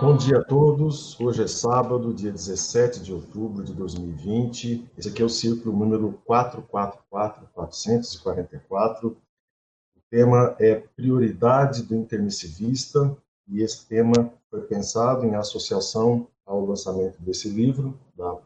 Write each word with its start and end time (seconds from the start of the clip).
Bom 0.00 0.16
dia 0.16 0.38
a 0.38 0.44
todos. 0.44 1.18
Hoje 1.20 1.44
é 1.44 1.46
sábado, 1.46 2.12
dia 2.12 2.32
17 2.32 3.00
de 3.00 3.12
outubro 3.12 3.62
de 3.62 3.72
2020. 3.72 4.90
Esse 4.98 5.08
aqui 5.08 5.22
é 5.22 5.24
o 5.24 5.28
círculo 5.28 5.76
número 5.76 6.20
444, 6.24 7.48
444. 7.52 9.10
O 9.10 10.00
tema 10.10 10.56
é 10.58 10.74
prioridade 10.74 11.84
do 11.84 11.94
intermissivista 11.94 13.16
e 13.46 13.62
esse 13.62 13.86
tema 13.86 14.34
foi 14.50 14.62
pensado 14.62 15.24
em 15.24 15.36
associação 15.36 16.26
ao 16.44 16.66
lançamento 16.66 17.22
desse 17.22 17.48
livro 17.48 17.96
da 18.16 18.36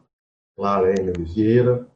Clara 0.55 0.99
Emily 0.99 1.23
Vieira, 1.23 1.87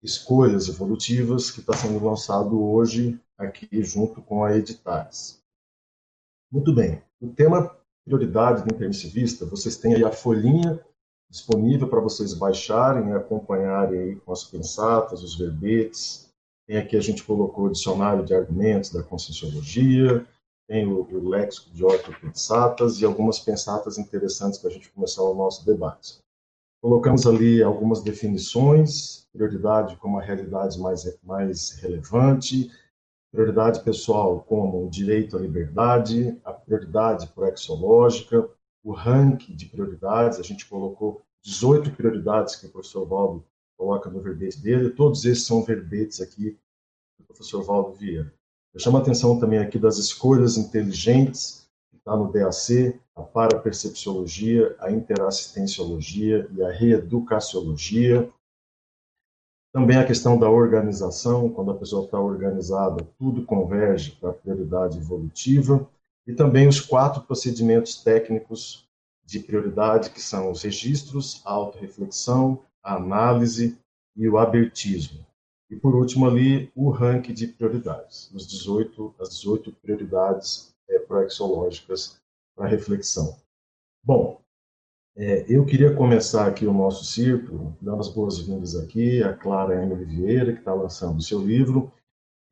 Escolhas 0.00 0.68
Evolutivas, 0.68 1.50
que 1.50 1.58
está 1.58 1.74
sendo 1.74 2.02
lançado 2.04 2.62
hoje 2.62 3.20
aqui 3.36 3.82
junto 3.82 4.22
com 4.22 4.44
a 4.44 4.56
Editares. 4.56 5.42
Muito 6.52 6.72
bem. 6.72 7.02
O 7.20 7.28
tema 7.30 7.76
prioridade 8.04 8.62
do 8.62 8.74
intermissivista, 8.74 9.46
vocês 9.46 9.76
têm 9.76 9.94
aí 9.94 10.04
a 10.04 10.12
folhinha 10.12 10.80
disponível 11.30 11.88
para 11.88 12.00
vocês 12.00 12.34
baixarem 12.34 13.08
e 13.08 13.12
acompanharem 13.12 13.98
aí 13.98 14.16
com 14.16 14.32
as 14.32 14.44
pensatas, 14.44 15.22
os 15.22 15.36
verbetes. 15.36 16.28
Tem 16.66 16.76
aqui 16.76 16.96
a 16.96 17.00
gente 17.00 17.24
colocou 17.24 17.66
o 17.66 17.72
dicionário 17.72 18.24
de 18.24 18.34
argumentos 18.34 18.90
da 18.90 19.02
conscienciologia, 19.02 20.24
tem 20.68 20.86
o, 20.86 21.02
o 21.02 21.28
léxico 21.28 21.70
de 21.70 21.84
ortopensatas 21.84 23.00
e 23.00 23.04
algumas 23.04 23.38
pensatas 23.38 23.98
interessantes 23.98 24.58
para 24.58 24.70
a 24.70 24.72
gente 24.72 24.90
começar 24.90 25.22
o 25.22 25.34
nosso 25.34 25.64
debate. 25.66 26.18
Colocamos 26.82 27.26
ali 27.26 27.62
algumas 27.62 28.02
definições, 28.02 29.26
prioridade 29.32 29.96
como 29.96 30.18
a 30.18 30.22
realidade 30.22 30.78
mais, 30.78 31.18
mais 31.22 31.70
relevante, 31.80 32.70
prioridade 33.34 33.82
pessoal 33.82 34.40
como 34.42 34.86
o 34.86 34.88
direito 34.88 35.36
à 35.36 35.40
liberdade, 35.40 36.38
a 36.44 36.52
prioridade 36.52 37.26
proexológica, 37.34 38.48
o 38.84 38.92
ranking 38.92 39.56
de 39.56 39.66
prioridades, 39.66 40.38
a 40.38 40.42
gente 40.42 40.64
colocou 40.66 41.20
18 41.42 41.90
prioridades 41.90 42.54
que 42.54 42.66
o 42.66 42.70
professor 42.70 43.04
Valdo 43.04 43.44
coloca 43.76 44.08
no 44.08 44.20
verbete 44.20 44.62
dele, 44.62 44.90
todos 44.90 45.24
esses 45.24 45.44
são 45.44 45.64
verbetes 45.64 46.20
aqui 46.20 46.56
do 47.18 47.26
professor 47.26 47.64
Valdo 47.64 47.92
Vieira. 47.94 48.32
Eu 48.72 48.78
chamo 48.78 48.98
a 48.98 49.00
atenção 49.00 49.36
também 49.38 49.58
aqui 49.58 49.80
das 49.80 49.98
escolhas 49.98 50.56
inteligentes, 50.56 51.68
que 51.90 51.96
está 51.96 52.16
no 52.16 52.30
DAC, 52.30 53.00
a 53.16 53.22
parapercepciologia, 53.22 54.76
a 54.78 54.92
interassistenciologia 54.92 56.48
e 56.52 56.62
a 56.62 56.70
reeducaciologia, 56.70 58.30
também 59.74 59.96
a 59.96 60.06
questão 60.06 60.38
da 60.38 60.48
organização, 60.48 61.50
quando 61.50 61.72
a 61.72 61.76
pessoa 61.76 62.04
está 62.04 62.16
organizada, 62.16 63.04
tudo 63.18 63.44
converge 63.44 64.12
para 64.12 64.30
a 64.30 64.32
prioridade 64.32 64.98
evolutiva. 64.98 65.90
E 66.24 66.32
também 66.32 66.68
os 66.68 66.80
quatro 66.80 67.22
procedimentos 67.22 67.96
técnicos 68.00 68.88
de 69.26 69.40
prioridade, 69.40 70.10
que 70.10 70.20
são 70.20 70.52
os 70.52 70.62
registros, 70.62 71.42
a 71.44 71.50
autorreflexão, 71.50 72.62
a 72.84 72.94
análise 72.94 73.76
e 74.14 74.28
o 74.28 74.38
abertismo. 74.38 75.26
E 75.68 75.74
por 75.74 75.96
último 75.96 76.28
ali, 76.28 76.70
o 76.76 76.88
ranking 76.90 77.34
de 77.34 77.48
prioridades, 77.48 78.30
os 78.32 78.46
18, 78.46 79.12
as 79.18 79.30
18 79.30 79.72
prioridades 79.82 80.72
é, 80.88 81.00
proexológicas 81.00 82.20
para 82.54 82.68
reflexão. 82.68 83.36
Bom, 84.04 84.40
é, 85.16 85.44
eu 85.48 85.64
queria 85.64 85.94
começar 85.94 86.46
aqui 86.46 86.66
o 86.66 86.72
nosso 86.72 87.04
círculo, 87.04 87.76
dando 87.80 88.00
as 88.00 88.08
boas-vindas 88.08 88.74
aqui 88.74 89.22
à 89.22 89.32
Clara 89.32 89.80
Emily 89.80 90.04
Vieira, 90.04 90.52
que 90.52 90.58
está 90.58 90.74
lançando 90.74 91.18
o 91.18 91.22
seu 91.22 91.40
livro, 91.40 91.92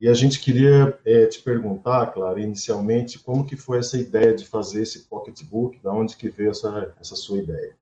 e 0.01 0.09
a 0.09 0.15
gente 0.15 0.41
queria 0.41 0.99
é, 1.05 1.27
te 1.27 1.43
perguntar, 1.43 2.13
Clara, 2.13 2.41
inicialmente, 2.41 3.19
como 3.19 3.45
que 3.45 3.57
foi 3.57 3.79
essa 3.79 3.97
ideia 3.97 4.35
de 4.35 4.47
fazer 4.47 4.83
esse 4.83 5.09
pocketbook, 5.09 5.81
da 5.81 5.93
onde 5.93 6.17
que 6.17 6.29
veio 6.29 6.51
essa, 6.51 6.95
essa 7.01 7.17
sua 7.17 7.39
ideia? 7.39 7.77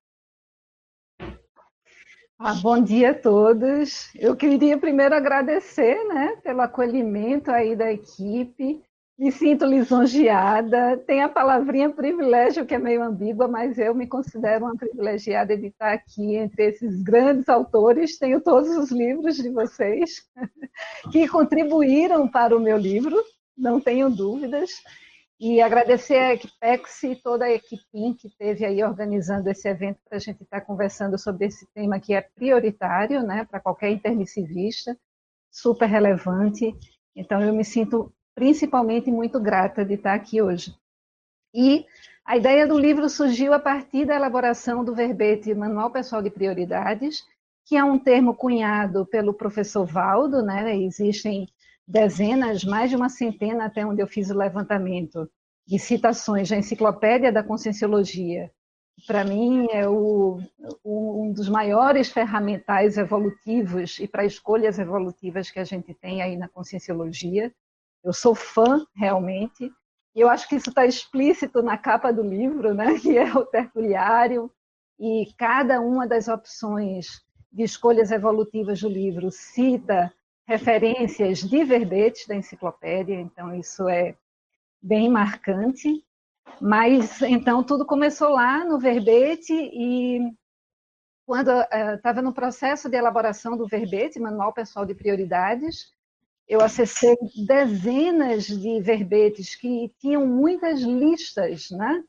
Ah, 2.37 2.55
bom 2.55 2.81
dia 2.81 3.11
a 3.11 3.13
todos. 3.13 4.09
Eu 4.15 4.35
queria 4.35 4.75
primeiro 4.75 5.13
agradecer 5.13 6.03
né, 6.05 6.37
pelo 6.43 6.61
acolhimento 6.61 7.51
aí 7.51 7.75
da 7.75 7.91
equipe, 7.91 8.83
me 9.17 9.31
sinto 9.31 9.65
lisonjeada. 9.65 10.97
Tem 11.05 11.21
a 11.21 11.29
palavrinha 11.29 11.89
privilégio, 11.89 12.65
que 12.65 12.73
é 12.73 12.79
meio 12.79 13.03
ambígua, 13.03 13.47
mas 13.47 13.77
eu 13.77 13.93
me 13.93 14.07
considero 14.07 14.65
uma 14.65 14.75
privilegiada 14.75 15.55
de 15.55 15.67
estar 15.67 15.93
aqui 15.93 16.35
entre 16.35 16.69
esses 16.69 17.01
grandes 17.03 17.47
autores. 17.47 18.17
Tenho 18.17 18.41
todos 18.41 18.69
os 18.75 18.91
livros 18.91 19.35
de 19.37 19.49
vocês 19.49 20.27
que 21.11 21.27
contribuíram 21.27 22.27
para 22.27 22.55
o 22.55 22.59
meu 22.59 22.77
livro, 22.77 23.15
não 23.57 23.79
tenho 23.79 24.09
dúvidas. 24.09 24.71
E 25.39 25.59
agradecer 25.59 26.17
a 26.17 26.33
Equipex 26.35 27.01
e 27.01 27.15
toda 27.15 27.45
a 27.45 27.51
equipe 27.51 28.13
que 28.13 28.27
esteve 28.27 28.63
aí 28.63 28.83
organizando 28.83 29.49
esse 29.49 29.67
evento 29.67 29.99
para 30.07 30.17
a 30.17 30.21
gente 30.21 30.43
estar 30.43 30.61
conversando 30.61 31.17
sobre 31.17 31.47
esse 31.47 31.65
tema 31.73 31.99
que 31.99 32.13
é 32.13 32.21
prioritário 32.21 33.23
né, 33.23 33.43
para 33.49 33.59
qualquer 33.59 33.89
intermissivista, 33.89 34.95
super 35.49 35.87
relevante. 35.87 36.71
Então, 37.15 37.41
eu 37.41 37.53
me 37.53 37.65
sinto 37.65 38.13
principalmente 38.35 39.11
muito 39.11 39.39
grata 39.39 39.83
de 39.83 39.95
estar 39.95 40.13
aqui 40.13 40.41
hoje. 40.41 40.75
E 41.53 41.85
a 42.25 42.37
ideia 42.37 42.65
do 42.65 42.77
livro 42.77 43.09
surgiu 43.09 43.53
a 43.53 43.59
partir 43.59 44.05
da 44.05 44.15
elaboração 44.15 44.83
do 44.83 44.95
verbete 44.95 45.53
Manual 45.53 45.91
Pessoal 45.91 46.21
de 46.21 46.29
Prioridades, 46.29 47.23
que 47.65 47.75
é 47.75 47.83
um 47.83 47.99
termo 47.99 48.35
cunhado 48.35 49.05
pelo 49.05 49.33
professor 49.33 49.85
Valdo, 49.85 50.41
né? 50.41 50.77
Existem 50.77 51.47
dezenas, 51.87 52.63
mais 52.63 52.89
de 52.89 52.95
uma 52.95 53.09
centena 53.09 53.65
até 53.65 53.85
onde 53.85 54.01
eu 54.01 54.07
fiz 54.07 54.29
o 54.29 54.37
levantamento 54.37 55.29
de 55.67 55.77
citações 55.77 56.49
da 56.49 56.57
Enciclopédia 56.57 57.31
da 57.31 57.43
Conscienciologia. 57.43 58.51
Para 59.07 59.23
mim 59.23 59.67
é 59.71 59.87
o, 59.87 60.39
um 60.85 61.33
dos 61.33 61.49
maiores 61.49 62.09
ferramentais 62.09 62.97
evolutivos 62.97 63.99
e 63.99 64.07
para 64.07 64.25
escolhas 64.25 64.77
evolutivas 64.79 65.49
que 65.49 65.59
a 65.59 65.63
gente 65.63 65.93
tem 65.93 66.21
aí 66.21 66.37
na 66.37 66.47
Conscienciologia. 66.47 67.53
Eu 68.03 68.13
sou 68.13 68.33
fã, 68.33 68.85
realmente, 68.95 69.71
e 70.15 70.19
eu 70.19 70.29
acho 70.29 70.47
que 70.47 70.55
isso 70.55 70.69
está 70.69 70.85
explícito 70.85 71.61
na 71.61 71.77
capa 71.77 72.11
do 72.11 72.21
livro, 72.21 72.73
né, 72.73 72.97
que 72.99 73.17
é 73.17 73.33
o 73.33 73.45
tertuliário, 73.45 74.51
e 74.99 75.33
cada 75.37 75.79
uma 75.79 76.07
das 76.07 76.27
opções 76.27 77.23
de 77.51 77.63
escolhas 77.63 78.11
evolutivas 78.11 78.81
do 78.81 78.87
livro 78.87 79.31
cita 79.31 80.13
referências 80.47 81.39
de 81.39 81.63
verbetes 81.63 82.27
da 82.27 82.35
enciclopédia, 82.35 83.15
então 83.15 83.55
isso 83.55 83.87
é 83.87 84.15
bem 84.81 85.09
marcante. 85.09 86.03
Mas 86.59 87.21
então 87.21 87.63
tudo 87.63 87.85
começou 87.85 88.29
lá 88.29 88.65
no 88.65 88.77
verbete 88.77 89.53
e 89.53 90.19
quando 91.25 91.49
estava 91.95 92.19
uh, 92.19 92.23
no 92.23 92.33
processo 92.33 92.89
de 92.89 92.97
elaboração 92.97 93.55
do 93.55 93.67
verbete, 93.67 94.19
Manual 94.19 94.53
Pessoal 94.53 94.85
de 94.85 94.93
Prioridades, 94.93 95.91
eu 96.47 96.61
acessei 96.61 97.15
dezenas 97.45 98.45
de 98.47 98.81
verbetes 98.81 99.55
que 99.55 99.91
tinham 99.99 100.25
muitas 100.25 100.81
listas, 100.81 101.69
né? 101.71 102.03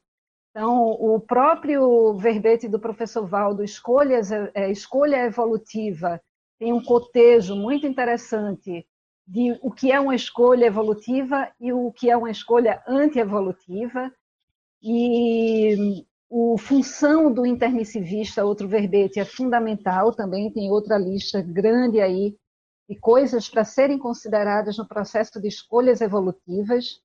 Então, 0.50 0.90
o 0.90 1.18
próprio 1.18 2.14
verbete 2.14 2.68
do 2.68 2.78
professor 2.78 3.26
Valdo, 3.26 3.64
Escolhas, 3.64 4.30
é, 4.30 4.70
Escolha 4.70 5.24
Evolutiva, 5.24 6.20
tem 6.58 6.72
um 6.72 6.82
cotejo 6.82 7.56
muito 7.56 7.86
interessante 7.86 8.86
de 9.26 9.58
o 9.62 9.70
que 9.70 9.90
é 9.90 9.98
uma 9.98 10.14
escolha 10.14 10.66
evolutiva 10.66 11.50
e 11.58 11.72
o 11.72 11.90
que 11.90 12.10
é 12.10 12.16
uma 12.16 12.30
escolha 12.30 12.82
anti-evolutiva. 12.86 14.12
E 14.82 16.04
a 16.30 16.58
função 16.58 17.32
do 17.32 17.46
intermissivista, 17.46 18.44
outro 18.44 18.68
verbete, 18.68 19.20
é 19.20 19.24
fundamental 19.24 20.12
também, 20.12 20.52
tem 20.52 20.70
outra 20.70 20.98
lista 20.98 21.40
grande 21.40 22.00
aí 22.00 22.36
e 22.92 22.98
coisas 22.98 23.48
para 23.48 23.64
serem 23.64 23.98
consideradas 23.98 24.76
no 24.76 24.86
processo 24.86 25.40
de 25.40 25.48
escolhas 25.48 26.02
evolutivas. 26.02 27.00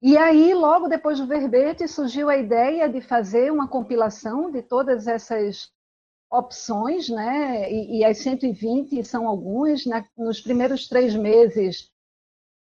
E 0.00 0.16
aí, 0.16 0.54
logo 0.54 0.86
depois 0.86 1.18
do 1.18 1.26
verbete, 1.26 1.88
surgiu 1.88 2.28
a 2.28 2.36
ideia 2.36 2.88
de 2.88 3.00
fazer 3.00 3.50
uma 3.50 3.66
compilação 3.66 4.52
de 4.52 4.62
todas 4.62 5.08
essas 5.08 5.72
opções, 6.30 7.08
né? 7.08 7.68
E, 7.72 7.98
e 7.98 8.04
as 8.04 8.18
120 8.18 9.02
são 9.02 9.26
algumas. 9.26 9.84
Na, 9.86 10.06
nos 10.16 10.40
primeiros 10.40 10.86
três 10.86 11.16
meses, 11.16 11.90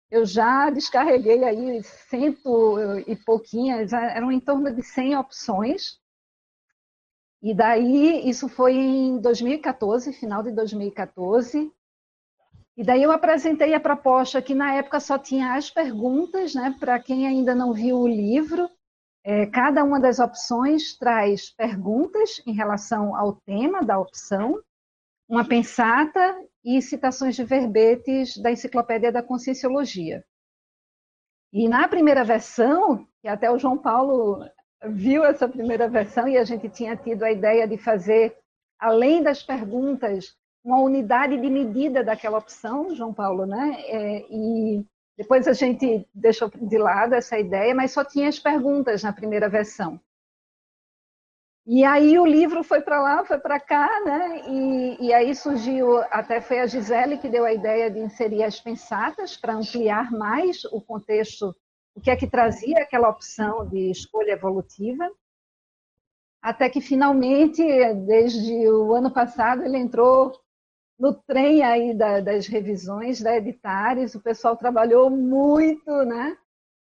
eu 0.09 0.25
já 0.25 0.71
descarreguei 0.71 1.43
aí 1.43 1.83
cento 1.83 2.79
e 3.05 3.15
pouquinhas, 3.17 3.93
eram 3.93 4.31
em 4.31 4.39
torno 4.39 4.73
de 4.73 4.81
100 4.81 5.15
opções. 5.17 5.99
E 7.47 7.53
daí, 7.53 8.27
isso 8.29 8.49
foi 8.49 8.73
em 8.73 9.21
2014, 9.21 10.11
final 10.11 10.43
de 10.43 10.51
2014. 10.51 11.71
E 12.75 12.83
daí 12.83 13.01
eu 13.01 13.09
apresentei 13.09 13.73
a 13.73 13.79
proposta 13.79 14.41
que 14.41 14.53
na 14.53 14.73
época 14.73 14.99
só 14.99 15.17
tinha 15.17 15.53
as 15.53 15.69
perguntas, 15.69 16.53
né? 16.53 16.75
Para 16.77 16.99
quem 16.99 17.25
ainda 17.25 17.55
não 17.55 17.71
viu 17.71 17.99
o 17.99 18.07
livro, 18.07 18.69
é, 19.23 19.45
cada 19.45 19.81
uma 19.81 19.97
das 19.97 20.19
opções 20.19 20.97
traz 20.97 21.49
perguntas 21.49 22.41
em 22.45 22.51
relação 22.51 23.15
ao 23.15 23.37
tema 23.37 23.81
da 23.81 23.97
opção, 23.97 24.61
uma 25.25 25.47
pensata 25.47 26.19
e 26.65 26.81
citações 26.81 27.33
de 27.33 27.45
verbetes 27.45 28.37
da 28.37 28.51
Enciclopédia 28.51 29.09
da 29.09 29.23
Conscienciologia. 29.23 30.21
E 31.53 31.69
na 31.69 31.87
primeira 31.87 32.25
versão, 32.25 33.07
que 33.21 33.29
até 33.29 33.49
o 33.49 33.57
João 33.57 33.77
Paulo 33.77 34.43
viu 34.85 35.23
essa 35.23 35.47
primeira 35.47 35.87
versão 35.87 36.27
e 36.27 36.37
a 36.37 36.43
gente 36.43 36.69
tinha 36.69 36.95
tido 36.95 37.23
a 37.23 37.31
ideia 37.31 37.67
de 37.67 37.77
fazer, 37.77 38.37
além 38.79 39.23
das 39.23 39.41
perguntas, 39.41 40.35
uma 40.63 40.79
unidade 40.79 41.37
de 41.37 41.49
medida 41.49 42.03
daquela 42.03 42.37
opção, 42.37 42.93
João 42.93 43.13
Paulo, 43.13 43.45
né? 43.45 43.75
É, 43.85 44.25
e 44.29 44.85
depois 45.17 45.47
a 45.47 45.53
gente 45.53 46.07
deixou 46.13 46.49
de 46.49 46.77
lado 46.77 47.13
essa 47.13 47.39
ideia, 47.39 47.73
mas 47.73 47.91
só 47.91 48.03
tinha 48.03 48.29
as 48.29 48.37
perguntas 48.37 49.01
na 49.03 49.13
primeira 49.13 49.49
versão. 49.49 49.99
E 51.69 51.83
aí 51.83 52.17
o 52.17 52.25
livro 52.25 52.63
foi 52.63 52.79
para 52.79 53.01
lá, 53.01 53.25
foi 53.25 53.39
para 53.39 53.59
cá, 53.59 53.89
né? 54.05 54.41
E, 54.47 55.07
e, 55.07 55.13
aí 55.13 55.35
surgiu, 55.35 55.97
até 56.11 56.39
foi 56.39 56.61
a 56.61 56.65
Gisele 56.65 57.17
que 57.17 57.27
deu 57.27 57.43
a 57.43 57.51
ideia 57.51 57.91
de 57.91 57.99
inserir 57.99 58.43
as 58.43 58.57
pensatas 58.57 59.35
para 59.35 59.53
ampliar 59.53 60.09
mais 60.09 60.63
o 60.65 60.79
contexto, 60.79 61.53
o 61.97 62.01
que 62.01 62.11
é 62.11 62.15
que 62.15 62.27
trazia 62.27 62.77
aquela 62.77 63.09
opção 63.09 63.67
de 63.67 63.89
escolha 63.89 64.33
evolutiva. 64.33 65.09
Até 66.39 66.69
que 66.69 66.79
finalmente, 66.79 67.63
desde 68.05 68.69
o 68.69 68.93
ano 68.93 69.09
passado, 69.09 69.63
ele 69.63 69.77
entrou 69.77 70.31
no 70.97 71.11
trem 71.11 71.63
aí 71.63 71.95
da, 71.95 72.19
das 72.19 72.45
revisões 72.45 73.19
da 73.19 73.35
Editares, 73.35 74.13
o 74.13 74.21
pessoal 74.21 74.55
trabalhou 74.55 75.09
muito, 75.09 75.91
né? 76.03 76.37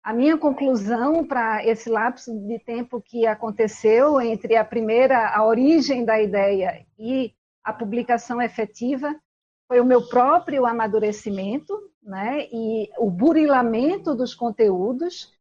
A 0.03 0.13
minha 0.13 0.37
conclusão 0.37 1.25
para 1.25 1.65
esse 1.65 1.89
lapso 1.89 2.31
de 2.47 2.59
tempo 2.59 3.01
que 3.01 3.25
aconteceu 3.25 4.21
entre 4.21 4.55
a 4.55 4.63
primeira, 4.63 5.29
a 5.29 5.43
origem 5.43 6.05
da 6.05 6.21
ideia 6.21 6.85
e 6.99 7.33
a 7.63 7.73
publicação 7.73 8.39
efetiva, 8.39 9.19
foi 9.69 9.79
o 9.79 9.85
meu 9.85 10.07
próprio 10.07 10.65
amadurecimento, 10.65 11.91
né? 12.01 12.47
E 12.51 12.89
o 12.97 13.09
burilamento 13.11 14.15
dos 14.15 14.33
conteúdos. 14.33 15.31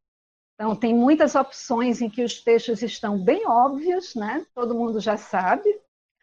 Então, 0.55 0.77
tem 0.77 0.95
muitas 0.95 1.35
opções 1.35 2.03
em 2.03 2.11
que 2.11 2.23
os 2.23 2.43
textos 2.43 2.83
estão 2.83 3.19
bem 3.19 3.49
óbvios, 3.49 4.15
né? 4.15 4.47
Todo 4.55 4.75
mundo 4.75 5.01
já 5.01 5.17
sabe. 5.17 5.81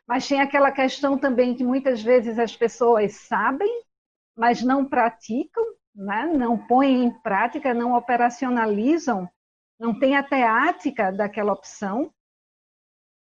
Mas 0.07 0.27
tem 0.27 0.39
aquela 0.39 0.71
questão 0.71 1.17
também 1.17 1.55
que 1.55 1.63
muitas 1.63 2.03
vezes 2.03 2.37
as 2.37 2.55
pessoas 2.55 3.15
sabem, 3.15 3.83
mas 4.37 4.61
não 4.61 4.85
praticam, 4.85 5.65
né? 5.95 6.27
não 6.27 6.59
põem 6.67 7.05
em 7.05 7.11
prática, 7.21 7.73
não 7.73 7.95
operacionalizam, 7.95 9.27
não 9.79 9.97
tem 9.97 10.15
a 10.15 10.21
teática 10.21 11.11
daquela 11.11 11.53
opção. 11.53 12.13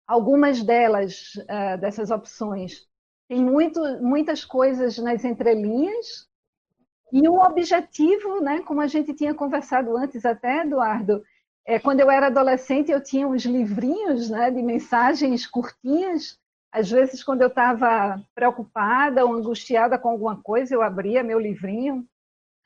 Algumas 0.05 0.65
delas, 0.65 1.33
uh, 1.37 1.81
dessas 1.81 2.11
opções, 2.11 2.89
tem 3.29 3.43
muito, 3.43 3.81
muitas 4.03 4.45
coisas 4.45 4.99
nas 4.99 5.25
entrelinhas, 5.25 6.29
e 7.13 7.29
o 7.29 7.35
objetivo, 7.35 8.41
né, 8.41 8.61
como 8.63 8.81
a 8.81 8.87
gente 8.87 9.15
tinha 9.15 9.33
conversado 9.33 9.97
antes 9.97 10.25
até, 10.27 10.63
Eduardo, 10.63 11.23
é, 11.67 11.79
quando 11.79 12.01
eu 12.01 12.11
era 12.11 12.27
adolescente 12.27 12.91
eu 12.91 13.01
tinha 13.01 13.27
uns 13.27 13.45
livrinhos 13.45 14.31
né, 14.31 14.51
de 14.51 14.61
mensagens 14.61 15.47
curtinhas, 15.47 16.39
às 16.73 16.91
vezes 16.91 17.23
quando 17.23 17.43
eu 17.43 17.49
estava 17.49 18.21
preocupada 18.35 19.25
ou 19.25 19.33
angustiada 19.33 19.97
com 19.97 20.09
alguma 20.09 20.43
coisa, 20.43 20.75
eu 20.75 20.83
abria 20.83 21.23
meu 21.23 21.39
livrinho. 21.39 22.05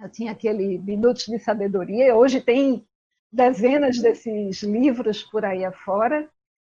Eu 0.00 0.08
tinha 0.08 0.32
aquele 0.32 0.78
Minutos 0.78 1.26
de 1.26 1.38
Sabedoria, 1.38 2.16
hoje 2.16 2.40
tem 2.40 2.87
dezenas 3.31 3.99
desses 3.99 4.62
livros 4.62 5.22
por 5.22 5.44
aí 5.44 5.64
afora. 5.64 6.26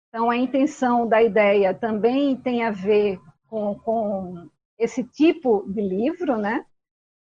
Então, 0.09 0.31
a 0.31 0.37
intenção 0.37 1.07
da 1.07 1.21
ideia 1.21 1.73
também 1.73 2.35
tem 2.35 2.63
a 2.63 2.71
ver 2.71 3.19
com, 3.49 3.75
com 3.79 4.49
esse 4.77 5.03
tipo 5.03 5.65
de 5.67 5.81
livro, 5.81 6.37
né? 6.37 6.65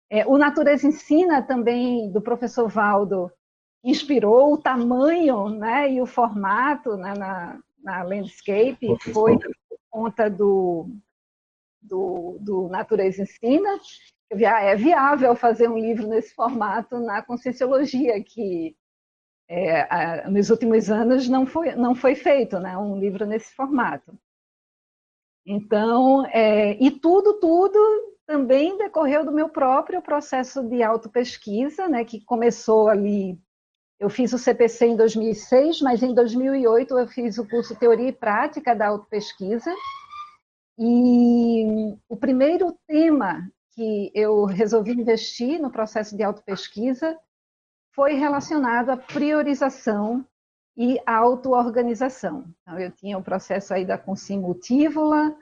É, 0.10 0.26
o 0.26 0.38
Natureza 0.38 0.88
Ensina 0.88 1.42
também, 1.42 2.12
do 2.12 2.22
professor 2.22 2.70
Valdo, 2.70 3.32
inspirou 3.84 4.54
o 4.54 4.58
tamanho 4.58 5.50
né, 5.50 5.92
e 5.92 6.02
o 6.02 6.06
formato 6.06 6.96
né, 6.98 7.14
na, 7.14 7.60
na 7.84 8.04
Landscape, 8.04 8.98
foi 9.14 9.38
por 9.38 9.78
conta 9.90 10.30
do, 10.30 10.90
do, 11.82 12.38
do 12.40 12.68
Natureza 12.68 13.22
Ensina, 13.22 13.80
é 14.30 14.76
viável 14.76 15.36
fazer 15.36 15.70
um 15.70 15.78
livro 15.78 16.08
nesse 16.08 16.34
formato 16.34 17.00
na 17.00 17.22
Conscienciologia, 17.22 18.22
que 18.24 18.76
é, 19.48 20.28
nos 20.30 20.50
últimos 20.50 20.90
anos 20.90 21.30
não 21.30 21.46
foi, 21.46 21.76
não 21.76 21.94
foi 21.94 22.16
feito 22.16 22.60
né, 22.60 22.76
um 22.78 22.98
livro 22.98 23.26
nesse 23.26 23.54
formato. 23.54 24.18
Então, 25.46 26.26
é, 26.28 26.76
e 26.84 26.90
tudo, 26.90 27.40
tudo 27.40 27.80
também 28.26 28.78
decorreu 28.78 29.24
do 29.24 29.32
meu 29.32 29.50
próprio 29.50 30.02
processo 30.02 30.64
de 30.64 30.82
autopesquisa, 30.82 31.88
né, 31.88 32.04
que 32.04 32.24
começou 32.26 32.88
ali. 32.88 33.40
Eu 34.00 34.10
fiz 34.10 34.34
o 34.34 34.38
CPC 34.38 34.88
em 34.88 34.96
2006, 34.96 35.82
mas 35.82 36.02
em 36.02 36.14
2008 36.14 36.98
eu 36.98 37.08
fiz 37.08 37.38
o 37.38 37.48
curso 37.48 37.76
Teoria 37.76 38.10
e 38.10 38.14
Prática 38.14 38.76
da 38.76 38.88
Autopesquisa. 38.88 39.74
E 40.78 41.96
o 42.10 42.18
primeiro 42.18 42.78
tema 42.88 43.50
que 43.74 44.12
eu 44.14 44.46
resolvi 44.46 44.92
investir 44.92 45.62
no 45.62 45.72
processo 45.72 46.16
de 46.18 46.24
autopesquisa 46.24 47.18
foi 47.94 48.14
relacionado 48.14 48.90
à 48.90 48.98
priorização 48.98 50.26
e 50.78 51.00
auto-organização. 51.06 52.46
Então, 52.62 52.80
eu 52.80 52.92
tinha 52.92 53.18
o 53.18 53.24
processo 53.24 53.74
aí 53.74 53.86
da 53.86 53.98
consimultívola, 53.98 55.36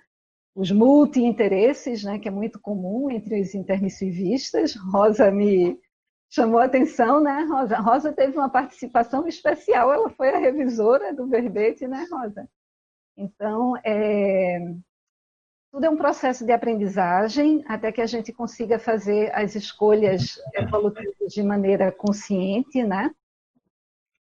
os 0.55 0.71
multi-interesses, 0.71 2.03
né, 2.03 2.19
que 2.19 2.27
é 2.27 2.31
muito 2.31 2.59
comum 2.59 3.09
entre 3.09 3.41
os 3.41 3.55
intermissivistas. 3.55 4.75
Rosa 4.75 5.31
me 5.31 5.79
chamou 6.29 6.59
a 6.59 6.65
atenção, 6.65 7.19
né, 7.19 7.45
Rosa? 7.49 7.77
Rosa 7.77 8.13
teve 8.13 8.37
uma 8.37 8.49
participação 8.49 9.27
especial, 9.27 9.91
ela 9.91 10.09
foi 10.09 10.29
a 10.29 10.37
revisora 10.37 11.13
do 11.13 11.27
verbete, 11.27 11.87
né, 11.87 12.05
Rosa? 12.11 12.47
Então, 13.17 13.75
é, 13.83 14.59
tudo 15.71 15.85
é 15.85 15.89
um 15.89 15.97
processo 15.97 16.45
de 16.45 16.51
aprendizagem 16.51 17.63
até 17.67 17.91
que 17.91 18.01
a 18.01 18.05
gente 18.05 18.31
consiga 18.31 18.77
fazer 18.77 19.33
as 19.33 19.55
escolhas 19.55 20.39
evolutivas 20.53 21.33
de 21.33 21.41
maneira 21.41 21.91
consciente, 21.91 22.83
né? 22.83 23.09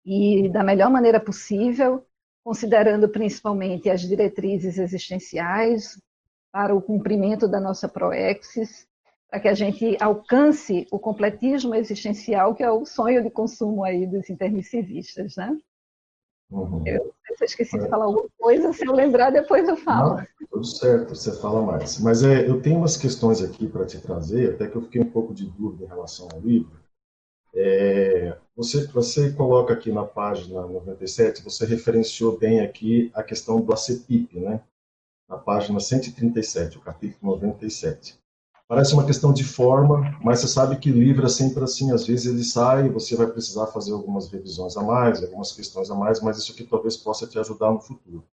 E 0.05 0.49
da 0.49 0.65
melhor 0.65 0.91
maneira 0.91 1.21
possível, 1.21 2.05
considerando 2.45 3.09
principalmente 3.09 3.89
as 3.89 4.01
diretrizes 4.01 4.79
existenciais 4.79 6.01
para 6.51 6.75
o 6.75 6.83
cumprimento 6.83 7.47
da 7.47 7.61
nossa 7.61 7.89
proexis, 7.89 8.87
para 9.31 9.41
que 9.41 9.49
a 9.49 9.55
gente 9.55 9.97
alcance 10.01 10.87
o 10.91 10.99
completismo 10.99 11.75
existencial, 11.75 12.55
que 12.55 12.63
é 12.63 12.71
o 12.71 12.85
sonho 12.85 13.23
de 13.23 13.31
consumo 13.31 13.85
aí 13.85 14.07
dos 14.07 14.29
intermissivistas, 14.29 15.37
né? 15.37 15.57
Uhum. 16.51 16.83
Eu 16.87 17.15
eu 17.41 17.47
esqueci 17.47 17.79
de 17.79 17.89
falar 17.89 18.05
alguma 18.05 18.29
coisa, 18.39 18.73
se 18.73 18.87
eu 18.87 18.93
lembrar, 18.93 19.31
depois 19.31 19.69
eu 19.69 19.77
falo. 19.77 20.17
Não, 20.17 20.27
tudo 20.51 20.65
certo, 20.65 21.15
você 21.15 21.33
fala 21.41 21.63
mais. 21.63 21.99
Mas 22.01 22.23
é, 22.23 22.49
eu 22.49 22.61
tenho 22.61 22.79
umas 22.79 22.97
questões 22.97 23.43
aqui 23.43 23.67
para 23.67 23.87
te 23.87 24.01
trazer, 24.01 24.55
até 24.55 24.69
que 24.69 24.77
eu 24.77 24.83
fiquei 24.83 25.01
um 25.01 25.11
pouco 25.11 25.35
de 25.35 25.47
dúvida 25.47 25.85
em 25.85 25.89
relação 25.89 26.29
ao 26.33 26.41
livro. 26.41 26.81
É, 27.55 28.37
você, 28.55 28.87
você 28.89 29.33
coloca 29.33 29.73
aqui 29.73 29.91
na 29.91 30.05
página 30.05 30.67
97, 30.67 31.43
você 31.43 31.65
referenciou 31.65 32.39
bem 32.39 32.61
aqui 32.61 33.11
a 33.15 33.23
questão 33.23 33.61
do 33.61 33.73
ACPIP, 33.73 34.39
né? 34.39 34.61
Na 35.29 35.39
página 35.39 35.81
137, 35.81 36.79
o 36.79 36.81
capítulo 36.83 37.37
97. 37.37 38.21
Parece 38.69 38.95
uma 38.95 39.05
questão 39.05 39.33
de 39.33 39.45
forma, 39.45 40.19
mas 40.23 40.41
você 40.41 40.49
sabe 40.49 40.79
que 40.79 40.91
livro 40.91 41.27
é 41.27 41.29
sempre 41.29 41.63
assim, 41.63 41.93
às 41.93 42.07
vezes 42.07 42.27
ele 42.27 42.43
sai, 42.43 42.89
você 42.89 43.15
vai 43.15 43.27
precisar 43.27 43.67
fazer 43.67 43.93
algumas 43.93 44.29
revisões 44.31 44.77
a 44.77 44.83
mais, 44.83 45.23
algumas 45.23 45.53
questões 45.53 45.91
a 45.91 45.95
mais, 45.95 46.23
mas 46.23 46.39
isso 46.39 46.53
aqui 46.53 46.65
talvez 46.65 46.97
possa 46.97 47.27
te 47.27 47.39
ajudar 47.39 47.71
no 47.71 47.81
futuro. 47.81 48.25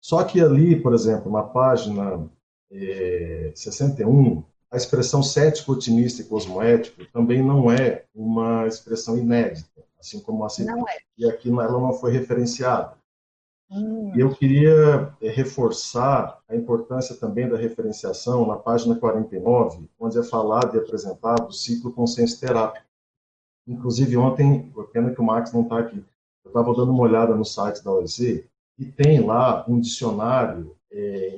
Só 0.00 0.24
que 0.24 0.40
ali, 0.40 0.80
por 0.80 0.94
exemplo, 0.94 1.30
na 1.30 1.42
página 1.42 2.30
é, 2.70 3.52
61, 3.54 4.42
a 4.70 4.76
expressão 4.76 5.22
cético, 5.22 5.72
otimista 5.72 6.22
e 6.22 6.26
cosmoético 6.26 7.04
também 7.12 7.42
não 7.42 7.70
é 7.70 8.04
uma 8.14 8.66
expressão 8.66 9.16
inédita, 9.16 9.82
assim 9.98 10.20
como 10.20 10.44
a 10.44 10.48
não 10.58 10.88
é. 10.88 10.98
e 11.16 11.28
aqui 11.28 11.48
ela 11.48 11.80
não 11.80 11.92
foi 11.94 12.12
referenciada. 12.12 12.96
Hum. 13.70 14.12
E 14.14 14.20
eu 14.20 14.34
queria 14.34 15.14
eh, 15.20 15.30
reforçar 15.30 16.40
a 16.48 16.56
importância 16.56 17.14
também 17.16 17.48
da 17.48 17.56
referenciação 17.56 18.46
na 18.46 18.56
página 18.56 18.94
49, 18.94 19.88
onde 19.98 20.18
é 20.18 20.22
falado 20.22 20.74
e 20.74 20.78
apresentado 20.78 21.48
o 21.48 21.52
ciclo 21.52 21.92
consciência 21.92 22.46
terápico. 22.46 22.86
Inclusive, 23.66 24.16
ontem, 24.16 24.72
pena 24.92 25.12
que 25.12 25.20
o 25.20 25.24
Max 25.24 25.52
não 25.52 25.62
está 25.62 25.78
aqui, 25.78 26.02
eu 26.44 26.48
estava 26.48 26.74
dando 26.74 26.92
uma 26.92 27.02
olhada 27.02 27.34
no 27.34 27.44
site 27.44 27.84
da 27.84 27.92
OEC 27.92 28.48
e 28.78 28.86
tem 28.86 29.20
lá 29.20 29.64
um 29.68 29.78
dicionário 29.78 30.74
é, 30.90 31.36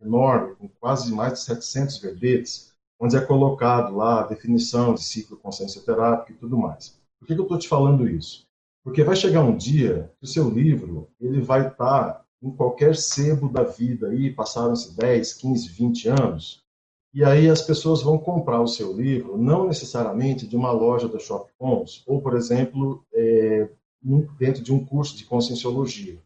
enorme, 0.00 0.54
com 0.56 0.68
quase 0.68 1.12
mais 1.12 1.34
de 1.34 1.40
700 1.40 1.98
verbetes, 1.98 2.72
onde 2.98 3.16
é 3.16 3.20
colocado 3.20 3.94
lá 3.94 4.20
a 4.20 4.26
definição 4.26 4.94
de 4.94 5.02
ciclo 5.02 5.36
consciência 5.36 5.82
terápico 5.82 6.32
e 6.32 6.34
tudo 6.34 6.56
mais. 6.56 6.98
Por 7.18 7.26
que, 7.26 7.34
que 7.34 7.40
eu 7.40 7.44
estou 7.44 7.58
te 7.58 7.68
falando 7.68 8.08
isso? 8.08 8.46
Porque 8.84 9.02
vai 9.02 9.16
chegar 9.16 9.42
um 9.42 9.56
dia 9.56 10.12
que 10.18 10.24
o 10.24 10.28
seu 10.28 10.48
livro 10.48 11.08
ele 11.20 11.40
vai 11.40 11.68
estar 11.68 12.24
em 12.42 12.50
qualquer 12.50 12.94
sebo 12.94 13.48
da 13.48 13.64
vida 13.64 14.08
aí, 14.08 14.32
passaram-se 14.32 14.96
10, 14.96 15.34
15, 15.34 15.68
20 15.68 16.08
anos, 16.08 16.62
e 17.12 17.24
aí 17.24 17.48
as 17.48 17.62
pessoas 17.62 18.02
vão 18.02 18.18
comprar 18.18 18.60
o 18.60 18.68
seu 18.68 18.92
livro, 18.92 19.38
não 19.38 19.66
necessariamente 19.66 20.46
de 20.46 20.54
uma 20.54 20.70
loja 20.70 21.08
da 21.08 21.18
Shopcons, 21.18 22.04
ou, 22.06 22.20
por 22.20 22.36
exemplo, 22.36 23.02
é, 23.12 23.70
dentro 24.38 24.62
de 24.62 24.72
um 24.72 24.84
curso 24.84 25.16
de 25.16 25.24
conscienciologia. 25.24 26.22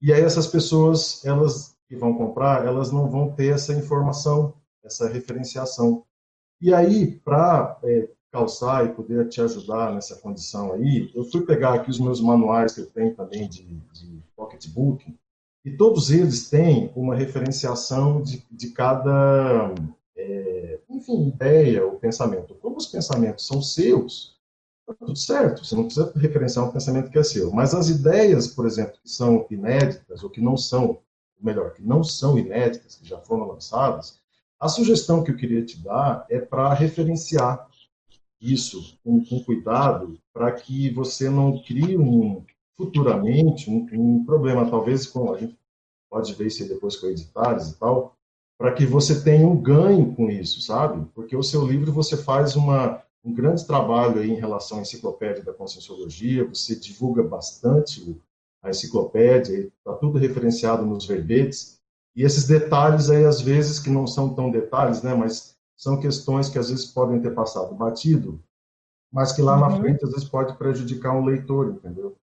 E 0.00 0.12
aí 0.12 0.22
essas 0.22 0.46
pessoas, 0.46 1.22
elas 1.24 1.73
que 1.88 1.96
vão 1.96 2.14
comprar, 2.14 2.64
elas 2.64 2.90
não 2.90 3.08
vão 3.08 3.32
ter 3.32 3.54
essa 3.54 3.72
informação, 3.72 4.54
essa 4.84 5.08
referenciação. 5.08 6.04
E 6.60 6.72
aí, 6.72 7.20
para 7.20 7.78
é, 7.84 8.08
calçar 8.32 8.84
e 8.86 8.92
poder 8.92 9.28
te 9.28 9.40
ajudar 9.40 9.94
nessa 9.94 10.16
condição 10.16 10.72
aí, 10.72 11.10
eu 11.14 11.24
fui 11.24 11.46
pegar 11.46 11.74
aqui 11.74 11.90
os 11.90 12.00
meus 12.00 12.20
manuais 12.20 12.74
que 12.74 12.80
eu 12.80 12.90
tenho 12.90 13.14
também 13.14 13.48
de, 13.48 13.64
de 13.64 14.22
pocketbook, 14.34 15.14
e 15.64 15.70
todos 15.76 16.10
eles 16.10 16.50
têm 16.50 16.92
uma 16.94 17.14
referenciação 17.14 18.20
de, 18.20 18.44
de 18.50 18.70
cada, 18.70 19.74
é, 20.16 20.80
enfim, 20.90 21.28
ideia 21.28 21.86
ou 21.86 21.98
pensamento. 21.98 22.54
Como 22.56 22.76
os 22.76 22.86
pensamentos 22.86 23.46
são 23.46 23.62
seus, 23.62 24.36
tá 24.86 24.94
tudo 24.94 25.16
certo, 25.16 25.64
você 25.64 25.74
não 25.74 25.84
precisa 25.84 26.12
referenciar 26.16 26.66
um 26.66 26.72
pensamento 26.72 27.10
que 27.10 27.18
é 27.18 27.22
seu. 27.22 27.50
Mas 27.50 27.74
as 27.74 27.88
ideias, 27.88 28.46
por 28.46 28.66
exemplo, 28.66 28.98
que 29.02 29.08
são 29.08 29.46
inéditas, 29.50 30.22
ou 30.22 30.28
que 30.28 30.40
não 30.40 30.56
são, 30.56 30.98
melhor, 31.44 31.72
que 31.72 31.82
não 31.82 32.02
são 32.02 32.38
inéditas, 32.38 32.96
que 32.96 33.06
já 33.06 33.18
foram 33.18 33.48
lançadas, 33.48 34.18
a 34.58 34.68
sugestão 34.68 35.22
que 35.22 35.30
eu 35.30 35.36
queria 35.36 35.64
te 35.64 35.78
dar 35.78 36.24
é 36.30 36.38
para 36.38 36.72
referenciar 36.72 37.68
isso 38.40 38.98
com, 39.02 39.24
com 39.24 39.42
cuidado, 39.42 40.18
para 40.32 40.52
que 40.52 40.90
você 40.90 41.28
não 41.28 41.62
crie 41.62 41.98
um, 41.98 42.44
futuramente 42.76 43.70
um, 43.70 43.86
um, 43.92 44.24
problema, 44.24 44.70
talvez 44.70 45.06
com 45.06 45.32
a 45.32 45.38
gente 45.38 45.56
pode 46.10 46.32
ver 46.34 46.46
isso 46.46 46.66
depois 46.68 46.96
com 46.96 47.08
editares 47.08 47.70
e 47.70 47.78
tal, 47.78 48.16
para 48.56 48.72
que 48.72 48.86
você 48.86 49.20
tenha 49.22 49.46
um 49.46 49.56
ganho 49.56 50.14
com 50.14 50.30
isso, 50.30 50.60
sabe? 50.60 51.04
Porque 51.14 51.36
o 51.36 51.42
seu 51.42 51.66
livro 51.66 51.92
você 51.92 52.16
faz 52.16 52.54
uma, 52.54 53.02
um 53.24 53.32
grande 53.32 53.66
trabalho 53.66 54.20
aí 54.20 54.30
em 54.30 54.38
relação 54.38 54.78
à 54.78 54.82
enciclopédia 54.82 55.42
da 55.42 55.52
Conscienciologia, 55.52 56.46
você 56.46 56.76
divulga 56.76 57.22
bastante 57.22 58.16
a 58.64 58.70
enciclopédia, 58.70 59.70
está 59.78 59.92
tudo 59.92 60.18
referenciado 60.18 60.84
nos 60.84 61.06
verbetes, 61.06 61.78
e 62.16 62.22
esses 62.22 62.46
detalhes 62.46 63.10
aí, 63.10 63.24
às 63.24 63.40
vezes, 63.40 63.78
que 63.78 63.90
não 63.90 64.06
são 64.06 64.34
tão 64.34 64.50
detalhes, 64.50 65.02
né, 65.02 65.14
mas 65.14 65.54
são 65.76 66.00
questões 66.00 66.48
que 66.48 66.58
às 66.58 66.70
vezes 66.70 66.86
podem 66.86 67.20
ter 67.20 67.34
passado 67.34 67.74
batido, 67.74 68.42
mas 69.12 69.32
que 69.32 69.42
lá 69.42 69.54
uhum. 69.54 69.60
na 69.60 69.76
frente, 69.76 70.04
às 70.04 70.10
vezes, 70.10 70.28
pode 70.28 70.56
prejudicar 70.56 71.14
um 71.14 71.24
leitor, 71.24 71.68
entendeu? 71.68 72.16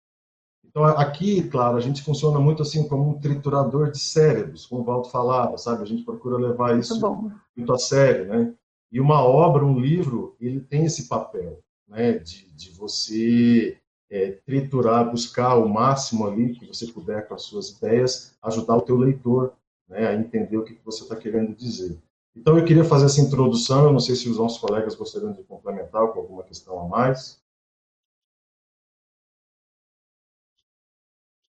Então, 0.65 0.85
aqui, 0.85 1.43
claro, 1.49 1.77
a 1.77 1.81
gente 1.81 2.03
funciona 2.03 2.39
muito 2.39 2.61
assim 2.61 2.87
como 2.87 3.09
um 3.09 3.19
triturador 3.19 3.91
de 3.91 3.99
cérebros, 3.99 4.67
como 4.67 4.81
o 4.81 4.85
Valdo 4.85 5.09
falava, 5.09 5.57
sabe? 5.57 5.81
A 5.81 5.85
gente 5.85 6.03
procura 6.03 6.37
levar 6.37 6.77
isso 6.77 6.99
muito, 7.01 7.35
muito 7.57 7.73
a 7.73 7.77
sério, 7.77 8.25
né? 8.27 8.53
E 8.91 8.99
uma 8.99 9.23
obra, 9.23 9.65
um 9.65 9.79
livro, 9.79 10.35
ele 10.39 10.59
tem 10.59 10.85
esse 10.85 11.07
papel, 11.07 11.59
né? 11.87 12.19
De, 12.19 12.51
de 12.53 12.71
você 12.71 13.79
é, 14.09 14.31
triturar, 14.45 15.09
buscar 15.09 15.55
o 15.55 15.67
máximo 15.67 16.27
ali 16.27 16.53
que 16.53 16.65
você 16.65 16.87
puder 16.91 17.27
com 17.27 17.35
as 17.35 17.43
suas 17.43 17.69
ideias, 17.69 18.35
ajudar 18.41 18.77
o 18.77 18.81
teu 18.81 18.97
leitor 18.97 19.53
né, 19.87 20.07
a 20.07 20.15
entender 20.15 20.57
o 20.57 20.63
que 20.63 20.79
você 20.83 21.03
está 21.03 21.15
querendo 21.15 21.55
dizer. 21.55 21.97
Então, 22.35 22.57
eu 22.57 22.65
queria 22.65 22.83
fazer 22.83 23.05
essa 23.05 23.21
introdução, 23.21 23.85
eu 23.85 23.91
não 23.91 23.99
sei 23.99 24.15
se 24.15 24.29
os 24.29 24.37
nossos 24.37 24.59
colegas 24.59 24.95
gostariam 24.95 25.33
de 25.33 25.43
complementar 25.43 26.07
com 26.13 26.19
alguma 26.19 26.43
questão 26.43 26.79
a 26.79 26.87
mais. 26.87 27.39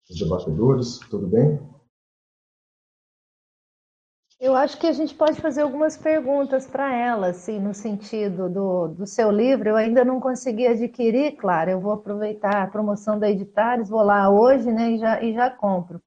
os 0.08 0.18
debatedores, 0.18 0.98
tudo 1.10 1.26
bem? 1.26 1.58
Eu 4.38 4.54
acho 4.54 4.78
que 4.78 4.86
a 4.86 4.92
gente 4.92 5.14
pode 5.14 5.40
fazer 5.40 5.62
algumas 5.62 5.96
perguntas 5.96 6.66
para 6.66 6.94
ela, 6.94 7.28
assim, 7.28 7.58
no 7.58 7.72
sentido 7.72 8.50
do, 8.50 8.88
do 8.88 9.06
seu 9.06 9.30
livro. 9.30 9.70
Eu 9.70 9.76
ainda 9.76 10.04
não 10.04 10.20
consegui 10.20 10.66
adquirir, 10.66 11.36
claro, 11.36 11.70
eu 11.70 11.80
vou 11.80 11.92
aproveitar 11.92 12.62
a 12.62 12.66
promoção 12.66 13.18
da 13.18 13.30
Editares, 13.30 13.88
vou 13.88 14.02
lá 14.02 14.28
hoje 14.28 14.70
né, 14.70 14.90
e, 14.90 14.98
já, 14.98 15.22
e 15.22 15.32
já 15.32 15.50
compro. 15.50 16.02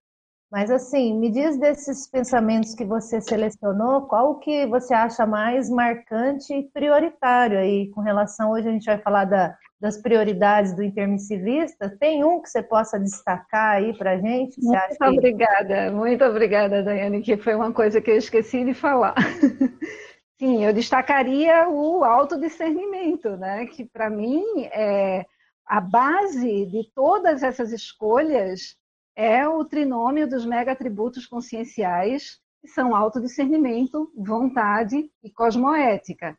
Mas 0.51 0.69
assim, 0.69 1.17
me 1.17 1.31
diz 1.31 1.57
desses 1.57 2.07
pensamentos 2.07 2.75
que 2.75 2.86
você 2.86 3.19
selecionou, 3.19 4.03
qual 4.03 4.39
que 4.39 4.65
você 4.67 4.93
acha 4.93 5.25
mais 5.25 5.69
marcante 5.69 6.53
e 6.53 6.69
prioritário 6.69 7.57
aí 7.57 7.89
com 7.91 8.01
relação, 8.01 8.51
hoje 8.51 8.67
a 8.67 8.71
gente 8.71 8.86
vai 8.86 9.00
falar 9.00 9.25
da, 9.25 9.55
das 9.79 10.01
prioridades 10.01 10.75
do 10.75 10.83
intermissivista, 10.83 11.89
tem 12.00 12.24
um 12.24 12.41
que 12.41 12.50
você 12.50 12.62
possa 12.62 13.00
destacar 13.00 13.77
aí 13.77 13.98
para 13.98 14.12
a 14.12 14.17
gente? 14.17 14.59
Muito 14.62 15.05
obrigada, 15.05 15.91
muito 15.91 16.24
obrigada, 16.25 16.83
Daiane, 16.83 17.21
que 17.21 17.38
foi 17.38 17.55
uma 17.55 17.71
coisa 17.71 18.01
que 18.01 18.12
eu 18.12 18.17
esqueci 18.17 18.65
de 18.65 18.74
falar. 18.74 19.15
Sim, 20.38 20.65
eu 20.65 20.74
destacaria 20.74 21.67
o 21.67 22.03
autodiscernimento, 22.03 23.36
né? 23.38 23.65
que 23.65 23.86
para 23.86 24.09
mim 24.09 24.43
é 24.71 25.25
a 25.65 25.79
base 25.79 26.65
de 26.65 26.89
todas 26.95 27.43
essas 27.43 27.71
escolhas 27.71 28.77
é 29.15 29.48
o 29.48 29.65
trinômio 29.65 30.27
dos 30.27 30.45
mega-atributos 30.45 31.27
conscienciais, 31.27 32.39
que 32.62 32.69
são 32.69 32.95
autodiscernimento, 32.95 34.09
vontade 34.17 35.12
e 35.21 35.29
cosmoética. 35.29 36.38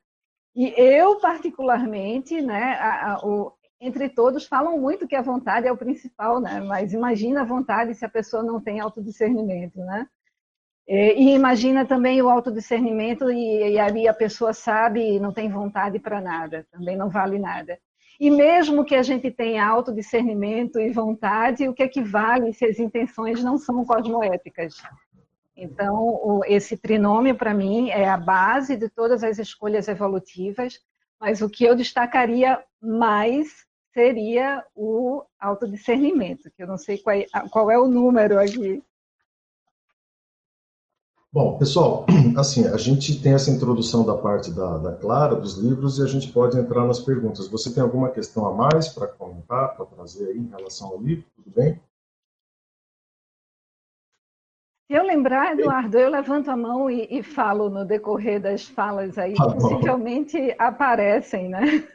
E 0.55 0.75
eu, 0.77 1.21
particularmente, 1.21 2.41
né, 2.43 2.75
a, 2.75 3.13
a, 3.13 3.27
o, 3.27 3.53
entre 3.81 4.09
todos, 4.09 4.47
falam 4.47 4.79
muito 4.79 5.07
que 5.07 5.17
a 5.17 5.23
vontade 5.23 5.67
é 5.67 5.73
o 5.73 5.77
principal, 5.77 6.41
né? 6.41 6.61
mas 6.61 6.93
imagina 6.93 7.41
a 7.43 7.45
vontade 7.45 7.95
se 7.95 8.05
a 8.05 8.09
pessoa 8.09 8.43
não 8.43 8.61
tem 8.61 8.81
autodiscernimento. 8.81 9.79
Né? 9.79 10.07
E, 10.87 11.15
e 11.15 11.35
imagina 11.35 11.87
também 11.87 12.21
o 12.21 12.29
autodiscernimento 12.29 13.31
e, 13.31 13.73
e 13.73 13.79
aí 13.79 14.09
a 14.09 14.15
pessoa 14.15 14.53
sabe 14.53 15.17
e 15.17 15.21
não 15.21 15.33
tem 15.33 15.49
vontade 15.49 15.99
para 15.99 16.21
nada, 16.21 16.67
também 16.71 16.97
não 16.97 17.09
vale 17.09 17.39
nada. 17.39 17.79
E 18.19 18.31
mesmo 18.31 18.85
que 18.85 18.95
a 18.95 19.03
gente 19.03 19.31
tenha 19.31 19.67
autodiscernimento 19.67 20.79
e 20.79 20.91
vontade, 20.91 21.67
o 21.67 21.73
que 21.73 21.83
equivale 21.83 22.53
se 22.53 22.67
as 22.67 22.79
intenções 22.79 23.43
não 23.43 23.57
são 23.57 23.83
cosmoéticas? 23.83 24.75
Então, 25.63 26.41
esse 26.47 26.75
trinômio, 26.75 27.37
para 27.37 27.53
mim, 27.53 27.91
é 27.91 28.09
a 28.09 28.17
base 28.17 28.79
de 28.79 28.89
todas 28.89 29.23
as 29.23 29.39
escolhas 29.39 29.89
evolutivas, 29.89 30.81
mas 31.21 31.43
o 31.43 31.51
que 31.51 31.65
eu 31.65 31.77
destacaria 31.77 32.59
mais 32.81 33.67
seria 33.93 34.65
o 34.75 35.23
autodiscernimento, 35.39 36.51
que 36.57 36.63
eu 36.63 36.67
não 36.67 36.79
sei 36.79 36.97
qual 36.97 37.15
é, 37.15 37.27
qual 37.51 37.71
é 37.71 37.79
o 37.79 37.89
número 37.89 38.41
aqui. 38.41 38.83
Bom, 41.31 41.59
pessoal, 41.59 42.07
assim, 42.39 42.67
a 42.67 42.79
gente 42.79 43.21
tem 43.21 43.35
essa 43.35 43.51
introdução 43.51 44.03
da 44.03 44.17
parte 44.17 44.51
da, 44.51 44.79
da 44.79 44.93
Clara, 44.95 45.37
dos 45.37 45.59
livros, 45.59 45.99
e 45.99 46.03
a 46.03 46.07
gente 46.07 46.33
pode 46.33 46.59
entrar 46.59 46.87
nas 46.87 47.01
perguntas. 47.01 47.49
Você 47.49 47.71
tem 47.71 47.83
alguma 47.83 48.09
questão 48.09 48.47
a 48.47 48.55
mais 48.55 48.89
para 48.89 49.09
comentar, 49.09 49.77
para 49.77 49.85
trazer 49.85 50.29
aí 50.29 50.39
em 50.39 50.49
relação 50.49 50.89
ao 50.89 51.03
livro? 51.03 51.27
Tudo 51.37 51.51
bem? 51.55 51.79
Se 54.91 54.97
eu 54.97 55.05
lembrar, 55.05 55.53
Eduardo, 55.53 55.97
eu 55.97 56.11
levanto 56.11 56.51
a 56.51 56.57
mão 56.57 56.91
e, 56.91 57.07
e 57.09 57.23
falo 57.23 57.71
no 57.71 57.85
decorrer 57.85 58.43
das 58.43 58.65
falas 58.65 59.17
aí, 59.19 59.35
tá 59.35 59.45
possivelmente 59.55 60.53
aparecem, 60.59 61.49
né? 61.49 61.89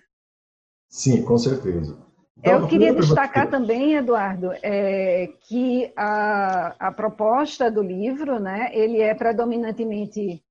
Sim, 0.87 1.21
com 1.25 1.37
certeza. 1.37 1.97
Então, 2.37 2.61
eu 2.61 2.67
queria 2.69 2.93
destacar 2.93 3.49
também, 3.49 3.95
Eduardo, 3.95 4.49
é, 4.63 5.27
que 5.41 5.91
a, 5.93 6.87
a 6.87 6.89
proposta 6.89 7.69
do 7.69 7.83
livro, 7.83 8.39
né, 8.39 8.69
ele 8.71 9.01
é 9.01 9.13
predominantemente 9.13 10.41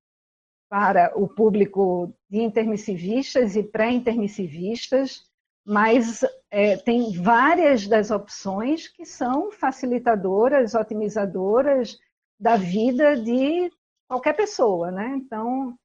para 0.69 1.13
o 1.17 1.27
público 1.27 2.13
de 2.29 2.43
intermissivistas 2.43 3.57
e 3.57 3.63
pré-intermissivistas, 3.63 5.23
mas 5.65 6.23
é, 6.51 6.77
tem 6.77 7.11
várias 7.11 7.89
das 7.89 8.11
opções 8.11 8.87
que 8.87 9.07
são 9.07 9.51
facilitadoras, 9.51 10.75
otimizadoras 10.75 11.97
da 12.39 12.57
vida 12.57 13.17
de 13.17 13.71
qualquer 14.09 14.35
pessoa, 14.35 14.91
né? 14.91 15.15
Então, 15.17 15.77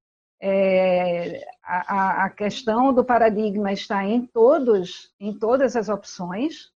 é, 0.42 1.46
a, 1.64 2.26
a, 2.26 2.30
questão 2.30 2.94
do 2.94 3.04
paradigma 3.04 3.74
está 3.74 4.06
em 4.06 4.26
todos, 4.26 5.14
em 5.20 5.38
todas 5.38 5.76
as 5.76 5.90
opções, 5.90 6.72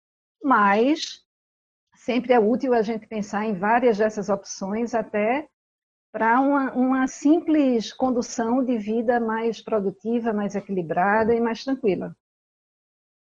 mas 0.43 1.23
sempre 1.95 2.33
é 2.33 2.39
útil 2.39 2.73
a 2.73 2.83
gente 2.83 3.07
pensar 3.07 3.45
em 3.45 3.55
várias 3.55 3.99
dessas 3.99 4.31
opções 4.31 4.95
até 4.95 5.47
para 6.13 6.41
uma, 6.41 6.73
uma 6.73 7.07
simples 7.07 7.93
condução 7.93 8.65
de 8.65 8.77
vida 8.79 9.21
mais 9.21 9.63
produtiva, 9.63 10.33
mais 10.33 10.57
equilibrada 10.57 11.35
e 11.35 11.41
mais 11.41 11.63
tranquila. 11.63 12.17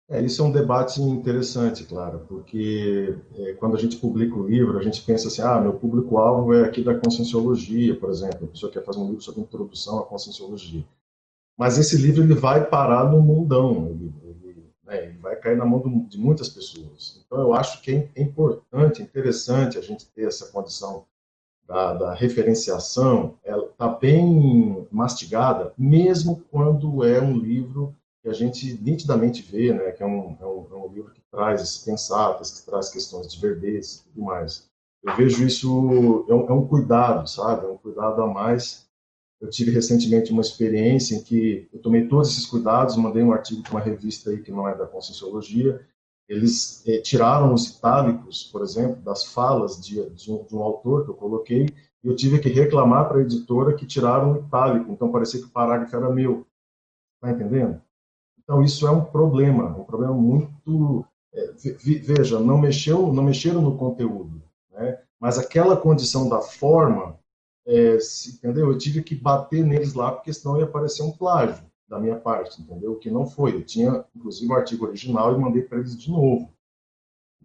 É, 0.08 0.22
isso 0.22 0.42
é 0.42 0.46
um 0.46 0.52
debate 0.52 1.02
interessante, 1.02 1.84
claro, 1.84 2.20
porque 2.28 3.18
é, 3.38 3.54
quando 3.54 3.76
a 3.76 3.80
gente 3.80 3.98
publica 3.98 4.36
o 4.36 4.48
livro, 4.48 4.78
a 4.78 4.82
gente 4.84 5.02
pensa 5.02 5.28
assim, 5.28 5.42
ah, 5.42 5.60
meu 5.60 5.74
público-alvo 5.74 6.54
é 6.54 6.64
aqui 6.64 6.84
da 6.84 6.94
conscienciologia, 6.94 8.00
por 8.00 8.12
exemplo, 8.12 8.46
a 8.46 8.48
pessoa 8.48 8.72
quer 8.72 8.84
fazer 8.84 9.00
um 9.00 9.08
livro 9.08 9.22
sobre 9.22 9.42
introdução 9.42 9.98
à 9.98 10.06
conscienciologia. 10.06 10.86
Mas 11.58 11.80
esse 11.80 11.98
livro 11.98 12.22
ele 12.24 12.36
vai 12.36 12.70
parar 12.70 13.10
no 13.10 13.20
mundão, 13.20 13.88
ele, 13.90 14.14
ele, 14.24 14.70
né, 14.84 15.06
ele 15.06 15.18
vai 15.18 15.36
cair 15.38 15.58
na 15.58 15.66
mão 15.66 16.06
de 16.08 16.20
muitas 16.20 16.50
pessoas. 16.50 17.24
Então, 17.26 17.40
eu 17.40 17.54
acho 17.56 17.82
que 17.82 17.92
é, 17.92 18.10
é 18.14 18.22
importante, 18.22 19.02
interessante 19.02 19.80
a 19.80 19.82
gente 19.82 20.06
ter 20.10 20.28
essa 20.28 20.52
condição 20.52 21.06
da, 21.68 21.94
da 21.96 22.14
referenciação, 22.14 23.40
ela 23.44 23.66
está 23.66 23.88
bem 23.88 24.88
mastigada, 24.92 25.74
mesmo 25.76 26.44
quando 26.52 27.04
é 27.04 27.20
um 27.20 27.36
livro 27.36 27.96
que 28.26 28.30
a 28.30 28.34
gente 28.34 28.82
nitidamente 28.82 29.44
vê, 29.44 29.72
né, 29.72 29.92
que 29.92 30.02
é 30.02 30.06
um, 30.06 30.36
é 30.42 30.46
um, 30.48 30.68
é 30.72 30.76
um 30.76 30.92
livro 30.92 31.12
que 31.14 31.22
traz 31.30 31.78
pensatas, 31.78 32.60
que 32.60 32.66
traz 32.66 32.90
questões 32.90 33.32
de 33.32 33.40
verbetes 33.40 34.00
e 34.00 34.04
tudo 34.06 34.24
mais. 34.24 34.68
Eu 35.04 35.16
vejo 35.16 35.46
isso, 35.46 36.26
é 36.28 36.34
um, 36.34 36.50
é 36.50 36.54
um 36.54 36.68
cuidado, 36.68 37.30
sabe? 37.30 37.68
É 37.68 37.70
um 37.70 37.78
cuidado 37.78 38.24
a 38.24 38.28
mais. 38.28 38.90
Eu 39.40 39.48
tive 39.52 39.70
recentemente 39.70 40.32
uma 40.32 40.42
experiência 40.42 41.16
em 41.16 41.22
que 41.22 41.70
eu 41.72 41.80
tomei 41.80 42.08
todos 42.08 42.32
esses 42.32 42.48
cuidados, 42.48 42.98
mandei 42.98 43.22
um 43.22 43.32
artigo 43.32 43.62
para 43.62 43.74
uma 43.74 43.80
revista 43.80 44.32
aí 44.32 44.42
que 44.42 44.50
não 44.50 44.68
é 44.68 44.76
da 44.76 44.88
Conscienciologia, 44.88 45.88
eles 46.28 46.84
eh, 46.88 47.02
tiraram 47.02 47.54
os 47.54 47.78
itálicos, 47.78 48.46
por 48.46 48.64
exemplo, 48.64 49.04
das 49.04 49.24
falas 49.24 49.80
de, 49.80 50.04
de, 50.10 50.32
um, 50.32 50.44
de, 50.44 50.56
um, 50.56 50.64
autor 50.64 51.06
que 51.06 51.12
eu 51.12 51.16
coloquei, 51.16 51.68
e 52.04 52.08
eu 52.08 52.16
tive 52.16 52.40
que 52.40 52.50
reclamar 52.50 53.08
para 53.08 53.20
a 53.20 53.22
editora 53.22 53.76
que 53.76 53.86
tiraram 53.86 54.34
o 54.34 54.38
itálico, 54.40 54.92
então 54.92 55.12
parecia 55.12 55.40
que 55.40 55.46
o 55.46 55.52
parágrafo 55.52 55.96
era 55.96 56.10
meu. 56.10 56.48
Está 57.22 57.30
entendendo? 57.30 57.86
Então 58.46 58.64
isso 58.64 58.88
é 58.88 58.92
um 58.92 59.04
problema, 59.04 59.76
um 59.78 59.84
problema 59.84 60.14
muito. 60.14 61.06
É, 61.34 61.52
veja, 61.84 62.40
não 62.40 62.58
mexeu, 62.58 63.12
não 63.12 63.24
mexeram 63.24 63.62
no 63.62 63.78
conteúdo, 63.78 64.42
né? 64.72 65.02
Mas 65.20 65.38
aquela 65.38 65.76
condição 65.76 66.30
da 66.30 66.40
forma, 66.40 67.20
é, 67.66 68.00
se, 68.00 68.36
entendeu? 68.36 68.72
Eu 68.72 68.78
tive 68.78 69.04
que 69.04 69.16
bater 69.16 69.66
neles 69.66 69.94
lá 69.94 70.12
porque 70.12 70.32
senão 70.32 70.58
ia 70.58 70.66
aparecer 70.66 71.02
um 71.02 71.12
plágio 71.12 71.66
da 71.90 72.00
minha 72.00 72.16
parte, 72.16 72.62
entendeu? 72.62 72.94
O 72.94 73.00
que 73.00 73.10
não 73.10 73.26
foi. 73.26 73.56
Eu 73.56 73.66
tinha, 73.66 74.06
inclusive, 74.16 74.52
o 74.52 74.56
artigo 74.56 74.86
original 74.86 75.34
e 75.36 75.40
mandei 75.40 75.64
para 75.64 75.80
eles 75.80 75.98
de 75.98 76.10
novo. 76.10 76.50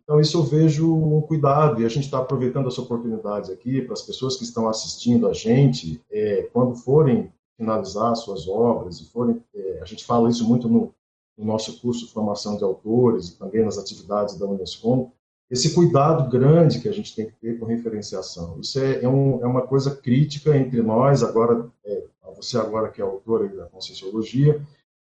Então, 0.03 0.21
isso 0.21 0.39
eu 0.39 0.43
vejo 0.43 0.93
um 0.93 1.21
cuidado, 1.21 1.81
e 1.81 1.85
a 1.85 1.89
gente 1.89 2.05
está 2.05 2.19
aproveitando 2.19 2.67
essa 2.67 2.81
oportunidade 2.81 3.53
aqui 3.53 3.81
para 3.83 3.93
as 3.93 4.03
pessoas 4.03 4.37
que 4.37 4.43
estão 4.45 4.69
assistindo 4.69 5.29
a 5.29 5.33
gente, 5.33 6.03
é, 6.11 6.43
quando 6.53 6.75
forem 6.75 7.33
finalizar 7.61 8.17
suas 8.17 8.49
obras, 8.49 8.99
e 9.01 9.11
forem, 9.11 9.43
é, 9.55 9.81
a 9.83 9.85
gente 9.85 10.03
fala 10.03 10.31
isso 10.31 10.49
muito 10.49 10.67
no, 10.67 10.95
no, 11.37 11.45
nosso 11.45 11.79
curso 11.79 12.07
de 12.07 12.13
formação 12.13 12.57
de 12.57 12.65
autores 12.65 13.29
e 13.29 13.39
também 13.39 13.63
nas 13.63 13.77
atividades 13.77 14.39
da 14.39 14.47
Unescom, 14.47 15.13
esse 15.51 15.75
cuidado 15.75 16.31
grande 16.31 16.81
que 16.81 16.89
a 16.89 16.93
gente 16.93 17.15
tem 17.15 17.27
que 17.27 17.33
ter 17.33 17.59
com 17.59 17.67
referenciação. 17.67 18.59
Isso 18.59 18.79
é, 18.81 19.03
é, 19.03 19.09
um, 19.09 19.43
é 19.43 19.47
uma 19.47 19.61
coisa 19.61 19.95
crítica 19.95 20.57
entre 20.57 20.81
nós, 20.81 21.23
agora, 21.23 21.71
é, 21.85 22.05
você 22.35 22.57
agora 22.57 22.89
que 22.89 23.03
é 23.03 23.05
autora 23.05 23.47
da 23.49 23.67
Conscienciologia, 23.67 24.65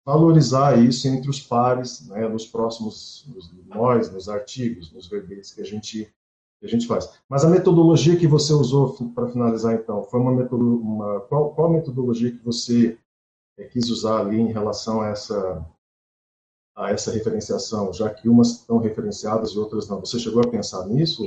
valorizar 0.03 0.79
isso 0.79 1.08
entre 1.08 1.29
os 1.29 1.39
pares, 1.39 2.08
né, 2.08 2.27
nos 2.27 2.48
próximos, 2.48 3.27
nos, 3.27 3.53
nós, 3.68 4.12
nos 4.12 4.27
artigos, 4.27 4.91
nos 4.91 5.08
verbetes 5.08 5.53
que 5.53 5.62
a 5.62 5.65
gente 5.65 6.12
que 6.60 6.66
a 6.66 6.70
gente 6.70 6.88
faz. 6.88 7.10
Mas 7.28 7.46
a 7.46 7.50
metodologia 7.50 8.18
que 8.18 8.28
você 8.28 8.54
usou 8.54 8.94
para 9.16 9.30
finalizar, 9.30 9.75
então, 9.75 10.04
foi 10.04 10.20
uma 10.20 10.32
metodologia, 10.32 11.20
qual, 11.28 11.54
qual 11.54 11.72
metodologia 11.72 12.32
que 12.32 12.44
você 12.44 12.98
é, 13.58 13.63
quis 13.63 13.89
usar 13.89 14.20
ali 14.20 14.39
em 14.39 14.51
relação 14.51 15.01
a 15.01 15.10
essa 15.10 15.66
a 16.75 16.92
essa 16.92 17.12
referenciação, 17.12 17.92
já 17.92 18.10
que 18.10 18.30
umas 18.30 18.51
estão 18.51 18.78
referenciadas 18.78 19.51
e 19.51 19.60
outras 19.60 19.89
não. 19.89 20.00
Você 20.00 20.18
chegou 20.18 20.42
a 20.42 20.48
pensar 20.48 20.88
nisso? 20.88 21.22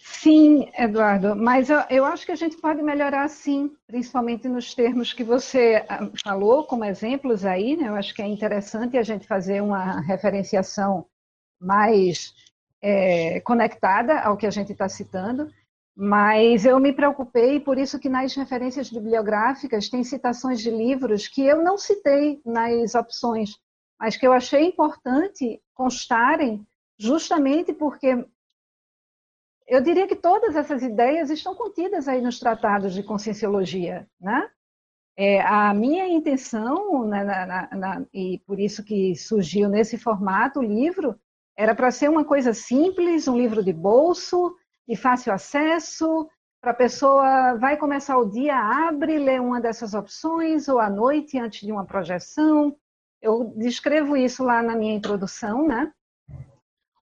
Sim, 0.00 0.70
Eduardo, 0.78 1.34
mas 1.34 1.68
eu, 1.68 1.80
eu 1.90 2.04
acho 2.04 2.24
que 2.24 2.30
a 2.30 2.36
gente 2.36 2.56
pode 2.56 2.80
melhorar 2.82 3.28
sim, 3.28 3.72
principalmente 3.88 4.48
nos 4.48 4.74
termos 4.74 5.12
que 5.12 5.24
você 5.24 5.84
ah, 5.88 6.08
falou 6.22 6.64
como 6.64 6.84
exemplos 6.84 7.44
aí, 7.44 7.76
né? 7.76 7.88
Eu 7.88 7.96
acho 7.96 8.14
que 8.14 8.22
é 8.22 8.26
interessante 8.28 8.96
a 8.96 9.02
gente 9.02 9.26
fazer 9.26 9.60
uma 9.60 10.00
referenciação 10.02 11.04
mais 11.60 12.32
é, 12.82 13.40
conectada 13.40 14.20
ao 14.20 14.36
que 14.36 14.46
a 14.46 14.50
gente 14.50 14.72
está 14.72 14.88
citando, 14.88 15.50
mas 15.96 16.66
eu 16.66 16.78
me 16.78 16.92
preocupei, 16.92 17.58
por 17.58 17.78
isso 17.78 17.98
que 17.98 18.08
nas 18.08 18.34
referências 18.34 18.90
bibliográficas 18.90 19.88
tem 19.88 20.04
citações 20.04 20.60
de 20.60 20.70
livros 20.70 21.26
que 21.26 21.42
eu 21.44 21.62
não 21.62 21.78
citei 21.78 22.40
nas 22.44 22.94
opções, 22.94 23.56
mas 23.98 24.16
que 24.16 24.26
eu 24.26 24.32
achei 24.32 24.66
importante 24.66 25.60
constarem, 25.74 26.66
justamente 26.98 27.72
porque 27.72 28.26
eu 29.66 29.80
diria 29.80 30.06
que 30.06 30.14
todas 30.14 30.54
essas 30.54 30.82
ideias 30.82 31.30
estão 31.30 31.54
contidas 31.54 32.06
aí 32.06 32.20
nos 32.20 32.38
tratados 32.38 32.94
de 32.94 33.02
conscienciologia, 33.02 34.08
né? 34.20 34.48
É, 35.18 35.40
a 35.40 35.72
minha 35.72 36.06
intenção, 36.06 37.04
na, 37.04 37.24
na, 37.24 37.68
na, 37.74 38.06
e 38.12 38.38
por 38.46 38.60
isso 38.60 38.84
que 38.84 39.16
surgiu 39.16 39.66
nesse 39.66 39.96
formato 39.96 40.60
o 40.60 40.62
livro, 40.62 41.18
era 41.56 41.74
para 41.74 41.90
ser 41.90 42.10
uma 42.10 42.24
coisa 42.24 42.52
simples, 42.52 43.26
um 43.26 43.36
livro 43.36 43.64
de 43.64 43.72
bolso, 43.72 44.54
de 44.86 44.94
fácil 44.94 45.32
acesso, 45.32 46.28
para 46.60 46.72
a 46.72 46.74
pessoa 46.74 47.54
vai 47.54 47.76
começar 47.76 48.18
o 48.18 48.28
dia, 48.28 48.56
abre, 48.56 49.18
lê 49.18 49.38
uma 49.38 49.60
dessas 49.60 49.94
opções, 49.94 50.68
ou 50.68 50.80
à 50.80 50.90
noite, 50.90 51.38
antes 51.38 51.64
de 51.64 51.72
uma 51.72 51.84
projeção. 51.84 52.76
Eu 53.22 53.54
descrevo 53.56 54.16
isso 54.16 54.42
lá 54.42 54.62
na 54.62 54.74
minha 54.74 54.94
introdução, 54.94 55.66
né? 55.66 55.92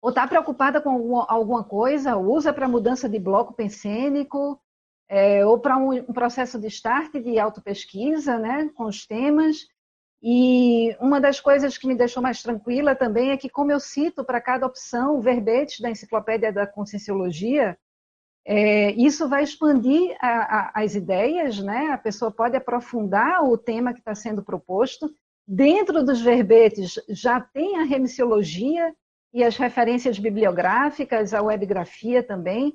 Ou 0.02 0.10
está 0.10 0.26
preocupada 0.26 0.82
com 0.82 1.18
alguma 1.22 1.64
coisa, 1.64 2.16
usa 2.16 2.52
para 2.52 2.68
mudança 2.68 3.08
de 3.08 3.18
bloco 3.18 3.54
pensênico, 3.54 4.60
é, 5.08 5.44
ou 5.46 5.58
para 5.58 5.76
um, 5.76 6.02
processo 6.12 6.58
de 6.58 6.66
start 6.68 7.12
de 7.12 7.38
autopesquisa, 7.38 8.38
né, 8.38 8.70
com 8.74 8.84
os 8.84 9.06
temas. 9.06 9.66
E 10.26 10.96
uma 11.00 11.20
das 11.20 11.38
coisas 11.38 11.76
que 11.76 11.86
me 11.86 11.94
deixou 11.94 12.22
mais 12.22 12.42
tranquila 12.42 12.94
também 12.96 13.30
é 13.30 13.36
que, 13.36 13.50
como 13.50 13.70
eu 13.70 13.78
cito 13.78 14.24
para 14.24 14.40
cada 14.40 14.66
opção 14.66 15.20
verbetes 15.20 15.80
da 15.80 15.90
enciclopédia 15.90 16.50
da 16.50 16.66
Conscienciologia, 16.66 17.76
é, 18.46 18.92
isso 18.92 19.28
vai 19.28 19.44
expandir 19.44 20.16
a, 20.18 20.28
a, 20.28 20.82
as 20.82 20.94
ideias, 20.94 21.58
né? 21.58 21.88
A 21.88 21.98
pessoa 21.98 22.30
pode 22.30 22.56
aprofundar 22.56 23.44
o 23.44 23.58
tema 23.58 23.92
que 23.92 23.98
está 23.98 24.14
sendo 24.14 24.42
proposto. 24.42 25.14
Dentro 25.46 26.02
dos 26.02 26.22
verbetes 26.22 26.94
já 27.10 27.38
tem 27.38 27.76
a 27.76 27.84
remissiologia 27.84 28.94
e 29.30 29.44
as 29.44 29.58
referências 29.58 30.18
bibliográficas, 30.18 31.34
a 31.34 31.42
webgrafia 31.42 32.22
também. 32.22 32.72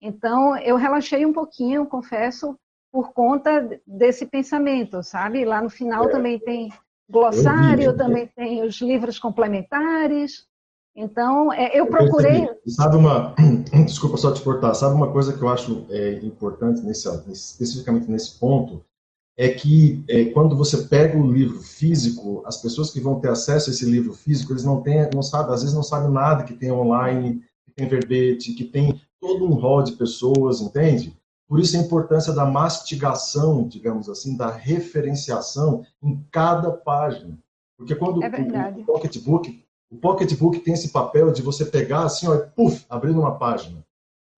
Então, 0.00 0.56
eu 0.58 0.76
relaxei 0.76 1.26
um 1.26 1.32
pouquinho, 1.32 1.84
confesso, 1.84 2.56
por 2.92 3.12
conta 3.12 3.80
desse 3.84 4.24
pensamento, 4.24 5.02
sabe? 5.02 5.44
Lá 5.44 5.60
no 5.60 5.70
final 5.70 6.04
é. 6.04 6.12
também 6.12 6.38
tem 6.38 6.70
glossário, 7.12 7.94
também 7.94 8.26
tem 8.34 8.64
os 8.64 8.80
livros 8.80 9.18
complementares. 9.18 10.46
Então, 10.96 11.52
é, 11.52 11.78
eu 11.78 11.86
procurei. 11.86 12.48
Sabe 12.66 12.96
uma. 12.96 13.34
Desculpa 13.84 14.16
só 14.16 14.32
te 14.32 14.42
cortar. 14.42 14.74
Sabe 14.74 14.94
uma 14.94 15.12
coisa 15.12 15.36
que 15.36 15.42
eu 15.42 15.48
acho 15.48 15.86
é, 15.90 16.14
importante, 16.22 16.82
nesse, 16.82 17.08
especificamente 17.30 18.10
nesse 18.10 18.38
ponto, 18.38 18.84
é 19.36 19.48
que 19.48 20.04
é, 20.08 20.26
quando 20.26 20.56
você 20.56 20.84
pega 20.84 21.16
o 21.18 21.30
livro 21.30 21.60
físico, 21.60 22.42
as 22.46 22.60
pessoas 22.60 22.90
que 22.90 23.00
vão 23.00 23.20
ter 23.20 23.30
acesso 23.30 23.70
a 23.70 23.72
esse 23.72 23.84
livro 23.84 24.12
físico, 24.12 24.52
eles 24.52 24.64
não 24.64 24.82
têm, 24.82 25.08
não 25.14 25.22
sabem, 25.22 25.54
às 25.54 25.60
vezes 25.60 25.74
não 25.74 25.82
sabem 25.82 26.10
nada 26.10 26.44
que 26.44 26.54
tem 26.54 26.70
online, 26.70 27.42
que 27.64 27.72
tem 27.74 27.88
verbete, 27.88 28.54
que 28.54 28.64
tem 28.64 29.00
todo 29.20 29.46
um 29.46 29.54
rol 29.54 29.82
de 29.82 29.92
pessoas, 29.92 30.60
entende? 30.60 31.16
Por 31.52 31.60
isso 31.60 31.76
a 31.76 31.80
importância 31.80 32.32
da 32.32 32.46
mastigação, 32.46 33.68
digamos 33.68 34.08
assim, 34.08 34.38
da 34.38 34.50
referenciação 34.50 35.84
em 36.02 36.24
cada 36.30 36.70
página. 36.70 37.38
Porque 37.76 37.94
quando 37.94 38.22
é 38.22 38.30
o, 38.30 38.80
o 38.80 38.84
pocketbook, 38.86 39.62
o 39.90 39.96
pocketbook 39.98 40.60
tem 40.60 40.72
esse 40.72 40.88
papel 40.88 41.30
de 41.30 41.42
você 41.42 41.66
pegar 41.66 42.04
assim, 42.04 42.26
ó, 42.26 42.36
e 42.36 42.46
puff, 42.46 42.86
abrindo 42.88 43.20
uma 43.20 43.36
página. 43.36 43.84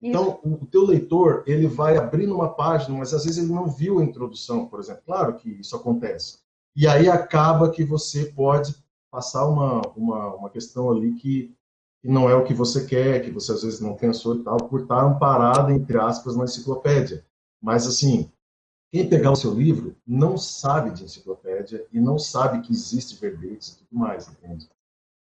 Então, 0.02 0.40
o, 0.42 0.54
o 0.54 0.66
teu 0.66 0.84
leitor, 0.84 1.44
ele 1.46 1.68
vai 1.68 1.96
abrindo 1.96 2.34
uma 2.34 2.52
página, 2.52 2.98
mas 2.98 3.14
às 3.14 3.24
vezes 3.24 3.44
ele 3.44 3.52
não 3.52 3.68
viu 3.68 4.00
a 4.00 4.04
introdução, 4.04 4.66
por 4.66 4.80
exemplo. 4.80 5.02
Claro 5.06 5.36
que 5.36 5.48
isso 5.50 5.76
acontece. 5.76 6.40
E 6.74 6.84
aí 6.84 7.08
acaba 7.08 7.70
que 7.70 7.84
você 7.84 8.24
pode 8.24 8.74
passar 9.08 9.46
uma, 9.46 9.82
uma, 9.94 10.34
uma 10.34 10.50
questão 10.50 10.90
ali 10.90 11.14
que 11.14 11.54
que 12.04 12.10
não 12.10 12.28
é 12.28 12.34
o 12.34 12.44
que 12.44 12.52
você 12.52 12.84
quer, 12.84 13.22
que 13.22 13.30
você 13.30 13.50
às 13.50 13.62
vezes 13.62 13.80
não 13.80 13.94
pensou 13.94 14.36
e 14.36 14.44
tal, 14.44 14.58
por 14.58 14.82
estar 14.82 15.02
amparado, 15.02 15.72
entre 15.72 15.96
aspas, 15.98 16.36
na 16.36 16.44
enciclopédia. 16.44 17.24
Mas, 17.62 17.86
assim, 17.86 18.30
quem 18.92 19.08
pegar 19.08 19.30
o 19.30 19.36
seu 19.36 19.54
livro 19.54 19.96
não 20.06 20.36
sabe 20.36 20.90
de 20.90 21.02
enciclopédia 21.02 21.82
e 21.90 21.98
não 21.98 22.18
sabe 22.18 22.60
que 22.60 22.70
existe 22.70 23.18
verbetes 23.18 23.68
e 23.68 23.78
tudo 23.78 23.98
mais, 23.98 24.28
entende? 24.28 24.68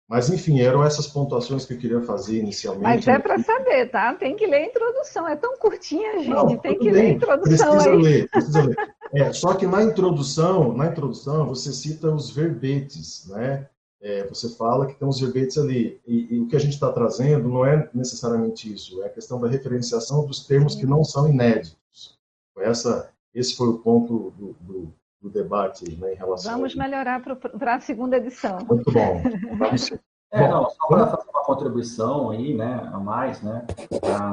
Mas, 0.09 0.31
enfim, 0.31 0.61
eram 0.61 0.83
essas 0.83 1.05
pontuações 1.05 1.63
que 1.63 1.75
eu 1.75 1.77
queria 1.77 2.01
fazer 2.01 2.39
inicialmente. 2.39 2.83
Mas 2.83 3.07
é 3.07 3.19
para 3.19 3.37
saber, 3.37 3.91
tá? 3.91 4.15
Tem 4.15 4.35
que 4.35 4.47
ler 4.47 4.63
a 4.63 4.65
introdução. 4.65 5.27
É 5.27 5.35
tão 5.35 5.55
curtinha, 5.59 6.17
gente. 6.17 6.29
Não, 6.29 6.57
tem 6.57 6.79
que 6.79 6.85
bem. 6.85 6.93
ler 6.93 7.01
a 7.01 7.09
introdução 7.09 7.69
precisa 7.69 7.91
aí. 7.91 8.01
Ler, 8.01 8.29
precisa 8.31 8.61
ler. 8.63 8.75
É, 9.13 9.31
só 9.31 9.53
que 9.53 9.67
na 9.67 9.83
introdução, 9.83 10.75
na 10.75 10.87
introdução, 10.87 11.47
você 11.47 11.71
cita 11.71 12.09
os 12.11 12.31
verbetes, 12.31 13.27
né? 13.27 13.69
É, 14.03 14.27
você 14.27 14.49
fala 14.49 14.85
que 14.85 14.95
tem 14.95 15.07
uns 15.07 15.21
verbetes 15.21 15.57
ali. 15.57 15.97
E, 16.05 16.35
e 16.35 16.39
o 16.41 16.47
que 16.47 16.57
a 16.57 16.59
gente 16.59 16.73
está 16.73 16.91
trazendo 16.91 17.47
não 17.47 17.65
é 17.65 17.89
necessariamente 17.93 18.71
isso, 18.71 19.01
é 19.01 19.05
a 19.05 19.09
questão 19.09 19.39
da 19.39 19.47
referenciação 19.47 20.25
dos 20.25 20.45
termos 20.45 20.75
que 20.75 20.85
não 20.85 21.05
são 21.05 21.29
inéditos. 21.29 22.19
Essa, 22.57 23.09
esse 23.33 23.55
foi 23.55 23.69
o 23.69 23.79
ponto 23.79 24.31
do, 24.37 24.53
do, 24.59 24.93
do 25.21 25.29
debate 25.29 25.89
né, 25.95 26.13
em 26.13 26.17
relação 26.17 26.51
Vamos 26.51 26.75
melhorar 26.75 27.23
para 27.23 27.75
a 27.75 27.79
segunda 27.79 28.17
edição. 28.17 28.57
Muito 28.67 28.91
bom. 28.91 29.23
Vamos 29.57 29.89
É, 30.31 30.49
não, 30.49 30.69
só 30.69 30.87
para 30.87 31.07
fazer 31.07 31.29
uma 31.29 31.43
contribuição 31.45 32.31
aí, 32.31 32.53
né, 32.55 32.89
a 32.91 32.99
mais, 32.99 33.41
né, 33.41 33.65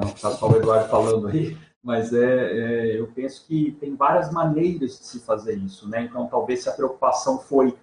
não 0.02 0.08
está 0.08 0.30
só 0.30 0.50
o 0.50 0.56
Eduardo 0.56 0.88
falando 0.88 1.28
aí, 1.28 1.56
mas 1.82 2.12
é, 2.12 2.24
é, 2.24 2.98
eu 2.98 3.06
penso 3.08 3.46
que 3.46 3.72
tem 3.78 3.94
várias 3.94 4.32
maneiras 4.32 4.98
de 4.98 5.04
se 5.04 5.20
fazer 5.20 5.58
isso, 5.58 5.86
né, 5.88 6.02
então 6.04 6.26
talvez 6.26 6.62
se 6.62 6.70
a 6.70 6.72
preocupação 6.72 7.38
foi 7.38 7.76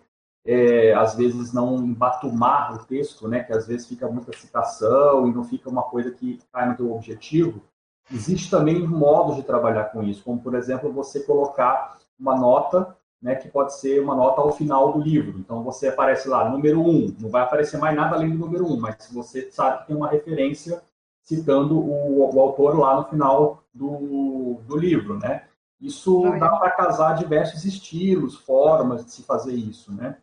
é, 0.48 0.94
às 0.94 1.14
vezes 1.16 1.52
não 1.52 1.76
embatumar 1.76 2.74
o 2.74 2.86
texto, 2.86 3.28
né, 3.28 3.44
que 3.44 3.52
às 3.52 3.68
vezes 3.68 3.86
fica 3.86 4.08
muita 4.08 4.32
citação 4.32 5.28
e 5.28 5.34
não 5.34 5.44
fica 5.44 5.70
uma 5.70 5.84
coisa 5.84 6.10
que 6.10 6.40
cai 6.54 6.70
no 6.70 6.78
teu 6.78 6.94
objetivo, 6.94 7.62
existe 8.10 8.50
também 8.50 8.80
modos 8.88 9.36
de 9.36 9.44
trabalhar 9.44 9.86
com 9.86 10.02
isso, 10.02 10.24
como 10.24 10.40
por 10.40 10.56
exemplo 10.56 10.92
você 10.92 11.20
colocar 11.20 11.98
uma 12.18 12.34
nota, 12.38 12.96
né, 13.22 13.36
que 13.36 13.50
pode 13.50 13.78
ser 13.78 14.02
uma 14.02 14.16
nota 14.16 14.40
ao 14.40 14.54
final 14.54 14.94
do 14.94 15.02
livro. 15.02 15.38
Então 15.38 15.64
você 15.64 15.90
aparece 15.90 16.30
lá, 16.30 16.48
número 16.50 16.80
1, 16.80 16.90
um, 16.90 17.16
não 17.20 17.30
vai 17.30 17.42
aparecer 17.42 17.78
mais 17.78 17.94
nada 17.94 18.16
além 18.16 18.30
do 18.30 18.38
número 18.38 18.66
1, 18.66 18.74
um, 18.74 18.80
mas 18.80 18.96
se 19.00 19.14
você 19.14 19.52
sabe 19.52 19.80
que 19.80 19.88
tem 19.88 19.96
uma 19.98 20.08
referência 20.08 20.82
citando 21.24 21.78
o, 21.78 22.34
o 22.34 22.40
autor 22.40 22.80
lá 22.80 22.96
no 22.96 23.04
final 23.04 23.64
do, 23.74 24.62
do 24.66 24.78
livro, 24.78 25.20
né? 25.20 25.44
Isso 25.82 26.22
dá 26.40 26.50
para 26.56 26.72
casar 26.72 27.18
diversos 27.18 27.66
estilos, 27.66 28.38
formas 28.38 29.04
de 29.04 29.12
se 29.12 29.24
fazer 29.24 29.54
isso, 29.54 29.94
né? 29.94 30.18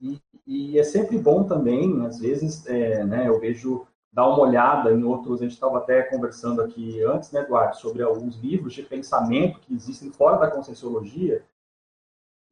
E, 0.00 0.20
e 0.46 0.78
é 0.78 0.82
sempre 0.82 1.18
bom 1.18 1.44
também, 1.44 2.04
às 2.04 2.18
vezes, 2.18 2.66
é, 2.66 3.04
né, 3.04 3.28
eu 3.28 3.40
vejo 3.40 3.86
dar 4.12 4.28
uma 4.28 4.40
olhada 4.40 4.92
em 4.92 5.04
outros, 5.04 5.40
a 5.40 5.44
gente 5.44 5.54
estava 5.54 5.78
até 5.78 6.02
conversando 6.02 6.62
aqui 6.62 7.02
antes, 7.02 7.30
né, 7.32 7.40
Eduardo, 7.40 7.76
sobre 7.76 8.02
alguns 8.02 8.36
livros 8.36 8.74
de 8.74 8.82
pensamento 8.82 9.60
que 9.60 9.74
existem 9.74 10.10
fora 10.10 10.38
da 10.38 10.50
Conscienciologia, 10.50 11.44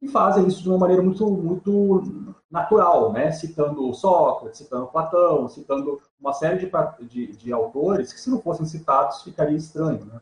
e 0.01 0.07
fazem 0.07 0.47
isso 0.47 0.61
de 0.61 0.69
uma 0.69 0.77
maneira 0.77 1.01
muito, 1.01 1.27
muito 1.27 2.35
natural, 2.49 3.11
né? 3.11 3.31
citando 3.31 3.93
Sócrates, 3.93 4.59
citando 4.59 4.87
Platão, 4.87 5.49
citando 5.49 5.99
uma 6.19 6.33
série 6.33 6.59
de, 6.59 6.69
de, 7.07 7.35
de 7.35 7.53
autores 7.53 8.13
que, 8.13 8.19
se 8.19 8.29
não 8.29 8.41
fossem 8.41 8.65
citados, 8.65 9.23
ficaria 9.23 9.57
estranho. 9.57 10.05
Né? 10.05 10.21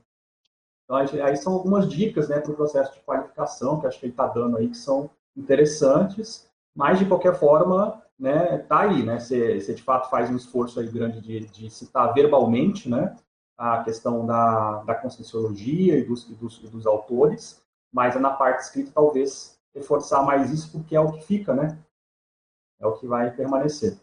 Então, 0.83 0.95
aí 0.95 1.35
são 1.35 1.53
algumas 1.53 1.89
dicas 1.89 2.29
né, 2.29 2.39
para 2.39 2.51
o 2.51 2.55
processo 2.55 2.93
de 2.93 3.01
qualificação 3.01 3.79
que 3.79 3.87
acho 3.87 3.99
que 3.99 4.05
ele 4.05 4.13
está 4.13 4.27
dando 4.27 4.57
aí, 4.57 4.69
que 4.69 4.77
são 4.77 5.09
interessantes, 5.35 6.47
mas, 6.75 6.99
de 6.99 7.05
qualquer 7.05 7.35
forma, 7.35 8.01
né, 8.17 8.57
tá 8.59 8.81
aí, 8.81 9.03
né? 9.03 9.19
Você, 9.19 9.59
você 9.59 9.73
de 9.73 9.83
fato 9.83 10.09
faz 10.09 10.29
um 10.29 10.35
esforço 10.35 10.79
aí 10.79 10.87
grande 10.87 11.21
de, 11.21 11.41
de 11.47 11.69
citar 11.69 12.13
verbalmente, 12.13 12.89
né? 12.89 13.15
A 13.57 13.83
questão 13.83 14.25
da, 14.25 14.83
da 14.83 14.95
conscienciologia 14.95 15.97
e 15.97 16.03
dos, 16.03 16.25
dos, 16.25 16.59
dos 16.59 16.87
autores, 16.87 17.61
mas 17.91 18.19
na 18.19 18.31
parte 18.31 18.63
escrita 18.63 18.91
talvez 18.93 19.59
reforçar 19.75 20.23
mais 20.23 20.51
isso 20.51 20.71
porque 20.71 20.95
é 20.95 20.99
o 20.99 21.11
que 21.11 21.25
fica, 21.25 21.53
né? 21.53 21.77
É 22.79 22.87
o 22.87 22.93
que 22.93 23.07
vai 23.07 23.31
permanecer. 23.31 23.97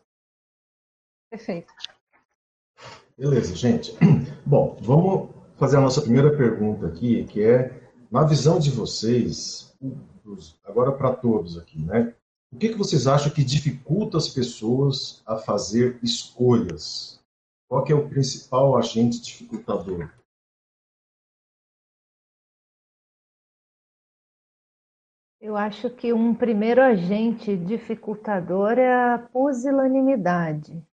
Perfeito. 1.31 1.73
Beleza, 3.17 3.55
gente. 3.55 3.97
Bom, 4.47 4.77
vamos 4.81 5.31
fazer 5.57 5.77
a 5.77 5.81
nossa 5.81 6.01
primeira 6.01 6.37
pergunta 6.37 6.87
aqui, 6.87 7.25
que 7.25 7.45
é, 7.45 7.81
na 8.11 8.25
visão 8.25 8.59
de 8.59 8.71
vocês, 8.71 9.77
agora 10.65 10.93
para 10.93 11.15
todos 11.15 11.59
aqui, 11.59 11.79
né? 11.83 12.15
O 12.53 12.59
que, 12.59 12.71
que 12.71 12.77
vocês 12.77 13.07
acham 13.07 13.33
que 13.33 13.45
dificulta 13.45 14.19
as 14.19 14.29
pessoas 14.29 15.23
a 15.25 15.37
fazer 15.37 16.01
escolhas? 16.03 17.23
Qual 17.69 17.87
é 17.87 17.95
o 17.95 18.09
principal 18.09 18.77
agente 18.77 19.21
dificultador? 19.21 20.13
Eu 25.41 25.57
acho 25.57 25.89
que 25.91 26.13
um 26.13 26.35
primeiro 26.35 26.83
agente 26.83 27.57
dificultador 27.57 28.73
é 28.73 28.93
a 28.93 29.19
pusilanimidade. 29.19 30.85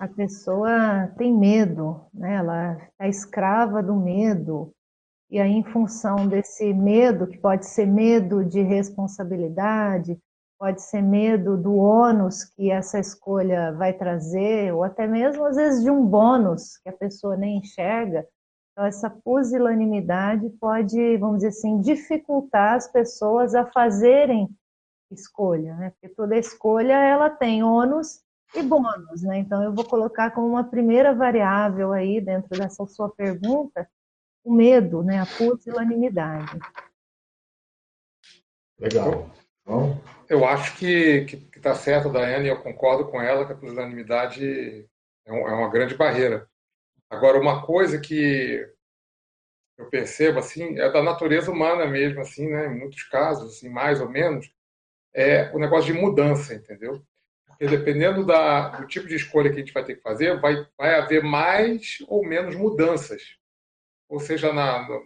A 0.00 0.08
pessoa 0.08 1.06
tem 1.16 1.32
medo, 1.32 2.04
né? 2.12 2.34
ela 2.34 2.90
é 2.98 3.08
escrava 3.08 3.80
do 3.80 3.94
medo, 3.94 4.74
e 5.28 5.40
aí, 5.40 5.50
em 5.50 5.64
função 5.64 6.28
desse 6.28 6.72
medo, 6.72 7.26
que 7.26 7.38
pode 7.38 7.66
ser 7.66 7.86
medo 7.86 8.44
de 8.44 8.62
responsabilidade, 8.62 10.16
pode 10.58 10.82
ser 10.82 11.02
medo 11.02 11.56
do 11.56 11.76
ônus 11.76 12.44
que 12.44 12.70
essa 12.70 12.98
escolha 12.98 13.72
vai 13.72 13.92
trazer, 13.92 14.72
ou 14.72 14.82
até 14.82 15.06
mesmo, 15.06 15.44
às 15.44 15.56
vezes, 15.56 15.82
de 15.82 15.90
um 15.90 16.04
bônus 16.04 16.78
que 16.78 16.88
a 16.88 16.92
pessoa 16.92 17.36
nem 17.36 17.58
enxerga, 17.58 18.26
então, 18.76 18.84
essa 18.84 19.08
pusilanimidade 19.08 20.50
pode, 20.60 21.16
vamos 21.16 21.36
dizer 21.36 21.48
assim, 21.48 21.80
dificultar 21.80 22.74
as 22.74 22.86
pessoas 22.86 23.54
a 23.54 23.64
fazerem 23.64 24.54
escolha, 25.10 25.74
né? 25.76 25.90
Porque 25.90 26.14
toda 26.14 26.36
escolha 26.36 26.92
ela 26.92 27.30
tem 27.30 27.62
ônus 27.62 28.20
e 28.54 28.62
bônus, 28.62 29.22
né? 29.22 29.38
Então, 29.38 29.62
eu 29.62 29.72
vou 29.72 29.82
colocar 29.82 30.30
como 30.30 30.46
uma 30.48 30.62
primeira 30.62 31.14
variável 31.14 31.90
aí 31.90 32.20
dentro 32.20 32.50
dessa 32.50 32.84
sua 32.84 33.08
pergunta 33.08 33.88
o 34.44 34.52
medo, 34.52 35.02
né? 35.02 35.20
A 35.20 35.26
pusilanimidade. 35.26 36.58
Legal. 38.78 39.30
Eu 40.28 40.44
acho 40.44 40.76
que 40.76 41.26
está 41.56 41.74
certo, 41.74 42.10
Daiane, 42.10 42.48
eu 42.48 42.60
concordo 42.62 43.06
com 43.08 43.20
ela 43.20 43.44
que 43.46 43.52
a 43.52 43.56
pusilanimidade 43.56 44.88
é, 45.24 45.32
um, 45.32 45.48
é 45.48 45.52
uma 45.52 45.68
grande 45.68 45.94
barreira. 45.94 46.48
Agora, 47.10 47.38
uma 47.40 47.64
coisa 47.64 48.00
que 48.00 48.68
eu 49.78 49.88
percebo 49.90 50.38
assim 50.38 50.78
é 50.78 50.90
da 50.90 51.02
natureza 51.02 51.50
humana 51.50 51.86
mesmo, 51.86 52.20
assim, 52.20 52.48
né? 52.48 52.66
Em 52.66 52.78
muitos 52.78 53.02
casos, 53.04 53.56
assim, 53.56 53.68
mais 53.68 54.00
ou 54.00 54.08
menos, 54.08 54.50
é 55.14 55.50
o 55.54 55.58
negócio 55.58 55.92
de 55.92 55.98
mudança, 55.98 56.54
entendeu? 56.54 57.02
Porque 57.46 57.66
dependendo 57.66 58.24
da, 58.24 58.68
do 58.68 58.86
tipo 58.86 59.06
de 59.06 59.14
escolha 59.14 59.50
que 59.50 59.56
a 59.56 59.60
gente 59.60 59.72
vai 59.72 59.84
ter 59.84 59.96
que 59.96 60.02
fazer, 60.02 60.40
vai, 60.40 60.66
vai 60.76 60.94
haver 60.94 61.22
mais 61.22 61.98
ou 62.08 62.24
menos 62.24 62.54
mudanças. 62.54 63.22
Ou 64.08 64.20
seja, 64.20 64.52
na, 64.52 64.86
no, 64.86 65.02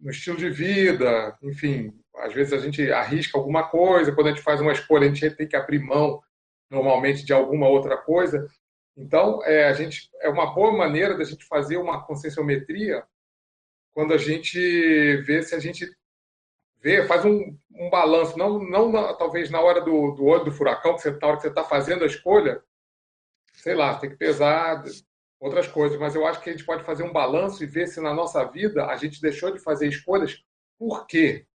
no 0.00 0.10
estilo 0.10 0.36
de 0.36 0.50
vida, 0.50 1.36
enfim, 1.42 1.98
às 2.20 2.32
vezes 2.32 2.52
a 2.52 2.58
gente 2.58 2.90
arrisca 2.90 3.38
alguma 3.38 3.68
coisa, 3.68 4.12
quando 4.12 4.28
a 4.28 4.30
gente 4.30 4.42
faz 4.42 4.60
uma 4.60 4.72
escolha, 4.72 5.06
a 5.06 5.14
gente 5.14 5.30
tem 5.36 5.48
que 5.48 5.56
abrir 5.56 5.78
mão 5.78 6.22
normalmente 6.70 7.24
de 7.24 7.32
alguma 7.32 7.68
outra 7.68 7.96
coisa. 7.96 8.46
Então, 8.96 9.42
é, 9.44 9.68
a 9.68 9.72
gente, 9.72 10.10
é 10.20 10.28
uma 10.28 10.52
boa 10.52 10.72
maneira 10.72 11.16
da 11.16 11.24
gente 11.24 11.44
fazer 11.46 11.76
uma 11.76 12.04
conscienciometria 12.04 13.04
quando 13.92 14.14
a 14.14 14.18
gente 14.18 15.16
vê 15.22 15.42
se 15.42 15.54
a 15.54 15.58
gente 15.58 15.90
vê, 16.80 17.04
faz 17.06 17.24
um, 17.24 17.56
um 17.72 17.90
balanço, 17.90 18.38
não, 18.38 18.58
não 18.58 18.92
na, 18.92 19.12
talvez 19.14 19.50
na 19.50 19.60
hora 19.60 19.80
do, 19.80 20.12
do 20.12 20.24
olho 20.24 20.44
do 20.44 20.52
furacão, 20.52 20.94
que 20.94 21.02
você, 21.02 21.10
na 21.10 21.26
hora 21.26 21.36
que 21.36 21.42
você 21.42 21.48
está 21.48 21.64
fazendo 21.64 22.04
a 22.04 22.06
escolha, 22.06 22.62
sei 23.54 23.74
lá, 23.74 23.98
tem 23.98 24.10
que 24.10 24.16
pesar 24.16 24.84
outras 25.40 25.66
coisas, 25.66 25.98
mas 25.98 26.14
eu 26.14 26.24
acho 26.26 26.40
que 26.40 26.48
a 26.48 26.52
gente 26.52 26.64
pode 26.64 26.84
fazer 26.84 27.02
um 27.02 27.12
balanço 27.12 27.62
e 27.62 27.66
ver 27.66 27.88
se 27.88 28.00
na 28.00 28.14
nossa 28.14 28.44
vida 28.44 28.86
a 28.86 28.96
gente 28.96 29.20
deixou 29.20 29.52
de 29.52 29.58
fazer 29.58 29.88
escolhas, 29.88 30.44
por 30.78 31.04
quê? 31.06 31.47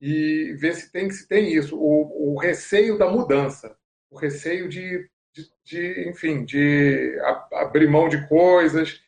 E 0.00 0.54
ver 0.58 0.74
se 0.74 0.92
tem, 0.92 1.10
se 1.10 1.26
tem 1.26 1.52
isso, 1.52 1.76
o, 1.76 2.34
o 2.34 2.38
receio 2.38 2.96
da 2.96 3.10
mudança, 3.10 3.76
o 4.10 4.16
receio 4.16 4.68
de 4.68 5.08
de, 5.38 5.52
de 5.64 6.08
enfim, 6.08 6.44
de 6.44 7.18
abrir 7.52 7.88
mão 7.88 8.08
de 8.08 8.26
coisas, 8.28 9.00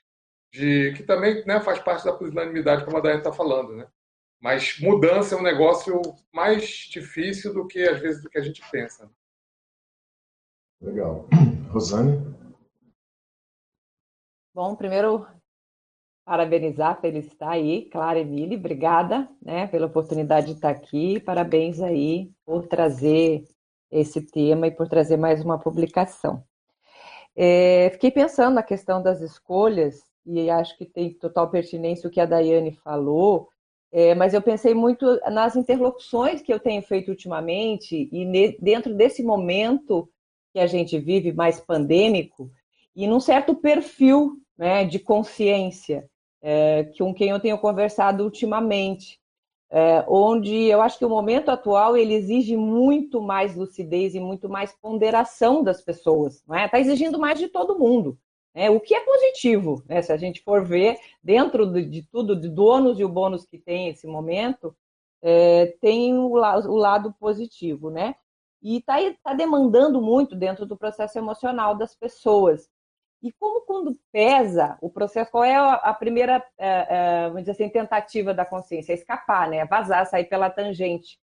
de 0.53 0.93
que 0.97 1.03
também 1.03 1.45
né, 1.47 1.61
faz 1.61 1.79
parte 1.81 2.05
da 2.05 2.17
pusilanimidade, 2.17 2.85
como 2.85 2.97
a 2.97 3.01
Daiane 3.01 3.21
está 3.21 3.33
falando, 3.33 3.77
né? 3.77 3.89
Mas 4.41 4.79
mudança 4.81 5.35
é 5.35 5.39
um 5.39 5.43
negócio 5.43 6.01
mais 6.33 6.67
difícil 6.91 7.53
do 7.53 7.67
que 7.67 7.83
às 7.83 8.01
vezes 8.01 8.23
do 8.23 8.31
que 8.31 8.39
a 8.39 8.43
gente 8.43 8.63
pensa. 8.71 9.11
Legal, 10.81 11.29
Rosane. 11.69 12.19
Bom, 14.55 14.75
primeiro 14.75 15.27
parabenizar, 16.31 17.01
felicitar 17.01 17.55
aí, 17.55 17.87
Clara 17.87 18.21
Emília, 18.21 18.57
obrigada, 18.57 19.29
né, 19.43 19.67
pela 19.67 19.87
oportunidade 19.87 20.47
de 20.47 20.53
estar 20.53 20.71
aqui, 20.71 21.19
parabéns 21.19 21.83
aí 21.83 22.31
por 22.47 22.69
trazer 22.69 23.43
esse 23.91 24.21
tema 24.21 24.69
e 24.69 24.71
por 24.71 24.87
trazer 24.89 25.17
mais 25.17 25.45
uma 25.45 25.59
publicação. 25.59 26.45
É, 27.35 27.91
fiquei 27.95 28.13
pensando 28.13 28.55
na 28.55 28.63
questão 28.63 29.03
das 29.03 29.21
escolhas, 29.21 30.05
e 30.25 30.49
acho 30.49 30.79
que 30.79 30.87
tem 30.87 31.13
total 31.15 31.51
pertinência 31.51 32.07
o 32.07 32.13
que 32.13 32.21
a 32.21 32.27
Daiane 32.27 32.77
falou, 32.77 33.49
é, 33.91 34.15
mas 34.15 34.33
eu 34.33 34.41
pensei 34.41 34.73
muito 34.73 35.19
nas 35.33 35.57
interlocuções 35.57 36.41
que 36.41 36.55
eu 36.55 36.61
tenho 36.61 36.81
feito 36.81 37.09
ultimamente, 37.09 38.09
e 38.13 38.25
ne, 38.25 38.57
dentro 38.61 38.95
desse 38.95 39.21
momento 39.21 40.09
que 40.53 40.61
a 40.61 40.69
gente 40.69 40.97
vive 40.97 41.33
mais 41.33 41.59
pandêmico, 41.59 42.53
e 42.95 43.09
num 43.09 43.19
certo 43.19 43.53
perfil 43.53 44.37
né, 44.57 44.85
de 44.85 45.01
consciência, 45.01 46.09
é, 46.43 46.85
com 46.99 47.13
quem 47.15 47.31
eu 47.31 47.41
tenho 47.41 47.59
conversado 47.59 48.25
ultimamente 48.25 49.21
é, 49.71 50.05
onde 50.09 50.65
eu 50.65 50.83
acho 50.83 50.99
que 50.99 51.05
o 51.05 51.09
momento 51.09 51.49
atual 51.49 51.97
ele 51.97 52.15
exige 52.15 52.57
muito 52.57 53.23
mais 53.23 53.55
lucidez 53.55 54.15
e 54.17 54.21
muito 54.21 54.49
mais 54.49 54.73
ponderação 54.73 55.63
das 55.63 55.81
pessoas, 55.81 56.43
não 56.47 56.57
é? 56.57 56.65
Está 56.65 56.81
exigindo 56.81 57.21
mais 57.21 57.39
de 57.39 57.47
todo 57.47 57.79
mundo, 57.79 58.19
né? 58.53 58.69
O 58.69 58.81
que 58.81 58.95
é 58.95 59.01
positivo, 59.01 59.83
né? 59.89 60.03
Se 60.03 60.13
a 60.13 60.17
gente 60.17 60.43
for 60.43 60.65
ver 60.65 60.99
dentro 61.23 61.67
de, 61.67 61.85
de 61.85 62.03
tudo, 62.03 62.35
de 62.35 62.49
donos 62.49 62.99
e 62.99 63.05
o 63.05 63.09
bônus 63.09 63.47
que 63.47 63.59
tem 63.59 63.89
esse 63.89 64.09
momento, 64.09 64.75
é, 65.23 65.67
tem 65.81 66.15
o, 66.15 66.33
o, 66.33 66.77
lado 66.77 67.15
positivo, 67.21 67.91
né? 67.91 68.17
E 68.61 68.79
está 68.79 68.97
tá 69.23 69.35
demandando 69.35 70.03
muito 70.03 70.35
dentro 70.35 70.67
do 70.67 70.77
processo 70.77 71.17
emocional 71.17 71.77
das 71.77 71.95
pessoas. 71.95 72.69
E 73.23 73.31
como 73.33 73.61
quando 73.63 73.99
pesa 74.11 74.79
o 74.81 74.89
processo, 74.89 75.31
qual 75.31 75.45
é 75.45 75.55
a 75.55 75.93
primeira, 75.93 76.43
é, 76.57 76.87
é, 76.89 77.23
vamos 77.29 77.41
dizer 77.43 77.53
assim, 77.53 77.69
tentativa 77.69 78.33
da 78.33 78.47
consciência? 78.47 78.93
É 78.93 78.95
escapar, 78.95 79.49
né? 79.49 79.65
Vazar, 79.67 80.07
sair 80.07 80.25
pela 80.25 80.49
tangente. 80.49 81.19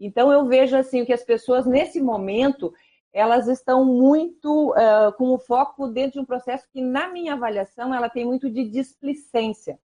Então 0.00 0.32
eu 0.32 0.46
vejo 0.46 0.76
assim 0.76 1.04
que 1.04 1.12
as 1.12 1.22
pessoas 1.22 1.66
nesse 1.66 2.00
momento 2.00 2.72
elas 3.12 3.46
estão 3.46 3.84
muito 3.84 4.70
uh, 4.70 5.12
com 5.18 5.34
o 5.34 5.38
foco 5.38 5.88
dentro 5.88 6.12
de 6.12 6.20
um 6.20 6.24
processo 6.24 6.66
que, 6.72 6.80
na 6.80 7.08
minha 7.08 7.34
avaliação, 7.34 7.94
ela 7.94 8.08
tem 8.08 8.24
muito 8.24 8.48
de 8.48 8.66
displicência, 8.66 9.78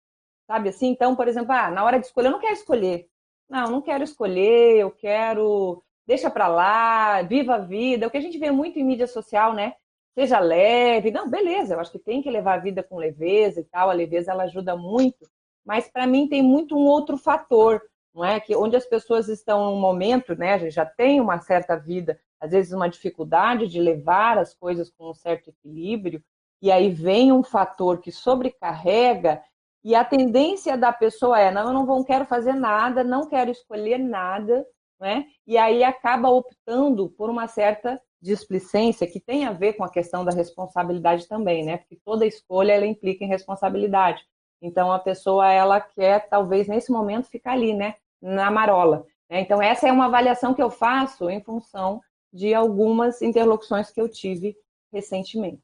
sabe 0.47 0.69
assim? 0.69 0.89
Então, 0.89 1.17
por 1.17 1.27
exemplo, 1.27 1.53
ah, 1.53 1.71
na 1.71 1.83
hora 1.83 1.99
de 1.99 2.05
escolher, 2.05 2.29
eu 2.29 2.33
não 2.33 2.41
quero 2.41 2.53
escolher. 2.53 3.09
Não, 3.49 3.71
não 3.71 3.83
quero 3.83 4.05
escolher, 4.05 4.77
eu 4.77 4.91
quero 4.91 5.83
deixa 6.07 6.31
para 6.31 6.49
lá, 6.49 7.23
viva 7.23 7.55
a 7.55 7.59
vida, 7.59 8.07
o 8.07 8.11
que 8.11 8.19
a 8.19 8.21
gente 8.21 8.39
vê 8.39 8.51
muito 8.51 8.79
em 8.79 8.85
mídia 8.85 9.07
social, 9.07 9.55
né? 9.55 9.75
Seja 10.15 10.39
leve, 10.39 11.11
não, 11.11 11.29
beleza, 11.29 11.75
eu 11.75 11.81
acho 11.81 11.91
que 11.91 11.99
tem 11.99 12.23
que 12.23 12.31
levar 12.31 12.55
a 12.55 12.63
vida 12.63 12.83
com 12.83 12.97
leveza 12.97 13.61
e 13.61 13.65
tal, 13.65 13.91
a 13.91 13.93
leveza 13.93 14.31
ela 14.31 14.45
ajuda 14.45 14.77
muito, 14.77 15.29
mas 15.65 15.89
para 15.89 16.07
mim 16.07 16.29
tem 16.29 16.41
muito 16.41 16.77
um 16.77 16.87
outro 16.87 17.17
fator, 17.17 17.83
não 18.15 18.25
é? 18.25 18.39
Que 18.39 18.55
onde 18.55 18.77
as 18.77 18.87
pessoas 18.87 19.29
estão 19.29 19.65
num 19.67 19.81
momento, 19.81 20.37
né, 20.37 20.55
a 20.55 20.59
gente 20.59 20.73
já 20.73 20.87
tem 20.87 21.21
uma 21.21 21.41
certa 21.41 21.77
vida, 21.77 22.19
às 22.41 22.53
vezes 22.53 22.73
uma 22.73 22.89
dificuldade 22.89 23.67
de 23.67 23.81
levar 23.81 24.39
as 24.39 24.55
coisas 24.55 24.89
com 24.91 25.11
um 25.11 25.15
certo 25.15 25.51
equilíbrio, 25.51 26.23
e 26.63 26.71
aí 26.71 26.91
vem 26.91 27.33
um 27.33 27.43
fator 27.43 27.99
que 28.01 28.13
sobrecarrega 28.13 29.43
e 29.83 29.95
a 29.95 30.05
tendência 30.05 30.79
da 30.79 30.93
pessoa 30.93 31.39
é, 31.39 31.51
não, 31.51 31.67
eu 31.67 31.73
não 31.75 31.85
vou, 31.85 32.03
quero 32.05 32.25
fazer 32.25 32.55
nada, 32.55 33.05
não 33.05 33.29
quero 33.29 33.51
escolher 33.51 33.99
nada, 33.99 34.65
né? 34.99 35.27
E 35.47 35.59
aí 35.59 35.85
acaba 35.85 36.31
optando 36.31 37.11
por 37.11 37.29
uma 37.29 37.47
certa 37.47 38.01
displicência 38.25 39.07
que 39.07 39.21
tem 39.21 39.45
a 39.45 39.53
ver 39.53 39.75
com 39.75 39.85
a 39.85 39.91
questão 39.91 40.25
da 40.25 40.33
responsabilidade 40.33 41.29
também, 41.29 41.63
né? 41.63 41.77
Porque 41.77 42.01
toda 42.03 42.25
escolha 42.27 42.73
ela 42.73 42.87
implica 42.87 43.23
em 43.23 43.29
responsabilidade. 43.29 44.25
Então 44.63 44.91
a 44.91 44.99
pessoa 44.99 45.53
ela 45.53 45.79
quer 45.79 46.27
talvez 46.31 46.67
nesse 46.67 46.91
momento 46.91 47.29
ficar 47.29 47.53
ali, 47.53 47.75
né? 47.75 47.97
Na 48.23 48.51
marola. 48.51 49.05
Né? 49.29 49.41
Então 49.43 49.61
essa 49.61 49.87
é 49.87 49.93
uma 49.93 50.07
avaliação 50.07 50.55
que 50.55 50.63
eu 50.63 50.71
faço 50.71 51.29
em 51.29 51.43
função 51.43 52.01
de 52.33 52.55
algumas 52.55 53.21
interlocuções 53.21 53.91
que 53.91 54.01
eu 54.01 54.09
tive 54.09 54.57
recentemente. 54.91 55.63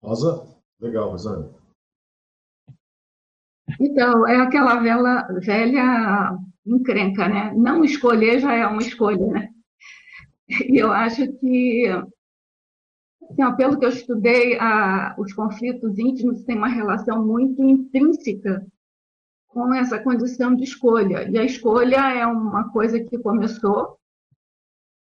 Rosa, 0.00 0.46
legal, 0.80 1.10
Rosane. 1.10 1.52
Então, 3.78 4.26
é 4.26 4.36
aquela 4.36 4.80
velha, 4.80 5.28
velha 5.40 6.38
encrenca, 6.66 7.28
né? 7.28 7.52
Não 7.54 7.84
escolher 7.84 8.40
já 8.40 8.54
é 8.54 8.66
uma 8.66 8.80
escolha, 8.82 9.26
né? 9.26 9.54
E 10.68 10.78
eu 10.78 10.90
acho 10.90 11.32
que, 11.34 11.86
assim, 13.22 13.56
pelo 13.56 13.78
que 13.78 13.84
eu 13.84 13.90
estudei, 13.90 14.58
a, 14.58 15.14
os 15.18 15.32
conflitos 15.32 15.98
íntimos 15.98 16.42
têm 16.44 16.56
uma 16.56 16.68
relação 16.68 17.24
muito 17.24 17.62
intrínseca 17.62 18.66
com 19.48 19.72
essa 19.74 20.02
condição 20.02 20.54
de 20.54 20.64
escolha. 20.64 21.28
E 21.30 21.38
a 21.38 21.44
escolha 21.44 21.96
é 22.14 22.26
uma 22.26 22.70
coisa 22.72 23.00
que 23.00 23.18
começou 23.18 23.98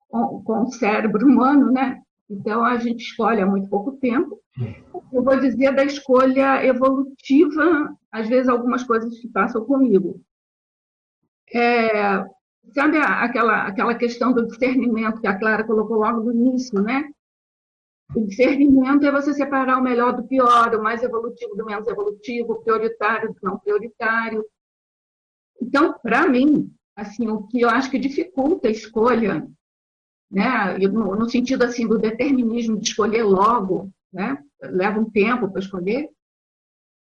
com, 0.09 0.43
com 0.43 0.63
o 0.63 0.71
cérebro 0.71 1.25
humano, 1.25 1.71
né? 1.71 2.01
Então, 2.29 2.63
a 2.63 2.77
gente 2.77 3.01
escolhe 3.01 3.41
há 3.41 3.45
muito 3.45 3.69
pouco 3.69 3.93
tempo. 3.93 4.39
Eu 5.11 5.23
vou 5.23 5.39
dizer 5.39 5.75
da 5.75 5.83
escolha 5.83 6.65
evolutiva, 6.65 7.93
às 8.11 8.27
vezes, 8.27 8.47
algumas 8.47 8.83
coisas 8.83 9.17
que 9.19 9.27
passam 9.27 9.65
comigo. 9.65 10.21
É, 11.53 12.23
sabe 12.73 12.97
aquela, 12.97 13.67
aquela 13.67 13.95
questão 13.95 14.33
do 14.33 14.47
discernimento 14.47 15.19
que 15.19 15.27
a 15.27 15.37
Clara 15.37 15.63
colocou 15.63 15.97
logo 15.97 16.21
no 16.21 16.31
início, 16.31 16.81
né? 16.81 17.09
O 18.15 18.25
discernimento 18.25 19.05
é 19.05 19.11
você 19.11 19.33
separar 19.33 19.77
o 19.77 19.83
melhor 19.83 20.13
do 20.13 20.27
pior, 20.27 20.75
o 20.75 20.83
mais 20.83 21.01
evolutivo 21.01 21.55
do 21.55 21.65
menos 21.65 21.87
evolutivo, 21.87 22.53
o 22.53 22.61
prioritário 22.61 23.33
do 23.33 23.39
não 23.41 23.57
prioritário. 23.57 24.45
Então, 25.61 25.93
para 26.01 26.27
mim, 26.27 26.73
assim, 26.95 27.27
o 27.29 27.47
que 27.47 27.61
eu 27.61 27.69
acho 27.69 27.89
que 27.89 27.97
dificulta 27.97 28.67
a 28.67 28.71
escolha 28.71 29.47
né? 30.31 30.77
No, 30.87 31.15
no, 31.15 31.29
sentido 31.29 31.63
assim 31.63 31.85
do 31.85 31.99
determinismo 31.99 32.79
de 32.79 32.87
escolher 32.87 33.23
logo, 33.23 33.91
né? 34.13 34.41
Leva 34.61 34.99
um 34.99 35.09
tempo 35.09 35.49
para 35.51 35.59
escolher. 35.59 36.09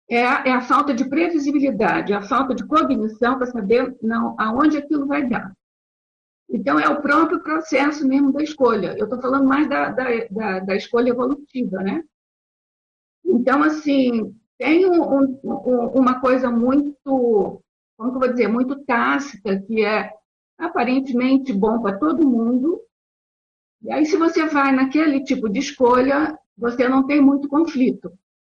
É 0.08 0.24
a, 0.24 0.44
é 0.46 0.50
a, 0.50 0.60
falta 0.60 0.92
de 0.92 1.08
previsibilidade, 1.08 2.12
a 2.12 2.20
falta 2.20 2.54
de 2.54 2.66
cognição 2.66 3.38
para 3.38 3.46
saber 3.46 3.96
não 4.02 4.34
aonde 4.38 4.76
aquilo 4.76 5.06
vai 5.06 5.26
dar. 5.26 5.52
Então 6.48 6.78
é 6.78 6.88
o 6.88 7.00
próprio 7.00 7.42
processo 7.42 8.06
mesmo 8.06 8.32
da 8.32 8.42
escolha. 8.42 8.94
Eu 8.98 9.04
estou 9.04 9.20
falando 9.20 9.48
mais 9.48 9.68
da, 9.68 9.90
da, 9.90 10.04
da, 10.30 10.60
da, 10.60 10.76
escolha 10.76 11.08
evolutiva, 11.08 11.78
né? 11.78 12.02
Então 13.24 13.62
assim 13.62 14.34
tem 14.58 14.86
um, 14.86 15.02
um, 15.42 15.86
uma 15.94 16.20
coisa 16.20 16.50
muito, 16.50 17.62
como 17.96 18.10
que 18.10 18.16
eu 18.16 18.20
vou 18.20 18.28
dizer, 18.28 18.48
muito 18.48 18.84
tácita 18.84 19.58
que 19.62 19.84
é 19.84 20.10
aparentemente 20.58 21.52
bom 21.52 21.80
para 21.80 21.98
todo 21.98 22.28
mundo, 22.28 22.84
e 23.84 23.92
aí, 23.92 24.06
se 24.06 24.16
você 24.16 24.46
vai 24.46 24.72
naquele 24.72 25.22
tipo 25.22 25.46
de 25.46 25.58
escolha, 25.58 26.38
você 26.56 26.88
não 26.88 27.06
tem 27.06 27.20
muito 27.20 27.46
conflito. 27.48 28.10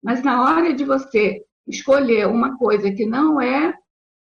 Mas 0.05 0.23
na 0.23 0.43
hora 0.43 0.75
de 0.75 0.85
você 0.85 1.43
escolher 1.67 2.29
uma 2.29 2.59
coisa 2.59 2.93
que 2.93 3.07
não 3.07 3.41
é 3.41 3.75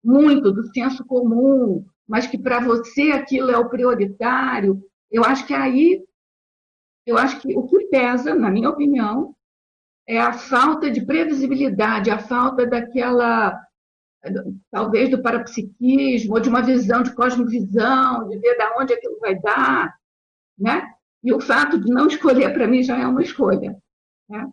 muito 0.03 0.51
do 0.51 0.63
senso 0.73 1.05
comum, 1.05 1.85
mas 2.07 2.25
que 2.25 2.39
para 2.39 2.59
você 2.59 3.11
aquilo 3.11 3.51
é 3.51 3.57
o 3.57 3.69
prioritário, 3.69 4.81
eu 5.11 5.23
acho 5.23 5.45
que 5.45 5.53
aí, 5.53 6.03
eu 7.05 7.19
acho 7.19 7.39
que 7.39 7.55
o 7.55 7.67
que 7.67 7.85
pesa, 7.85 8.33
na 8.33 8.49
minha 8.49 8.67
opinião, 8.67 9.35
é 10.07 10.19
a 10.19 10.33
falta 10.33 10.89
de 10.89 11.05
previsibilidade, 11.05 12.09
a 12.09 12.17
falta 12.17 12.65
daquela, 12.65 13.55
talvez 14.71 15.11
do 15.11 15.21
parapsiquismo, 15.21 16.33
ou 16.33 16.39
de 16.39 16.49
uma 16.49 16.63
visão 16.63 17.03
de 17.03 17.13
cosmovisão, 17.13 18.27
de 18.27 18.39
ver 18.39 18.57
de 18.57 18.81
onde 18.81 18.93
aquilo 18.93 19.19
vai 19.19 19.39
dar, 19.39 19.95
né? 20.57 20.91
E 21.23 21.31
o 21.31 21.39
fato 21.39 21.79
de 21.79 21.93
não 21.93 22.07
escolher, 22.07 22.51
para 22.53 22.67
mim, 22.67 22.81
já 22.81 22.97
é 22.97 23.05
uma 23.05 23.21
escolha. 23.21 23.77
Né? 24.27 24.49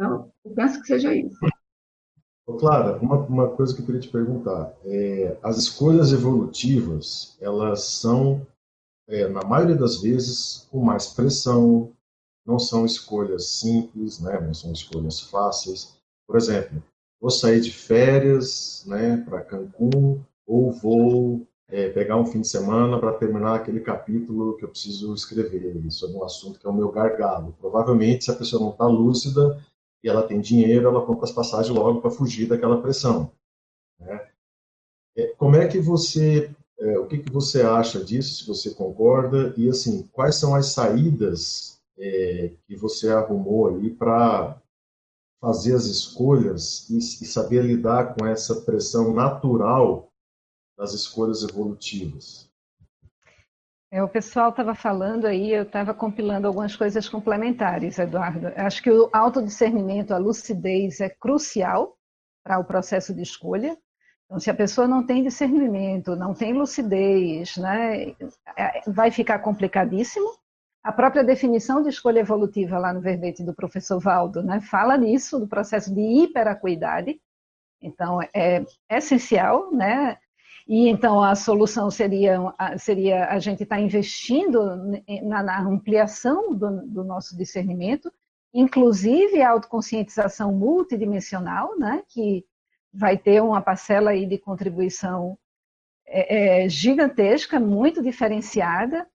Então, 0.00 0.32
eu 0.42 0.50
penso 0.52 0.80
que 0.80 0.86
seja 0.86 1.14
isso. 1.14 1.36
Clara, 2.58 2.98
uma, 3.00 3.16
uma 3.16 3.48
coisa 3.48 3.74
que 3.74 3.82
eu 3.82 3.86
queria 3.86 4.00
te 4.00 4.08
perguntar. 4.08 4.74
É, 4.86 5.36
as 5.42 5.58
escolhas 5.58 6.10
evolutivas, 6.10 7.36
elas 7.38 7.84
são, 7.84 8.46
é, 9.06 9.28
na 9.28 9.44
maioria 9.44 9.76
das 9.76 10.00
vezes, 10.00 10.66
com 10.70 10.80
mais 10.80 11.08
pressão, 11.08 11.92
não 12.46 12.58
são 12.58 12.86
escolhas 12.86 13.46
simples, 13.46 14.18
né? 14.20 14.40
não 14.40 14.54
são 14.54 14.72
escolhas 14.72 15.20
fáceis. 15.20 15.98
Por 16.26 16.36
exemplo, 16.36 16.82
vou 17.20 17.30
sair 17.30 17.60
de 17.60 17.70
férias 17.70 18.82
né, 18.86 19.18
para 19.18 19.42
Cancún 19.42 20.20
ou 20.46 20.72
vou 20.72 21.46
é, 21.68 21.90
pegar 21.90 22.16
um 22.16 22.26
fim 22.26 22.40
de 22.40 22.48
semana 22.48 22.98
para 22.98 23.12
terminar 23.12 23.54
aquele 23.54 23.80
capítulo 23.80 24.56
que 24.56 24.64
eu 24.64 24.68
preciso 24.68 25.14
escrever 25.14 25.78
sobre 25.90 26.16
um 26.16 26.24
assunto 26.24 26.58
que 26.58 26.66
é 26.66 26.70
o 26.70 26.74
meu 26.74 26.90
gargalo. 26.90 27.54
Provavelmente, 27.60 28.24
se 28.24 28.30
a 28.30 28.34
pessoa 28.34 28.62
não 28.62 28.70
está 28.70 28.86
lúcida 28.86 29.62
e 30.02 30.08
ela 30.08 30.26
tem 30.26 30.40
dinheiro, 30.40 30.88
ela 30.88 31.04
compra 31.04 31.24
as 31.24 31.32
passagens 31.32 31.74
logo 31.74 32.00
para 32.00 32.10
fugir 32.10 32.48
daquela 32.48 32.80
pressão. 32.80 33.32
Né? 33.98 34.28
É, 35.16 35.26
como 35.34 35.56
é 35.56 35.66
que 35.68 35.78
você, 35.78 36.54
é, 36.78 36.98
o 36.98 37.06
que, 37.06 37.18
que 37.18 37.30
você 37.30 37.62
acha 37.62 38.02
disso, 38.02 38.36
se 38.36 38.46
você 38.46 38.74
concorda, 38.74 39.54
e 39.56 39.68
assim, 39.68 40.06
quais 40.12 40.36
são 40.36 40.54
as 40.54 40.66
saídas 40.66 41.80
é, 41.98 42.52
que 42.66 42.74
você 42.74 43.10
arrumou 43.10 43.68
ali 43.68 43.90
para 43.90 44.60
fazer 45.40 45.74
as 45.74 45.84
escolhas 45.86 46.88
e, 46.90 46.98
e 46.98 47.26
saber 47.26 47.64
lidar 47.64 48.14
com 48.14 48.26
essa 48.26 48.60
pressão 48.62 49.12
natural 49.12 50.10
das 50.76 50.92
escolhas 50.92 51.42
evolutivas. 51.42 52.49
É, 53.92 54.02
o 54.02 54.08
pessoal 54.08 54.50
estava 54.50 54.72
falando 54.72 55.26
aí, 55.26 55.52
eu 55.52 55.64
estava 55.64 55.92
compilando 55.92 56.46
algumas 56.46 56.76
coisas 56.76 57.08
complementares, 57.08 57.98
Eduardo. 57.98 58.52
Acho 58.56 58.82
que 58.82 58.90
o 58.90 59.10
autodiscernimento, 59.12 60.14
a 60.14 60.18
lucidez 60.18 61.00
é 61.00 61.08
crucial 61.08 61.96
para 62.44 62.58
o 62.58 62.64
processo 62.64 63.12
de 63.12 63.22
escolha. 63.22 63.76
Então, 64.26 64.38
se 64.38 64.48
a 64.48 64.54
pessoa 64.54 64.86
não 64.86 65.04
tem 65.04 65.24
discernimento, 65.24 66.14
não 66.14 66.32
tem 66.32 66.52
lucidez, 66.52 67.56
né, 67.56 68.14
é, 68.56 68.80
vai 68.86 69.10
ficar 69.10 69.40
complicadíssimo. 69.40 70.38
A 70.84 70.92
própria 70.92 71.24
definição 71.24 71.82
de 71.82 71.88
escolha 71.88 72.20
evolutiva 72.20 72.78
lá 72.78 72.92
no 72.92 73.00
verbete 73.00 73.42
do 73.42 73.52
professor 73.52 73.98
Valdo 73.98 74.40
né, 74.40 74.60
fala 74.60 74.96
nisso, 74.96 75.40
do 75.40 75.48
processo 75.48 75.92
de 75.92 76.00
hiperacuidade. 76.00 77.20
Então, 77.82 78.20
é 78.32 78.64
essencial, 78.88 79.72
né? 79.72 80.16
E 80.70 80.86
então 80.88 81.20
a 81.20 81.34
solução 81.34 81.90
seria, 81.90 82.38
seria 82.78 83.26
a 83.26 83.40
gente 83.40 83.64
estar 83.64 83.74
tá 83.74 83.82
investindo 83.82 84.64
na, 85.24 85.42
na 85.42 85.60
ampliação 85.62 86.54
do, 86.54 86.86
do, 86.86 87.02
nosso 87.02 87.36
discernimento, 87.36 88.08
inclusive 88.54 89.42
a 89.42 89.50
autoconscientização 89.50 90.52
multidimensional, 90.52 91.76
né, 91.76 92.04
que 92.06 92.46
vai 92.94 93.18
ter 93.18 93.42
uma 93.42 93.60
parcela 93.60 94.12
aí 94.12 94.24
de 94.24 94.38
contribuição 94.38 95.36
é, 96.06 96.62
é, 96.62 96.68
gigantesca, 96.68 97.58
muito 97.58 98.00
diferenciada, 98.00 99.08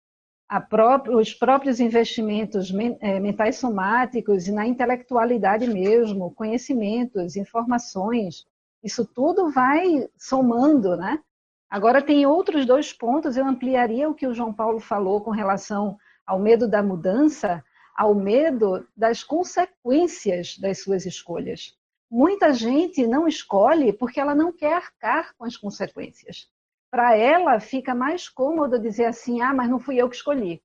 os 1.17 1.33
próprios 1.33 1.79
investimentos 1.79 2.69
é, 2.99 3.17
mentais 3.17 3.55
somáticos 3.55 4.49
e 4.49 4.51
na 4.51 4.67
intelectualidade 4.67 5.67
mesmo, 5.67 6.31
conhecimentos, 6.31 7.37
informações, 7.37 8.45
isso 8.83 9.05
tudo 9.05 9.49
vai 9.51 10.05
somando, 10.17 10.97
né? 10.97 11.17
Agora, 11.69 12.01
tem 12.01 12.25
outros 12.25 12.65
dois 12.65 12.93
pontos, 12.93 13.35
eu 13.35 13.45
ampliaria 13.45 14.09
o 14.09 14.13
que 14.13 14.27
o 14.27 14.33
João 14.33 14.53
Paulo 14.53 14.79
falou 14.79 15.21
com 15.21 15.31
relação 15.31 15.97
ao 16.25 16.39
medo 16.39 16.67
da 16.67 16.81
mudança, 16.81 17.63
ao 17.95 18.13
medo 18.13 18.87
das 18.95 19.23
consequências 19.23 20.57
das 20.57 20.81
suas 20.83 21.05
escolhas. 21.05 21.77
Muita 22.09 22.53
gente 22.53 23.05
não 23.07 23.27
escolhe 23.27 23.91
porque 23.91 24.19
ela 24.19 24.35
não 24.35 24.51
quer 24.51 24.73
arcar 24.73 25.33
com 25.37 25.45
as 25.45 25.57
consequências. 25.57 26.47
Para 26.91 27.15
ela, 27.17 27.59
fica 27.59 27.95
mais 27.95 28.29
cômodo 28.29 28.79
dizer 28.79 29.05
assim: 29.05 29.41
ah, 29.41 29.53
mas 29.53 29.69
não 29.69 29.79
fui 29.79 29.97
eu 29.97 30.09
que 30.09 30.15
escolhi. 30.15 30.61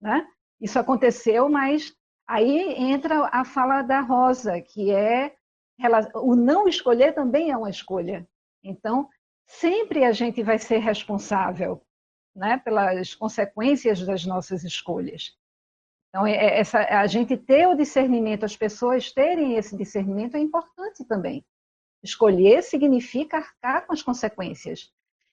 Né? 0.00 0.26
Isso 0.60 0.78
aconteceu, 0.78 1.48
mas 1.48 1.94
aí 2.28 2.74
entra 2.74 3.28
a 3.32 3.44
fala 3.44 3.82
da 3.82 4.00
Rosa, 4.00 4.60
que 4.60 4.90
é 4.92 5.34
o 6.14 6.36
não 6.36 6.68
escolher 6.68 7.12
também 7.12 7.50
é 7.50 7.56
uma 7.56 7.70
escolha. 7.70 8.26
Então, 8.62 9.08
sempre 9.46 10.04
a 10.04 10.12
gente 10.12 10.42
vai 10.42 10.58
ser 10.58 10.78
responsável 10.78 11.82
né, 12.34 12.58
pelas 12.58 13.14
consequências 13.14 14.04
das 14.04 14.24
nossas 14.24 14.64
escolhas. 14.64 15.32
Então, 16.08 16.26
é, 16.26 16.32
é, 16.32 16.60
essa, 16.60 16.78
a 16.78 17.06
gente 17.06 17.36
ter 17.36 17.66
o 17.66 17.74
discernimento, 17.74 18.44
as 18.44 18.56
pessoas 18.56 19.12
terem 19.12 19.56
esse 19.56 19.76
discernimento 19.76 20.36
é 20.36 20.40
importante 20.40 21.04
também. 21.04 21.44
Escolher 22.02 22.62
significa 22.62 23.38
arcar 23.38 23.86
com 23.86 23.92
as 23.92 24.02
consequências. 24.02 24.92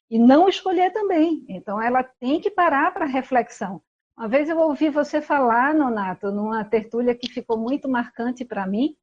E 0.09 0.17
não 0.17 0.49
escolher 0.49 0.91
também. 0.91 1.45
Então, 1.47 1.81
ela 1.81 2.03
tem 2.03 2.41
que 2.41 2.49
parar 2.49 2.91
para 2.93 3.05
reflexão. 3.05 3.81
Uma 4.17 4.27
vez 4.27 4.49
eu 4.49 4.57
ouvi 4.57 4.89
você 4.89 5.21
falar, 5.21 5.73
Nonato, 5.73 6.31
numa 6.31 6.65
tertúlia 6.65 7.15
que 7.15 7.31
ficou 7.31 7.57
muito 7.57 7.87
marcante 7.87 8.43
para 8.43 8.67
mim, 8.67 8.95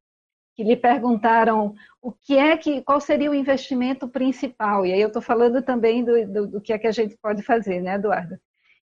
que 0.59 0.63
lhe 0.65 0.75
perguntaram 0.75 1.73
o 2.01 2.11
que 2.11 2.37
é 2.37 2.57
que, 2.57 2.81
qual 2.81 2.99
seria 2.99 3.31
o 3.31 3.33
investimento 3.33 4.09
principal. 4.09 4.85
E 4.85 4.91
aí 4.91 4.99
eu 4.99 5.07
estou 5.07 5.21
falando 5.21 5.61
também 5.61 6.03
do, 6.03 6.27
do, 6.27 6.47
do, 6.47 6.61
que 6.61 6.73
é 6.73 6.77
que 6.77 6.85
a 6.85 6.91
gente 6.91 7.17
pode 7.17 7.41
fazer, 7.43 7.81
né, 7.81 7.95
Eduardo? 7.95 8.37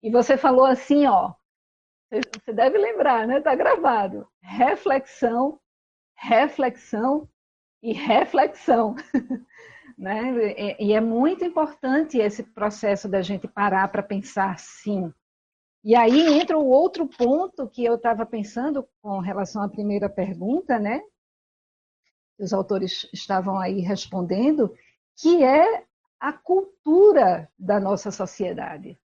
E 0.03 0.11
você 0.11 0.39
falou 0.39 0.65
assim, 0.65 1.05
ó, 1.05 1.35
você 2.11 2.55
deve 2.55 2.79
lembrar, 2.79 3.27
né? 3.27 3.37
Está 3.37 3.55
gravado. 3.55 4.27
Reflexão, 4.41 5.61
reflexão 6.17 7.29
e 7.83 7.93
reflexão. 7.93 8.97
né? 9.99 10.75
E 10.81 10.95
é 10.95 11.03
muito 11.03 11.45
importante 11.45 12.17
esse 12.17 12.43
processo 12.43 13.07
da 13.11 13.21
gente 13.21 13.47
parar 13.47 13.89
para 13.89 14.03
pensar 14.03 14.59
sim. 14.59 15.13
E 15.85 15.95
aí 15.95 16.41
entra 16.41 16.57
o 16.57 16.67
outro 16.67 17.07
ponto 17.07 17.69
que 17.69 17.85
eu 17.85 17.97
estava 17.97 18.25
pensando 18.25 18.89
com 19.03 19.19
relação 19.19 19.63
à 19.63 19.69
primeira 19.69 20.09
pergunta, 20.09 20.79
né? 20.79 21.03
Os 22.39 22.53
autores 22.53 23.09
estavam 23.13 23.59
aí 23.59 23.81
respondendo, 23.81 24.73
que 25.17 25.43
é 25.43 25.85
a 26.21 26.33
cultura 26.33 27.49
da 27.59 27.81
nossa 27.81 28.11
sociedade. 28.11 28.99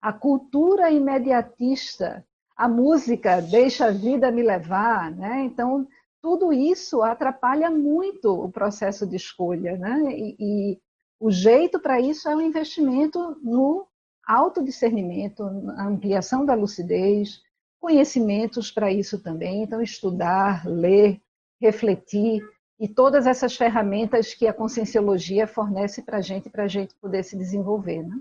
A 0.00 0.12
cultura 0.12 0.90
imediatista, 0.90 2.24
a 2.56 2.68
música 2.68 3.40
deixa 3.40 3.86
a 3.86 3.90
vida 3.90 4.30
me 4.30 4.42
levar, 4.42 5.10
né? 5.10 5.42
Então, 5.44 5.86
tudo 6.22 6.52
isso 6.52 7.02
atrapalha 7.02 7.70
muito 7.70 8.32
o 8.32 8.50
processo 8.50 9.06
de 9.06 9.16
escolha, 9.16 9.76
né? 9.76 10.02
E, 10.10 10.36
e 10.38 10.80
o 11.18 11.30
jeito 11.30 11.80
para 11.80 12.00
isso 12.00 12.28
é 12.28 12.36
o 12.36 12.40
investimento 12.40 13.36
no 13.42 13.86
autodiscernimento, 14.26 15.44
na 15.44 15.88
ampliação 15.88 16.44
da 16.44 16.54
lucidez, 16.54 17.42
conhecimentos 17.80 18.70
para 18.70 18.92
isso 18.92 19.22
também. 19.22 19.62
Então, 19.62 19.82
estudar, 19.82 20.66
ler, 20.66 21.20
refletir, 21.60 22.42
e 22.80 22.88
todas 22.88 23.26
essas 23.26 23.54
ferramentas 23.54 24.32
que 24.32 24.46
a 24.46 24.54
conscienciologia 24.54 25.46
fornece 25.46 26.02
para 26.02 26.16
a 26.16 26.20
gente, 26.22 26.48
para 26.48 26.64
a 26.64 26.68
gente 26.68 26.94
poder 26.94 27.22
se 27.22 27.36
desenvolver. 27.36 28.02
Né? 28.02 28.18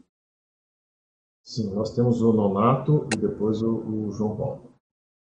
Sim, 1.42 1.74
nós 1.74 1.96
temos 1.96 2.22
o 2.22 2.34
Nonato 2.34 3.08
e 3.14 3.18
depois 3.18 3.62
o, 3.62 3.78
o 3.78 4.12
João 4.12 4.36
Paulo. 4.36 4.70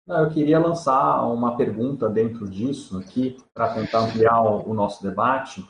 Eu 0.09 0.29
queria 0.31 0.59
lançar 0.59 1.25
uma 1.29 1.57
pergunta 1.57 2.09
dentro 2.11 2.51
disso 2.51 2.99
aqui, 2.99 3.37
para 3.55 3.73
tentar 3.73 4.01
ampliar 4.01 4.43
o, 4.43 4.69
o, 4.69 4.75
nosso 4.75 5.01
debate, 5.01 5.65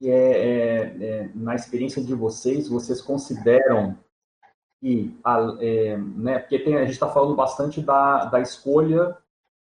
que 0.00 0.08
é, 0.08 0.32
é, 0.32 1.04
é, 1.04 1.30
na 1.34 1.54
experiência 1.54 2.02
de 2.02 2.14
vocês, 2.14 2.66
vocês 2.66 3.02
consideram 3.02 3.98
que, 4.80 5.14
a, 5.22 5.58
é, 5.60 5.98
né, 5.98 6.38
porque 6.38 6.58
tem, 6.58 6.76
a 6.76 6.84
gente 6.86 6.94
está 6.94 7.10
falando 7.10 7.36
bastante 7.36 7.82
da, 7.82 8.24
da 8.24 8.40
escolha 8.40 9.14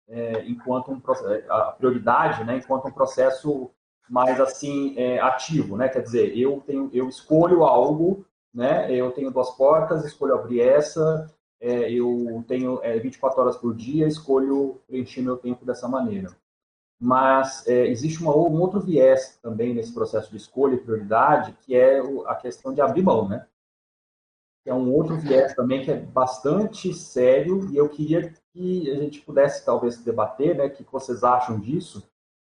é, 0.09 0.43
enquanto 0.47 0.91
um 0.91 1.01
a 1.49 1.71
prioridade, 1.71 2.43
né, 2.43 2.57
enquanto 2.57 2.87
um 2.87 2.91
processo 2.91 3.71
mais 4.09 4.41
assim 4.41 4.95
é, 4.97 5.19
ativo, 5.19 5.77
né? 5.77 5.87
Quer 5.87 6.01
dizer, 6.01 6.35
eu 6.35 6.63
tenho, 6.65 6.89
eu 6.91 7.07
escolho 7.07 7.63
algo, 7.63 8.25
né? 8.51 8.91
Eu 8.91 9.11
tenho 9.11 9.29
duas 9.29 9.51
portas, 9.51 10.03
escolho 10.03 10.33
abrir 10.33 10.61
essa, 10.61 11.31
é, 11.61 11.91
eu 11.91 12.43
tenho 12.47 12.79
é, 12.81 12.97
24 12.97 13.39
horas 13.39 13.57
por 13.57 13.75
dia, 13.75 14.07
escolho 14.07 14.81
preencher 14.87 15.21
meu 15.21 15.37
tempo 15.37 15.63
dessa 15.63 15.87
maneira. 15.87 16.35
Mas 16.99 17.65
é, 17.67 17.87
existe 17.87 18.21
uma, 18.21 18.35
um 18.35 18.59
outro 18.59 18.79
viés 18.79 19.37
também 19.41 19.73
nesse 19.73 19.93
processo 19.93 20.31
de 20.31 20.37
escolha 20.37 20.75
e 20.75 20.79
prioridade, 20.79 21.55
que 21.61 21.75
é 21.75 22.01
a 22.25 22.35
questão 22.35 22.73
de 22.73 22.81
abrir 22.81 23.03
mão, 23.03 23.27
né? 23.29 23.45
Que 24.63 24.69
é 24.69 24.73
um 24.73 24.91
outro 24.93 25.17
viés 25.17 25.53
também 25.55 25.83
que 25.83 25.91
é 25.91 25.95
bastante 25.95 26.93
sério 26.93 27.69
e 27.71 27.77
eu 27.77 27.87
queria 27.89 28.33
que 28.53 28.91
a 28.91 28.95
gente 28.95 29.21
pudesse 29.21 29.65
talvez 29.65 29.97
debater, 30.03 30.55
né, 30.55 30.69
que 30.69 30.85
vocês 30.91 31.23
acham 31.23 31.59
disso, 31.59 32.09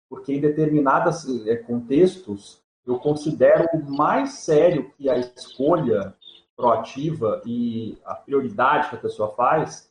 porque 0.09 0.33
em 0.33 0.40
determinados 0.40 1.27
é, 1.47 1.57
contextos 1.57 2.62
eu 2.87 2.99
considero 2.99 3.68
mais 3.87 4.31
sério 4.31 4.90
que 4.97 5.11
a 5.11 5.18
escolha 5.18 6.14
proativa 6.57 7.42
e 7.44 7.99
a 8.05 8.14
prioridade 8.14 8.88
que 8.88 8.97
a 8.97 9.01
pessoa 9.01 9.29
faz 9.35 9.88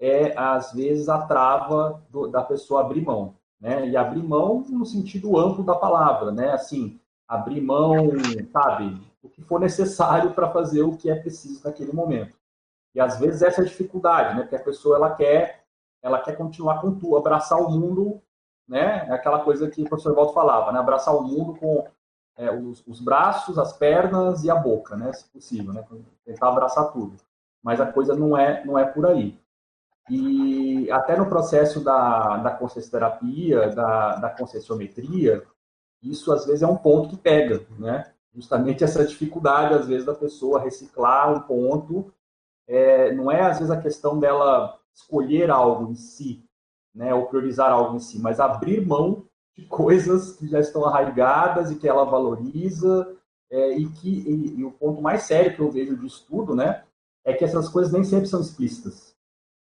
é 0.00 0.36
às 0.36 0.72
vezes 0.72 1.08
a 1.08 1.22
trava 1.26 2.02
do, 2.10 2.26
da 2.26 2.42
pessoa 2.42 2.80
abrir 2.80 3.02
mão, 3.02 3.36
né? 3.60 3.88
E 3.88 3.96
abrir 3.96 4.22
mão 4.22 4.64
no 4.68 4.84
sentido 4.84 5.38
amplo 5.38 5.62
da 5.62 5.74
palavra, 5.74 6.32
né? 6.32 6.52
Assim, 6.52 6.98
abrir 7.28 7.60
mão, 7.60 8.10
sabe, 8.52 9.00
o 9.22 9.28
que 9.28 9.42
for 9.42 9.60
necessário 9.60 10.32
para 10.32 10.50
fazer 10.50 10.82
o 10.82 10.96
que 10.96 11.10
é 11.10 11.14
preciso 11.14 11.62
naquele 11.64 11.92
momento. 11.92 12.36
E 12.94 13.00
às 13.00 13.18
vezes 13.18 13.42
essa 13.42 13.60
é 13.60 13.64
a 13.64 13.68
dificuldade, 13.68 14.34
né? 14.34 14.42
Porque 14.42 14.56
a 14.56 14.62
pessoa 14.62 14.96
ela 14.96 15.14
quer, 15.14 15.64
ela 16.02 16.20
quer 16.20 16.36
continuar 16.36 16.80
com 16.80 16.94
tudo, 16.94 17.16
abraçar 17.16 17.58
o 17.60 17.70
mundo, 17.70 18.20
né? 18.66 19.06
É 19.08 19.12
aquela 19.12 19.40
coisa 19.40 19.68
que 19.70 19.82
o 19.82 19.88
professor 19.88 20.14
Waldo 20.14 20.32
falava, 20.32 20.72
né? 20.72 20.78
Abraçar 20.78 21.14
o 21.14 21.22
mundo 21.22 21.54
com 21.58 21.86
é, 22.36 22.50
os, 22.50 22.82
os, 22.86 23.00
braços, 23.00 23.58
as 23.58 23.72
pernas 23.72 24.42
e 24.44 24.50
a 24.50 24.54
boca, 24.54 24.96
né? 24.96 25.12
Se 25.12 25.28
possível, 25.28 25.72
né? 25.72 25.84
Tentar 26.24 26.48
abraçar 26.48 26.90
tudo. 26.92 27.16
Mas 27.62 27.80
a 27.80 27.92
coisa 27.92 28.16
não 28.16 28.36
é, 28.36 28.64
não 28.64 28.78
é 28.78 28.84
por 28.84 29.06
aí. 29.06 29.38
E 30.08 30.90
até 30.90 31.16
no 31.16 31.28
processo 31.28 31.84
da, 31.84 32.38
da 32.38 32.50
consciencioterapia, 32.50 33.68
da, 33.68 34.16
da 34.16 34.30
conscienciometria, 34.30 35.46
isso 36.02 36.32
às 36.32 36.46
vezes 36.46 36.62
é 36.62 36.66
um 36.66 36.76
ponto 36.76 37.10
que 37.10 37.16
pega, 37.16 37.64
né? 37.78 38.12
Justamente 38.34 38.84
essa 38.84 39.04
dificuldade, 39.04 39.74
às 39.74 39.86
vezes, 39.86 40.06
da 40.06 40.14
pessoa 40.14 40.60
reciclar 40.60 41.32
um 41.32 41.40
ponto 41.40 42.12
é, 42.70 43.12
não 43.12 43.30
é 43.30 43.42
às 43.42 43.58
vezes 43.58 43.70
a 43.70 43.80
questão 43.80 44.18
dela 44.20 44.78
escolher 44.94 45.50
algo 45.50 45.90
em 45.90 45.96
si, 45.96 46.44
né, 46.94 47.12
ou 47.12 47.26
priorizar 47.26 47.70
algo 47.72 47.96
em 47.96 47.98
si, 47.98 48.18
mas 48.20 48.38
abrir 48.38 48.86
mão 48.86 49.24
de 49.56 49.66
coisas 49.66 50.36
que 50.36 50.46
já 50.46 50.60
estão 50.60 50.84
arraigadas 50.84 51.70
e 51.70 51.76
que 51.76 51.88
ela 51.88 52.04
valoriza 52.04 53.16
é, 53.50 53.76
e 53.76 53.88
que 53.88 54.08
e, 54.08 54.60
e 54.60 54.64
o 54.64 54.70
ponto 54.70 55.02
mais 55.02 55.24
sério 55.24 55.54
que 55.54 55.60
eu 55.60 55.70
vejo 55.70 55.96
de 55.96 56.06
estudo, 56.06 56.54
né, 56.54 56.84
é 57.24 57.34
que 57.34 57.44
essas 57.44 57.68
coisas 57.68 57.92
nem 57.92 58.04
sempre 58.04 58.28
são 58.28 58.40
explícitas, 58.40 59.16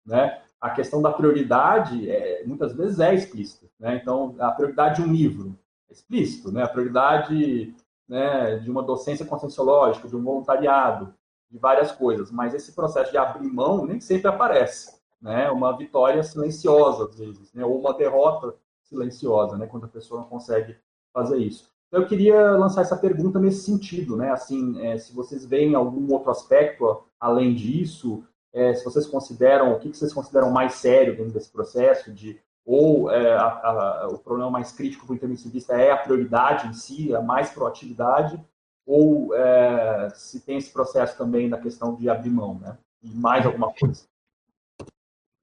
né? 0.06 0.42
A 0.60 0.70
questão 0.70 1.02
da 1.02 1.12
prioridade 1.12 2.10
é, 2.10 2.44
muitas 2.46 2.74
vezes 2.74 3.00
é 3.00 3.14
explícita, 3.14 3.68
né? 3.78 3.98
Então 4.02 4.36
a 4.40 4.52
prioridade 4.52 5.02
de 5.02 5.10
um 5.10 5.14
livro 5.14 5.60
é 5.90 5.94
explícito, 5.94 6.52
né? 6.52 6.64
A 6.64 6.70
prioridade 6.70 7.76
né, 8.08 8.58
de 8.58 8.70
uma 8.70 8.84
docência 8.84 9.26
conscienciológica, 9.26 10.08
de 10.08 10.16
um 10.16 10.24
voluntariado, 10.24 11.14
de 11.50 11.58
várias 11.58 11.92
coisas, 11.92 12.32
mas 12.32 12.54
esse 12.54 12.72
processo 12.74 13.12
de 13.12 13.18
abrir 13.18 13.48
mão 13.48 13.86
nem 13.86 14.00
sempre 14.00 14.28
aparece, 14.28 15.00
né? 15.22 15.52
Uma 15.52 15.78
vitória 15.78 16.24
silenciosa 16.24 17.06
às 17.06 17.18
vezes, 17.20 17.54
né? 17.54 17.64
Ou 17.64 17.80
uma 17.80 17.94
derrota 17.94 18.56
silenciosa, 18.82 19.56
né? 19.56 19.68
Quando 19.68 19.86
a 19.86 19.90
pessoa 19.90 20.22
não 20.22 20.28
consegue 20.28 20.76
fazer 21.14 21.38
isso. 21.38 21.72
Então, 21.88 22.02
eu 22.02 22.08
queria 22.08 22.58
lançar 22.58 22.82
essa 22.82 22.98
pergunta 22.98 23.40
nesse 23.40 23.64
sentido, 23.64 24.18
né? 24.18 24.32
Assim, 24.32 24.84
é, 24.84 24.98
se 24.98 25.14
vocês 25.14 25.46
veem 25.46 25.76
algum 25.76 26.12
outro 26.12 26.32
aspecto 26.32 27.04
além 27.20 27.54
disso, 27.54 28.24
é, 28.52 28.74
se 28.74 28.84
vocês 28.84 29.06
consideram, 29.06 29.74
o 29.74 29.80
que, 29.80 29.92
que 29.92 29.98
vocês 29.98 30.12
consideram 30.12 30.50
mais 30.50 30.74
sério 30.74 31.16
dentro 31.16 31.34
desse 31.34 31.52
processo 31.52 32.12
de 32.12 32.40
ou 32.66 33.12
é, 33.12 33.36
a, 33.36 33.48
a, 33.48 34.08
o 34.08 34.18
problema 34.20 34.50
mais 34.50 34.72
crítico 34.72 35.06
para 35.06 35.14
o 35.14 35.16
intermissivista 35.16 35.74
é 35.74 35.92
a 35.92 35.98
prioridade 35.98 36.68
em 36.68 36.74
si, 36.74 37.14
a 37.14 37.22
mais 37.22 37.50
proatividade, 37.50 38.42
ou 38.86 39.34
é, 39.36 40.10
se 40.16 40.40
tem 40.42 40.58
esse 40.58 40.72
processo 40.72 41.18
também 41.18 41.50
da 41.50 41.58
questão 41.58 41.96
de 41.96 42.10
abrir 42.10 42.30
mão, 42.30 42.60
né? 42.60 42.78
E 43.02 43.10
mais 43.10 43.46
alguma 43.46 43.72
coisa. 43.74 44.04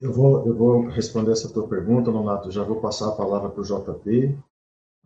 Eu 0.01 0.13
vou, 0.13 0.47
eu 0.47 0.55
vou 0.55 0.89
responder 0.89 1.33
essa 1.33 1.53
tua 1.53 1.69
pergunta, 1.69 2.11
Nonato. 2.11 2.51
Já 2.51 2.63
vou 2.63 2.81
passar 2.81 3.09
a 3.09 3.17
palavra 3.17 3.51
para 3.51 3.61
o 3.61 3.65
JP. 3.65 4.39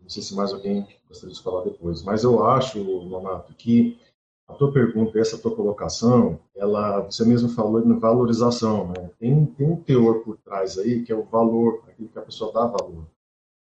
Não 0.01 0.09
sei 0.09 0.23
se 0.23 0.37
mais 0.37 0.53
alguém 0.53 0.87
gostaria 1.09 1.35
de 1.35 1.43
falar 1.43 1.65
depois. 1.65 2.03
Mas 2.05 2.23
eu 2.23 2.45
acho, 2.45 2.79
Nonato, 3.05 3.53
que 3.55 3.99
a 4.47 4.53
tua 4.55 4.73
pergunta, 4.73 5.19
essa 5.19 5.39
tua 5.39 5.55
colocação, 5.55 6.39
ela, 6.55 7.01
você 7.01 7.25
mesmo 7.25 7.49
falou 7.49 7.81
em 7.81 7.99
valorização, 7.99 8.89
né? 8.89 9.11
Tem, 9.19 9.47
tem 9.47 9.71
um 9.71 9.77
teor 9.77 10.21
por 10.23 10.37
trás 10.37 10.79
aí 10.79 11.03
que 11.03 11.13
é 11.13 11.17
o 11.17 11.25
valor, 11.25 11.83
aquilo 11.89 12.09
que 12.09 12.19
a 12.19 12.23
pessoa 12.23 12.53
dá 12.53 12.67
valor. 12.67 13.07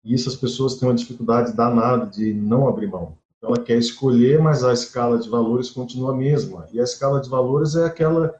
E 0.03 0.13
isso 0.13 0.29
as 0.29 0.35
pessoas 0.35 0.75
têm 0.75 0.87
uma 0.87 0.95
dificuldade 0.95 1.53
danada 1.53 2.05
de 2.05 2.33
não 2.33 2.67
abrir 2.67 2.87
mão. 2.87 3.17
Então, 3.37 3.49
ela 3.49 3.63
quer 3.63 3.77
escolher, 3.77 4.41
mas 4.41 4.63
a 4.63 4.73
escala 4.73 5.17
de 5.17 5.29
valores 5.29 5.69
continua 5.69 6.11
a 6.11 6.15
mesma. 6.15 6.65
E 6.71 6.79
a 6.79 6.83
escala 6.83 7.21
de 7.21 7.29
valores 7.29 7.75
é 7.75 7.85
aquela 7.85 8.39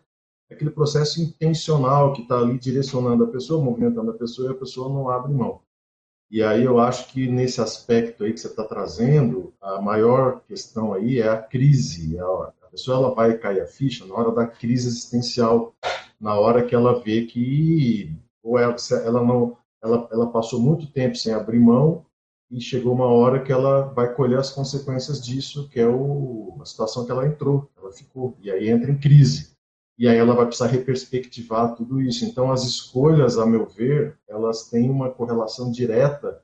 aquele 0.51 0.71
processo 0.71 1.21
intencional 1.21 2.11
que 2.11 2.23
está 2.23 2.39
ali 2.39 2.57
direcionando 2.57 3.23
a 3.23 3.27
pessoa, 3.27 3.63
movimentando 3.63 4.09
a 4.09 4.15
pessoa 4.15 4.47
e 4.47 4.51
a 4.51 4.57
pessoa 4.57 4.89
não 4.89 5.07
abre 5.07 5.31
mão. 5.31 5.61
E 6.31 6.43
aí 6.43 6.63
eu 6.63 6.79
acho 6.79 7.07
que 7.11 7.27
nesse 7.27 7.59
aspecto 7.59 8.23
aí 8.23 8.33
que 8.33 8.39
você 8.39 8.47
está 8.47 8.63
trazendo, 8.63 9.51
a 9.59 9.81
maior 9.81 10.41
questão 10.41 10.93
aí 10.93 11.19
é 11.19 11.27
a 11.27 11.37
crise. 11.37 12.19
A 12.19 12.67
pessoa 12.69 12.97
ela 12.97 13.15
vai 13.15 13.35
cair 13.37 13.61
a 13.61 13.67
ficha 13.67 14.05
na 14.05 14.13
hora 14.13 14.31
da 14.31 14.45
crise 14.45 14.87
existencial, 14.87 15.73
na 16.21 16.35
hora 16.35 16.63
que 16.63 16.75
ela 16.75 17.01
vê 17.01 17.25
que 17.25 18.15
ou 18.43 18.59
ela, 18.59 18.75
ela 19.03 19.23
não, 19.23 19.57
ela, 19.83 20.07
ela 20.11 20.31
passou 20.31 20.61
muito 20.61 20.91
tempo 20.91 21.15
sem 21.15 21.33
abrir 21.33 21.59
mão 21.59 22.05
e 22.51 22.61
chegou 22.61 22.93
uma 22.93 23.07
hora 23.07 23.41
que 23.41 23.51
ela 23.51 23.81
vai 23.93 24.13
colher 24.13 24.39
as 24.39 24.51
consequências 24.51 25.23
disso, 25.23 25.67
que 25.69 25.79
é 25.79 25.87
o, 25.87 26.57
a 26.61 26.65
situação 26.65 27.05
que 27.05 27.11
ela 27.11 27.27
entrou, 27.27 27.69
ela 27.77 27.91
ficou 27.91 28.35
e 28.39 28.51
aí 28.51 28.69
entra 28.69 28.91
em 28.91 28.97
crise 28.97 29.58
e 29.99 30.07
aí 30.07 30.15
ela 30.15 30.33
vai 30.33 30.45
precisar 30.45 30.67
reperspectivar 30.67 31.75
tudo 31.75 32.01
isso. 32.01 32.23
Então, 32.23 32.49
as 32.53 32.63
escolhas, 32.63 33.37
a 33.37 33.45
meu 33.45 33.65
ver, 33.65 34.17
elas 34.29 34.69
têm 34.69 34.89
uma 34.89 35.11
correlação 35.11 35.69
direta, 35.69 36.41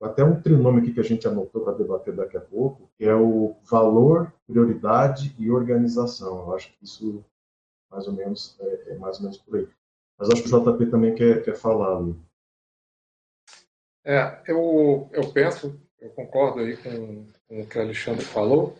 até 0.00 0.24
um 0.24 0.40
trinômio 0.40 0.80
aqui 0.80 0.90
que 0.90 1.00
a 1.00 1.04
gente 1.04 1.28
anotou 1.28 1.62
para 1.62 1.74
debater 1.74 2.14
daqui 2.16 2.38
a 2.38 2.40
pouco, 2.40 2.90
que 2.96 3.04
é 3.04 3.14
o 3.14 3.56
valor, 3.62 4.32
prioridade 4.46 5.36
e 5.38 5.50
organização. 5.50 6.46
Eu 6.46 6.54
acho 6.54 6.72
que 6.72 6.82
isso, 6.82 7.22
mais 7.90 8.08
ou 8.08 8.14
menos, 8.14 8.56
é, 8.58 8.92
é 8.92 8.94
mais 8.96 9.18
ou 9.18 9.24
menos 9.24 9.36
por 9.36 9.58
aí. 9.58 9.68
Mas 10.18 10.30
acho 10.30 10.42
que 10.42 10.54
o 10.54 10.72
JP 10.72 10.86
também 10.86 11.14
quer, 11.14 11.42
quer 11.44 11.56
falar 11.56 11.98
ali. 11.98 12.16
É, 14.02 14.40
eu, 14.46 15.10
eu 15.12 15.30
penso, 15.30 15.78
eu 16.00 16.08
concordo 16.10 16.60
aí 16.60 16.74
com, 16.78 17.26
com 17.48 17.60
o 17.60 17.66
que 17.66 17.78
o 17.78 17.82
Alexandre 17.82 18.24
falou, 18.24 18.78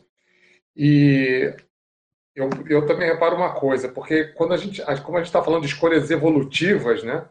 e 0.75 1.55
eu, 2.35 2.51
eu 2.68 2.87
também 2.87 3.09
reparo 3.09 3.37
uma 3.37 3.55
coisa, 3.55 3.89
porque 3.89 4.24
quando 4.32 4.55
a 4.55 4.57
gente, 4.57 4.82
como 5.03 5.16
a 5.16 5.20
gente 5.20 5.28
está 5.28 5.43
falando 5.43 5.62
de 5.62 5.68
escolhas 5.68 6.11
evolutivas, 6.11 7.05
né? 7.05 7.28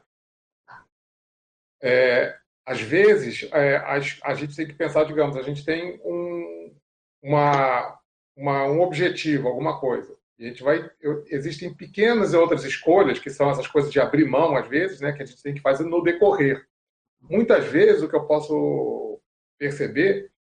É, 1.82 2.38
às 2.66 2.80
vezes 2.80 3.50
é, 3.52 3.76
a, 3.76 4.00
a, 4.24 4.34
gente 4.34 4.56
tem 4.56 4.66
que 4.66 4.74
pensar, 4.74 5.04
digamos, 5.04 5.36
a 5.36 5.42
gente 5.42 5.66
tem 5.66 6.00
um, 6.06 6.74
uma, 7.22 8.00
uma, 8.38 8.64
um 8.68 8.80
objetivo, 8.82 9.50
alguma 9.50 9.78
coisa. 9.78 10.16
A 10.40 10.44
gente 10.44 10.64
vai, 10.64 10.90
eu, 11.02 11.26
existem 11.28 11.74
pequenas 11.74 12.34
e 12.34 12.38
outras 12.38 12.64
escolhas 12.64 13.20
que 13.20 13.30
são 13.30 13.50
essas 13.50 13.68
coisas 13.68 13.92
de 13.92 14.00
abrir 14.00 14.26
mão 14.26 14.56
às 14.56 14.68
vezes, 14.68 15.02
né? 15.02 15.12
Que 15.12 15.24
a 15.24 15.26
gente 15.26 15.44
tem 15.44 15.54
que 15.54 15.62
fazer 15.62 15.84
no 15.84 16.02
decorrer. 16.02 16.66
Muitas 17.22 17.66
vezes 17.66 18.02
o 18.02 18.10
que 18.10 18.16
eu 18.16 18.26
posso 18.26 19.20
perceber 19.60 20.32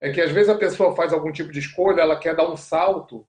é 0.00 0.12
que 0.12 0.20
às 0.20 0.32
vezes 0.32 0.48
a 0.48 0.58
pessoa 0.58 0.94
faz 0.96 1.12
algum 1.12 1.30
tipo 1.30 1.52
de 1.52 1.60
escolha, 1.60 2.00
ela 2.00 2.18
quer 2.18 2.34
dar 2.34 2.50
um 2.50 2.56
salto 2.56 3.26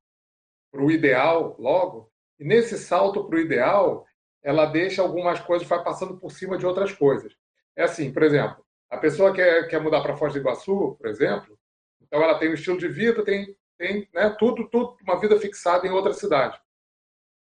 para 0.72 0.82
o 0.82 0.92
ideal 0.92 1.56
logo, 1.60 2.12
e 2.40 2.46
nesse 2.46 2.78
salto 2.78 3.26
para 3.26 3.38
o 3.38 3.42
ideal, 3.42 4.06
ela 4.42 4.66
deixa 4.66 5.02
algumas 5.02 5.40
coisas, 5.40 5.68
vai 5.68 5.84
passando 5.84 6.18
por 6.18 6.32
cima 6.32 6.58
de 6.58 6.66
outras 6.66 6.92
coisas. 6.92 7.36
É 7.76 7.84
assim, 7.84 8.12
por 8.12 8.24
exemplo, 8.24 8.64
a 8.90 8.98
pessoa 8.98 9.34
quer, 9.34 9.68
quer 9.68 9.82
mudar 9.82 10.02
para 10.02 10.16
Foz 10.16 10.34
do 10.34 10.40
Iguaçu, 10.40 10.96
por 10.96 11.08
exemplo, 11.08 11.58
então 12.02 12.24
ela 12.24 12.40
tem 12.40 12.50
um 12.50 12.54
estilo 12.54 12.78
de 12.78 12.88
vida, 12.88 13.24
tem, 13.24 13.56
tem 13.78 14.08
né, 14.14 14.36
tudo, 14.40 14.68
tudo, 14.70 14.98
uma 15.04 15.20
vida 15.20 15.40
fixada 15.40 15.86
em 15.86 15.92
outra 15.92 16.14
cidade. 16.14 16.60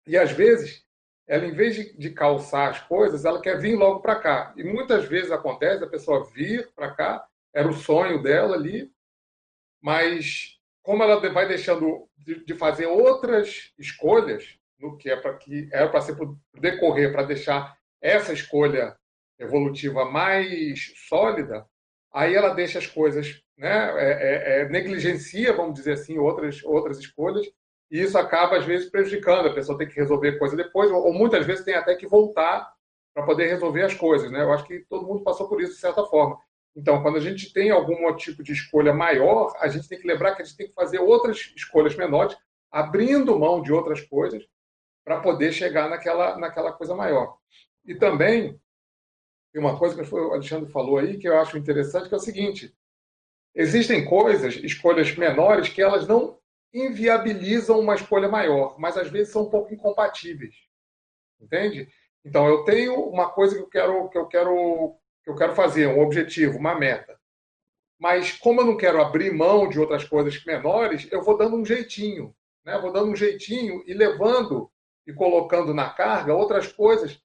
E 0.06 0.16
às 0.16 0.32
vezes, 0.32 0.84
ela, 1.26 1.46
em 1.46 1.52
vez 1.52 1.74
de, 1.74 1.96
de 1.96 2.10
calçar 2.10 2.70
as 2.70 2.80
coisas, 2.80 3.24
ela 3.24 3.40
quer 3.40 3.58
vir 3.58 3.76
logo 3.76 4.00
para 4.00 4.16
cá. 4.16 4.54
E 4.56 4.64
muitas 4.64 5.04
vezes 5.04 5.30
acontece 5.30 5.84
a 5.84 5.88
pessoa 5.88 6.24
vir 6.24 6.70
para 6.74 6.94
cá, 6.94 7.26
era 7.52 7.68
o 7.68 7.74
sonho 7.74 8.22
dela 8.22 8.56
ali, 8.56 8.90
mas 9.80 10.55
como 10.86 11.02
ela 11.02 11.18
vai 11.32 11.48
deixando 11.48 12.08
de, 12.16 12.44
de 12.44 12.54
fazer 12.54 12.86
outras 12.86 13.72
escolhas, 13.76 14.56
no 14.78 14.96
que 14.96 15.10
é 15.10 15.16
para 15.16 15.34
que 15.34 15.68
era 15.72 15.88
para 15.88 16.00
ser 16.00 16.16
decorrer 16.54 17.10
para 17.10 17.24
deixar 17.24 17.76
essa 18.00 18.32
escolha 18.32 18.96
evolutiva 19.36 20.04
mais 20.04 20.92
sólida, 21.08 21.66
aí 22.12 22.36
ela 22.36 22.54
deixa 22.54 22.78
as 22.78 22.86
coisas, 22.86 23.42
né, 23.58 23.90
é, 23.98 24.12
é, 24.12 24.60
é, 24.60 24.68
negligencia, 24.68 25.52
vamos 25.52 25.74
dizer 25.74 25.94
assim, 25.94 26.18
outras 26.18 26.62
outras 26.62 26.98
escolhas 26.98 27.44
e 27.90 28.00
isso 28.00 28.16
acaba 28.16 28.56
às 28.56 28.64
vezes 28.64 28.88
prejudicando. 28.88 29.48
A 29.48 29.54
pessoa 29.54 29.76
tem 29.76 29.88
que 29.88 29.96
resolver 29.96 30.38
coisa 30.38 30.56
depois 30.56 30.88
ou, 30.90 31.04
ou 31.04 31.12
muitas 31.12 31.44
vezes 31.44 31.64
tem 31.64 31.74
até 31.74 31.96
que 31.96 32.06
voltar 32.06 32.72
para 33.12 33.24
poder 33.26 33.46
resolver 33.46 33.82
as 33.82 33.94
coisas, 33.94 34.30
né? 34.30 34.42
Eu 34.42 34.52
acho 34.52 34.64
que 34.64 34.86
todo 34.88 35.06
mundo 35.06 35.24
passou 35.24 35.48
por 35.48 35.60
isso 35.60 35.72
de 35.72 35.80
certa 35.80 36.04
forma. 36.04 36.38
Então, 36.76 37.02
quando 37.02 37.16
a 37.16 37.20
gente 37.20 37.50
tem 37.54 37.70
algum 37.70 38.14
tipo 38.14 38.42
de 38.42 38.52
escolha 38.52 38.92
maior, 38.92 39.56
a 39.58 39.66
gente 39.66 39.88
tem 39.88 39.98
que 39.98 40.06
lembrar 40.06 40.34
que 40.34 40.42
a 40.42 40.44
gente 40.44 40.58
tem 40.58 40.68
que 40.68 40.74
fazer 40.74 40.98
outras 40.98 41.50
escolhas 41.56 41.96
menores, 41.96 42.36
abrindo 42.70 43.38
mão 43.38 43.62
de 43.62 43.72
outras 43.72 44.02
coisas 44.02 44.46
para 45.02 45.20
poder 45.20 45.52
chegar 45.52 45.88
naquela, 45.88 46.36
naquela 46.36 46.72
coisa 46.72 46.94
maior. 46.94 47.38
E 47.86 47.94
também, 47.94 48.60
tem 49.52 49.62
uma 49.62 49.78
coisa 49.78 49.94
que 49.94 50.14
o 50.14 50.32
Alexandre 50.34 50.70
falou 50.70 50.98
aí 50.98 51.16
que 51.16 51.26
eu 51.26 51.38
acho 51.38 51.56
interessante, 51.56 52.08
que 52.10 52.14
é 52.14 52.18
o 52.18 52.20
seguinte: 52.20 52.76
existem 53.54 54.04
coisas, 54.04 54.56
escolhas 54.56 55.16
menores, 55.16 55.70
que 55.70 55.80
elas 55.80 56.06
não 56.06 56.38
inviabilizam 56.74 57.80
uma 57.80 57.94
escolha 57.94 58.28
maior, 58.28 58.78
mas 58.78 58.98
às 58.98 59.08
vezes 59.08 59.32
são 59.32 59.44
um 59.44 59.50
pouco 59.50 59.72
incompatíveis. 59.72 60.54
Entende? 61.40 61.88
Então, 62.22 62.46
eu 62.46 62.64
tenho 62.64 63.00
uma 63.08 63.30
coisa 63.30 63.54
que 63.54 63.62
eu 63.62 63.68
quero, 63.68 64.08
que 64.10 64.18
eu 64.18 64.26
quero 64.26 64.98
que 65.26 65.30
eu 65.32 65.34
quero 65.34 65.56
fazer, 65.56 65.88
um 65.88 66.00
objetivo, 66.00 66.56
uma 66.56 66.76
meta. 66.76 67.18
Mas 67.98 68.32
como 68.32 68.60
eu 68.60 68.64
não 68.64 68.76
quero 68.76 69.02
abrir 69.02 69.32
mão 69.32 69.68
de 69.68 69.80
outras 69.80 70.04
coisas 70.04 70.42
menores, 70.44 71.08
eu 71.10 71.20
vou 71.20 71.36
dando 71.36 71.56
um 71.56 71.64
jeitinho, 71.64 72.32
né? 72.64 72.78
Vou 72.78 72.92
dando 72.92 73.10
um 73.10 73.16
jeitinho 73.16 73.82
e 73.86 73.92
levando 73.92 74.70
e 75.04 75.12
colocando 75.12 75.74
na 75.74 75.90
carga 75.90 76.34
outras 76.34 76.70
coisas 76.72 77.20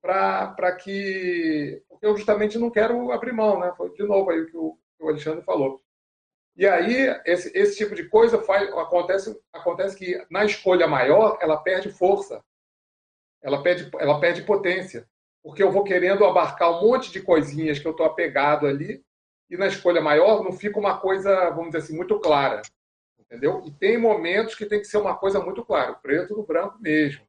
para 0.00 0.72
que 0.76 1.82
porque 1.88 2.06
eu 2.06 2.16
justamente 2.16 2.58
não 2.58 2.70
quero 2.70 3.12
abrir 3.12 3.32
mão, 3.32 3.60
né? 3.60 3.72
Foi 3.76 3.92
de 3.92 4.02
novo 4.04 4.30
aí 4.30 4.40
o 4.40 4.46
que 4.46 4.56
o, 4.56 4.78
que 4.96 5.04
o 5.04 5.08
Alexandre 5.08 5.44
falou. 5.44 5.82
E 6.56 6.66
aí 6.66 7.20
esse, 7.26 7.50
esse 7.54 7.76
tipo 7.76 7.94
de 7.94 8.08
coisa 8.08 8.40
faz, 8.42 8.66
acontece 8.72 9.38
acontece 9.52 9.96
que 9.96 10.24
na 10.30 10.44
escolha 10.44 10.86
maior 10.86 11.36
ela 11.42 11.58
perde 11.58 11.90
força, 11.90 12.42
ela 13.42 13.62
perde 13.62 13.90
ela 13.98 14.18
perde 14.18 14.42
potência 14.42 15.06
porque 15.42 15.62
eu 15.62 15.72
vou 15.72 15.82
querendo 15.82 16.24
abarcar 16.24 16.70
um 16.70 16.86
monte 16.86 17.10
de 17.10 17.20
coisinhas 17.20 17.78
que 17.78 17.86
eu 17.86 17.90
estou 17.90 18.06
apegado 18.06 18.66
ali, 18.66 19.04
e 19.50 19.56
na 19.56 19.66
escolha 19.66 20.00
maior 20.00 20.42
não 20.42 20.52
fica 20.52 20.78
uma 20.78 20.98
coisa, 20.98 21.50
vamos 21.50 21.66
dizer 21.66 21.78
assim, 21.78 21.96
muito 21.96 22.18
clara. 22.20 22.62
Entendeu? 23.18 23.62
E 23.66 23.70
tem 23.72 23.98
momentos 23.98 24.54
que 24.54 24.66
tem 24.66 24.78
que 24.78 24.86
ser 24.86 24.98
uma 24.98 25.16
coisa 25.16 25.40
muito 25.40 25.64
clara, 25.64 25.94
preto 25.94 26.36
no 26.36 26.46
branco 26.46 26.78
mesmo. 26.80 27.26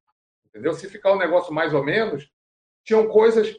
Entendeu? 0.47 0.74
Se 0.74 0.88
ficar 0.88 1.14
um 1.14 1.18
negócio 1.18 1.53
mais 1.53 1.74
ou 1.74 1.84
menos, 1.84 2.32
tinham 2.86 3.07
coisas 3.09 3.51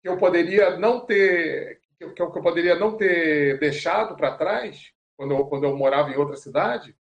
que 0.00 0.08
eu 0.08 0.16
poderia 0.16 0.78
não 0.78 1.04
ter 1.04 1.80
que 1.96 2.04
eu, 2.04 2.30
que 2.32 2.38
eu 2.38 2.42
poderia 2.42 2.74
não 2.74 2.96
ter 2.96 3.58
deixado 3.60 4.16
para 4.16 4.36
trás 4.36 4.92
quando 5.16 5.34
eu, 5.34 5.46
quando 5.46 5.64
eu 5.64 5.76
morava 5.76 6.10
em 6.10 6.16
outra 6.16 6.36
cidade, 6.36 6.96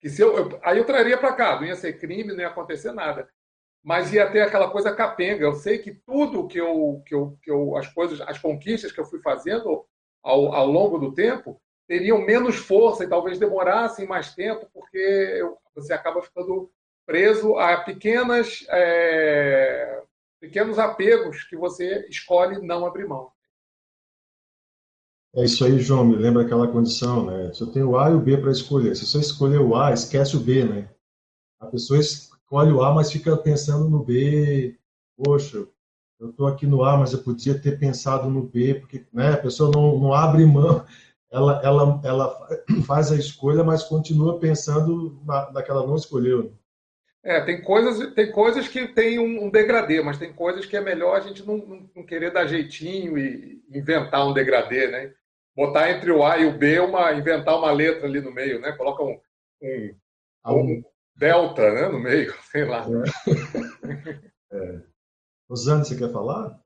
que 0.00 0.08
se 0.08 0.22
eu, 0.22 0.36
eu 0.36 0.60
aí 0.62 0.78
eu 0.78 0.84
traria 0.84 1.18
para 1.18 1.34
cá, 1.34 1.56
não 1.56 1.66
ia 1.66 1.74
ser 1.74 1.98
crime, 1.98 2.32
não 2.32 2.40
ia 2.40 2.48
acontecer 2.48 2.92
nada 2.92 3.28
mas 3.86 4.12
ia 4.12 4.28
ter 4.28 4.40
aquela 4.40 4.68
coisa 4.68 4.92
capenga. 4.92 5.44
Eu 5.44 5.54
sei 5.54 5.78
que 5.78 5.92
tudo 5.92 6.48
que 6.48 6.58
eu, 6.58 7.04
que 7.06 7.14
eu, 7.14 7.38
que 7.40 7.48
eu 7.48 7.76
as 7.76 7.86
coisas, 7.86 8.20
as 8.20 8.36
conquistas 8.36 8.90
que 8.90 8.98
eu 8.98 9.04
fui 9.04 9.20
fazendo 9.20 9.86
ao, 10.24 10.52
ao 10.52 10.66
longo 10.66 10.98
do 10.98 11.14
tempo 11.14 11.60
teriam 11.86 12.20
menos 12.20 12.56
força 12.56 13.04
e 13.04 13.08
talvez 13.08 13.38
demorassem 13.38 14.04
mais 14.04 14.34
tempo, 14.34 14.68
porque 14.74 15.40
você 15.72 15.92
acaba 15.92 16.20
ficando 16.20 16.68
preso 17.06 17.56
a 17.58 17.76
pequenas 17.76 18.66
é, 18.70 20.02
pequenos 20.40 20.80
apegos 20.80 21.44
que 21.44 21.56
você 21.56 22.08
escolhe 22.10 22.60
não 22.60 22.84
abrir 22.84 23.06
mão. 23.06 23.30
É 25.36 25.44
isso 25.44 25.64
aí, 25.64 25.78
João. 25.78 26.04
Me 26.04 26.16
lembra 26.16 26.42
aquela 26.42 26.66
condição, 26.66 27.26
né? 27.26 27.52
Eu 27.60 27.66
tenho 27.68 27.90
o 27.90 27.96
A 27.96 28.10
e 28.10 28.14
o 28.14 28.20
B 28.20 28.36
para 28.36 28.50
escolher, 28.50 28.96
se 28.96 29.06
você 29.06 29.20
escolher 29.20 29.60
o 29.60 29.76
A, 29.76 29.92
esquece 29.92 30.36
o 30.36 30.40
B, 30.40 30.64
né? 30.64 30.90
A 31.60 31.66
pessoa 31.66 32.00
escolhe 32.46 32.72
o 32.72 32.82
A, 32.82 32.94
mas 32.94 33.10
fica 33.10 33.36
pensando 33.36 33.90
no 33.90 34.04
B. 34.04 34.78
Poxa, 35.16 35.66
eu 36.20 36.30
estou 36.30 36.46
aqui 36.46 36.66
no 36.66 36.84
A, 36.84 36.96
mas 36.96 37.12
eu 37.12 37.22
podia 37.22 37.58
ter 37.60 37.78
pensado 37.78 38.30
no 38.30 38.42
B, 38.42 38.74
porque 38.74 39.04
né, 39.12 39.32
a 39.32 39.36
pessoa 39.36 39.70
não, 39.74 39.98
não 39.98 40.14
abre 40.14 40.46
mão, 40.46 40.86
ela, 41.30 41.60
ela, 41.64 42.00
ela 42.04 42.48
faz 42.86 43.10
a 43.10 43.16
escolha, 43.16 43.64
mas 43.64 43.82
continua 43.82 44.38
pensando 44.38 45.20
na, 45.26 45.50
na 45.50 45.62
que 45.62 45.70
ela 45.70 45.86
não 45.86 45.96
escolheu. 45.96 46.52
É, 47.24 47.40
tem 47.40 47.60
coisas, 47.60 48.14
tem 48.14 48.30
coisas 48.30 48.68
que 48.68 48.86
tem 48.86 49.18
um, 49.18 49.46
um, 49.46 49.50
degradê, 49.50 50.00
mas 50.00 50.16
tem 50.16 50.32
coisas 50.32 50.64
que 50.64 50.76
é 50.76 50.80
melhor 50.80 51.16
a 51.16 51.20
gente 51.20 51.44
não, 51.44 51.56
não, 51.56 51.90
não, 51.96 52.06
querer 52.06 52.32
dar 52.32 52.46
jeitinho 52.46 53.18
e 53.18 53.60
inventar 53.68 54.24
um 54.24 54.32
degradê, 54.32 54.86
né? 54.86 55.12
Botar 55.56 55.90
entre 55.90 56.12
o 56.12 56.22
A 56.24 56.38
e 56.38 56.46
o 56.46 56.56
B 56.56 56.78
uma, 56.78 57.12
inventar 57.12 57.58
uma 57.58 57.72
letra 57.72 58.06
ali 58.06 58.20
no 58.20 58.30
meio, 58.30 58.60
né? 58.60 58.70
Coloca 58.72 59.02
um, 59.02 59.18
um 59.60 59.94
um 60.48 60.84
delta 61.16 61.72
né, 61.72 61.88
no 61.88 61.98
meio, 61.98 62.34
sei 62.50 62.64
lá. 62.64 62.86
É. 64.50 64.56
é. 64.56 64.82
Rosane, 65.48 65.84
você 65.84 65.96
quer 65.96 66.12
falar? 66.12 66.60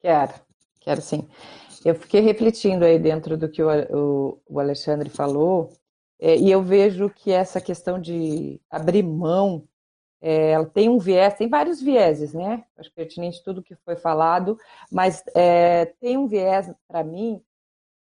Quero, 0.00 0.32
quero 0.80 1.00
sim. 1.00 1.28
Eu 1.84 1.94
fiquei 1.94 2.20
refletindo 2.20 2.84
aí 2.84 2.98
dentro 2.98 3.36
do 3.36 3.48
que 3.48 3.62
o, 3.62 3.68
o, 3.90 4.42
o 4.48 4.60
Alexandre 4.60 5.10
falou, 5.10 5.70
é, 6.20 6.36
e 6.36 6.50
eu 6.50 6.62
vejo 6.62 7.10
que 7.10 7.32
essa 7.32 7.60
questão 7.60 8.00
de 8.00 8.60
abrir 8.70 9.02
mão, 9.02 9.66
é, 10.20 10.52
ela 10.52 10.66
tem 10.66 10.88
um 10.88 10.98
viés, 10.98 11.34
tem 11.34 11.48
vários 11.48 11.82
vieses, 11.82 12.32
né? 12.32 12.64
Acho 12.76 12.92
pertinente 12.92 13.42
tudo 13.42 13.62
que 13.62 13.74
foi 13.74 13.96
falado, 13.96 14.56
mas 14.90 15.24
é, 15.34 15.86
tem 16.00 16.16
um 16.16 16.28
viés 16.28 16.72
para 16.86 17.02
mim 17.02 17.42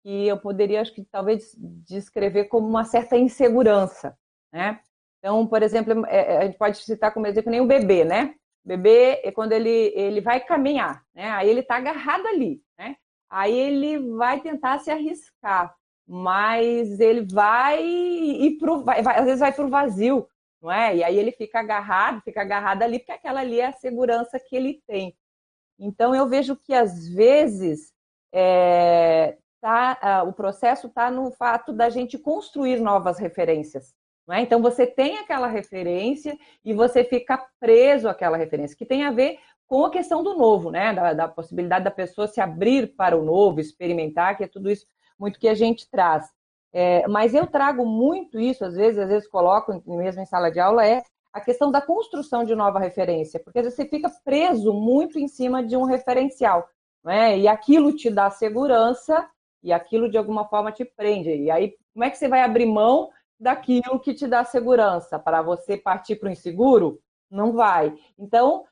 que 0.02 0.28
eu 0.28 0.40
poderia, 0.40 0.82
acho 0.82 0.94
que 0.94 1.04
talvez 1.04 1.56
descrever 1.60 2.46
como 2.46 2.68
uma 2.68 2.84
certa 2.84 3.16
insegurança, 3.16 4.18
né? 4.52 4.80
Então, 5.20 5.48
por 5.48 5.64
exemplo, 5.64 6.06
é, 6.08 6.36
é, 6.36 6.38
a 6.38 6.46
gente 6.46 6.58
pode 6.58 6.78
citar 6.78 7.14
como 7.14 7.28
exemplo 7.28 7.52
nem 7.52 7.62
o 7.62 7.68
bebê, 7.68 8.04
né? 8.04 8.36
O 8.64 8.68
bebê, 8.68 9.22
é 9.24 9.32
quando 9.32 9.52
ele, 9.54 9.92
ele 9.96 10.22
vai 10.22 10.40
caminhar, 10.40 11.04
né? 11.14 11.30
Aí 11.32 11.50
ele 11.50 11.62
está 11.62 11.78
agarrado 11.78 12.28
ali, 12.28 12.62
né? 12.78 12.96
Aí 13.30 13.54
ele 13.58 13.98
vai 14.16 14.40
tentar 14.42 14.80
se 14.80 14.92
arriscar, 14.92 15.76
mas 16.08 17.00
ele 17.00 17.26
vai 17.32 17.84
ir 17.84 18.58
pro, 18.58 18.84
vai, 18.84 19.00
às 19.00 19.26
vezes 19.26 19.40
vai 19.40 19.52
para 19.52 19.66
o 19.66 19.70
vazio, 19.70 20.28
não 20.62 20.72
é? 20.72 20.98
E 20.98 21.04
aí 21.04 21.18
ele 21.18 21.32
fica 21.32 21.60
agarrado, 21.60 22.22
fica 22.22 22.42
agarrado 22.42 22.84
ali, 22.84 23.00
porque 23.00 23.12
aquela 23.12 23.42
ali 23.42 23.60
é 23.60 23.68
a 23.68 23.74
segurança 23.74 24.40
que 24.40 24.56
ele 24.56 24.82
tem. 24.88 25.16
Então 25.80 26.16
eu 26.16 26.28
vejo 26.28 26.56
que 26.56 26.74
às 26.74 27.08
vezes 27.10 27.92
é, 28.34 29.38
tá, 29.62 30.24
o 30.24 30.34
processo 30.34 30.88
está 30.88 31.12
no 31.12 31.32
fato 31.32 31.74
da 31.74 31.90
gente 31.90 32.18
construir 32.18 32.80
novas 32.80 33.20
referências. 33.20 33.94
É? 34.30 34.42
Então 34.42 34.62
você 34.62 34.86
tem 34.86 35.18
aquela 35.18 35.48
referência 35.48 36.38
e 36.64 36.74
você 36.74 37.04
fica 37.04 37.42
preso 37.60 38.10
àquela 38.10 38.36
referência, 38.36 38.76
que 38.76 38.86
tem 38.86 39.04
a 39.04 39.12
ver 39.12 39.40
com 39.68 39.86
a 39.86 39.90
questão 39.90 40.24
do 40.24 40.36
novo, 40.36 40.70
né? 40.70 40.94
Da, 40.94 41.14
da, 41.14 41.28
possibilidade 41.28 41.86
da 41.86 41.92
pessoa 41.92 42.28
se 42.28 42.42
abrir 42.42 42.96
para 42.96 43.18
o 43.18 43.24
novo, 43.24 43.60
experimentar, 43.60 44.36
que 44.36 44.44
é 44.44 44.48
tudo 44.48 44.70
isso 44.70 44.86
muito 45.18 45.40
que 45.40 45.48
a 45.48 45.54
gente 45.54 45.90
traz. 45.90 46.30
É, 46.74 47.08
mas 47.08 47.34
eu 47.34 47.48
trago 47.48 47.86
muito 47.86 48.40
isso, 48.40 48.66
às 48.66 48.76
vezes, 48.76 49.00
às 49.00 49.08
vezes 49.08 49.30
coloco 49.30 49.82
mesmo 49.86 50.22
em 50.22 50.26
sala 50.26 50.52
de 50.52 50.60
aula, 50.60 50.86
é 50.86 51.04
a 51.32 51.42
questão 51.42 51.72
da 51.72 51.82
construção 51.82 52.44
de 52.44 52.56
nova 52.56 52.80
referência, 52.80 53.40
porque 53.40 53.60
às 53.60 53.66
vezes 53.66 53.78
você 53.78 53.86
fica 53.86 54.10
preso 54.24 54.74
muito 54.74 55.20
em 55.20 55.28
cima 55.28 55.64
de 55.64 55.78
um 55.78 55.84
referencial, 55.84 56.68
né? 57.04 57.38
E 57.38 57.48
aquilo 57.48 57.96
te 57.96 58.10
dá 58.10 58.30
segurança 58.30 59.28
e 59.64 59.72
aquilo 59.72 60.10
de 60.10 60.18
alguma 60.18 60.46
forma 60.48 60.72
te 60.72 60.84
prende. 60.84 61.30
E 61.30 61.50
aí, 61.52 61.76
como 61.94 62.06
é 62.06 62.10
que 62.10 62.18
você 62.18 62.28
vai 62.28 62.42
abrir 62.42 62.66
mão 62.66 63.10
daquilo 63.40 64.00
que 64.00 64.14
te 64.14 64.28
dá 64.28 64.44
segurança. 64.44 65.20
Para 65.20 65.42
você 65.42 65.78
partir 65.78 66.16
para 66.16 66.30
o 66.30 66.32
inseguro, 66.32 67.00
não 67.30 67.54
vai. 67.54 67.96
Então, 68.18 68.66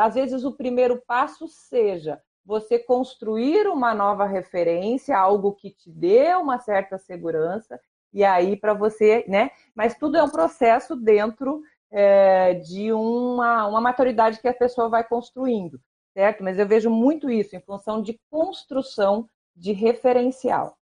às 0.00 0.14
vezes, 0.14 0.44
o 0.44 0.52
primeiro 0.52 1.00
passo 1.06 1.46
seja 1.46 2.20
você 2.44 2.78
construir 2.78 3.68
uma 3.68 3.94
nova 3.94 4.26
referência, 4.26 5.16
algo 5.16 5.52
que 5.52 5.70
te 5.70 5.90
dê 5.90 6.34
uma 6.34 6.58
certa 6.58 6.98
segurança, 6.98 7.80
e 8.12 8.24
aí 8.24 8.56
para 8.56 8.74
você, 8.74 9.24
né? 9.28 9.50
Mas 9.74 9.94
tudo 9.96 10.16
é 10.16 10.22
um 10.22 10.28
processo 10.28 10.96
dentro 10.96 11.62
é, 11.90 12.54
de 12.54 12.92
uma, 12.92 13.66
uma 13.66 13.80
maturidade 13.80 14.40
que 14.40 14.48
a 14.48 14.54
pessoa 14.54 14.88
vai 14.88 15.04
construindo, 15.04 15.80
certo? 16.12 16.42
Mas 16.42 16.58
eu 16.58 16.66
vejo 16.66 16.90
muito 16.90 17.30
isso 17.30 17.54
em 17.54 17.60
função 17.60 18.02
de 18.02 18.18
construção 18.30 19.28
de 19.54 19.72
referencial. 19.72 20.76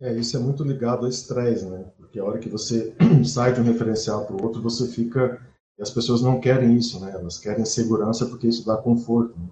É, 0.00 0.14
isso 0.14 0.36
é 0.36 0.40
muito 0.40 0.64
ligado 0.64 1.04
ao 1.04 1.10
estresse, 1.10 1.66
né? 1.66 1.84
Porque 1.98 2.18
a 2.18 2.24
hora 2.24 2.38
que 2.38 2.48
você 2.48 2.94
sai 3.24 3.52
de 3.52 3.60
um 3.60 3.64
referencial 3.64 4.24
para 4.24 4.34
o 4.34 4.42
outro, 4.42 4.62
você 4.62 4.86
fica. 4.88 5.40
E 5.78 5.82
as 5.82 5.90
pessoas 5.90 6.22
não 6.22 6.40
querem 6.40 6.76
isso, 6.76 6.98
né? 7.00 7.12
Elas 7.12 7.38
querem 7.38 7.64
segurança 7.64 8.26
porque 8.26 8.48
isso 8.48 8.66
dá 8.66 8.76
conforto. 8.76 9.38
Né? 9.38 9.48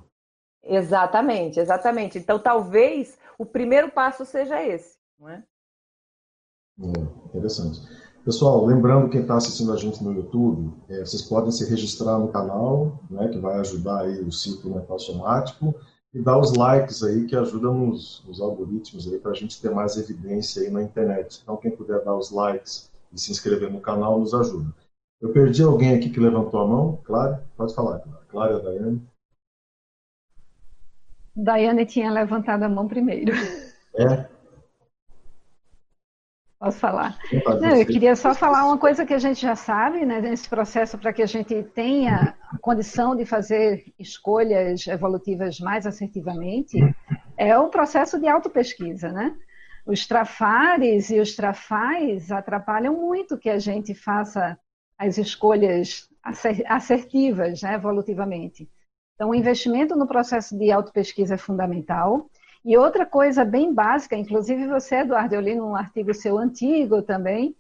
Exatamente, 0.65 1.61
exatamente. 1.61 2.19
Então, 2.19 2.39
talvez 2.39 3.19
o 3.39 3.45
primeiro 3.45 3.91
passo 3.91 4.25
seja 4.25 4.63
esse, 4.63 4.97
não 5.19 5.29
é? 5.29 5.43
É, 6.81 7.29
interessante. 7.29 7.81
Pessoal, 8.25 8.65
lembrando 8.65 9.09
quem 9.09 9.23
está 9.23 9.37
assistindo 9.37 9.73
a 9.73 9.77
gente 9.77 10.03
no 10.03 10.13
YouTube, 10.13 10.75
é, 10.89 11.01
vocês 11.01 11.23
podem 11.23 11.51
se 11.51 11.69
registrar 11.69 12.19
no 12.19 12.29
canal, 12.29 13.01
né, 13.11 13.29
que 13.29 13.39
vai 13.39 13.59
ajudar 13.61 14.03
aí 14.03 14.21
o 14.21 14.31
ciclo 14.31 14.85
somático 14.99 15.75
e 16.15 16.21
dar 16.21 16.39
os 16.39 16.55
likes 16.55 17.03
aí 17.03 17.27
que 17.27 17.37
ajudam 17.37 17.75
nos, 17.75 18.23
nos 18.27 18.41
algoritmos 18.41 19.11
aí 19.13 19.19
para 19.19 19.33
a 19.33 19.35
gente 19.35 19.61
ter 19.61 19.71
mais 19.71 19.97
evidência 19.97 20.63
aí 20.63 20.71
na 20.71 20.83
internet. 20.83 21.41
Então 21.43 21.57
quem 21.57 21.71
puder 21.71 22.03
dar 22.05 22.17
os 22.17 22.31
likes 22.31 22.91
e 23.13 23.19
se 23.19 23.31
inscrever 23.31 23.71
no 23.71 23.81
canal 23.81 24.19
nos 24.19 24.35
ajuda. 24.35 24.73
Eu 25.21 25.33
perdi 25.33 25.63
alguém 25.63 25.95
aqui 25.95 26.11
que 26.11 26.21
levantou 26.21 26.61
a 26.61 26.67
mão, 26.67 27.01
Clara? 27.05 27.45
Pode 27.57 27.75
falar, 27.75 27.99
Clara. 27.99 28.25
Clara 28.29 28.61
Daiane. 28.61 29.03
Daiane 31.35 31.87
tinha 31.87 32.11
levantado 32.11 32.63
a 32.63 32.69
mão 32.69 32.87
primeiro. 32.87 33.33
É? 33.95 34.29
Posso 36.59 36.79
falar? 36.79 37.17
Não, 37.61 37.77
eu 37.77 37.87
queria 37.87 38.17
só 38.17 38.35
falar 38.35 38.65
uma 38.65 38.77
coisa 38.77 39.07
que 39.07 39.15
a 39.15 39.19
gente 39.19 39.41
já 39.41 39.55
sabe, 39.55 40.05
né, 40.05 40.21
nesse 40.21 40.49
processo, 40.49 40.99
para 40.99 41.13
que 41.13 41.23
a 41.23 41.27
gente 41.27 41.63
tenha 41.63 42.35
a 42.53 42.59
condição 42.59 43.15
de 43.15 43.25
fazer 43.25 43.93
escolhas 43.97 44.87
evolutivas 44.89 45.61
mais 45.61 45.87
assertivamente, 45.87 46.77
é 47.37 47.57
o 47.57 47.69
processo 47.69 48.19
de 48.19 48.27
autopesquisa, 48.27 49.13
né? 49.13 49.37
Os 49.87 50.05
trafares 50.07 51.11
e 51.11 51.21
os 51.21 51.37
trafais 51.37 52.33
atrapalham 52.33 52.95
muito 52.95 53.39
que 53.39 53.49
a 53.49 53.59
gente 53.61 53.95
faça 53.95 54.59
as 54.99 55.17
escolhas 55.17 56.09
assertivas, 56.67 57.63
né, 57.63 57.75
evolutivamente. 57.75 58.69
Então, 59.15 59.31
o 59.31 59.35
investimento 59.35 59.95
no 59.97 60.09
processo 60.09 60.59
de 60.59 60.73
autopesquisa 60.73 61.35
é 61.35 61.39
fundamental. 61.39 62.29
E 62.69 62.77
outra 62.77 63.07
coisa 63.07 63.47
bem 63.47 63.73
básica, 63.73 64.15
inclusive 64.15 64.67
você, 64.67 64.97
Eduardo, 64.97 65.35
eu 65.35 65.41
li 65.41 65.55
num 65.55 65.75
artigo 65.75 66.13
seu 66.13 66.37
antigo 66.37 67.01
também, 67.01 67.57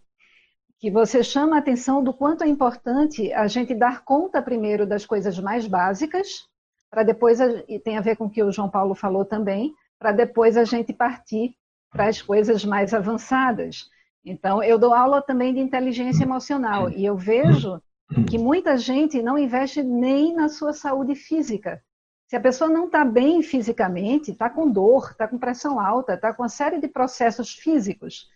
que 0.79 0.91
você 0.91 1.25
chama 1.25 1.57
a 1.57 1.61
atenção 1.61 2.05
do 2.05 2.13
quanto 2.13 2.45
é 2.45 2.47
importante 2.47 3.33
a 3.33 3.47
gente 3.47 3.75
dar 3.75 4.05
conta 4.05 4.43
primeiro 4.43 4.87
das 4.87 5.07
coisas 5.07 5.39
mais 5.39 5.67
básicas, 5.67 6.47
para 6.91 7.05
depois, 7.05 7.41
e 7.41 7.79
tem 7.79 7.97
a 7.97 8.03
ver 8.03 8.17
com 8.17 8.27
o 8.27 8.31
que 8.31 8.43
o 8.43 8.53
João 8.53 8.69
Paulo 8.69 8.95
falou 8.95 9.25
também, 9.25 9.73
para 9.99 10.13
depois 10.13 10.59
a 10.59 10.65
gente 10.65 10.93
partir 10.93 11.55
para 11.91 12.09
as 12.09 12.21
coisas 12.21 12.63
mais 12.63 12.93
avançadas. 12.93 13.89
Então, 14.23 14.63
eu 14.63 14.79
dou 14.79 14.93
aula 14.93 15.23
também 15.23 15.55
de 15.55 15.61
inteligência 15.61 16.25
emocional 16.25 16.91
e 16.91 17.03
eu 17.07 17.17
vejo 17.17 17.81
que 18.29 18.37
muita 18.37 18.77
gente 18.77 19.23
não 19.23 19.39
investe 19.39 19.83
nem 19.83 20.35
na 20.35 20.51
sua 20.51 20.75
saúde 20.75 21.15
física. 21.15 21.83
Se 22.29 22.37
a 22.37 22.41
pessoa 22.41 22.69
não 22.69 22.87
está 22.87 23.07
bem 23.07 23.43
fisicamente, 23.43 24.33
está 24.33 24.51
com 24.51 24.71
dor, 24.71 25.13
está 25.13 25.27
com 25.27 25.39
pressão 25.39 25.81
alta, 25.81 26.13
está 26.13 26.33
com 26.33 26.43
uma 26.43 26.49
série 26.49 26.79
de 26.79 26.87
processos 26.87 27.55
físicos 27.55 28.29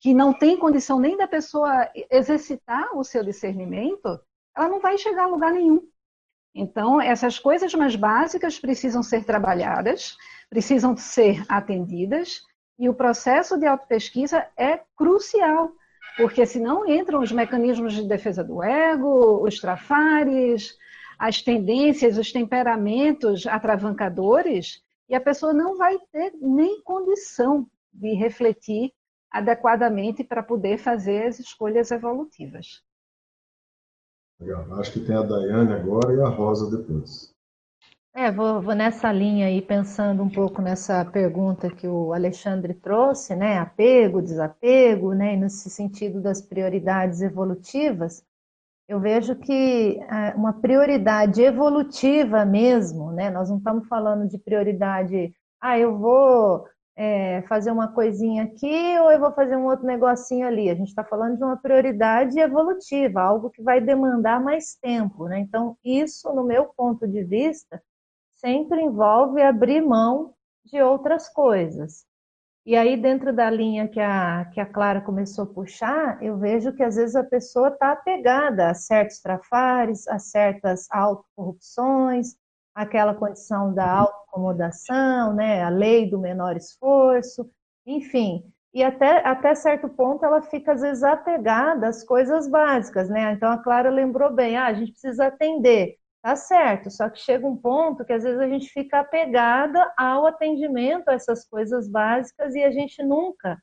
que 0.00 0.14
não 0.14 0.32
tem 0.32 0.56
condição 0.56 0.98
nem 0.98 1.16
da 1.16 1.26
pessoa 1.28 1.90
exercitar 2.10 2.96
o 2.96 3.04
seu 3.04 3.22
discernimento, 3.22 4.18
ela 4.56 4.68
não 4.68 4.80
vai 4.80 4.96
chegar 4.96 5.24
a 5.24 5.28
lugar 5.28 5.52
nenhum. 5.52 5.82
Então, 6.54 7.00
essas 7.00 7.38
coisas 7.38 7.74
mais 7.74 7.94
básicas 7.96 8.58
precisam 8.58 9.02
ser 9.02 9.24
trabalhadas, 9.24 10.16
precisam 10.48 10.96
ser 10.96 11.44
atendidas, 11.48 12.42
e 12.78 12.88
o 12.88 12.94
processo 12.94 13.58
de 13.58 13.66
autopesquisa 13.66 14.46
é 14.56 14.80
crucial, 14.96 15.72
porque 16.16 16.46
senão 16.46 16.88
entram 16.88 17.20
os 17.20 17.30
mecanismos 17.30 17.92
de 17.92 18.08
defesa 18.08 18.42
do 18.42 18.62
ego, 18.62 19.46
os 19.46 19.60
trafares, 19.60 20.78
as 21.20 21.42
tendências, 21.42 22.16
os 22.16 22.32
temperamentos 22.32 23.46
atravancadores, 23.46 24.82
e 25.06 25.14
a 25.14 25.20
pessoa 25.20 25.52
não 25.52 25.76
vai 25.76 25.98
ter 26.10 26.32
nem 26.40 26.80
condição 26.82 27.66
de 27.92 28.14
refletir 28.14 28.90
adequadamente 29.30 30.24
para 30.24 30.42
poder 30.42 30.78
fazer 30.78 31.26
as 31.26 31.38
escolhas 31.38 31.90
evolutivas. 31.90 32.82
Legal. 34.40 34.80
Acho 34.80 34.94
que 34.94 35.00
tem 35.00 35.14
a 35.14 35.20
Daiane 35.20 35.74
agora 35.74 36.14
e 36.14 36.20
a 36.22 36.28
Rosa 36.28 36.74
depois. 36.74 37.34
É, 38.14 38.32
vou, 38.32 38.62
vou, 38.62 38.74
nessa 38.74 39.12
linha 39.12 39.46
aí, 39.46 39.60
pensando 39.60 40.22
um 40.22 40.30
pouco 40.30 40.62
nessa 40.62 41.04
pergunta 41.04 41.70
que 41.70 41.86
o 41.86 42.14
Alexandre 42.14 42.72
trouxe, 42.72 43.36
né? 43.36 43.58
Apego, 43.58 44.22
desapego, 44.22 45.12
né? 45.12 45.34
E 45.34 45.36
nesse 45.36 45.68
sentido 45.68 46.18
das 46.18 46.40
prioridades 46.40 47.20
evolutivas 47.20 48.24
eu 48.90 48.98
vejo 48.98 49.36
que 49.36 50.00
é, 50.00 50.34
uma 50.34 50.52
prioridade 50.52 51.40
evolutiva 51.40 52.44
mesmo, 52.44 53.12
né? 53.12 53.30
Nós 53.30 53.48
não 53.48 53.58
estamos 53.58 53.86
falando 53.86 54.28
de 54.28 54.36
prioridade, 54.36 55.32
ah, 55.60 55.78
eu 55.78 55.96
vou 55.96 56.66
é, 56.96 57.40
fazer 57.42 57.70
uma 57.70 57.86
coisinha 57.86 58.42
aqui 58.42 58.98
ou 58.98 59.12
eu 59.12 59.20
vou 59.20 59.32
fazer 59.32 59.54
um 59.54 59.66
outro 59.66 59.86
negocinho 59.86 60.44
ali. 60.44 60.68
A 60.68 60.74
gente 60.74 60.88
está 60.88 61.04
falando 61.04 61.36
de 61.36 61.44
uma 61.44 61.56
prioridade 61.56 62.36
evolutiva, 62.40 63.22
algo 63.22 63.48
que 63.50 63.62
vai 63.62 63.80
demandar 63.80 64.42
mais 64.42 64.74
tempo, 64.74 65.28
né? 65.28 65.38
Então, 65.38 65.76
isso, 65.84 66.28
no 66.34 66.42
meu 66.42 66.64
ponto 66.76 67.06
de 67.06 67.22
vista, 67.22 67.80
sempre 68.34 68.82
envolve 68.82 69.40
abrir 69.40 69.82
mão 69.82 70.34
de 70.64 70.82
outras 70.82 71.28
coisas. 71.28 72.04
E 72.66 72.76
aí, 72.76 72.96
dentro 72.96 73.32
da 73.34 73.50
linha 73.50 73.88
que 73.88 73.98
a, 74.00 74.44
que 74.52 74.60
a 74.60 74.66
Clara 74.66 75.00
começou 75.00 75.44
a 75.44 75.54
puxar, 75.54 76.22
eu 76.22 76.38
vejo 76.38 76.72
que 76.74 76.82
às 76.82 76.96
vezes 76.96 77.16
a 77.16 77.24
pessoa 77.24 77.68
está 77.68 77.92
apegada 77.92 78.68
a 78.70 78.74
certos 78.74 79.20
trafares, 79.20 80.06
a 80.08 80.18
certas 80.18 80.86
autocorrupções, 80.90 82.36
aquela 82.74 83.14
condição 83.14 83.74
da 83.74 83.90
autocomodação, 83.90 85.34
né, 85.34 85.62
a 85.62 85.68
lei 85.70 86.08
do 86.08 86.18
menor 86.18 86.56
esforço, 86.56 87.50
enfim. 87.86 88.44
E 88.72 88.82
até, 88.84 89.26
até 89.26 89.54
certo 89.54 89.88
ponto 89.88 90.24
ela 90.24 90.42
fica, 90.42 90.72
às 90.72 90.80
vezes, 90.82 91.02
apegada 91.02 91.88
às 91.88 92.04
coisas 92.04 92.48
básicas, 92.48 93.08
né? 93.08 93.32
Então 93.32 93.50
a 93.50 93.58
Clara 93.58 93.90
lembrou 93.90 94.32
bem, 94.32 94.56
ah, 94.56 94.66
a 94.66 94.74
gente 94.74 94.92
precisa 94.92 95.26
atender 95.26 95.96
Tá 96.22 96.36
certo, 96.36 96.90
só 96.90 97.08
que 97.08 97.18
chega 97.18 97.46
um 97.46 97.56
ponto 97.56 98.04
que 98.04 98.12
às 98.12 98.22
vezes 98.22 98.38
a 98.38 98.46
gente 98.46 98.68
fica 98.70 99.00
apegada 99.00 99.90
ao 99.96 100.26
atendimento 100.26 101.08
a 101.08 101.14
essas 101.14 101.48
coisas 101.48 101.88
básicas 101.88 102.54
e 102.54 102.62
a 102.62 102.70
gente 102.70 103.02
nunca 103.02 103.58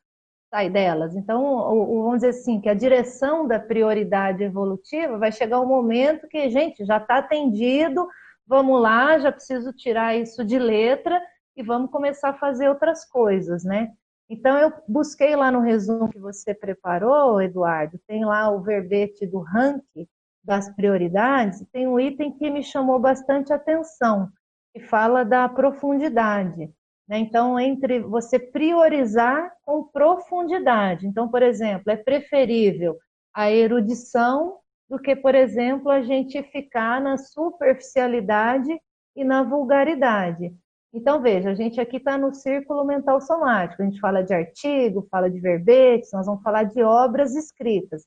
sai 0.49 0.67
delas. 0.69 1.15
Então, 1.15 1.43
vamos 1.85 2.15
dizer 2.15 2.29
assim, 2.29 2.59
que 2.59 2.67
a 2.69 2.73
direção 2.73 3.47
da 3.47 3.59
prioridade 3.59 4.43
evolutiva 4.43 5.19
vai 5.19 5.31
chegar 5.31 5.61
um 5.61 5.67
momento 5.67 6.27
que, 6.27 6.49
gente, 6.49 6.83
já 6.83 6.97
está 6.97 7.17
atendido, 7.17 8.07
vamos 8.47 8.81
lá, 8.81 9.19
já 9.19 9.31
preciso 9.31 9.71
tirar 9.73 10.15
isso 10.15 10.43
de 10.43 10.57
letra 10.57 11.21
e 11.55 11.61
vamos 11.61 11.91
começar 11.91 12.29
a 12.29 12.37
fazer 12.39 12.69
outras 12.69 13.05
coisas, 13.05 13.63
né? 13.63 13.91
Então, 14.29 14.57
eu 14.57 14.73
busquei 14.87 15.35
lá 15.35 15.51
no 15.51 15.61
resumo 15.61 16.09
que 16.09 16.19
você 16.19 16.55
preparou, 16.55 17.41
Eduardo, 17.41 17.99
tem 18.07 18.25
lá 18.25 18.49
o 18.49 18.61
verbete 18.61 19.27
do 19.27 19.39
ranking, 19.39 20.07
das 20.47 20.73
prioridades, 20.73 21.61
tem 21.73 21.85
um 21.85 21.99
item 21.99 22.31
que 22.31 22.49
me 22.49 22.63
chamou 22.63 22.97
bastante 22.97 23.51
atenção, 23.51 24.29
que 24.73 24.79
fala 24.79 25.25
da 25.25 25.47
profundidade. 25.49 26.71
Né? 27.07 27.19
Então, 27.19 27.59
entre 27.59 27.99
você 27.99 28.39
priorizar 28.39 29.51
com 29.65 29.83
profundidade. 29.83 31.05
Então, 31.05 31.27
por 31.29 31.43
exemplo, 31.43 31.91
é 31.91 31.97
preferível 31.97 32.97
a 33.33 33.51
erudição 33.51 34.57
do 34.89 34.97
que, 34.97 35.15
por 35.17 35.35
exemplo, 35.35 35.91
a 35.91 36.01
gente 36.01 36.41
ficar 36.43 37.01
na 37.01 37.17
superficialidade 37.17 38.71
e 39.17 39.25
na 39.25 39.43
vulgaridade. 39.43 40.55
Então, 40.93 41.21
veja, 41.21 41.49
a 41.49 41.53
gente 41.53 41.81
aqui 41.81 41.97
está 41.97 42.17
no 42.17 42.33
círculo 42.33 42.85
mental 42.85 43.19
somático, 43.19 43.81
a 43.81 43.85
gente 43.85 43.99
fala 43.99 44.23
de 44.23 44.33
artigo, 44.33 45.05
fala 45.11 45.29
de 45.29 45.41
verbetes, 45.41 46.13
nós 46.13 46.25
vamos 46.25 46.41
falar 46.41 46.63
de 46.63 46.81
obras 46.81 47.35
escritas 47.35 48.05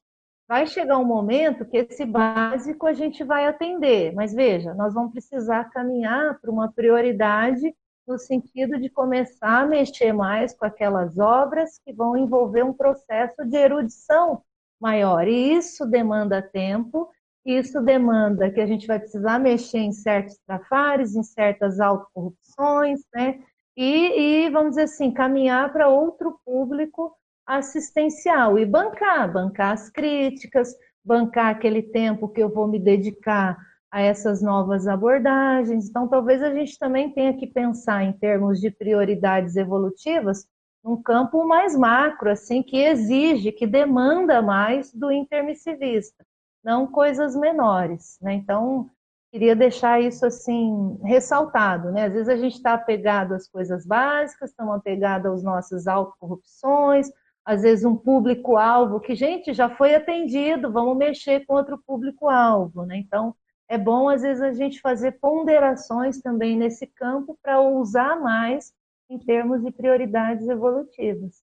vai 0.51 0.67
chegar 0.67 0.99
um 0.99 1.05
momento 1.05 1.65
que 1.65 1.77
esse 1.77 2.05
básico 2.05 2.85
a 2.85 2.93
gente 2.93 3.23
vai 3.23 3.47
atender, 3.47 4.13
mas 4.13 4.35
veja, 4.35 4.75
nós 4.75 4.93
vamos 4.93 5.13
precisar 5.13 5.71
caminhar 5.71 6.41
para 6.41 6.51
uma 6.51 6.73
prioridade 6.73 7.73
no 8.05 8.19
sentido 8.19 8.77
de 8.77 8.91
começar 8.91 9.61
a 9.61 9.67
mexer 9.67 10.13
mais 10.13 10.53
com 10.53 10.65
aquelas 10.65 11.17
obras 11.21 11.79
que 11.85 11.93
vão 11.93 12.17
envolver 12.17 12.65
um 12.65 12.73
processo 12.73 13.45
de 13.45 13.57
erudição 13.57 14.43
maior. 14.81 15.29
E 15.29 15.53
isso 15.53 15.87
demanda 15.87 16.43
tempo, 16.43 17.09
isso 17.47 17.81
demanda 17.81 18.51
que 18.51 18.61
a 18.61 18.67
gente 18.67 18.89
vai 18.89 18.99
precisar 18.99 19.39
mexer 19.39 19.79
em 19.79 19.93
certos 19.93 20.37
trafares, 20.45 21.15
em 21.15 21.23
certas 21.23 21.79
autocorrupções, 21.79 22.99
né? 23.15 23.39
E, 23.77 24.47
e 24.47 24.51
vamos 24.51 24.71
dizer 24.71 24.83
assim, 24.83 25.13
caminhar 25.13 25.73
para 25.73 25.89
outro 25.89 26.41
público 26.45 27.17
assistencial 27.59 28.59
e 28.59 28.65
bancar, 28.65 29.33
bancar 29.33 29.73
as 29.73 29.91
críticas, 29.91 30.75
bancar 31.05 31.49
aquele 31.49 31.83
tempo 31.83 32.29
que 32.29 32.41
eu 32.41 32.49
vou 32.49 32.69
me 32.69 32.79
dedicar 32.79 33.59
a 33.91 34.01
essas 34.01 34.41
novas 34.41 34.87
abordagens. 34.87 35.89
Então, 35.89 36.07
talvez 36.07 36.43
a 36.43 36.55
gente 36.55 36.79
também 36.79 37.13
tenha 37.13 37.37
que 37.37 37.47
pensar 37.47 38.05
em 38.05 38.13
termos 38.13 38.61
de 38.61 38.71
prioridades 38.71 39.57
evolutivas 39.57 40.47
num 40.83 41.03
campo 41.03 41.45
mais 41.47 41.77
macro, 41.77 42.31
assim, 42.31 42.63
que 42.63 42.77
exige, 42.77 43.53
que 43.53 43.67
demanda 43.67 44.41
mais 44.41 44.93
do 44.95 45.11
intermissivista, 45.11 46.25
não 46.65 46.87
coisas 46.87 47.37
menores, 47.37 48.17
né? 48.23 48.33
Então, 48.33 48.89
queria 49.31 49.55
deixar 49.55 50.01
isso 50.01 50.25
assim 50.25 50.99
ressaltado, 51.03 51.91
né? 51.91 52.07
Às 52.07 52.13
vezes 52.13 52.29
a 52.29 52.37
gente 52.37 52.55
está 52.55 52.75
apegado 52.75 53.35
às 53.35 53.49
coisas 53.49 53.85
básicas, 53.85 54.51
estamos 54.51 54.75
apegados 54.75 55.33
às 55.33 55.43
nossas 55.43 55.87
autocorrupções, 55.87 57.11
às 57.45 57.63
vezes 57.63 57.85
um 57.85 57.97
público-alvo 57.97 59.01
que, 59.01 59.15
gente, 59.15 59.53
já 59.53 59.69
foi 59.69 59.95
atendido, 59.95 60.73
vamos 60.73 60.97
mexer 60.97 61.45
com 61.47 61.55
outro 61.55 61.79
público-alvo, 61.87 62.85
né? 62.85 62.99
Então, 62.99 63.35
é 63.69 63.79
bom, 63.79 64.09
às 64.09 64.23
vezes, 64.23 64.43
a 64.43 64.53
gente 64.53 64.81
fazer 64.81 65.13
ponderações 65.21 66.21
também 66.21 66.57
nesse 66.57 66.87
campo 66.89 67.39
para 67.41 67.61
usar 67.61 68.21
mais 68.21 68.73
em 69.09 69.19
termos 69.19 69.63
de 69.63 69.71
prioridades 69.71 70.49
evolutivas. 70.49 71.43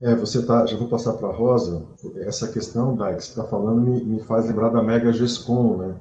É, 0.00 0.14
você 0.14 0.44
tá, 0.44 0.66
já 0.66 0.76
vou 0.76 0.88
passar 0.88 1.14
para 1.14 1.28
a 1.28 1.32
Rosa, 1.32 1.86
essa 2.26 2.50
questão, 2.50 2.96
Dai, 2.96 3.16
que 3.16 3.22
você 3.22 3.30
está 3.30 3.44
falando 3.44 3.80
me, 3.82 4.04
me, 4.04 4.20
faz 4.24 4.46
lembrar 4.46 4.70
da 4.70 4.82
Mega 4.82 5.12
GESCOM, 5.12 5.76
né? 5.76 6.00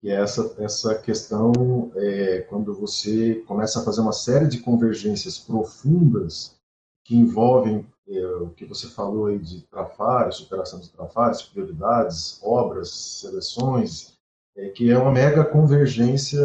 Que 0.00 0.10
é 0.10 0.20
essa, 0.20 0.54
essa 0.58 0.94
questão, 0.98 1.90
é, 1.96 2.42
quando 2.42 2.74
você 2.74 3.36
começa 3.46 3.80
a 3.80 3.84
fazer 3.84 4.00
uma 4.00 4.12
série 4.12 4.46
de 4.46 4.60
convergências 4.60 5.38
profundas 5.38 6.57
que 7.08 7.16
envolvem 7.16 7.86
é, 8.06 8.26
o 8.36 8.50
que 8.50 8.66
você 8.66 8.86
falou 8.86 9.26
aí 9.26 9.38
de 9.38 9.62
trafares, 9.62 10.36
superação 10.36 10.78
de 10.78 10.90
trafares, 10.90 11.40
prioridades, 11.40 12.38
obras, 12.42 12.90
seleções, 12.90 14.18
é, 14.54 14.68
que 14.68 14.90
é 14.90 14.98
uma 14.98 15.10
mega 15.10 15.42
convergência 15.42 16.44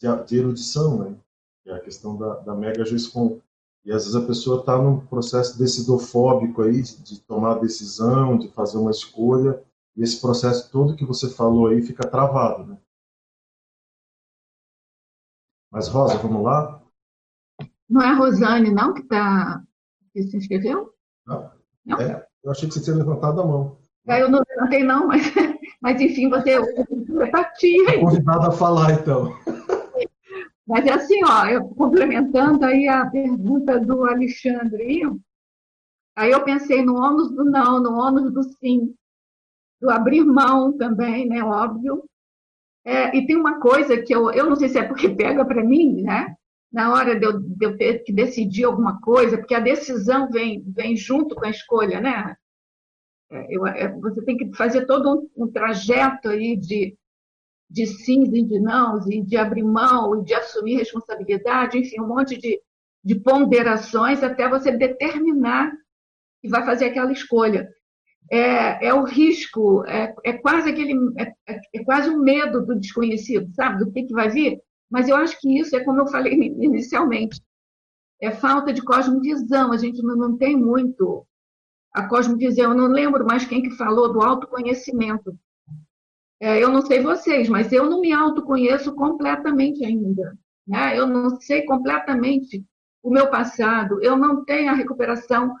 de, 0.00 0.24
de 0.24 0.38
erudição, 0.38 0.98
né? 0.98 1.14
que 1.62 1.68
é 1.68 1.74
a 1.74 1.80
questão 1.80 2.16
da, 2.16 2.36
da 2.36 2.54
mega 2.54 2.86
GESCOM. 2.86 3.38
E 3.84 3.92
às 3.92 4.04
vezes 4.04 4.16
a 4.16 4.26
pessoa 4.26 4.60
está 4.60 4.80
num 4.80 4.98
processo 4.98 5.58
decidofóbico 5.58 6.62
aí, 6.62 6.80
de, 6.80 7.02
de 7.02 7.20
tomar 7.20 7.60
decisão, 7.60 8.38
de 8.38 8.48
fazer 8.48 8.78
uma 8.78 8.90
escolha, 8.90 9.62
e 9.94 10.02
esse 10.02 10.18
processo 10.18 10.70
todo 10.70 10.96
que 10.96 11.04
você 11.04 11.28
falou 11.28 11.66
aí 11.66 11.82
fica 11.82 12.08
travado, 12.08 12.64
né? 12.64 12.78
Mas, 15.70 15.86
Rosa, 15.86 16.16
vamos 16.16 16.42
lá? 16.42 16.82
Não 17.86 18.00
é 18.00 18.06
a 18.06 18.14
Rosane, 18.14 18.70
não, 18.70 18.94
que 18.94 19.02
está 19.02 19.62
que 20.12 20.22
se 20.22 20.36
inscreveu? 20.36 20.92
Não. 21.26 21.50
não? 21.84 22.00
É, 22.00 22.26
eu 22.44 22.50
achei 22.50 22.68
que 22.68 22.74
você 22.74 22.82
tinha 22.82 22.96
levantado 22.96 23.40
a 23.40 23.46
mão. 23.46 23.78
É, 24.06 24.22
eu 24.22 24.30
não 24.30 24.40
levantei, 24.48 24.82
não, 24.82 25.06
mas, 25.06 25.22
mas 25.82 26.00
enfim, 26.00 26.28
você 26.30 26.58
está 26.58 27.40
aqui. 27.40 28.00
Convidado 28.00 28.46
a 28.46 28.52
falar, 28.52 28.92
então. 28.92 29.36
Mas 30.66 30.86
é 30.86 30.92
assim, 30.92 31.24
ó, 31.24 31.46
eu, 31.46 31.66
complementando 31.68 32.64
aí 32.64 32.86
a 32.88 33.06
pergunta 33.06 33.80
do 33.80 34.04
Alexandre, 34.04 35.02
aí 36.14 36.30
eu 36.30 36.44
pensei 36.44 36.84
no 36.84 36.96
ônus 36.96 37.30
do 37.30 37.44
não, 37.44 37.82
no 37.82 37.98
ônus 37.98 38.32
do 38.32 38.42
sim, 38.42 38.94
do 39.80 39.90
abrir 39.90 40.24
mão 40.24 40.76
também, 40.76 41.26
né, 41.26 41.42
óbvio. 41.42 42.04
É, 42.84 43.16
e 43.16 43.26
tem 43.26 43.36
uma 43.36 43.60
coisa 43.60 44.00
que 44.00 44.14
eu, 44.14 44.30
eu 44.30 44.48
não 44.48 44.56
sei 44.56 44.68
se 44.68 44.78
é 44.78 44.84
porque 44.84 45.08
pega 45.08 45.44
para 45.44 45.64
mim, 45.64 46.02
né, 46.02 46.36
na 46.72 46.92
hora 46.92 47.18
de 47.18 47.24
eu, 47.24 47.40
de 47.40 47.64
eu, 47.64 47.76
ter 47.76 48.04
que 48.04 48.12
decidir 48.12 48.64
alguma 48.64 49.00
coisa, 49.00 49.38
porque 49.38 49.54
a 49.54 49.60
decisão 49.60 50.30
vem, 50.30 50.62
vem 50.66 50.96
junto 50.96 51.34
com 51.34 51.46
a 51.46 51.50
escolha, 51.50 52.00
né? 52.00 52.36
É, 53.30 53.46
eu, 53.54 53.66
é, 53.66 53.88
você 53.98 54.22
tem 54.22 54.36
que 54.36 54.54
fazer 54.54 54.86
todo 54.86 55.28
um, 55.36 55.44
um, 55.44 55.50
trajeto 55.50 56.28
aí 56.28 56.56
de, 56.56 56.96
de 57.70 57.86
sims 57.86 58.32
e 58.32 58.42
de 58.42 58.60
não, 58.60 58.98
e 59.10 59.22
de 59.22 59.36
abrir 59.36 59.64
mão, 59.64 60.20
e 60.20 60.24
de 60.24 60.34
assumir 60.34 60.76
responsabilidade, 60.76 61.78
enfim, 61.78 62.00
um 62.00 62.08
monte 62.08 62.38
de, 62.38 62.60
de 63.02 63.14
ponderações 63.20 64.22
até 64.22 64.48
você 64.48 64.70
determinar 64.70 65.72
que 66.40 66.48
vai 66.48 66.64
fazer 66.64 66.86
aquela 66.86 67.12
escolha. 67.12 67.68
É, 68.30 68.88
é 68.88 68.94
o 68.94 69.04
risco, 69.04 69.84
é, 69.86 70.14
é 70.22 70.34
quase 70.34 70.68
aquele, 70.68 70.94
é, 71.18 71.32
é, 71.46 71.60
é 71.76 71.84
quase 71.84 72.10
um 72.10 72.20
medo 72.20 72.64
do 72.64 72.78
desconhecido, 72.78 73.50
sabe? 73.54 73.78
Do 73.78 73.90
que, 73.90 74.04
que 74.04 74.12
vai 74.12 74.28
vir 74.28 74.60
mas 74.90 75.08
eu 75.08 75.16
acho 75.16 75.38
que 75.40 75.58
isso 75.58 75.76
é 75.76 75.84
como 75.84 76.00
eu 76.00 76.06
falei 76.06 76.34
inicialmente, 76.60 77.40
é 78.20 78.30
falta 78.30 78.72
de 78.72 78.82
cosmovisão. 78.82 79.72
A 79.72 79.76
gente 79.76 80.02
não, 80.02 80.36
tem 80.36 80.56
muito 80.56 81.26
a 81.92 82.08
cosmovisão. 82.08 82.72
Eu 82.72 82.76
não 82.76 82.88
lembro 82.88 83.24
mais 83.24 83.44
quem 83.44 83.62
que 83.62 83.76
falou 83.76 84.12
do 84.12 84.20
autoconhecimento. 84.20 85.38
É, 86.40 86.62
eu 86.62 86.70
não 86.70 86.82
sei 86.82 87.00
vocês, 87.00 87.48
mas 87.48 87.72
eu 87.72 87.88
não 87.88 88.00
me 88.00 88.12
autoconheço 88.12 88.94
completamente 88.94 89.84
ainda. 89.84 90.36
Né? 90.66 90.98
Eu 90.98 91.06
não 91.06 91.40
sei 91.40 91.62
completamente 91.62 92.64
o 93.02 93.10
meu 93.10 93.30
passado. 93.30 94.02
Eu 94.02 94.16
não 94.16 94.44
tenho 94.44 94.70
a 94.70 94.74
recuperação 94.74 95.54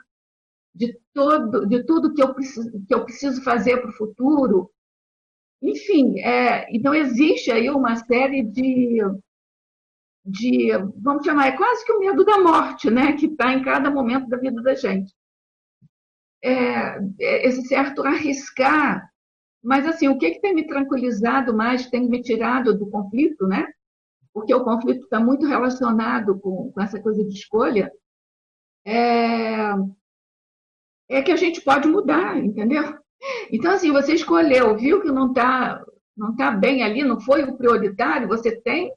de 0.74 0.98
todo, 1.12 1.66
de 1.66 1.84
tudo 1.84 2.14
que 2.14 2.22
eu 2.22 2.34
preciso, 2.34 2.70
que 2.86 2.94
eu 2.94 3.04
preciso 3.04 3.42
fazer 3.42 3.78
para 3.80 3.90
o 3.90 3.94
futuro. 3.96 4.70
Enfim, 5.60 6.20
é, 6.20 6.66
então 6.74 6.94
existe 6.94 7.50
aí 7.50 7.68
uma 7.68 7.96
série 7.96 8.42
de, 8.44 9.00
de, 10.24 10.70
vamos 10.96 11.24
chamar, 11.24 11.48
é 11.48 11.56
quase 11.56 11.84
que 11.84 11.92
o 11.92 11.98
medo 11.98 12.24
da 12.24 12.38
morte, 12.38 12.90
né, 12.90 13.14
que 13.14 13.26
está 13.26 13.52
em 13.52 13.62
cada 13.62 13.90
momento 13.90 14.28
da 14.28 14.36
vida 14.36 14.62
da 14.62 14.74
gente. 14.74 15.12
É, 16.42 16.98
é, 17.20 17.48
esse 17.48 17.66
certo 17.66 18.02
arriscar, 18.04 19.10
mas 19.62 19.86
assim, 19.86 20.06
o 20.08 20.16
que, 20.16 20.30
que 20.30 20.40
tem 20.40 20.54
me 20.54 20.66
tranquilizado 20.66 21.52
mais, 21.52 21.90
tem 21.90 22.08
me 22.08 22.22
tirado 22.22 22.78
do 22.78 22.88
conflito, 22.88 23.46
né? 23.46 23.66
Porque 24.32 24.54
o 24.54 24.62
conflito 24.62 25.02
está 25.02 25.18
muito 25.18 25.46
relacionado 25.46 26.38
com, 26.38 26.70
com 26.70 26.80
essa 26.80 27.00
coisa 27.00 27.24
de 27.24 27.34
escolha, 27.34 27.92
é, 28.86 29.74
é 31.08 31.22
que 31.22 31.32
a 31.32 31.36
gente 31.36 31.60
pode 31.60 31.88
mudar, 31.88 32.38
entendeu? 32.38 32.96
Então, 33.50 33.72
assim, 33.72 33.92
você 33.92 34.14
escolheu, 34.14 34.76
viu 34.76 35.00
que 35.00 35.10
não 35.10 35.28
está 35.28 35.84
não 36.16 36.34
tá 36.34 36.50
bem 36.50 36.82
ali, 36.82 37.04
não 37.04 37.20
foi 37.20 37.44
o 37.44 37.56
prioritário, 37.56 38.26
você 38.26 38.60
tem 38.60 38.92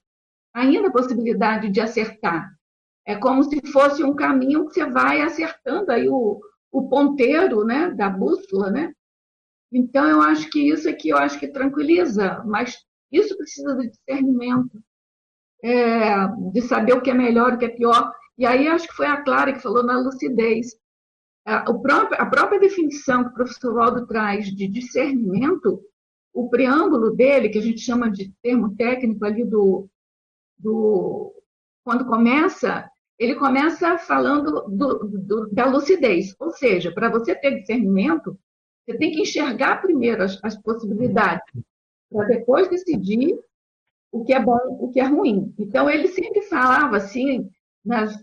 ainda 0.53 0.88
a 0.88 0.91
possibilidade 0.91 1.69
de 1.69 1.80
acertar. 1.80 2.49
É 3.05 3.15
como 3.15 3.43
se 3.43 3.61
fosse 3.72 4.03
um 4.03 4.15
caminho 4.15 4.67
que 4.67 4.74
você 4.74 4.86
vai 4.86 5.22
acertando 5.22 5.91
aí 5.91 6.09
o, 6.09 6.41
o 6.72 6.89
ponteiro 6.89 7.63
né, 7.63 7.91
da 7.91 8.09
bússola, 8.09 8.72
né? 8.72 8.91
Então, 9.72 10.07
eu 10.07 10.22
acho 10.22 10.49
que 10.49 10.69
isso 10.69 10.89
aqui 10.89 11.09
eu 11.09 11.17
acho 11.17 11.39
que 11.39 11.47
tranquiliza, 11.47 12.43
mas 12.45 12.76
isso 13.11 13.38
precisa 13.38 13.76
de 13.76 13.89
discernimento, 13.89 14.82
é, 15.63 16.28
de 16.51 16.61
saber 16.61 16.93
o 16.93 17.01
que 17.01 17.11
é 17.11 17.13
melhor, 17.13 17.53
o 17.53 17.57
que 17.57 17.65
é 17.65 17.69
pior. 17.69 18.11
E 18.38 18.45
aí 18.45 18.67
acho 18.67 18.88
que 18.88 18.95
foi 18.95 19.05
a 19.05 19.22
Clara 19.22 19.53
que 19.53 19.61
falou 19.61 19.84
na 19.84 19.99
lucidez. 19.99 20.76
A, 21.45 21.73
próprio, 21.73 22.21
a 22.21 22.25
própria 22.25 22.59
definição 22.59 23.23
que 23.23 23.29
o 23.29 23.33
professor 23.33 23.73
Waldo 23.73 24.05
traz 24.05 24.45
de 24.45 24.67
discernimento, 24.67 25.81
o 26.33 26.49
preâmbulo 26.49 27.15
dele, 27.15 27.49
que 27.49 27.57
a 27.57 27.61
gente 27.61 27.81
chama 27.81 28.11
de 28.11 28.31
termo 28.41 28.75
técnico 28.75 29.25
ali 29.25 29.43
do, 29.43 29.89
do 30.57 31.33
quando 31.83 32.05
começa, 32.05 32.89
ele 33.17 33.35
começa 33.35 33.97
falando 33.97 34.65
do, 34.67 34.99
do, 35.07 35.49
da 35.51 35.65
lucidez. 35.65 36.35
Ou 36.39 36.51
seja, 36.51 36.91
para 36.91 37.09
você 37.09 37.35
ter 37.35 37.59
discernimento, 37.59 38.37
você 38.85 38.97
tem 38.97 39.11
que 39.11 39.21
enxergar 39.21 39.81
primeiro 39.81 40.23
as, 40.23 40.39
as 40.43 40.59
possibilidades, 40.61 41.43
para 42.09 42.27
depois 42.27 42.69
decidir 42.69 43.37
o 44.11 44.23
que 44.23 44.33
é 44.33 44.39
bom, 44.39 44.59
o 44.79 44.91
que 44.91 44.99
é 44.99 45.05
ruim. 45.05 45.53
Então, 45.57 45.89
ele 45.89 46.07
sempre 46.07 46.41
falava 46.43 46.97
assim, 46.97 47.49
nas 47.83 48.13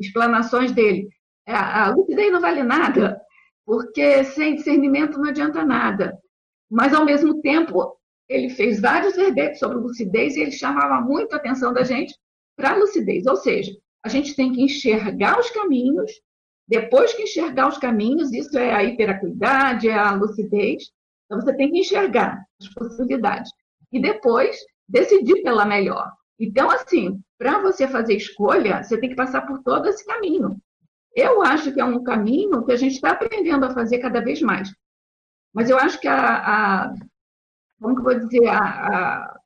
explanações 0.00 0.72
dele, 0.72 1.08
a 1.54 1.90
lucidez 1.90 2.32
não 2.32 2.40
vale 2.40 2.62
nada, 2.62 3.20
porque 3.64 4.24
sem 4.24 4.56
discernimento 4.56 5.18
não 5.18 5.28
adianta 5.28 5.64
nada. 5.64 6.18
Mas, 6.70 6.92
ao 6.92 7.04
mesmo 7.04 7.40
tempo, 7.40 7.96
ele 8.28 8.50
fez 8.50 8.80
vários 8.80 9.14
verbetes 9.14 9.60
sobre 9.60 9.78
lucidez 9.78 10.36
e 10.36 10.40
ele 10.40 10.52
chamava 10.52 11.00
muito 11.00 11.32
a 11.32 11.36
atenção 11.36 11.72
da 11.72 11.84
gente 11.84 12.14
para 12.56 12.70
a 12.70 12.76
lucidez. 12.76 13.26
Ou 13.26 13.36
seja, 13.36 13.72
a 14.04 14.08
gente 14.08 14.34
tem 14.34 14.52
que 14.52 14.62
enxergar 14.62 15.38
os 15.38 15.50
caminhos, 15.50 16.10
depois 16.68 17.12
que 17.12 17.22
enxergar 17.22 17.68
os 17.68 17.78
caminhos, 17.78 18.32
isso 18.32 18.58
é 18.58 18.72
a 18.72 18.82
hiperacuidade, 18.82 19.88
é 19.88 19.94
a 19.94 20.12
lucidez, 20.12 20.90
então 21.24 21.40
você 21.40 21.54
tem 21.54 21.70
que 21.70 21.78
enxergar 21.78 22.44
as 22.60 22.68
possibilidades. 22.68 23.50
E 23.92 24.00
depois 24.00 24.56
decidir 24.88 25.42
pela 25.42 25.64
melhor. 25.64 26.10
Então, 26.38 26.70
assim, 26.70 27.20
para 27.38 27.60
você 27.60 27.86
fazer 27.86 28.14
escolha, 28.14 28.82
você 28.82 28.98
tem 28.98 29.10
que 29.10 29.16
passar 29.16 29.42
por 29.42 29.62
todo 29.62 29.88
esse 29.88 30.04
caminho. 30.04 30.56
Eu 31.16 31.42
acho 31.42 31.72
que 31.72 31.80
é 31.80 31.84
um 31.84 32.04
caminho 32.04 32.64
que 32.64 32.72
a 32.72 32.76
gente 32.76 32.92
está 32.92 33.12
aprendendo 33.12 33.64
a 33.64 33.72
fazer 33.72 33.98
cada 33.98 34.20
vez 34.20 34.42
mais. 34.42 34.70
Mas 35.52 35.70
eu 35.70 35.78
acho 35.78 35.98
que 35.98 36.06
a, 36.06 36.36
a 36.84 36.94
como 37.80 37.94
que 37.94 38.00
eu 38.00 38.04
vou 38.04 38.18
dizer, 38.18 38.46
a, 38.48 38.58
a, 38.58 39.40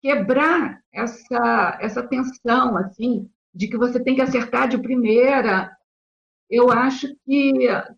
quebrar 0.00 0.80
essa, 0.92 1.78
essa 1.80 2.02
tensão, 2.02 2.76
assim, 2.78 3.30
de 3.54 3.68
que 3.68 3.76
você 3.76 4.02
tem 4.02 4.14
que 4.14 4.22
acertar 4.22 4.68
de 4.68 4.78
primeira, 4.78 5.70
eu 6.50 6.70
acho 6.70 7.08
que 7.24 7.52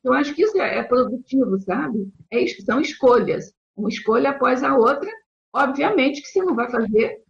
eu 0.05 0.13
acho 0.13 0.35
que 0.35 0.43
isso 0.43 0.61
é, 0.61 0.79
é 0.79 0.83
produtivo, 0.83 1.59
sabe? 1.61 2.13
É, 2.31 2.47
são 2.65 2.81
escolhas, 2.81 3.53
uma 3.77 3.89
escolha 3.89 4.31
após 4.31 4.63
a 4.63 4.77
outra. 4.77 5.11
Obviamente 5.53 6.21
que 6.21 6.29
você 6.29 6.43
não 6.43 6.55
vai 6.55 6.71
fazer. 6.71 7.23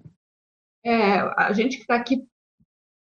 É, 0.85 1.19
a 1.37 1.53
gente 1.53 1.77
que 1.77 1.83
está 1.83 1.97
aqui 1.97 2.23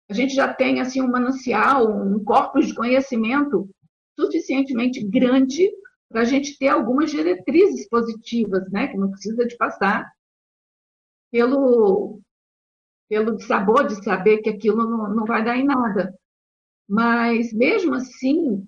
a 0.08 0.14
gente 0.14 0.34
já 0.34 0.52
tem 0.52 0.80
assim 0.80 1.02
um 1.02 1.10
manancial, 1.10 1.90
um 1.90 2.22
corpus 2.22 2.68
de 2.68 2.74
conhecimento 2.74 3.68
suficientemente 4.18 5.04
grande 5.04 5.70
para 6.08 6.22
a 6.22 6.24
gente 6.24 6.56
ter 6.58 6.68
algumas 6.68 7.10
diretrizes 7.10 7.88
positivas, 7.88 8.70
né? 8.70 8.88
Que 8.88 8.96
não 8.96 9.10
precisa 9.10 9.44
de 9.46 9.56
passar 9.56 10.10
pelo 11.30 12.20
pelo 13.08 13.38
sabor 13.40 13.86
de 13.86 14.02
saber 14.02 14.38
que 14.38 14.50
aquilo 14.50 14.78
não, 14.78 15.14
não 15.14 15.24
vai 15.24 15.44
dar 15.44 15.56
em 15.56 15.64
nada. 15.64 16.12
Mas 16.88 17.52
mesmo 17.52 17.94
assim, 17.94 18.66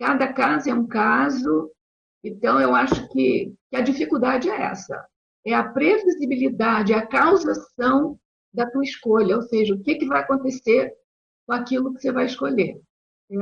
cada 0.00 0.32
caso 0.32 0.68
é 0.68 0.74
um 0.74 0.86
caso. 0.86 1.70
Então 2.22 2.60
eu 2.60 2.74
acho 2.74 3.08
que, 3.10 3.54
que 3.70 3.76
a 3.76 3.80
dificuldade 3.80 4.50
é 4.50 4.62
essa, 4.62 5.06
é 5.46 5.54
a 5.54 5.68
previsibilidade, 5.68 6.92
a 6.92 7.06
causação 7.06 8.18
da 8.58 8.70
tua 8.70 8.82
escolha, 8.82 9.36
ou 9.36 9.42
seja, 9.42 9.72
o 9.72 9.80
que, 9.80 9.94
que 9.94 10.06
vai 10.06 10.20
acontecer 10.20 10.92
com 11.46 11.52
aquilo 11.52 11.94
que 11.94 12.02
você 12.02 12.12
vai 12.12 12.26
escolher. 12.26 12.80
É, 13.30 13.36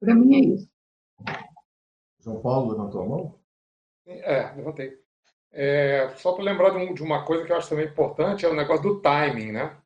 Para 0.00 0.14
mim 0.14 0.36
é 0.36 0.54
isso. 0.54 0.70
João 2.20 2.40
Paulo, 2.40 2.70
levantou 2.70 3.02
a 3.02 3.06
mão? 3.06 3.38
É, 4.06 4.52
levantei. 4.54 4.98
É, 5.50 6.10
só 6.16 6.32
para 6.32 6.44
lembrar 6.44 6.70
de, 6.70 6.76
um, 6.76 7.04
uma 7.04 7.24
coisa 7.24 7.44
que 7.44 7.52
eu 7.52 7.56
acho 7.56 7.68
também 7.68 7.86
importante, 7.86 8.46
é 8.46 8.48
o 8.48 8.54
negócio 8.54 8.82
do 8.82 9.00
timing, 9.00 9.52
né? 9.52 9.76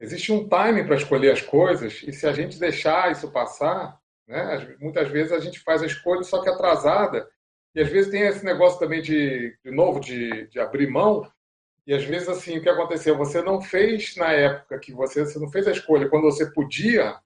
Existe 0.00 0.32
um 0.32 0.48
timing 0.48 0.84
para 0.84 0.96
escolher 0.96 1.30
as 1.30 1.40
coisas, 1.40 2.02
e 2.02 2.12
se 2.12 2.26
a 2.26 2.32
gente 2.32 2.58
deixar 2.58 3.12
isso 3.12 3.30
passar, 3.30 4.00
né, 4.26 4.76
muitas 4.80 5.08
vezes 5.08 5.32
a 5.32 5.38
gente 5.38 5.60
faz 5.60 5.82
a 5.82 5.86
escolha 5.86 6.22
só 6.24 6.42
que 6.42 6.48
atrasada, 6.48 7.28
e 7.74 7.80
às 7.80 7.88
vezes 7.88 8.10
tem 8.10 8.22
esse 8.22 8.44
negócio 8.44 8.78
também 8.78 9.00
de, 9.00 9.56
de 9.64 9.70
novo, 9.70 10.00
de, 10.00 10.48
de 10.48 10.58
abrir 10.58 10.90
mão, 10.90 11.30
e 11.86 11.92
às 11.92 12.04
vezes, 12.04 12.28
assim, 12.28 12.58
o 12.58 12.62
que 12.62 12.68
aconteceu? 12.68 13.16
Você 13.18 13.42
não 13.42 13.60
fez 13.60 14.16
na 14.16 14.32
época 14.32 14.78
que 14.78 14.92
você, 14.92 15.24
você 15.24 15.38
não 15.38 15.50
fez 15.50 15.68
a 15.68 15.72
escolha 15.72 16.08
quando 16.08 16.24
você 16.24 16.50
podia, 16.50 17.18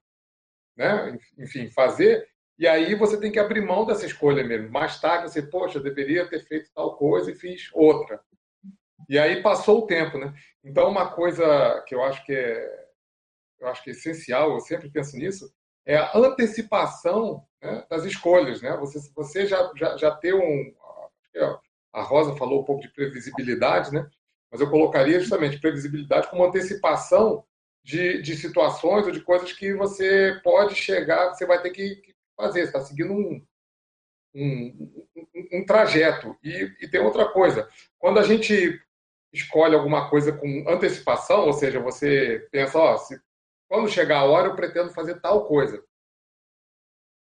né? 0.75 1.17
Enfim, 1.37 1.69
fazer. 1.69 2.27
E 2.57 2.67
aí 2.67 2.93
você 2.93 3.17
tem 3.17 3.31
que 3.31 3.39
abrir 3.39 3.61
mão 3.61 3.85
dessa 3.85 4.05
escolha 4.05 4.43
mesmo. 4.43 4.69
Mais 4.69 4.99
tarde 4.99 5.31
você, 5.31 5.41
poxa, 5.41 5.77
eu 5.77 5.83
deveria 5.83 6.27
ter 6.27 6.41
feito 6.45 6.69
tal 6.75 6.97
coisa 6.97 7.31
e 7.31 7.35
fiz 7.35 7.69
outra. 7.73 8.19
E 9.07 9.17
aí 9.17 9.41
passou 9.41 9.79
o 9.79 9.87
tempo, 9.87 10.17
né? 10.17 10.33
Então, 10.61 10.89
uma 10.89 11.09
coisa 11.09 11.81
que 11.87 11.95
eu 11.95 12.03
acho 12.03 12.25
que 12.25 12.33
é, 12.33 12.89
eu 13.61 13.67
acho 13.69 13.81
que 13.81 13.91
é 13.91 13.93
essencial, 13.93 14.51
eu 14.51 14.59
sempre 14.59 14.89
penso 14.89 15.15
nisso, 15.17 15.49
é 15.85 15.95
a 15.95 16.17
antecipação 16.17 17.45
né, 17.61 17.85
das 17.89 18.03
escolhas, 18.03 18.61
né? 18.61 18.75
Você, 18.77 18.99
você 19.15 19.45
já, 19.47 19.71
já, 19.75 19.95
já 19.97 20.11
ter 20.11 20.33
um... 20.35 20.75
A 21.93 22.03
Rosa 22.03 22.35
falou 22.35 22.61
um 22.61 22.65
pouco 22.65 22.81
de 22.81 22.89
previsibilidade, 22.89 23.91
né? 23.93 24.07
Mas 24.51 24.61
eu 24.61 24.69
colocaria 24.69 25.19
justamente 25.19 25.59
previsibilidade 25.59 26.29
como 26.29 26.43
antecipação 26.43 27.45
de, 27.83 28.21
de 28.21 28.35
situações 28.35 29.05
ou 29.05 29.11
de 29.11 29.21
coisas 29.21 29.53
que 29.53 29.73
você 29.73 30.39
pode 30.43 30.75
chegar, 30.75 31.29
você 31.29 31.45
vai 31.45 31.61
ter 31.61 31.71
que 31.71 32.01
fazer. 32.35 32.61
Você 32.61 32.67
está 32.67 32.81
seguindo 32.81 33.13
um, 33.13 33.45
um, 34.33 35.05
um, 35.15 35.59
um 35.59 35.65
trajeto. 35.65 36.35
E, 36.43 36.71
e, 36.81 36.87
tem 36.87 37.01
outra 37.01 37.27
coisa. 37.31 37.69
Quando 37.97 38.19
a 38.19 38.23
gente 38.23 38.81
escolhe 39.31 39.75
alguma 39.75 40.09
coisa 40.09 40.31
com 40.31 40.65
antecipação, 40.67 41.45
ou 41.45 41.53
seja, 41.53 41.79
você 41.79 42.47
pensa, 42.51 42.79
ó, 42.79 42.97
se, 42.97 43.19
quando 43.67 43.89
chegar 43.89 44.19
a 44.19 44.25
hora 44.25 44.47
eu 44.47 44.55
pretendo 44.55 44.89
fazer 44.91 45.19
tal 45.21 45.47
coisa. 45.47 45.83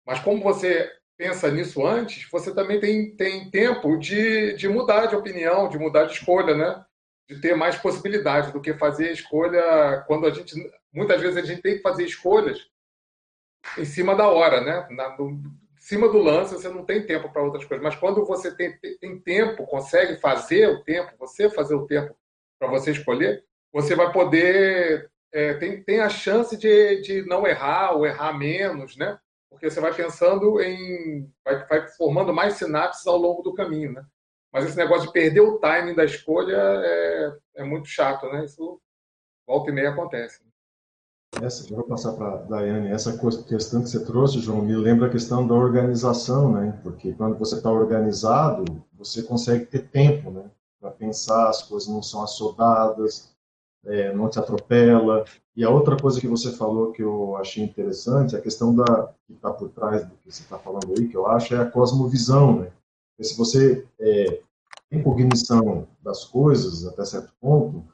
Mas 0.06 0.20
como 0.20 0.44
você 0.44 0.92
pensa 1.18 1.50
nisso 1.50 1.86
antes, 1.86 2.30
você 2.30 2.54
também 2.54 2.80
tem, 2.80 3.16
tem 3.16 3.50
tempo 3.50 3.98
de, 3.98 4.54
de 4.54 4.68
mudar 4.68 5.08
de 5.08 5.16
opinião, 5.16 5.68
de 5.70 5.80
mudar 5.80 6.06
de 6.06 6.14
escolha, 6.14 6.56
né? 6.56 6.86
De 7.28 7.40
ter 7.42 7.56
mais 7.56 7.76
possibilidades 7.76 8.52
do 8.52 8.62
que 8.62 8.74
fazer 8.74 9.12
escolha 9.12 10.04
quando 10.08 10.28
a 10.28 10.32
gente 10.32 10.54
muitas 10.94 11.20
vezes 11.20 11.38
a 11.38 11.46
gente 11.46 11.62
tem 11.62 11.76
que 11.76 11.82
fazer 11.82 12.06
escolhas 12.06 12.68
em 13.78 13.86
cima 13.86 14.16
da 14.16 14.30
hora, 14.30 14.62
né? 14.62 14.88
Na, 14.92 15.18
no, 15.18 15.32
em 15.32 15.42
cima 15.78 16.08
do 16.08 16.20
lance 16.20 16.54
você 16.54 16.70
não 16.70 16.86
tem 16.86 17.06
tempo 17.06 17.32
para 17.32 17.44
outras 17.44 17.66
coisas, 17.66 17.84
mas 17.84 17.96
quando 17.96 18.26
você 18.26 18.56
tem, 18.56 18.78
tem 19.00 19.20
tempo, 19.20 19.66
consegue 19.66 20.20
fazer 20.20 20.68
o 20.70 20.84
tempo, 20.84 21.14
você 21.20 21.50
fazer 21.50 21.76
o 21.76 21.86
tempo 21.86 22.16
para 22.60 22.70
você 22.70 22.92
escolher, 22.92 23.44
você 23.74 23.96
vai 23.96 24.12
poder 24.12 25.10
é, 25.34 25.54
tem, 25.56 25.84
tem 25.84 26.00
a 26.00 26.08
chance 26.08 26.56
de, 26.56 27.02
de 27.02 27.22
não 27.24 27.46
errar 27.46 27.92
ou 27.92 28.06
errar 28.06 28.32
menos, 28.32 28.96
né? 28.96 29.20
Porque 29.50 29.70
você 29.70 29.82
vai 29.82 29.94
pensando 29.94 30.62
em 30.62 31.30
vai, 31.44 31.66
vai 31.68 31.88
formando 31.90 32.34
mais 32.34 32.54
sinapses 32.54 33.06
ao 33.06 33.18
longo 33.18 33.42
do 33.42 33.54
caminho, 33.54 33.92
né? 33.92 34.06
Mas 34.56 34.68
esse 34.68 34.78
negócio 34.78 35.08
de 35.08 35.12
perder 35.12 35.42
o 35.42 35.58
timing 35.58 35.96
da 35.96 36.06
escolha 36.06 36.56
é, 36.56 37.38
é 37.58 37.64
muito 37.66 37.90
chato, 37.90 38.26
né? 38.28 38.46
Isso 38.46 38.80
volta 39.46 39.70
e 39.70 39.74
meia 39.74 39.90
acontece. 39.90 40.46
Essa, 41.42 41.70
eu 41.70 41.76
vou 41.76 41.86
passar 41.86 42.14
para 42.14 42.36
a 42.36 42.38
Daiane. 42.38 42.88
Essa 42.88 43.18
questão 43.44 43.82
que 43.82 43.90
você 43.90 44.06
trouxe, 44.06 44.40
João, 44.40 44.62
me 44.62 44.74
lembra 44.74 45.08
a 45.08 45.12
questão 45.12 45.46
da 45.46 45.54
organização, 45.54 46.54
né? 46.54 46.80
Porque 46.82 47.12
quando 47.12 47.38
você 47.38 47.56
está 47.56 47.70
organizado, 47.70 48.64
você 48.94 49.22
consegue 49.24 49.66
ter 49.66 49.90
tempo, 49.90 50.32
né? 50.32 50.50
Para 50.80 50.92
pensar, 50.92 51.50
as 51.50 51.62
coisas 51.64 51.90
não 51.90 52.02
são 52.02 52.24
assodadas, 52.24 53.36
é, 53.84 54.14
não 54.14 54.30
te 54.30 54.40
atropela. 54.40 55.26
E 55.54 55.66
a 55.66 55.70
outra 55.70 55.98
coisa 55.98 56.22
que 56.22 56.30
você 56.30 56.54
falou 56.54 56.94
que 56.94 57.04
eu 57.04 57.36
achei 57.36 57.62
interessante, 57.62 58.38
a 58.38 58.42
questão 58.42 58.74
da 58.74 59.14
que 59.28 59.34
está 59.34 59.52
por 59.52 59.68
trás 59.68 60.06
do 60.06 60.16
que 60.16 60.32
você 60.32 60.44
está 60.44 60.58
falando 60.58 60.94
aí, 60.98 61.10
que 61.10 61.18
eu 61.18 61.28
acho, 61.28 61.54
é 61.54 61.58
a 61.58 61.70
cosmovisão, 61.70 62.62
né? 62.62 62.72
Porque 63.18 63.30
se 63.30 63.38
você 63.38 63.86
é, 64.00 64.45
tem 64.90 65.02
cognição 65.02 65.88
das 66.02 66.26
coisas 66.26 66.86
até 66.86 67.04
certo 67.06 67.34
ponto, 67.40 67.86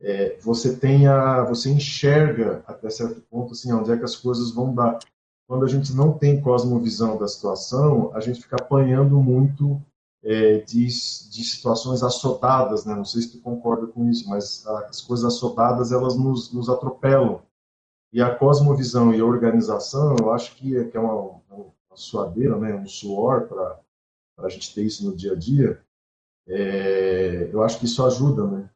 é, 0.00 0.36
você 0.40 0.76
tem 0.76 1.06
a, 1.06 1.42
você 1.44 1.70
enxerga 1.70 2.62
até 2.66 2.90
certo 2.90 3.20
ponto 3.22 3.52
assim 3.52 3.72
onde 3.72 3.90
é 3.90 3.96
que 3.96 4.04
as 4.04 4.16
coisas 4.16 4.50
vão 4.50 4.74
dar. 4.74 4.98
quando 5.48 5.64
a 5.64 5.68
gente 5.68 5.94
não 5.94 6.12
tem 6.12 6.40
cosmovisão 6.40 7.16
da 7.16 7.26
situação, 7.26 8.10
a 8.14 8.20
gente 8.20 8.42
fica 8.42 8.56
apanhando 8.56 9.20
muito 9.22 9.80
é, 10.22 10.58
de, 10.58 10.86
de 10.86 11.44
situações 11.44 12.02
assodadas, 12.02 12.84
né? 12.84 12.94
Não 12.94 13.04
sei 13.04 13.22
se 13.22 13.32
tu 13.32 13.40
concorda 13.40 13.86
com 13.86 14.08
isso, 14.10 14.28
mas 14.28 14.66
as 14.66 15.00
coisas 15.00 15.24
assodadas 15.24 15.92
elas 15.92 16.16
nos, 16.16 16.52
nos 16.52 16.68
atropelam. 16.68 17.42
E 18.12 18.20
a 18.20 18.34
cosmovisão 18.34 19.14
e 19.14 19.20
a 19.20 19.24
organização, 19.24 20.16
eu 20.18 20.32
acho 20.32 20.56
que 20.56 20.76
é, 20.76 20.84
que 20.84 20.96
é 20.96 21.00
uma, 21.00 21.40
uma 21.48 21.72
suadeira, 21.94 22.58
né? 22.58 22.74
Um 22.74 22.86
suor 22.86 23.46
para 23.46 23.80
a 24.38 24.48
gente 24.48 24.74
ter 24.74 24.82
isso 24.84 25.08
no 25.08 25.16
dia 25.16 25.32
a 25.32 25.36
dia. 25.36 25.80
É, 26.48 27.50
eu 27.52 27.62
acho 27.62 27.78
que 27.78 27.86
isso 27.86 28.04
ajuda, 28.04 28.46
né? 28.46 28.70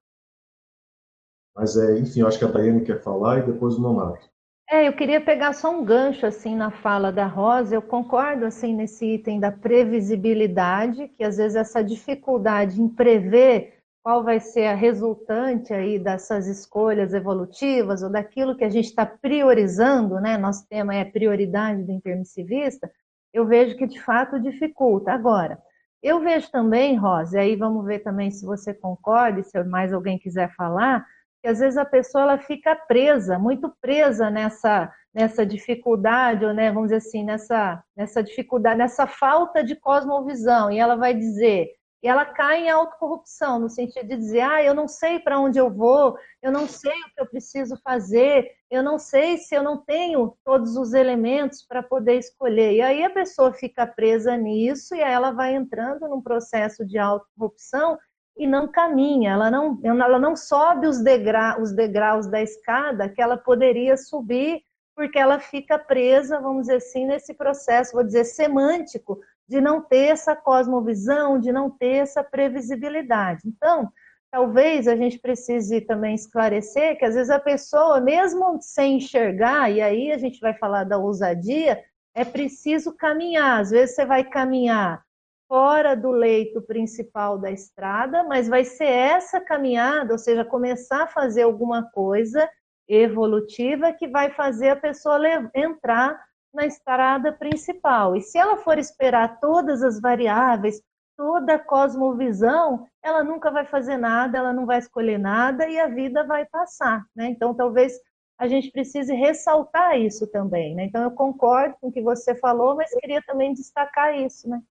Mas, 1.55 1.77
é, 1.77 1.99
enfim, 1.99 2.21
eu 2.21 2.29
acho 2.29 2.39
que 2.39 2.45
a 2.45 2.49
Daiane 2.49 2.85
quer 2.85 3.03
falar 3.03 3.39
e 3.39 3.53
depois 3.53 3.77
o 3.77 3.81
Nonato. 3.81 4.29
É, 4.69 4.87
eu 4.87 4.93
queria 4.93 5.21
pegar 5.21 5.53
só 5.53 5.71
um 5.71 5.85
gancho 5.85 6.25
assim 6.25 6.55
na 6.55 6.71
fala 6.71 7.11
da 7.11 7.27
Rosa. 7.27 7.75
Eu 7.75 7.83
concordo 7.83 8.47
assim 8.47 8.75
nesse 8.75 9.15
item 9.15 9.41
da 9.41 9.51
previsibilidade, 9.51 11.09
que 11.09 11.25
às 11.25 11.39
vezes 11.39 11.57
essa 11.57 11.83
dificuldade 11.83 12.81
em 12.81 12.89
prever 12.89 13.81
qual 14.03 14.23
vai 14.23 14.41
ser 14.41 14.67
a 14.67 14.75
resultante 14.75 15.75
aí 15.75 15.99
dessas 15.99 16.47
escolhas 16.47 17.13
evolutivas 17.13 18.03
ou 18.03 18.11
daquilo 18.11 18.57
que 18.57 18.65
a 18.65 18.71
gente 18.71 18.87
está 18.87 19.05
priorizando, 19.05 20.21
né? 20.21 20.39
Nosso 20.39 20.67
tema 20.69 20.95
é 20.95 21.05
prioridade 21.05 21.83
do 21.83 21.93
intermissivista. 21.93 22.91
Eu 23.35 23.47
vejo 23.47 23.77
que 23.77 23.87
de 23.87 24.01
fato 24.01 24.41
dificulta. 24.41 25.13
Agora, 25.13 25.61
eu 26.03 26.21
vejo 26.21 26.51
também, 26.51 26.97
Rosa, 26.97 27.39
e 27.39 27.41
aí 27.41 27.57
vamos 27.57 27.85
ver 27.85 28.01
também 28.01 28.31
se 28.31 28.45
você 28.45 28.73
concorda, 28.73 29.43
se 29.43 29.63
mais 29.65 29.93
alguém 29.93 30.19
quiser 30.19 30.55
falar 30.55 31.05
que 31.43 31.49
às 31.49 31.59
vezes 31.59 31.79
a 31.79 31.85
pessoa 31.85 32.23
ela 32.23 32.39
fica 32.39 32.77
presa, 32.77 33.39
muito 33.39 33.73
presa 33.81 34.31
nessa 34.31 34.93
nessa 35.13 35.45
dificuldade, 35.45 36.45
ou 36.45 36.55
né, 36.55 36.71
vamos 36.71 36.91
dizer 36.91 36.99
assim, 36.99 37.25
nessa 37.25 37.83
nessa 37.97 38.23
dificuldade, 38.23 38.79
nessa 38.79 39.09
falta 39.09 39.65
de 39.65 39.75
cosmovisão, 39.75 40.71
e 40.71 40.79
ela 40.79 40.95
vai 40.97 41.13
dizer, 41.15 41.69
e 42.03 42.09
ela 42.09 42.25
cai 42.25 42.65
em 42.65 42.71
autocorrupção, 42.71 43.59
no 43.59 43.69
sentido 43.69 44.09
de 44.09 44.17
dizer, 44.17 44.41
ah, 44.41 44.63
eu 44.63 44.75
não 44.75 44.89
sei 44.89 45.19
para 45.19 45.39
onde 45.39 45.59
eu 45.59 45.71
vou, 45.71 46.17
eu 46.43 46.51
não 46.51 46.67
sei 46.67 46.93
o 46.93 47.15
que 47.15 47.21
eu 47.21 47.27
preciso 47.27 47.77
fazer, 47.85 48.51
eu 48.71 48.83
não 48.83 48.99
sei 48.99 49.37
se 49.37 49.55
eu 49.55 49.63
não 49.63 49.77
tenho 49.77 50.35
todos 50.43 50.77
os 50.77 50.95
elementos 50.95 51.63
para 51.63 51.83
poder 51.83 52.17
escolher. 52.19 52.73
E 52.73 52.81
aí 52.81 53.05
a 53.05 53.11
pessoa 53.11 53.53
fica 53.53 53.87
presa 53.87 54.35
nisso 54.37 54.95
e 54.95 55.03
aí 55.03 55.13
ela 55.13 55.31
vai 55.31 55.55
entrando 55.55 56.09
num 56.09 56.23
processo 56.23 56.87
de 56.87 56.99
autocorrupção 56.99 57.99
e 58.37 58.47
não 58.47 58.67
caminha, 58.67 59.33
ela 59.33 59.51
não, 59.51 59.79
ela 59.85 60.19
não 60.19 60.35
sobe 60.35 60.87
os, 60.87 61.03
degra, 61.03 61.61
os 61.61 61.73
degraus 61.73 62.27
da 62.27 62.41
escada 62.41 63.07
que 63.07 63.21
ela 63.21 63.37
poderia 63.37 63.99
subir, 63.99 64.63
porque 64.97 65.19
ela 65.19 65.39
fica 65.39 65.79
presa, 65.79 66.41
vamos 66.41 66.63
dizer 66.63 66.77
assim, 66.77 67.05
nesse 67.07 67.35
processo, 67.35 67.93
vou 67.93 68.03
dizer, 68.03 68.25
semântico, 68.25 69.21
de 69.51 69.61
não 69.61 69.81
ter 69.83 70.07
essa 70.07 70.37
cosmovisão, 70.37 71.37
de 71.41 71.51
não 71.51 71.69
ter 71.69 71.97
essa 71.97 72.23
previsibilidade. 72.23 73.41
Então, 73.45 73.93
talvez 74.31 74.87
a 74.87 74.95
gente 74.95 75.19
precise 75.19 75.81
também 75.81 76.15
esclarecer 76.15 76.97
que 76.97 77.05
às 77.05 77.17
vezes 77.17 77.31
a 77.31 77.41
pessoa, 77.41 78.01
mesmo 78.01 78.59
sem 78.61 78.99
enxergar, 78.99 79.69
e 79.69 79.81
aí 79.81 80.13
a 80.13 80.19
gente 80.19 80.39
vai 80.39 80.55
falar 80.55 80.85
da 80.85 80.99
ousadia, 80.99 81.83
é 82.15 82.25
preciso 82.25 82.97
caminhar. 82.97 83.61
Às 83.61 83.71
vezes 83.71 83.97
você 83.97 84.07
vai 84.07 84.23
caminhar 84.23 85.03
fora 85.49 85.97
do 85.97 86.13
leito 86.13 86.63
principal 86.63 87.37
da 87.37 87.51
estrada, 87.51 88.23
mas 88.23 88.47
vai 88.47 88.65
ser 88.65 88.85
essa 88.85 89.41
caminhada, 89.41 90.13
ou 90.13 90.19
seja, 90.19 90.45
começar 90.45 91.03
a 91.03 91.09
fazer 91.09 91.43
alguma 91.43 91.91
coisa 91.91 92.49
evolutiva 92.89 93.93
que 93.93 94.07
vai 94.07 94.31
fazer 94.31 94.69
a 94.69 94.77
pessoa 94.77 95.19
entrar 95.57 96.30
na 96.53 96.67
estrada 96.67 97.33
principal. 97.33 98.17
E 98.17 98.21
se 98.21 98.39
ela 98.39 98.57
for 98.57 98.79
esperar 98.79 99.39
todas 99.41 99.83
as 99.83 100.01
variáveis, 100.01 100.83
toda 101.17 101.55
a 101.55 101.59
cosmovisão, 101.59 102.87
ela 103.03 103.23
nunca 103.23 103.51
vai 103.51 103.67
fazer 103.67 103.97
nada, 103.97 104.39
ela 104.39 104.53
não 104.53 104.67
vai 104.67 104.79
escolher 104.79 105.19
nada 105.19 105.69
e 105.69 105.79
a 105.79 105.87
vida 105.87 106.25
vai 106.25 106.47
passar. 106.47 107.05
Né? 107.15 107.29
Então, 107.29 107.55
talvez 107.55 107.93
a 108.39 108.49
gente 108.49 108.71
precise 108.71 109.15
ressaltar 109.15 110.01
isso 110.01 110.27
também. 110.29 110.75
Né? 110.75 110.85
Então, 110.85 111.03
eu 111.03 111.11
concordo 111.11 111.77
com 111.81 111.89
o 111.89 111.93
que 111.93 112.01
você 112.01 112.35
falou, 112.35 112.75
mas 112.75 112.91
queria 112.99 113.23
também 113.23 113.53
destacar 113.53 114.19
isso. 114.19 114.49
Né? 114.49 114.63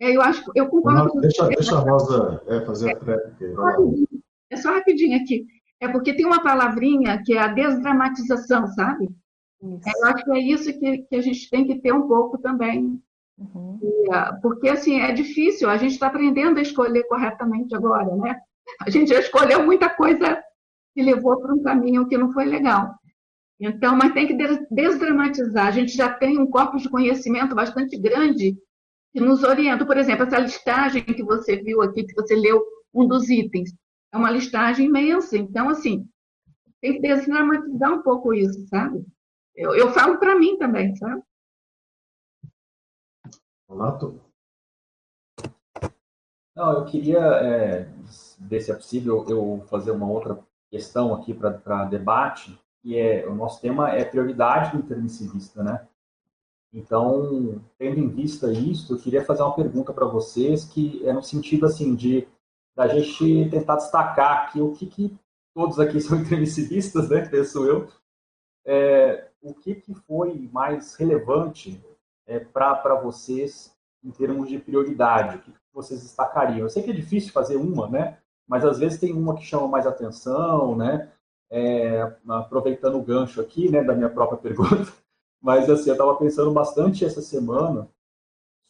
É, 0.00 0.16
eu 0.16 0.20
acho, 0.20 0.50
eu 0.54 0.68
concordo. 0.68 1.14
Não, 1.14 1.20
deixa, 1.20 1.46
deixa 1.46 1.76
a 1.76 1.80
Rosa 1.80 2.42
é, 2.48 2.60
fazer 2.66 2.90
a. 2.90 3.12
É, 3.12 4.54
é 4.54 4.56
só 4.56 4.74
rapidinho 4.74 5.16
aqui. 5.22 5.46
É 5.80 5.88
porque 5.88 6.14
tem 6.14 6.26
uma 6.26 6.42
palavrinha 6.42 7.22
que 7.24 7.34
é 7.34 7.38
a 7.38 7.48
desdramatização, 7.48 8.66
sabe? 8.68 9.08
Eu 9.64 10.06
acho 10.06 10.24
que 10.24 10.30
é 10.32 10.38
isso 10.38 10.78
que, 10.78 10.98
que 10.98 11.16
a 11.16 11.22
gente 11.22 11.48
tem 11.48 11.66
que 11.66 11.80
ter 11.80 11.92
um 11.92 12.06
pouco 12.06 12.38
também. 12.38 13.00
Uhum. 13.38 13.78
E, 13.82 14.12
ah, 14.12 14.38
porque, 14.42 14.68
assim, 14.68 15.00
é 15.00 15.12
difícil. 15.12 15.68
A 15.68 15.76
gente 15.76 15.92
está 15.92 16.08
aprendendo 16.08 16.58
a 16.58 16.62
escolher 16.62 17.04
corretamente 17.04 17.74
agora, 17.74 18.14
né? 18.16 18.38
A 18.80 18.90
gente 18.90 19.08
já 19.08 19.20
escolheu 19.20 19.64
muita 19.64 19.88
coisa 19.88 20.42
que 20.94 21.02
levou 21.02 21.40
para 21.40 21.54
um 21.54 21.62
caminho 21.62 22.06
que 22.06 22.18
não 22.18 22.32
foi 22.32 22.44
legal. 22.44 22.94
Então, 23.58 23.96
mas 23.96 24.12
tem 24.12 24.26
que 24.26 24.36
desdramatizar. 24.70 25.66
A 25.66 25.70
gente 25.70 25.96
já 25.96 26.12
tem 26.12 26.38
um 26.38 26.50
corpo 26.50 26.76
de 26.76 26.88
conhecimento 26.88 27.54
bastante 27.54 27.98
grande 27.98 28.56
que 29.12 29.20
nos 29.20 29.42
orientam. 29.42 29.86
Por 29.86 29.96
exemplo, 29.96 30.24
essa 30.24 30.38
listagem 30.38 31.02
que 31.02 31.22
você 31.22 31.56
viu 31.56 31.80
aqui, 31.82 32.04
que 32.04 32.14
você 32.14 32.34
leu 32.34 32.62
um 32.92 33.06
dos 33.06 33.28
itens, 33.28 33.72
é 34.12 34.16
uma 34.16 34.30
listagem 34.30 34.86
imensa. 34.86 35.36
Então, 35.36 35.68
assim, 35.68 36.06
tem 36.80 36.94
que 36.94 37.00
desdramatizar 37.00 37.92
um 37.92 38.02
pouco 38.02 38.34
isso, 38.34 38.66
sabe? 38.68 39.04
Eu, 39.54 39.74
eu 39.74 39.92
falo 39.92 40.18
para 40.18 40.38
mim 40.38 40.58
também, 40.58 40.94
sabe? 40.96 41.22
Renato? 43.68 44.20
Não, 46.54 46.72
eu 46.72 46.84
queria, 46.84 47.18
é, 47.18 47.88
ver 48.38 48.60
se 48.60 48.70
é 48.70 48.74
possível, 48.74 49.24
eu 49.28 49.64
fazer 49.68 49.90
uma 49.90 50.08
outra 50.08 50.38
questão 50.70 51.14
aqui 51.14 51.34
para 51.34 51.84
debate, 51.84 52.58
que 52.82 52.98
é, 52.98 53.26
o 53.26 53.34
nosso 53.34 53.60
tema 53.60 53.90
é 53.90 54.04
prioridade 54.04 54.72
do 54.72 54.84
intermissivista, 54.84 55.62
né? 55.62 55.86
Então, 56.72 57.62
tendo 57.78 58.00
em 58.00 58.08
vista 58.08 58.52
isso, 58.52 58.94
eu 58.94 58.98
queria 58.98 59.24
fazer 59.24 59.42
uma 59.42 59.54
pergunta 59.54 59.92
para 59.92 60.06
vocês 60.06 60.64
que 60.64 61.06
é 61.06 61.12
no 61.12 61.22
sentido 61.22 61.66
assim 61.66 61.94
de 61.94 62.26
da 62.74 62.88
gente 62.88 63.48
tentar 63.50 63.76
destacar 63.76 64.48
aqui 64.48 64.60
o 64.60 64.72
que, 64.72 64.86
que 64.86 65.16
todos 65.54 65.78
aqui 65.78 66.00
são 66.02 66.20
intermissivistas, 66.20 67.08
né? 67.08 67.28
Penso 67.28 67.64
eu. 67.64 67.88
É, 68.66 69.30
o 69.44 69.52
que, 69.52 69.74
que 69.74 69.94
foi 69.94 70.48
mais 70.50 70.94
relevante 70.94 71.78
é, 72.26 72.38
para 72.38 72.94
vocês 72.94 73.76
em 74.02 74.10
termos 74.10 74.48
de 74.48 74.58
prioridade? 74.58 75.36
O 75.36 75.40
que, 75.40 75.52
que 75.52 75.58
vocês 75.72 76.02
destacariam? 76.02 76.60
Eu 76.60 76.70
sei 76.70 76.82
que 76.82 76.90
é 76.90 76.94
difícil 76.94 77.32
fazer 77.32 77.56
uma, 77.56 77.88
né? 77.88 78.18
Mas 78.48 78.64
às 78.64 78.78
vezes 78.78 78.98
tem 78.98 79.12
uma 79.12 79.36
que 79.36 79.44
chama 79.44 79.68
mais 79.68 79.86
atenção, 79.86 80.74
né? 80.74 81.10
É, 81.50 82.16
aproveitando 82.26 82.96
o 82.96 83.02
gancho 83.02 83.40
aqui, 83.40 83.70
né, 83.70 83.84
da 83.84 83.94
minha 83.94 84.08
própria 84.08 84.38
pergunta, 84.40 84.92
mas 85.40 85.68
assim, 85.68 85.90
eu 85.90 85.94
estava 85.94 86.16
pensando 86.16 86.50
bastante 86.50 87.04
essa 87.04 87.20
semana 87.20 87.86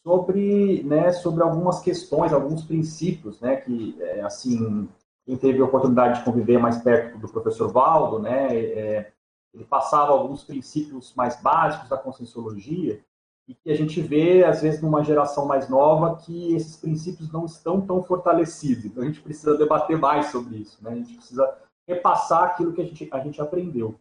sobre, 0.03 0.83
né, 0.83 1.11
sobre 1.13 1.41
algumas 1.41 1.79
questões, 1.79 2.31
alguns 2.31 2.63
princípios, 2.63 3.39
né, 3.39 3.55
que 3.55 3.95
é, 3.99 4.21
assim 4.21 4.87
quem 5.25 5.35
teve 5.35 5.59
a 5.59 5.65
oportunidade 5.65 6.19
de 6.19 6.25
conviver 6.25 6.59
mais 6.59 6.77
perto 6.83 7.17
do 7.17 7.27
professor 7.27 7.71
Valdo, 7.71 8.19
né, 8.19 8.55
é, 8.55 9.13
ele 9.55 9.65
passava 9.65 10.11
alguns 10.11 10.43
princípios 10.43 11.13
mais 11.15 11.41
básicos 11.41 11.89
da 11.89 11.97
conscienciologia 11.97 13.03
e 13.47 13.55
que 13.55 13.71
a 13.71 13.75
gente 13.75 14.01
vê 14.01 14.43
às 14.43 14.61
vezes 14.61 14.81
numa 14.81 15.03
geração 15.03 15.45
mais 15.45 15.69
nova 15.69 16.17
que 16.17 16.53
esses 16.53 16.75
princípios 16.75 17.31
não 17.31 17.45
estão 17.45 17.79
tão 17.81 18.03
fortalecidos. 18.03 18.85
Então 18.85 19.01
a 19.01 19.05
gente 19.05 19.21
precisa 19.21 19.57
debater 19.57 19.97
mais 19.97 20.27
sobre 20.27 20.57
isso, 20.57 20.83
né? 20.83 20.91
A 20.91 20.95
gente 20.95 21.15
precisa 21.15 21.57
repassar 21.87 22.43
aquilo 22.43 22.73
que 22.73 22.81
a 22.81 22.85
gente, 22.85 23.07
a 23.11 23.19
gente 23.19 23.41
aprendeu 23.41 23.99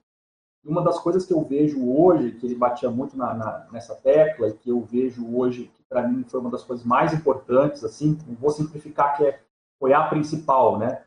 uma 0.64 0.82
das 0.82 0.98
coisas 0.98 1.26
que 1.26 1.32
eu 1.32 1.42
vejo 1.44 1.86
hoje, 1.86 2.32
que 2.32 2.46
ele 2.46 2.54
batia 2.54 2.90
muito 2.90 3.16
na, 3.16 3.34
na, 3.34 3.66
nessa 3.70 3.94
tecla, 3.94 4.48
e 4.48 4.54
que 4.54 4.70
eu 4.70 4.80
vejo 4.80 5.26
hoje, 5.36 5.70
que 5.74 5.82
para 5.84 6.06
mim 6.08 6.24
foi 6.24 6.40
uma 6.40 6.50
das 6.50 6.64
coisas 6.64 6.84
mais 6.84 7.12
importantes, 7.12 7.84
assim, 7.84 8.16
vou 8.40 8.50
simplificar, 8.50 9.16
que 9.16 9.24
é, 9.24 9.40
foi 9.78 9.92
a 9.92 10.04
principal, 10.04 10.78
né? 10.78 11.04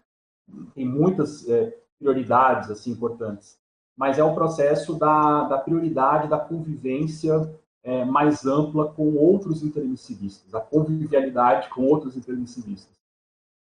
Tem 0.75 0.85
muitas 0.85 1.47
é, 1.49 1.75
prioridades, 1.97 2.69
assim, 2.69 2.91
importantes. 2.91 3.59
Mas 3.97 4.19
é 4.19 4.23
o 4.23 4.35
processo 4.35 4.93
da, 4.93 5.43
da 5.45 5.57
prioridade 5.57 6.29
da 6.29 6.37
convivência 6.37 7.53
é, 7.83 8.05
mais 8.05 8.45
ampla 8.45 8.93
com 8.93 9.15
outros 9.15 9.63
intermissivistas, 9.63 10.53
a 10.53 10.61
convivialidade 10.61 11.69
com 11.69 11.83
outros 11.83 12.15
intermissivistas. 12.15 12.95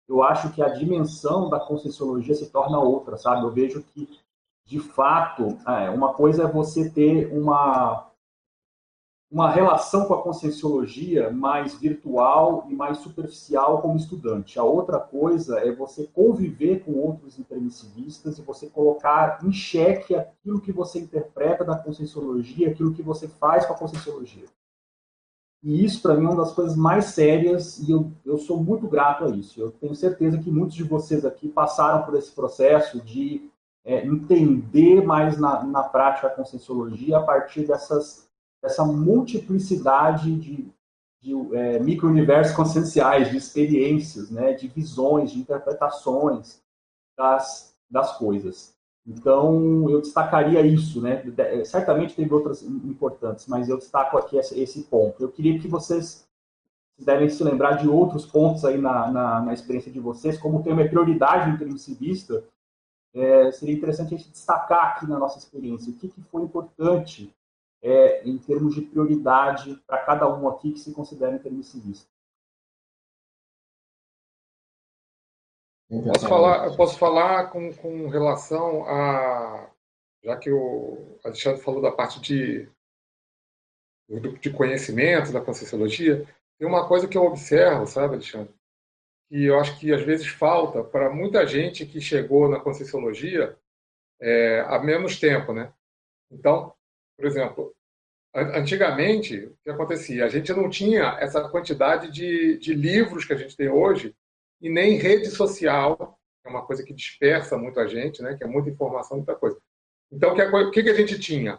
Eu 0.08 0.22
acho 0.22 0.52
que 0.52 0.62
a 0.62 0.68
dimensão 0.68 1.48
da 1.48 1.60
conscienciologia 1.60 2.34
se 2.34 2.50
torna 2.50 2.78
outra, 2.78 3.16
sabe? 3.16 3.42
Eu 3.42 3.50
vejo 3.50 3.82
que 3.82 4.08
de 4.66 4.80
fato, 4.80 5.56
é, 5.66 5.90
uma 5.90 6.12
coisa 6.12 6.42
é 6.42 6.46
você 6.50 6.90
ter 6.90 7.32
uma, 7.32 8.10
uma 9.30 9.50
relação 9.50 10.06
com 10.06 10.14
a 10.14 10.22
conscienciologia 10.22 11.30
mais 11.30 11.74
virtual 11.74 12.66
e 12.70 12.74
mais 12.74 12.98
superficial 12.98 13.82
como 13.82 13.96
estudante. 13.96 14.58
A 14.58 14.62
outra 14.62 15.00
coisa 15.00 15.58
é 15.58 15.72
você 15.72 16.06
conviver 16.06 16.84
com 16.84 16.92
outros 16.92 17.38
intermissivistas 17.38 18.38
e 18.38 18.42
você 18.42 18.68
colocar 18.68 19.40
em 19.44 19.52
xeque 19.52 20.14
aquilo 20.14 20.60
que 20.60 20.72
você 20.72 21.00
interpreta 21.00 21.64
da 21.64 21.76
conscienciologia, 21.76 22.70
aquilo 22.70 22.94
que 22.94 23.02
você 23.02 23.26
faz 23.26 23.66
com 23.66 23.72
a 23.72 23.76
conscienciologia. 23.76 24.44
E 25.62 25.84
isso, 25.84 26.00
para 26.00 26.14
mim, 26.14 26.26
é 26.26 26.28
uma 26.28 26.44
das 26.44 26.52
coisas 26.52 26.76
mais 26.76 27.06
sérias 27.06 27.80
e 27.80 27.90
eu, 27.90 28.12
eu 28.24 28.38
sou 28.38 28.62
muito 28.62 28.86
grato 28.86 29.24
a 29.24 29.30
isso. 29.30 29.60
Eu 29.60 29.72
tenho 29.72 29.96
certeza 29.96 30.38
que 30.38 30.50
muitos 30.50 30.76
de 30.76 30.84
vocês 30.84 31.24
aqui 31.24 31.48
passaram 31.48 32.04
por 32.04 32.14
esse 32.14 32.30
processo 32.30 33.00
de 33.00 33.50
é, 33.84 34.06
entender 34.06 35.04
mais 35.04 35.36
na, 35.38 35.64
na 35.64 35.82
prática 35.82 36.28
a 36.28 36.30
conscienciologia 36.30 37.18
a 37.18 37.22
partir 37.22 37.66
dessas 37.66 38.25
essa 38.66 38.84
multiplicidade 38.84 40.34
de, 40.36 40.68
de 41.20 41.56
é, 41.56 41.78
micro-universos 41.78 42.54
conscienciais, 42.54 43.30
de 43.30 43.36
experiências, 43.36 44.30
né, 44.30 44.52
de 44.52 44.68
visões, 44.68 45.30
de 45.30 45.38
interpretações 45.38 46.60
das, 47.16 47.74
das 47.90 48.18
coisas. 48.18 48.76
Então, 49.06 49.88
eu 49.88 50.00
destacaria 50.00 50.60
isso, 50.66 51.00
né? 51.00 51.22
Certamente 51.64 52.16
teve 52.16 52.34
outras 52.34 52.62
importantes, 52.62 53.46
mas 53.46 53.68
eu 53.68 53.78
destaco 53.78 54.18
aqui 54.18 54.36
esse, 54.36 54.60
esse 54.60 54.82
ponto. 54.82 55.22
Eu 55.22 55.30
queria 55.30 55.60
que 55.60 55.68
vocês 55.68 56.26
devem 56.98 57.28
se 57.28 57.44
lembrar 57.44 57.74
de 57.74 57.88
outros 57.88 58.26
pontos 58.26 58.64
aí 58.64 58.78
na, 58.78 59.10
na, 59.10 59.40
na 59.42 59.52
experiência 59.52 59.92
de 59.92 60.00
vocês, 60.00 60.38
como 60.38 60.58
o 60.58 60.62
tema 60.62 60.82
é 60.82 60.88
prioridade 60.88 61.48
no 61.48 61.54
intermissivista, 61.54 62.42
é, 63.14 63.50
seria 63.52 63.74
interessante 63.74 64.14
a 64.14 64.18
gente 64.18 64.30
destacar 64.30 64.88
aqui 64.88 65.06
na 65.06 65.18
nossa 65.18 65.38
experiência 65.38 65.90
o 65.90 65.94
que, 65.94 66.08
que 66.08 66.20
foi 66.22 66.42
importante 66.42 67.32
é, 67.82 68.26
em 68.28 68.38
termos 68.38 68.74
de 68.74 68.82
prioridade 68.82 69.76
para 69.86 70.04
cada 70.04 70.28
um 70.28 70.48
aqui 70.48 70.72
que 70.72 70.78
se 70.78 70.92
considera 70.92 71.36
intermissivista? 71.36 72.10
Posso 75.88 76.28
falar, 76.28 76.76
posso 76.76 76.98
falar 76.98 77.50
com, 77.50 77.72
com 77.74 78.08
relação 78.08 78.84
a. 78.86 79.70
Já 80.24 80.36
que 80.36 80.50
o 80.50 81.18
Alexandre 81.24 81.62
falou 81.62 81.80
da 81.80 81.92
parte 81.92 82.20
de, 82.20 82.68
de 84.40 84.50
conhecimento 84.50 85.32
da 85.32 85.40
Conscienciologia, 85.40 86.26
tem 86.58 86.66
uma 86.66 86.88
coisa 86.88 87.06
que 87.06 87.16
eu 87.16 87.22
observo, 87.22 87.86
sabe, 87.86 88.14
Alexandre? 88.14 88.52
Que 89.28 89.44
eu 89.44 89.60
acho 89.60 89.78
que 89.78 89.92
às 89.92 90.02
vezes 90.02 90.26
falta 90.26 90.82
para 90.82 91.08
muita 91.10 91.46
gente 91.46 91.86
que 91.86 92.00
chegou 92.00 92.48
na 92.48 92.58
Conscienciologia 92.58 93.56
é, 94.20 94.60
há 94.62 94.80
menos 94.80 95.20
tempo, 95.20 95.52
né? 95.52 95.72
Então, 96.32 96.74
por 97.16 97.26
exemplo, 97.26 97.74
antigamente, 98.34 99.46
o 99.46 99.56
que 99.64 99.70
acontecia? 99.70 100.24
A 100.24 100.28
gente 100.28 100.52
não 100.52 100.68
tinha 100.68 101.16
essa 101.18 101.48
quantidade 101.48 102.10
de, 102.10 102.58
de 102.58 102.74
livros 102.74 103.24
que 103.24 103.32
a 103.32 103.36
gente 103.36 103.56
tem 103.56 103.68
hoje 103.68 104.14
e 104.60 104.68
nem 104.68 104.96
rede 104.96 105.26
social, 105.26 106.18
que 106.42 106.48
é 106.48 106.50
uma 106.50 106.64
coisa 106.64 106.82
que 106.84 106.92
dispersa 106.92 107.56
muito 107.56 107.80
a 107.80 107.86
gente, 107.86 108.22
né? 108.22 108.36
que 108.36 108.44
é 108.44 108.46
muita 108.46 108.68
informação, 108.68 109.16
muita 109.16 109.34
coisa. 109.34 109.58
Então, 110.12 110.34
o 110.34 110.70
que, 110.70 110.82
que 110.82 110.90
a 110.90 110.94
gente 110.94 111.18
tinha? 111.18 111.58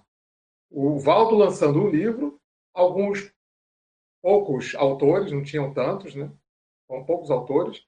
O 0.69 0.99
Valdo 0.99 1.35
lançando 1.35 1.81
um 1.81 1.89
livro, 1.89 2.39
alguns 2.73 3.31
poucos 4.21 4.75
autores, 4.75 5.31
não 5.31 5.43
tinham 5.43 5.73
tantos, 5.73 6.15
né? 6.15 6.31
São 6.87 7.03
poucos 7.05 7.31
autores. 7.31 7.83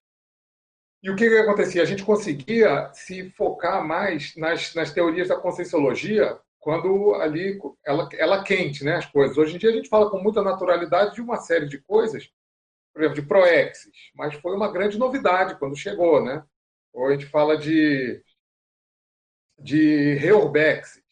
E 1.01 1.09
o 1.09 1.15
que, 1.15 1.29
que 1.29 1.37
acontecia? 1.37 1.81
A 1.81 1.85
gente 1.85 2.03
conseguia 2.03 2.91
se 2.93 3.29
focar 3.31 3.85
mais 3.85 4.35
nas, 4.35 4.73
nas 4.75 4.91
teorias 4.91 5.29
da 5.29 5.39
conscienciologia 5.39 6.39
quando 6.59 7.15
ali 7.15 7.59
ela, 7.85 8.09
ela 8.13 8.43
quente, 8.43 8.83
né, 8.83 8.95
as 8.95 9.05
coisas. 9.05 9.37
Hoje 9.37 9.55
em 9.55 9.59
dia 9.59 9.69
a 9.69 9.73
gente 9.73 9.89
fala 9.89 10.09
com 10.09 10.19
muita 10.19 10.41
naturalidade 10.41 11.15
de 11.15 11.21
uma 11.21 11.37
série 11.37 11.67
de 11.67 11.79
coisas, 11.79 12.29
por 12.93 13.01
exemplo, 13.01 13.21
de 13.21 13.27
proexis, 13.27 14.11
mas 14.13 14.35
foi 14.35 14.55
uma 14.55 14.71
grande 14.71 14.97
novidade 14.97 15.57
quando 15.57 15.77
chegou, 15.77 16.23
né? 16.23 16.43
Ou 16.93 17.07
a 17.07 17.11
gente 17.11 17.25
fala 17.27 17.57
de 17.57 18.21
de 19.61 20.13
reurbexis. 20.15 21.03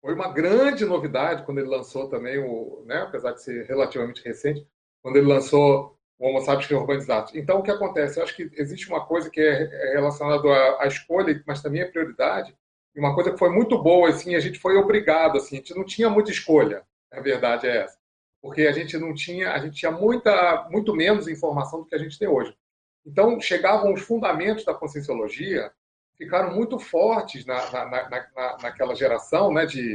Foi 0.00 0.14
uma 0.14 0.32
grande 0.32 0.84
novidade 0.84 1.44
quando 1.44 1.58
ele 1.58 1.68
lançou 1.68 2.08
também 2.08 2.38
o, 2.38 2.84
né, 2.86 2.98
apesar 3.02 3.32
de 3.32 3.42
ser 3.42 3.66
relativamente 3.66 4.22
recente, 4.24 4.66
quando 5.02 5.16
ele 5.16 5.26
lançou 5.26 5.96
o 6.18 6.26
Homo 6.26 6.40
sapiens 6.40 6.66
reurbanizados. 6.66 7.34
Então, 7.34 7.58
o 7.58 7.62
que 7.62 7.70
acontece? 7.70 8.18
Eu 8.18 8.24
acho 8.24 8.34
que 8.34 8.50
existe 8.54 8.88
uma 8.88 9.04
coisa 9.04 9.30
que 9.30 9.40
é, 9.40 9.62
é 9.62 9.92
relacionada 9.94 10.48
à 10.78 10.86
escolha, 10.86 11.42
mas 11.46 11.62
também 11.62 11.82
à 11.82 11.88
prioridade, 11.88 12.56
e 12.96 12.98
uma 12.98 13.14
coisa 13.14 13.30
que 13.30 13.38
foi 13.38 13.50
muito 13.50 13.76
boa, 13.76 14.08
assim, 14.08 14.34
a 14.34 14.40
gente 14.40 14.58
foi 14.58 14.74
obrigado, 14.76 15.36
assim, 15.36 15.56
a 15.56 15.58
gente 15.58 15.74
não 15.74 15.84
tinha 15.84 16.08
muita 16.08 16.30
escolha, 16.30 16.82
a 17.12 17.20
verdade 17.20 17.66
é 17.66 17.82
essa. 17.82 17.98
Porque 18.40 18.62
a 18.62 18.72
gente 18.72 18.96
não 18.96 19.12
tinha, 19.12 19.52
a 19.52 19.58
gente 19.58 19.76
tinha 19.76 19.92
muita, 19.92 20.66
muito 20.70 20.94
menos 20.96 21.28
informação 21.28 21.80
do 21.80 21.86
que 21.86 21.94
a 21.94 21.98
gente 21.98 22.18
tem 22.18 22.26
hoje. 22.26 22.56
Então, 23.04 23.38
chegavam 23.38 23.92
os 23.92 24.00
fundamentos 24.00 24.64
da 24.64 24.72
conscienciologia, 24.72 25.70
ficaram 26.16 26.54
muito 26.54 26.78
fortes 26.78 27.44
na, 27.44 27.70
na, 27.70 28.08
na, 28.08 28.58
naquela 28.62 28.94
geração, 28.94 29.52
né, 29.52 29.66
de 29.66 29.94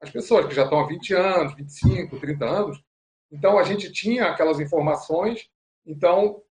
as 0.00 0.10
pessoas 0.10 0.46
que 0.46 0.54
já 0.54 0.64
estão 0.64 0.80
há 0.80 0.86
20 0.88 1.14
anos, 1.14 1.54
25, 1.54 2.18
30 2.18 2.44
anos. 2.44 2.84
Então, 3.30 3.56
a 3.56 3.62
gente 3.62 3.92
tinha 3.92 4.26
aquelas 4.26 4.58
informações, 4.58 5.48
então 5.86 6.42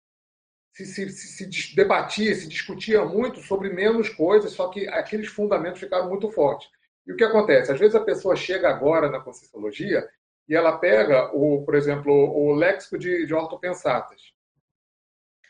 se, 0.74 0.86
se, 0.86 1.10
se, 1.12 1.76
debatia, 1.76 2.34
se 2.34 2.48
discutia 2.48 3.04
muito 3.04 3.42
sobre 3.42 3.70
menos 3.70 4.10
coisas, 4.10 4.54
só 4.54 4.70
que 4.70 4.88
aqueles 4.88 5.28
fundamentos 5.28 5.80
ficaram 5.80 6.08
muito 6.08 6.30
fortes. 6.32 6.70
E 7.06 7.12
o 7.12 7.16
que 7.16 7.24
acontece? 7.24 7.72
Às 7.72 7.80
vezes 7.80 7.96
a 7.96 8.04
pessoa 8.04 8.36
chega 8.36 8.70
agora 8.70 9.10
na 9.10 9.20
Conscienciologia 9.20 10.08
e 10.48 10.56
ela 10.56 10.78
pega, 10.78 11.30
o, 11.34 11.64
por 11.64 11.76
exemplo, 11.76 12.14
o 12.14 12.54
Léxico 12.54 12.98
de, 12.98 13.26
de 13.26 13.34
Ortopensatas, 13.34 14.22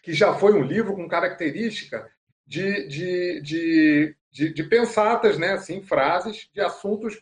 que 0.03 0.13
já 0.13 0.33
foi 0.33 0.53
um 0.53 0.63
livro 0.63 0.95
com 0.95 1.07
característica 1.07 2.09
de, 2.45 2.87
de, 2.87 3.41
de, 3.41 4.15
de, 4.31 4.53
de 4.53 4.63
pensatas, 4.63 5.37
né? 5.37 5.53
assim, 5.53 5.81
frases 5.81 6.49
de 6.53 6.61
assuntos, 6.61 7.21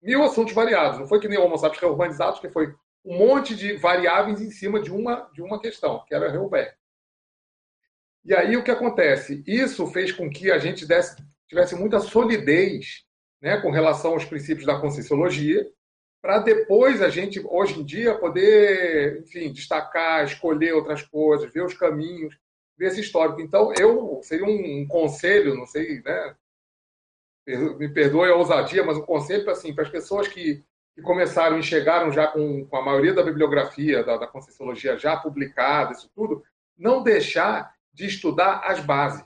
mil 0.00 0.22
assuntos 0.22 0.54
variados. 0.54 1.00
Não 1.00 1.08
foi 1.08 1.20
que 1.20 1.28
nem 1.28 1.38
o 1.38 1.44
Homo 1.44 1.58
sapiens 1.58 2.40
que 2.40 2.48
foi 2.48 2.74
um 3.04 3.18
monte 3.18 3.56
de 3.56 3.76
variáveis 3.76 4.40
em 4.40 4.50
cima 4.50 4.80
de 4.80 4.92
uma, 4.92 5.28
de 5.32 5.42
uma 5.42 5.60
questão, 5.60 6.04
que 6.06 6.14
era 6.14 6.30
Reubert. 6.30 6.76
E 8.28 8.34
aí 8.34 8.58
o 8.58 8.62
que 8.62 8.70
acontece? 8.70 9.42
Isso 9.46 9.86
fez 9.86 10.12
com 10.12 10.28
que 10.28 10.50
a 10.50 10.58
gente 10.58 10.84
desse, 10.84 11.16
tivesse 11.48 11.74
muita 11.74 11.98
solidez 11.98 13.06
né, 13.40 13.58
com 13.58 13.70
relação 13.70 14.12
aos 14.12 14.26
princípios 14.26 14.66
da 14.66 14.78
conscienciologia, 14.78 15.66
para 16.20 16.38
depois 16.38 17.00
a 17.00 17.08
gente, 17.08 17.40
hoje 17.48 17.80
em 17.80 17.84
dia, 17.86 18.18
poder, 18.18 19.22
enfim, 19.22 19.50
destacar, 19.50 20.26
escolher 20.26 20.74
outras 20.74 21.00
coisas, 21.00 21.50
ver 21.50 21.64
os 21.64 21.72
caminhos, 21.72 22.38
ver 22.76 22.88
esse 22.88 23.00
histórico. 23.00 23.40
Então, 23.40 23.72
eu 23.80 24.20
seria 24.22 24.44
um, 24.44 24.82
um 24.82 24.86
conselho, 24.86 25.54
não 25.54 25.64
sei, 25.64 26.02
né? 26.02 26.36
Me 27.46 27.88
perdoe 27.88 28.28
a 28.28 28.34
ousadia, 28.34 28.84
mas 28.84 28.98
um 28.98 29.06
conselho 29.06 29.48
assim, 29.48 29.74
para 29.74 29.84
as 29.84 29.90
pessoas 29.90 30.28
que, 30.28 30.62
que 30.94 31.00
começaram 31.00 31.58
e 31.58 31.62
chegaram 31.62 32.12
já 32.12 32.26
com, 32.26 32.66
com 32.66 32.76
a 32.76 32.84
maioria 32.84 33.14
da 33.14 33.22
bibliografia 33.22 34.04
da, 34.04 34.18
da 34.18 34.26
Conscienciologia 34.26 34.98
já 34.98 35.16
publicada, 35.16 35.92
isso 35.92 36.10
tudo, 36.14 36.44
não 36.76 37.02
deixar 37.02 37.77
de 37.98 38.06
estudar 38.06 38.60
as 38.64 38.78
bases. 38.78 39.24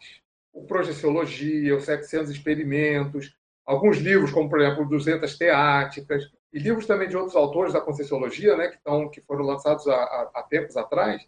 O 0.50 0.64
Projeciologia, 0.64 1.76
os 1.76 1.84
700 1.84 2.30
Experimentos, 2.30 3.36
alguns 3.66 3.98
livros, 3.98 4.32
como, 4.32 4.48
por 4.48 4.60
exemplo, 4.60 4.88
200 4.88 5.36
Teáticas, 5.36 6.24
e 6.52 6.58
livros 6.58 6.86
também 6.86 7.08
de 7.08 7.16
outros 7.16 7.36
autores 7.36 7.74
da 7.74 7.80
Conscienciologia, 7.80 8.56
né, 8.56 8.68
que, 8.68 8.76
estão, 8.76 9.10
que 9.10 9.20
foram 9.20 9.44
lançados 9.44 9.86
há, 9.86 10.30
há, 10.34 10.42
tempos 10.42 10.76
atrás, 10.76 11.22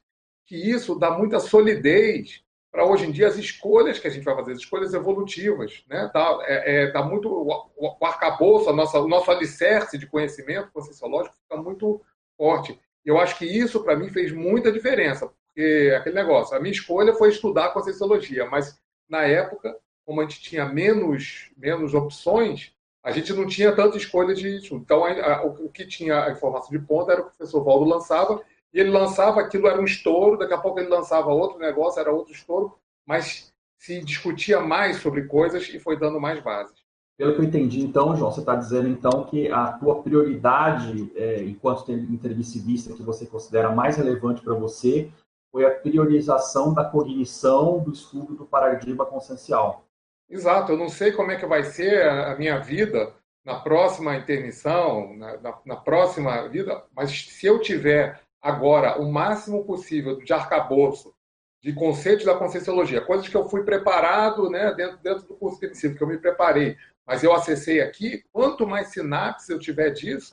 que 0.46 0.56
isso 0.56 0.98
dá 0.98 1.10
muita 1.10 1.38
solidez 1.38 2.42
para 2.72 2.84
hoje 2.86 3.06
em 3.06 3.12
dia 3.12 3.28
as 3.28 3.36
escolhas 3.36 3.98
que 3.98 4.08
a 4.08 4.10
gente 4.10 4.24
vai 4.24 4.34
fazer, 4.34 4.52
as 4.52 4.58
escolhas 4.58 4.94
evolutivas, 4.94 5.84
né? 5.88 6.10
Dá, 6.12 6.38
é, 6.42 6.90
é, 6.92 7.02
muito 7.04 7.28
o, 7.28 7.70
o 7.76 8.04
arcabouço, 8.04 8.68
a 8.68 8.72
nossa, 8.72 8.98
o 8.98 9.06
nosso 9.06 9.30
alicerce 9.30 9.96
de 9.96 10.06
conhecimento 10.06 10.72
conscienciológico 10.72 11.36
fica 11.36 11.62
muito 11.62 12.02
forte. 12.36 12.78
Eu 13.04 13.18
acho 13.18 13.38
que 13.38 13.46
isso 13.46 13.84
para 13.84 13.96
mim 13.96 14.08
fez 14.08 14.32
muita 14.32 14.72
diferença, 14.72 15.30
porque 15.54 15.94
aquele 15.96 16.16
negócio, 16.16 16.56
a 16.56 16.60
minha 16.60 16.72
escolha 16.72 17.14
foi 17.14 17.28
estudar 17.28 17.72
Conscienciologia, 17.72 18.44
mas 18.46 18.76
na 19.08 19.22
época, 19.22 19.76
como 20.04 20.20
a 20.20 20.24
gente 20.24 20.40
tinha 20.40 20.66
menos, 20.66 21.50
menos 21.56 21.94
opções, 21.94 22.72
a 23.04 23.12
gente 23.12 23.32
não 23.32 23.46
tinha 23.46 23.74
tanta 23.74 23.96
escolha 23.96 24.34
de 24.34 24.56
estudo. 24.56 24.82
Então, 24.82 25.04
a, 25.04 25.36
a, 25.36 25.42
o, 25.44 25.68
que 25.68 25.86
tinha 25.86 26.24
a 26.24 26.32
informação 26.32 26.70
de 26.70 26.80
ponta 26.80 27.12
era 27.12 27.20
o 27.20 27.26
professor 27.26 27.62
Valdo 27.62 27.84
lançava, 27.84 28.42
e 28.72 28.80
ele 28.80 28.90
lançava 28.90 29.40
aquilo, 29.40 29.68
era 29.68 29.80
um 29.80 29.84
estouro, 29.84 30.36
daqui 30.36 30.52
a 30.52 30.58
pouco 30.58 30.80
ele 30.80 30.88
lançava 30.88 31.32
outro 31.32 31.60
negócio, 31.60 32.00
era 32.00 32.10
outro 32.10 32.32
estouro, 32.32 32.76
mas 33.06 33.52
se 33.78 34.02
discutia 34.02 34.58
mais 34.60 34.96
sobre 34.96 35.24
coisas 35.24 35.68
e 35.68 35.78
foi 35.78 35.96
dando 35.96 36.20
mais 36.20 36.42
bases. 36.42 36.82
Pelo 37.16 37.32
que 37.32 37.40
eu 37.42 37.44
entendi, 37.44 37.80
então, 37.80 38.16
João, 38.16 38.32
você 38.32 38.40
está 38.40 38.56
dizendo 38.56 38.88
então 38.88 39.24
que 39.26 39.48
a 39.48 39.74
tua 39.74 40.02
prioridade, 40.02 41.12
é, 41.14 41.44
enquanto 41.44 41.92
intermissivista, 41.92 42.92
que 42.92 43.04
você 43.04 43.24
considera 43.24 43.70
mais 43.70 43.96
relevante 43.96 44.42
para 44.42 44.54
você, 44.54 45.12
foi 45.54 45.64
a 45.64 45.70
priorização 45.70 46.74
da 46.74 46.84
cognição 46.84 47.78
do 47.78 47.92
estudo 47.92 48.34
do 48.34 48.44
paradigma 48.44 49.06
consciencial. 49.06 49.86
Exato, 50.28 50.72
eu 50.72 50.76
não 50.76 50.88
sei 50.88 51.12
como 51.12 51.30
é 51.30 51.36
que 51.36 51.46
vai 51.46 51.62
ser 51.62 52.04
a 52.08 52.34
minha 52.34 52.58
vida 52.58 53.14
na 53.44 53.60
próxima 53.60 54.16
internição, 54.16 55.16
na, 55.16 55.36
na, 55.36 55.58
na, 55.64 55.76
próxima 55.76 56.48
vida, 56.48 56.84
mas 56.92 57.28
se 57.28 57.46
eu 57.46 57.60
tiver 57.60 58.20
agora 58.42 59.00
o 59.00 59.08
máximo 59.12 59.64
possível 59.64 60.18
de 60.18 60.32
arcabouço, 60.32 61.14
de 61.62 61.72
conceitos 61.72 62.24
da 62.26 62.34
Conscienciologia, 62.34 63.00
coisas 63.00 63.28
que 63.28 63.36
eu 63.36 63.48
fui 63.48 63.62
preparado 63.62 64.50
né, 64.50 64.74
dentro, 64.74 64.98
dentro 64.98 65.28
do 65.28 65.36
curso 65.36 65.64
intensivo, 65.64 65.94
que 65.94 66.02
eu 66.02 66.08
me 66.08 66.18
preparei, 66.18 66.76
mas 67.06 67.22
eu 67.22 67.32
acessei 67.32 67.80
aqui, 67.80 68.24
quanto 68.32 68.66
mais 68.66 68.88
sinapses 68.88 69.48
eu 69.50 69.60
tiver 69.60 69.90
disso, 69.90 70.30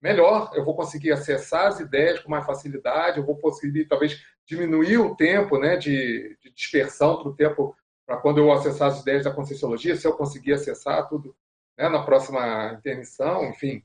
melhor. 0.00 0.50
Eu 0.54 0.64
vou 0.64 0.74
conseguir 0.74 1.12
acessar 1.12 1.66
as 1.66 1.80
ideias 1.80 2.20
com 2.20 2.30
mais 2.30 2.46
facilidade, 2.46 3.18
eu 3.18 3.24
vou 3.24 3.36
conseguir 3.36 3.86
talvez 3.86 4.22
diminuir 4.50 4.98
o 4.98 5.14
tempo 5.14 5.56
né, 5.58 5.76
de, 5.76 6.36
de 6.42 6.50
dispersão 6.52 7.22
para 7.22 7.28
o 7.28 7.34
tempo 7.36 7.76
para 8.04 8.16
quando 8.16 8.38
eu 8.38 8.50
acessar 8.50 8.88
as 8.88 9.00
ideias 9.00 9.22
da 9.22 9.30
Conscienciologia, 9.30 9.94
se 9.94 10.04
eu 10.04 10.12
conseguir 10.12 10.54
acessar 10.54 11.08
tudo 11.08 11.36
né, 11.78 11.88
na 11.88 12.02
próxima 12.02 12.72
intermissão, 12.76 13.44
enfim, 13.44 13.84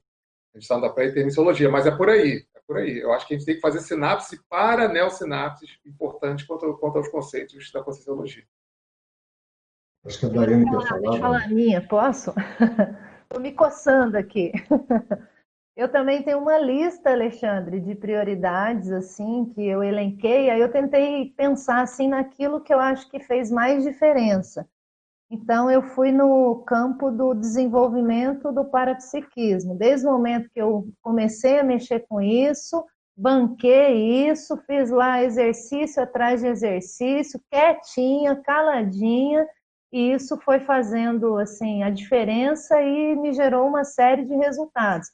a 0.51 0.57
gente 0.57 0.63
está 0.63 0.79
na 0.79 0.89
pré-intermissiologia, 0.89 1.69
mas 1.69 1.85
é 1.85 1.91
por 1.91 2.09
aí, 2.09 2.43
é 2.55 2.59
por 2.65 2.77
aí. 2.77 2.97
Eu 2.97 3.13
acho 3.13 3.27
que 3.27 3.35
a 3.35 3.37
gente 3.37 3.45
tem 3.45 3.55
que 3.55 3.61
fazer 3.61 3.81
sinapse 3.81 4.43
para 4.49 4.87
neossinapses, 4.87 5.77
importante 5.85 6.47
quanto, 6.47 6.75
quanto 6.77 6.97
aos 6.97 7.09
conceitos 7.09 7.71
da 7.71 7.83
Conscienciologia. 7.83 8.43
Acho 10.03 10.19
que 10.19 10.25
a 10.25 10.29
Daiane 10.29 10.65
quer 10.65 10.71
falar. 10.71 10.99
Deixa 10.99 11.17
eu 11.17 11.21
falar 11.21 11.43
a 11.43 11.47
minha, 11.47 11.87
posso? 11.87 12.33
Estou 13.21 13.39
me 13.39 13.51
coçando 13.51 14.17
aqui. 14.17 14.51
Eu 15.75 15.91
também 15.91 16.23
tenho 16.23 16.39
uma 16.39 16.57
lista, 16.57 17.11
Alexandre, 17.11 17.81
de 17.81 17.95
prioridades 17.95 18.89
assim 18.91 19.45
que 19.53 19.61
eu 19.61 19.83
elenquei. 19.83 20.49
Aí 20.49 20.61
eu 20.61 20.71
tentei 20.71 21.33
pensar 21.35 21.81
assim 21.81 22.07
naquilo 22.07 22.61
que 22.61 22.73
eu 22.73 22.79
acho 22.79 23.09
que 23.09 23.19
fez 23.19 23.51
mais 23.51 23.83
diferença. 23.83 24.65
Então, 25.29 25.69
eu 25.69 25.81
fui 25.81 26.11
no 26.11 26.63
campo 26.65 27.11
do 27.11 27.33
desenvolvimento 27.33 28.53
do 28.53 28.63
parapsiquismo. 28.63 29.75
Desde 29.75 30.07
o 30.07 30.11
momento 30.11 30.49
que 30.53 30.61
eu 30.61 30.87
comecei 31.01 31.59
a 31.59 31.63
mexer 31.63 32.05
com 32.07 32.21
isso, 32.21 32.85
banquei 33.17 34.29
isso, 34.29 34.55
fiz 34.67 34.89
lá 34.89 35.23
exercício 35.23 36.01
atrás 36.01 36.41
de 36.41 36.47
exercício, 36.47 37.41
quietinha, 37.51 38.35
caladinha, 38.37 39.45
e 39.91 40.13
isso 40.13 40.37
foi 40.37 40.59
fazendo 40.59 41.37
assim 41.37 41.83
a 41.83 41.89
diferença 41.89 42.81
e 42.81 43.15
me 43.15 43.33
gerou 43.33 43.67
uma 43.67 43.83
série 43.83 44.23
de 44.25 44.35
resultados. 44.35 45.09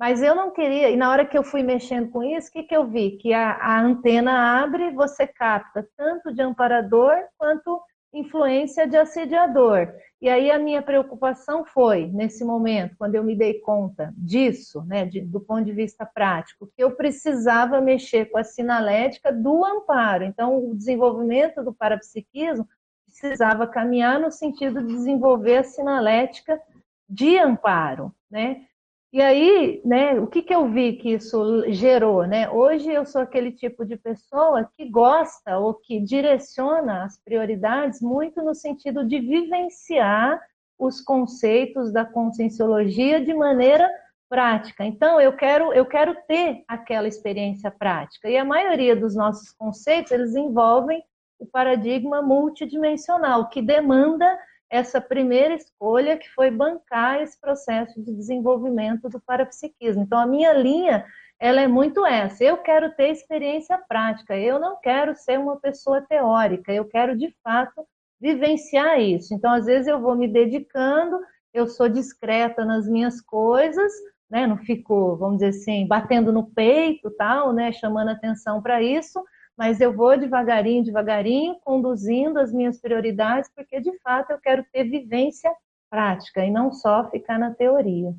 Mas 0.00 0.22
eu 0.22 0.34
não 0.34 0.50
queria, 0.50 0.88
e 0.88 0.96
na 0.96 1.10
hora 1.10 1.26
que 1.26 1.36
eu 1.36 1.44
fui 1.44 1.62
mexendo 1.62 2.10
com 2.10 2.22
isso, 2.22 2.48
o 2.48 2.52
que, 2.52 2.62
que 2.62 2.74
eu 2.74 2.86
vi? 2.88 3.18
Que 3.18 3.34
a, 3.34 3.52
a 3.52 3.82
antena 3.82 4.62
abre, 4.62 4.90
você 4.92 5.26
capta 5.26 5.86
tanto 5.94 6.32
de 6.32 6.40
amparador 6.40 7.14
quanto 7.36 7.78
influência 8.10 8.88
de 8.88 8.96
assediador. 8.96 9.92
E 10.18 10.26
aí 10.26 10.50
a 10.50 10.58
minha 10.58 10.80
preocupação 10.80 11.66
foi, 11.66 12.06
nesse 12.06 12.42
momento, 12.46 12.96
quando 12.96 13.14
eu 13.14 13.22
me 13.22 13.36
dei 13.36 13.60
conta 13.60 14.10
disso, 14.16 14.82
né, 14.86 15.04
de, 15.04 15.20
do 15.20 15.38
ponto 15.38 15.64
de 15.64 15.72
vista 15.72 16.06
prático, 16.06 16.66
que 16.74 16.82
eu 16.82 16.92
precisava 16.92 17.78
mexer 17.78 18.24
com 18.30 18.38
a 18.38 18.42
sinalética 18.42 19.30
do 19.30 19.62
amparo. 19.66 20.24
Então, 20.24 20.70
o 20.70 20.74
desenvolvimento 20.74 21.62
do 21.62 21.74
parapsiquismo 21.74 22.66
precisava 23.04 23.66
caminhar 23.66 24.18
no 24.18 24.30
sentido 24.30 24.80
de 24.82 24.94
desenvolver 24.94 25.58
a 25.58 25.64
sinalética 25.64 26.58
de 27.06 27.36
amparo, 27.36 28.14
né? 28.30 28.64
E 29.12 29.20
aí, 29.20 29.82
né, 29.84 30.20
o 30.20 30.26
que, 30.28 30.40
que 30.40 30.54
eu 30.54 30.68
vi 30.68 30.92
que 30.92 31.14
isso 31.14 31.64
gerou, 31.72 32.24
né? 32.28 32.48
Hoje 32.48 32.92
eu 32.92 33.04
sou 33.04 33.20
aquele 33.20 33.50
tipo 33.50 33.84
de 33.84 33.96
pessoa 33.96 34.70
que 34.76 34.88
gosta 34.88 35.58
ou 35.58 35.74
que 35.74 35.98
direciona 35.98 37.02
as 37.02 37.18
prioridades 37.18 38.00
muito 38.00 38.40
no 38.40 38.54
sentido 38.54 39.04
de 39.04 39.18
vivenciar 39.18 40.40
os 40.78 41.00
conceitos 41.00 41.92
da 41.92 42.04
conscienciologia 42.04 43.20
de 43.20 43.34
maneira 43.34 43.90
prática. 44.28 44.84
Então, 44.84 45.20
eu 45.20 45.32
quero, 45.32 45.72
eu 45.72 45.84
quero 45.84 46.14
ter 46.28 46.62
aquela 46.68 47.08
experiência 47.08 47.68
prática. 47.68 48.30
E 48.30 48.36
a 48.36 48.44
maioria 48.44 48.94
dos 48.94 49.16
nossos 49.16 49.50
conceitos, 49.50 50.12
eles 50.12 50.36
envolvem 50.36 51.02
o 51.36 51.44
paradigma 51.46 52.22
multidimensional, 52.22 53.48
que 53.48 53.60
demanda 53.60 54.38
essa 54.70 55.00
primeira 55.00 55.54
escolha 55.54 56.16
que 56.16 56.30
foi 56.30 56.50
bancar 56.50 57.20
esse 57.20 57.38
processo 57.40 58.00
de 58.00 58.14
desenvolvimento 58.14 59.08
do 59.08 59.20
parapsiquismo. 59.20 60.02
Então, 60.02 60.18
a 60.18 60.26
minha 60.26 60.52
linha, 60.52 61.04
ela 61.40 61.60
é 61.60 61.66
muito 61.66 62.06
essa. 62.06 62.44
Eu 62.44 62.58
quero 62.58 62.94
ter 62.94 63.08
experiência 63.08 63.76
prática, 63.76 64.38
eu 64.38 64.60
não 64.60 64.80
quero 64.80 65.16
ser 65.16 65.38
uma 65.38 65.58
pessoa 65.58 66.00
teórica, 66.00 66.72
eu 66.72 66.84
quero, 66.84 67.18
de 67.18 67.34
fato, 67.42 67.84
vivenciar 68.20 69.00
isso. 69.00 69.34
Então, 69.34 69.52
às 69.52 69.66
vezes, 69.66 69.88
eu 69.88 70.00
vou 70.00 70.14
me 70.14 70.28
dedicando, 70.28 71.18
eu 71.52 71.66
sou 71.66 71.88
discreta 71.88 72.64
nas 72.64 72.86
minhas 72.86 73.20
coisas, 73.20 73.92
né? 74.30 74.46
não 74.46 74.58
fico, 74.58 75.16
vamos 75.16 75.38
dizer 75.38 75.48
assim, 75.48 75.86
batendo 75.88 76.32
no 76.32 76.46
peito, 76.46 77.10
tal, 77.10 77.52
né? 77.52 77.72
chamando 77.72 78.10
atenção 78.10 78.62
para 78.62 78.80
isso, 78.80 79.20
mas 79.60 79.78
eu 79.78 79.94
vou 79.94 80.18
devagarinho, 80.18 80.82
devagarinho, 80.82 81.60
conduzindo 81.62 82.38
as 82.38 82.50
minhas 82.50 82.80
prioridades, 82.80 83.50
porque 83.54 83.78
de 83.78 83.94
fato 83.98 84.30
eu 84.30 84.38
quero 84.38 84.64
ter 84.72 84.84
vivência 84.84 85.54
prática 85.90 86.42
e 86.42 86.50
não 86.50 86.72
só 86.72 87.10
ficar 87.10 87.38
na 87.38 87.54
teoria. 87.54 88.16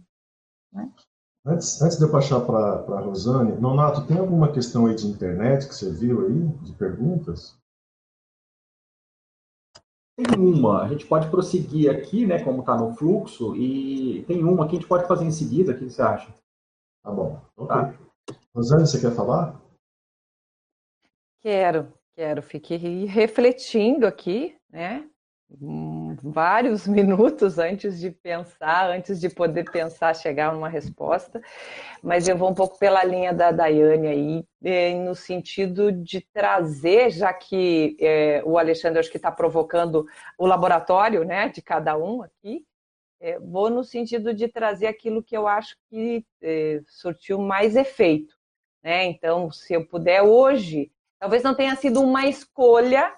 Né? 0.71 0.87
Antes, 1.43 1.81
antes 1.81 1.97
de 1.97 2.03
eu 2.03 2.11
passar 2.11 2.41
para 2.41 2.95
a 2.95 2.99
Rosane, 2.99 3.59
Nonato, 3.59 4.05
tem 4.05 4.19
alguma 4.19 4.51
questão 4.51 4.85
aí 4.85 4.93
de 4.93 5.07
internet 5.07 5.67
que 5.67 5.73
você 5.73 5.91
viu 5.91 6.27
aí, 6.27 6.47
de 6.63 6.73
perguntas? 6.73 7.57
Tem 10.15 10.37
uma, 10.37 10.83
a 10.83 10.89
gente 10.89 11.07
pode 11.07 11.27
prosseguir 11.31 11.89
aqui, 11.89 12.27
né, 12.27 12.43
como 12.43 12.59
está 12.59 12.77
no 12.77 12.93
fluxo, 12.93 13.55
e 13.55 14.23
tem 14.27 14.43
uma 14.43 14.67
que 14.67 14.75
a 14.75 14.79
gente 14.79 14.87
pode 14.87 15.07
fazer 15.07 15.25
em 15.25 15.31
seguida, 15.31 15.71
o 15.71 15.75
que 15.79 15.89
você 15.89 16.03
acha? 16.03 16.31
Tá 17.03 17.11
bom, 17.11 17.41
ok. 17.57 17.67
Tá. 17.67 17.93
Rosane, 18.53 18.85
você 18.85 19.01
quer 19.01 19.15
falar? 19.15 19.59
Quero, 21.41 21.91
quero. 22.15 22.41
Fiquei 22.43 23.05
refletindo 23.05 24.05
aqui, 24.05 24.55
né? 24.69 25.03
Vários 26.23 26.85
minutos 26.87 27.57
antes 27.57 27.99
de 27.99 28.11
pensar, 28.11 28.91
antes 28.91 29.19
de 29.19 29.27
poder 29.27 29.69
pensar, 29.71 30.15
chegar 30.15 30.51
a 30.51 30.55
uma 30.57 30.69
resposta, 30.69 31.41
mas 32.01 32.27
eu 32.27 32.37
vou 32.37 32.51
um 32.51 32.53
pouco 32.53 32.77
pela 32.77 33.03
linha 33.03 33.33
da 33.33 33.51
Daiane 33.51 34.07
aí, 34.07 34.45
eh, 34.63 34.93
no 34.93 35.15
sentido 35.15 35.91
de 35.91 36.21
trazer, 36.31 37.09
já 37.09 37.33
que 37.33 37.97
é, 37.99 38.43
o 38.45 38.57
Alexandre 38.57 38.99
acho 38.99 39.11
que 39.11 39.17
está 39.17 39.31
provocando 39.31 40.05
o 40.37 40.45
laboratório 40.45 41.25
né, 41.25 41.49
de 41.49 41.61
cada 41.61 41.97
um 41.97 42.21
aqui, 42.21 42.63
é, 43.19 43.39
vou 43.39 43.69
no 43.69 43.83
sentido 43.83 44.33
de 44.33 44.47
trazer 44.47 44.87
aquilo 44.87 45.23
que 45.23 45.35
eu 45.35 45.47
acho 45.47 45.75
que 45.89 46.23
é, 46.41 46.81
surtiu 46.87 47.39
mais 47.39 47.75
efeito. 47.75 48.35
Né? 48.83 49.05
Então, 49.05 49.51
se 49.51 49.73
eu 49.73 49.85
puder 49.85 50.21
hoje 50.23 50.91
Talvez 51.21 51.43
não 51.43 51.53
tenha 51.53 51.75
sido 51.75 52.01
uma 52.01 52.25
escolha 52.25 53.15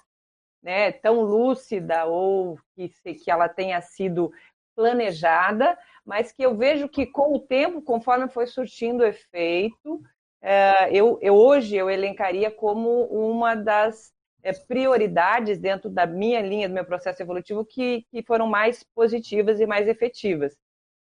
né, 0.61 0.91
tão 0.91 1.21
lúcida 1.21 2.03
ou 2.03 2.59
que, 2.75 2.89
que 3.15 3.31
ela 3.31 3.47
tenha 3.47 3.79
sido 3.81 4.29
planejada, 4.75 5.79
mas 6.05 6.29
que 6.29 6.43
eu 6.43 6.53
vejo 6.57 6.89
que 6.89 7.05
com 7.05 7.33
o 7.33 7.39
tempo, 7.39 7.81
conforme 7.81 8.27
foi 8.27 8.45
surtindo 8.45 9.05
efeito, 9.05 10.01
é, 10.41 10.93
eu, 10.93 11.17
eu, 11.21 11.33
hoje 11.33 11.77
eu 11.77 11.89
elencaria 11.89 12.51
como 12.51 13.05
uma 13.05 13.55
das 13.55 14.13
é, 14.43 14.51
prioridades 14.51 15.57
dentro 15.57 15.89
da 15.89 16.05
minha 16.05 16.41
linha, 16.41 16.67
do 16.67 16.75
meu 16.75 16.83
processo 16.83 17.21
evolutivo, 17.21 17.63
que, 17.63 18.05
que 18.11 18.21
foram 18.21 18.47
mais 18.47 18.83
positivas 18.83 19.61
e 19.61 19.65
mais 19.65 19.87
efetivas, 19.87 20.57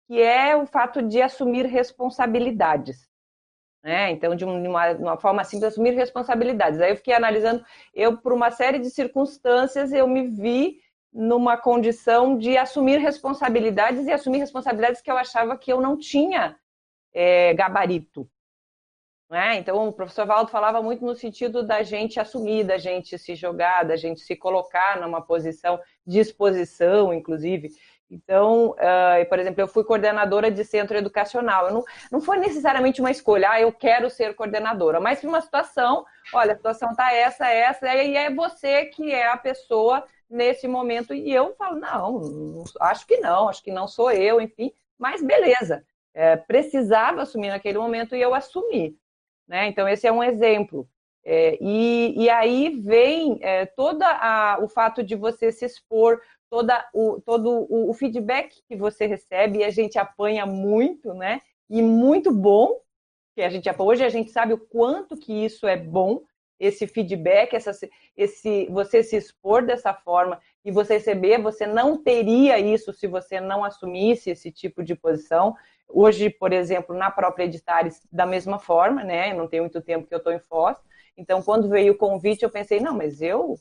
que 0.06 0.20
é 0.20 0.54
o 0.54 0.66
fato 0.66 1.00
de 1.00 1.22
assumir 1.22 1.64
responsabilidades. 1.64 3.08
Né? 3.82 4.10
Então, 4.12 4.36
de 4.36 4.44
uma, 4.44 4.92
uma 4.92 5.16
forma 5.16 5.42
simples, 5.42 5.72
assumir 5.72 5.90
responsabilidades. 5.92 6.80
Aí 6.80 6.90
eu 6.90 6.96
fiquei 6.96 7.14
analisando, 7.14 7.64
eu, 7.92 8.16
por 8.16 8.32
uma 8.32 8.50
série 8.50 8.78
de 8.78 8.90
circunstâncias, 8.90 9.92
eu 9.92 10.06
me 10.06 10.28
vi 10.28 10.80
numa 11.12 11.56
condição 11.56 12.38
de 12.38 12.56
assumir 12.56 12.98
responsabilidades 12.98 14.06
e 14.06 14.12
assumir 14.12 14.38
responsabilidades 14.38 15.02
que 15.02 15.10
eu 15.10 15.16
achava 15.16 15.58
que 15.58 15.72
eu 15.72 15.80
não 15.80 15.98
tinha 15.98 16.56
é, 17.12 17.52
gabarito. 17.54 18.28
Né? 19.28 19.56
Então, 19.56 19.88
o 19.88 19.92
professor 19.92 20.26
Valdo 20.26 20.50
falava 20.50 20.82
muito 20.82 21.04
no 21.04 21.14
sentido 21.14 21.62
da 21.62 21.82
gente 21.82 22.20
assumir, 22.20 22.64
da 22.64 22.78
gente 22.78 23.18
se 23.18 23.34
jogar, 23.34 23.82
da 23.82 23.96
gente 23.96 24.20
se 24.20 24.36
colocar 24.36 25.00
numa 25.00 25.22
posição 25.22 25.80
de 26.06 26.18
exposição, 26.18 27.12
inclusive. 27.12 27.70
Então, 28.12 28.72
uh, 28.72 29.28
por 29.28 29.38
exemplo, 29.38 29.62
eu 29.62 29.66
fui 29.66 29.82
coordenadora 29.84 30.50
de 30.50 30.62
centro 30.64 30.96
educacional. 30.98 31.72
Não, 31.72 31.82
não 32.10 32.20
foi 32.20 32.36
necessariamente 32.36 33.00
uma 33.00 33.10
escolha, 33.10 33.50
ah, 33.50 33.60
eu 33.60 33.72
quero 33.72 34.10
ser 34.10 34.34
coordenadora, 34.34 35.00
mas 35.00 35.20
foi 35.20 35.30
uma 35.30 35.40
situação, 35.40 36.04
olha, 36.34 36.52
a 36.52 36.56
situação 36.56 36.90
está 36.90 37.12
essa, 37.12 37.48
essa, 37.48 37.94
e 37.94 38.14
é 38.14 38.30
você 38.30 38.84
que 38.86 39.10
é 39.10 39.28
a 39.28 39.36
pessoa 39.38 40.04
nesse 40.28 40.68
momento. 40.68 41.14
E 41.14 41.32
eu 41.32 41.54
falo, 41.54 41.80
não, 41.80 42.64
acho 42.80 43.06
que 43.06 43.16
não, 43.16 43.48
acho 43.48 43.62
que 43.62 43.72
não 43.72 43.88
sou 43.88 44.12
eu, 44.12 44.40
enfim, 44.40 44.70
mas 44.98 45.22
beleza. 45.22 45.82
É, 46.14 46.36
precisava 46.36 47.22
assumir 47.22 47.48
naquele 47.48 47.78
momento 47.78 48.14
e 48.14 48.20
eu 48.20 48.34
assumi. 48.34 48.94
Né? 49.48 49.66
Então, 49.68 49.88
esse 49.88 50.06
é 50.06 50.12
um 50.12 50.22
exemplo. 50.22 50.86
É, 51.24 51.56
e, 51.60 52.24
e, 52.24 52.28
aí 52.28 52.80
vem 52.80 53.38
é, 53.40 53.64
todo 53.64 54.04
o 54.60 54.68
fato 54.68 55.02
de 55.04 55.14
você 55.14 55.52
se 55.52 55.64
expor 55.64 56.20
toda 56.52 56.86
o, 56.92 57.18
todo 57.18 57.66
o, 57.70 57.88
o 57.88 57.94
feedback 57.94 58.62
que 58.68 58.76
você 58.76 59.06
recebe, 59.06 59.60
e 59.60 59.64
a 59.64 59.70
gente 59.70 59.98
apanha 59.98 60.44
muito, 60.44 61.14
né? 61.14 61.40
E 61.70 61.80
muito 61.80 62.30
bom, 62.30 62.78
que 63.34 63.40
a 63.40 63.48
gente 63.48 63.70
hoje 63.78 64.04
a 64.04 64.10
gente 64.10 64.30
sabe 64.30 64.52
o 64.52 64.58
quanto 64.58 65.16
que 65.16 65.32
isso 65.32 65.66
é 65.66 65.78
bom, 65.78 66.20
esse 66.60 66.86
feedback, 66.86 67.54
essa, 67.54 67.72
esse 68.14 68.66
você 68.66 69.02
se 69.02 69.16
expor 69.16 69.64
dessa 69.64 69.94
forma 69.94 70.38
e 70.62 70.70
você 70.70 70.98
receber, 70.98 71.40
você 71.40 71.66
não 71.66 71.96
teria 71.96 72.58
isso 72.58 72.92
se 72.92 73.06
você 73.06 73.40
não 73.40 73.64
assumisse 73.64 74.28
esse 74.28 74.52
tipo 74.52 74.84
de 74.84 74.94
posição. 74.94 75.56
Hoje, 75.88 76.28
por 76.28 76.52
exemplo, 76.52 76.94
na 76.94 77.10
própria 77.10 77.44
Editares, 77.44 78.06
da 78.12 78.26
mesma 78.26 78.58
forma, 78.58 79.02
né? 79.02 79.32
Não 79.32 79.48
tem 79.48 79.60
muito 79.62 79.80
tempo 79.80 80.06
que 80.06 80.12
eu 80.14 80.18
estou 80.18 80.34
em 80.34 80.38
Foz. 80.38 80.76
Então, 81.16 81.42
quando 81.42 81.70
veio 81.70 81.94
o 81.94 81.98
convite, 81.98 82.42
eu 82.42 82.50
pensei, 82.50 82.78
não, 82.78 82.94
mas 82.94 83.22
eu 83.22 83.56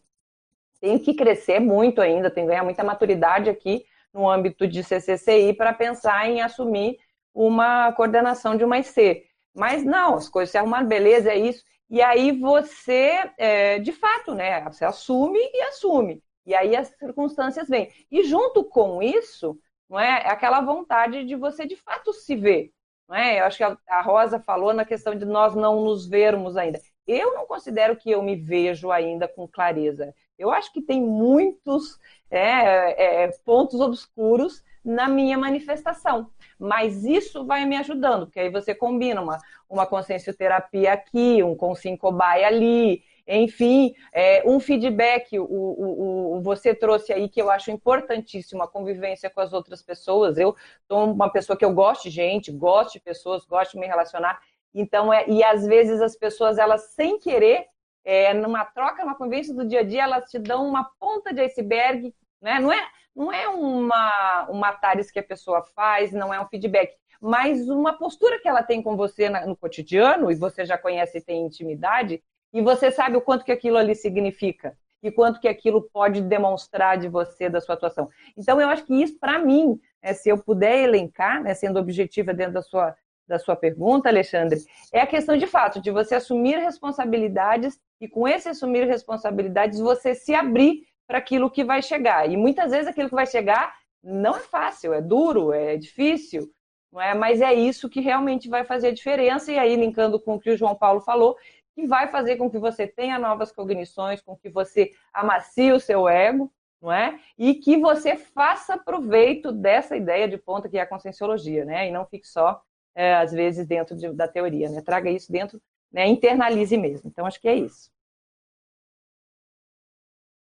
tenho 0.82 1.00
que 1.00 1.14
crescer 1.14 1.60
muito 1.60 2.02
ainda, 2.02 2.30
tenho 2.32 2.48
que 2.48 2.52
ganhar 2.52 2.64
muita 2.64 2.84
maturidade 2.84 3.50
aqui 3.50 3.86
no 4.14 4.30
âmbito 4.30 4.68
de 4.68 4.84
CCCI 4.84 5.54
para 5.54 5.72
pensar 5.72 6.28
em 6.30 6.42
assumir 6.42 6.98
uma 7.34 7.94
coordenação 7.94 8.58
de 8.58 8.66
uma 8.66 8.80
IC. 8.80 9.24
Mas 9.54 9.84
não, 9.86 10.16
as 10.16 10.28
coisas 10.28 10.52
se 10.52 10.58
arrumaram, 10.58 10.88
beleza, 10.88 11.32
é 11.32 11.38
isso. 11.38 11.64
E 11.90 12.02
aí 12.02 12.32
você, 12.32 13.30
é, 13.38 13.80
de 13.80 13.92
fato, 13.92 14.34
né, 14.34 14.62
você 14.64 14.84
assume 14.84 15.40
e 15.40 15.62
assume. 15.64 16.22
E 16.46 16.56
aí 16.56 16.76
as 16.76 16.88
circunstâncias 16.98 17.70
vêm. 17.70 17.90
E 18.10 18.24
junto 18.24 18.64
com 18.64 19.02
isso, 19.04 19.58
não 19.90 20.00
é, 20.00 20.24
é 20.24 20.30
aquela 20.30 20.62
vontade 20.62 21.24
de 21.26 21.36
você 21.36 21.66
de 21.66 21.76
fato 21.76 22.12
se 22.14 22.36
ver. 22.36 22.72
Não 23.08 23.16
é? 23.16 23.40
Eu 23.42 23.46
acho 23.46 23.58
que 23.58 23.64
a 23.64 24.02
Rosa 24.02 24.40
falou 24.40 24.74
na 24.74 24.86
questão 24.86 25.14
de 25.16 25.26
nós 25.26 25.54
não 25.54 25.84
nos 25.84 26.08
vermos 26.08 26.56
ainda. 26.56 26.80
Eu 27.06 27.34
não 27.34 27.46
considero 27.46 27.98
que 27.98 28.10
eu 28.10 28.22
me 28.24 28.36
vejo 28.38 28.90
ainda 28.90 29.28
com 29.28 29.48
clareza. 29.48 30.14
Eu 30.38 30.52
acho 30.52 30.72
que 30.74 30.82
tem 30.82 31.02
muitos 31.02 32.00
é, 32.30 33.24
é, 33.24 33.28
pontos 33.46 33.80
obscuros 33.80 34.64
na 34.84 35.08
minha 35.08 35.38
manifestação. 35.38 36.30
Mas 36.58 37.04
isso 37.04 37.46
vai 37.46 37.66
me 37.66 37.78
ajudando, 37.78 38.26
porque 38.26 38.40
aí 38.40 38.50
você 38.50 38.74
combina 38.74 39.22
uma, 39.22 39.38
uma 39.70 39.86
consciencioterapia 39.86 40.94
aqui, 40.94 41.44
um 41.44 41.56
consincobai 41.56 42.44
ali, 42.44 43.04
enfim, 43.28 43.94
é, 44.12 44.44
um 44.46 44.60
feedback, 44.60 45.40
o, 45.40 45.44
o, 45.44 46.38
o, 46.38 46.42
você 46.42 46.74
trouxe 46.74 47.14
aí 47.14 47.30
que 47.30 47.42
eu 47.42 47.50
acho 47.50 47.72
importantíssimo, 47.72 48.64
a 48.64 48.68
convivência 48.68 49.30
com 49.30 49.42
as 49.42 49.54
outras 49.54 49.82
pessoas. 49.82 50.38
Eu 50.38 50.56
sou 50.88 51.12
uma 51.12 51.32
pessoa 51.32 51.58
que 51.58 51.66
eu 51.66 51.74
gosto 51.74 52.04
de 52.04 52.10
gente, 52.10 52.52
gosto 52.52 52.94
de 52.94 53.00
pessoas, 53.00 53.46
gosto 53.46 53.74
de 53.74 53.80
me 53.80 53.88
relacionar. 53.88 54.40
Então, 54.74 55.14
é, 55.14 55.28
e 55.28 55.44
às 55.44 55.66
vezes 55.66 56.02
as 56.02 56.16
pessoas, 56.16 56.58
elas 56.58 56.94
sem 56.94 57.20
querer, 57.20 57.68
é, 58.04 58.34
numa 58.34 58.66
troca, 58.66 59.04
numa 59.04 59.16
convivência 59.16 59.54
do 59.54 59.66
dia 59.66 59.82
a 59.82 59.84
dia, 59.84 60.04
elas 60.04 60.30
te 60.30 60.40
dão 60.40 60.68
uma 60.68 60.90
ponta 61.00 61.34
de 61.34 61.42
iceberg, 61.42 62.14
né? 62.42 62.60
Não 62.60 62.72
é, 62.72 62.88
não 63.16 63.32
é 63.32 63.48
uma, 63.48 64.48
uma 64.50 64.74
tares 64.74 65.12
que 65.12 65.20
a 65.20 65.24
pessoa 65.24 65.64
faz, 65.76 66.12
não 66.12 66.34
é 66.34 66.42
um 66.42 66.48
feedback, 66.48 66.96
mas 67.22 67.70
uma 67.70 67.94
postura 67.94 68.40
que 68.40 68.48
ela 68.48 68.64
tem 68.64 68.82
com 68.82 68.96
você 68.98 69.30
no 69.30 69.56
cotidiano, 69.56 70.32
e 70.32 70.36
você 70.36 70.66
já 70.66 70.78
conhece 70.78 71.20
e 71.20 71.22
tem 71.22 71.46
intimidade, 71.46 72.24
e 72.54 72.62
você 72.62 72.92
sabe 72.92 73.16
o 73.18 73.22
quanto 73.22 73.46
que 73.46 73.52
aquilo 73.52 73.78
ali 73.78 73.96
significa 73.96 74.76
e 75.04 75.12
quanto 75.12 75.40
que 75.40 75.48
aquilo 75.48 75.82
pode 75.92 76.22
demonstrar 76.22 76.98
de 76.98 77.08
você, 77.08 77.50
da 77.50 77.60
sua 77.60 77.76
atuação. 77.76 78.10
Então, 78.38 78.62
eu 78.62 78.70
acho 78.70 78.86
que 78.86 78.94
isso, 78.94 79.18
para 79.20 79.40
mim, 79.40 79.80
é, 80.02 80.14
se 80.14 80.30
eu 80.30 80.38
puder 80.38 80.84
elencar, 80.84 81.42
né, 81.42 81.54
sendo 81.54 81.80
objetiva 81.80 82.34
dentro 82.34 82.54
da 82.54 82.62
sua, 82.62 82.96
da 83.28 83.40
sua 83.40 83.56
pergunta, 83.56 84.10
Alexandre, 84.10 84.60
é 84.94 85.02
a 85.02 85.08
questão 85.08 85.36
de 85.38 85.48
fato 85.48 85.82
de 85.82 85.90
você 85.90 86.16
assumir 86.16 86.58
responsabilidades 86.58 87.80
e, 88.02 88.08
com 88.08 88.28
esse 88.28 88.50
assumir 88.50 88.88
responsabilidades, 88.88 89.80
você 89.80 90.16
se 90.16 90.34
abrir 90.34 90.88
para 91.08 91.20
aquilo 91.20 91.52
que 91.52 91.64
vai 91.64 91.84
chegar. 91.84 92.28
E 92.28 92.36
muitas 92.36 92.72
vezes 92.72 92.88
aquilo 92.88 93.08
que 93.08 93.16
vai 93.16 93.28
chegar 93.28 93.76
não 94.04 94.36
é 94.36 94.40
fácil, 94.40 94.92
é 94.94 95.00
duro, 95.00 95.54
é 95.54 95.78
difícil, 95.78 96.52
não 96.92 97.00
é? 97.00 97.14
mas 97.14 97.40
é 97.40 97.54
isso 97.54 97.88
que 97.88 98.02
realmente 98.02 98.50
vai 98.50 98.64
fazer 98.64 98.88
a 98.88 98.94
diferença. 98.94 99.52
E 99.52 99.60
aí, 99.60 99.76
linkando 99.76 100.20
com 100.20 100.36
o 100.36 100.40
que 100.40 100.50
o 100.50 100.58
João 100.58 100.76
Paulo 100.76 101.00
falou, 101.02 101.38
que 101.76 101.86
vai 101.86 102.10
fazer 102.10 102.38
com 102.38 102.50
que 102.50 102.58
você 102.58 102.88
tenha 102.88 103.20
novas 103.20 103.52
cognições, 103.52 104.22
com 104.22 104.36
que 104.36 104.50
você 104.50 104.92
amacie 105.14 105.72
o 105.72 105.80
seu 105.80 106.10
ego, 106.10 106.52
não 106.82 106.92
é? 106.92 107.20
E 107.38 107.54
que 107.54 107.78
você 107.78 108.18
faça 108.18 108.78
proveito 108.78 109.52
dessa 109.52 109.96
ideia 109.96 110.28
de 110.28 110.38
ponta 110.38 110.68
que 110.68 110.78
é 110.78 110.82
a 110.82 110.88
conscienciologia, 110.88 111.64
né? 111.64 111.88
E 111.88 111.92
não 111.92 112.06
fique 112.06 112.28
só, 112.28 112.62
é, 112.96 113.14
às 113.14 113.32
vezes, 113.32 113.68
dentro 113.68 113.96
de, 113.96 114.12
da 114.12 114.28
teoria, 114.28 114.70
né? 114.70 114.82
Traga 114.82 115.10
isso 115.12 115.32
dentro, 115.32 115.62
né? 115.92 116.08
internalize 116.08 116.78
mesmo. 116.78 117.10
Então, 117.10 117.26
acho 117.26 117.40
que 117.40 117.48
é 117.48 117.56
isso. 117.56 117.92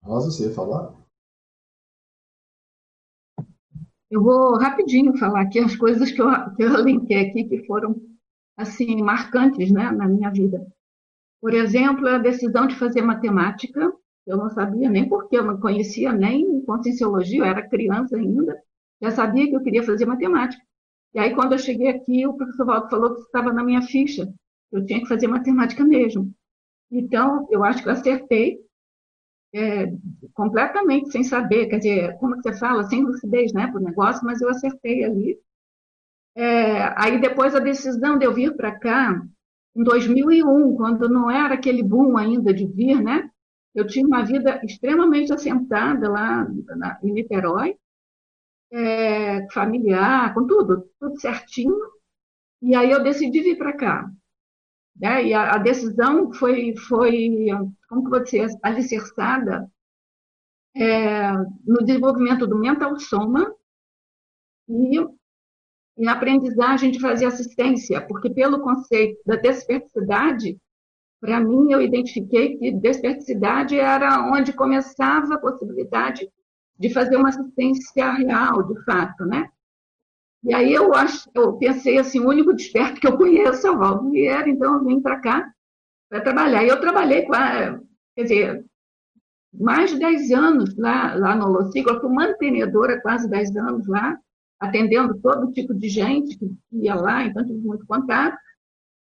Rosa, 0.03 0.29
você 0.29 0.47
ia 0.47 0.53
falar? 0.53 0.93
Eu 4.09 4.21
vou 4.21 4.57
rapidinho 4.57 5.17
falar 5.17 5.41
aqui 5.41 5.59
as 5.59 5.75
coisas 5.75 6.11
que 6.11 6.21
eu, 6.21 6.27
que 6.55 6.63
eu 6.63 6.81
linkei 6.81 7.27
aqui, 7.29 7.43
que 7.43 7.65
foram, 7.65 7.99
assim, 8.55 9.01
marcantes, 9.01 9.71
né, 9.71 9.91
na 9.91 10.07
minha 10.07 10.29
vida. 10.29 10.65
Por 11.41 11.53
exemplo, 11.53 12.07
a 12.07 12.17
decisão 12.17 12.67
de 12.67 12.75
fazer 12.75 13.01
matemática, 13.01 13.91
eu 14.25 14.37
não 14.37 14.49
sabia 14.49 14.89
nem 14.89 15.07
porque, 15.09 15.37
eu 15.37 15.43
não 15.43 15.59
conhecia 15.59 16.13
nem 16.13 16.61
conscienciologia, 16.61 17.39
eu 17.39 17.45
era 17.45 17.67
criança 17.67 18.15
ainda, 18.15 18.59
já 19.01 19.11
sabia 19.11 19.47
que 19.47 19.55
eu 19.55 19.61
queria 19.61 19.83
fazer 19.83 20.05
matemática. 20.05 20.63
E 21.13 21.19
aí, 21.19 21.33
quando 21.33 21.53
eu 21.53 21.59
cheguei 21.59 21.87
aqui, 21.87 22.25
o 22.27 22.33
professor 22.33 22.65
Waldo 22.65 22.89
falou 22.89 23.15
que 23.15 23.21
estava 23.21 23.51
na 23.51 23.63
minha 23.63 23.81
ficha, 23.81 24.31
eu 24.71 24.85
tinha 24.85 24.99
que 25.01 25.07
fazer 25.07 25.27
matemática 25.27 25.83
mesmo. 25.83 26.33
Então, 26.91 27.47
eu 27.51 27.63
acho 27.63 27.81
que 27.83 27.89
eu 27.89 27.93
acertei 27.93 28.59
é, 29.53 29.87
completamente, 30.33 31.11
sem 31.11 31.23
saber, 31.23 31.67
quer 31.67 31.77
dizer, 31.77 32.17
como 32.17 32.35
que 32.35 32.41
você 32.41 32.59
fala, 32.59 32.83
sem 32.83 33.03
lucidez, 33.03 33.53
né, 33.53 33.67
para 33.67 33.79
o 33.79 33.83
negócio, 33.83 34.25
mas 34.25 34.41
eu 34.41 34.49
acertei 34.49 35.03
ali. 35.03 35.39
É, 36.35 36.93
aí, 37.01 37.19
depois, 37.19 37.55
a 37.55 37.59
decisão 37.59 38.17
de 38.17 38.25
eu 38.25 38.33
vir 38.33 38.55
para 38.55 38.77
cá, 38.77 39.21
em 39.75 39.83
2001, 39.83 40.75
quando 40.75 41.09
não 41.09 41.29
era 41.31 41.53
aquele 41.53 41.83
boom 41.83 42.17
ainda 42.17 42.53
de 42.53 42.65
vir, 42.65 43.01
né? 43.01 43.29
Eu 43.73 43.85
tinha 43.87 44.05
uma 44.07 44.23
vida 44.23 44.61
extremamente 44.63 45.33
assentada 45.33 46.09
lá 46.09 46.47
na, 46.77 46.99
em 47.03 47.11
Niterói, 47.11 47.75
é, 48.71 49.49
familiar, 49.51 50.33
com 50.33 50.45
tudo, 50.45 50.89
tudo 50.99 51.19
certinho. 51.19 51.75
E 52.61 52.75
aí 52.75 52.91
eu 52.91 53.03
decidi 53.03 53.41
vir 53.41 53.57
para 53.57 53.73
cá. 53.73 54.09
Né? 54.95 55.27
E 55.27 55.33
a, 55.33 55.55
a, 55.55 55.57
decisão 55.57 56.31
foi, 56.33 56.75
foi, 56.75 57.47
como 57.89 58.09
que 58.09 58.23
dizer, 58.23 58.47
alicerçada 58.63 59.69
é, 60.75 61.31
no 61.65 61.83
desenvolvimento 61.83 62.47
do 62.47 62.57
mental 62.57 62.97
soma 62.99 63.53
e 64.67 64.99
em 65.97 66.07
aprendizagem 66.07 66.91
de 66.91 66.99
fazer 66.99 67.25
assistência, 67.25 68.05
porque 68.05 68.29
pelo 68.29 68.59
conceito 68.59 69.21
da 69.25 69.35
desperticidade, 69.35 70.57
para 71.21 71.39
mim 71.39 71.71
eu 71.71 71.81
identifiquei 71.81 72.57
que 72.57 72.71
desperticidade 72.71 73.79
era 73.79 74.21
onde 74.29 74.51
começava 74.51 75.35
a 75.35 75.39
possibilidade 75.39 76.29
de 76.77 76.93
fazer 76.93 77.15
uma 77.15 77.29
assistência 77.29 78.11
real, 78.11 78.63
de 78.63 78.83
fato, 78.83 79.25
né? 79.25 79.49
E 80.45 80.53
aí 80.53 80.73
eu 80.73 80.93
acho, 80.93 81.27
eu 81.33 81.53
pensei 81.57 81.97
assim, 81.97 82.19
o 82.19 82.29
único 82.29 82.53
desperto 82.53 83.01
que 83.01 83.07
eu 83.07 83.17
conheço 83.17 83.65
é 83.65 83.71
o 83.71 83.79
Valdo 83.79 84.11
Vieira, 84.11 84.47
então 84.47 84.75
eu 84.75 84.85
vim 84.85 85.01
para 85.01 85.19
cá 85.19 85.51
para 86.07 86.21
trabalhar. 86.21 86.63
E 86.63 86.67
eu 86.67 86.79
trabalhei 86.79 87.23
com 87.23 87.33
a, 87.33 87.79
quer 88.15 88.23
dizer, 88.23 88.65
mais 89.51 89.89
de 89.89 89.99
10 89.99 90.31
anos 90.31 90.77
lá, 90.77 91.15
lá 91.15 91.35
no 91.35 91.45
Holociclo, 91.45 91.99
fui 91.99 92.11
mantenedora 92.11 93.01
quase 93.01 93.27
10 93.27 93.55
anos 93.55 93.87
lá, 93.87 94.19
atendendo 94.59 95.19
todo 95.19 95.51
tipo 95.51 95.73
de 95.73 95.89
gente 95.89 96.37
que 96.37 96.55
ia 96.71 96.93
lá, 96.93 97.23
então 97.23 97.43
tive 97.43 97.59
muito 97.59 97.85
contato. 97.87 98.37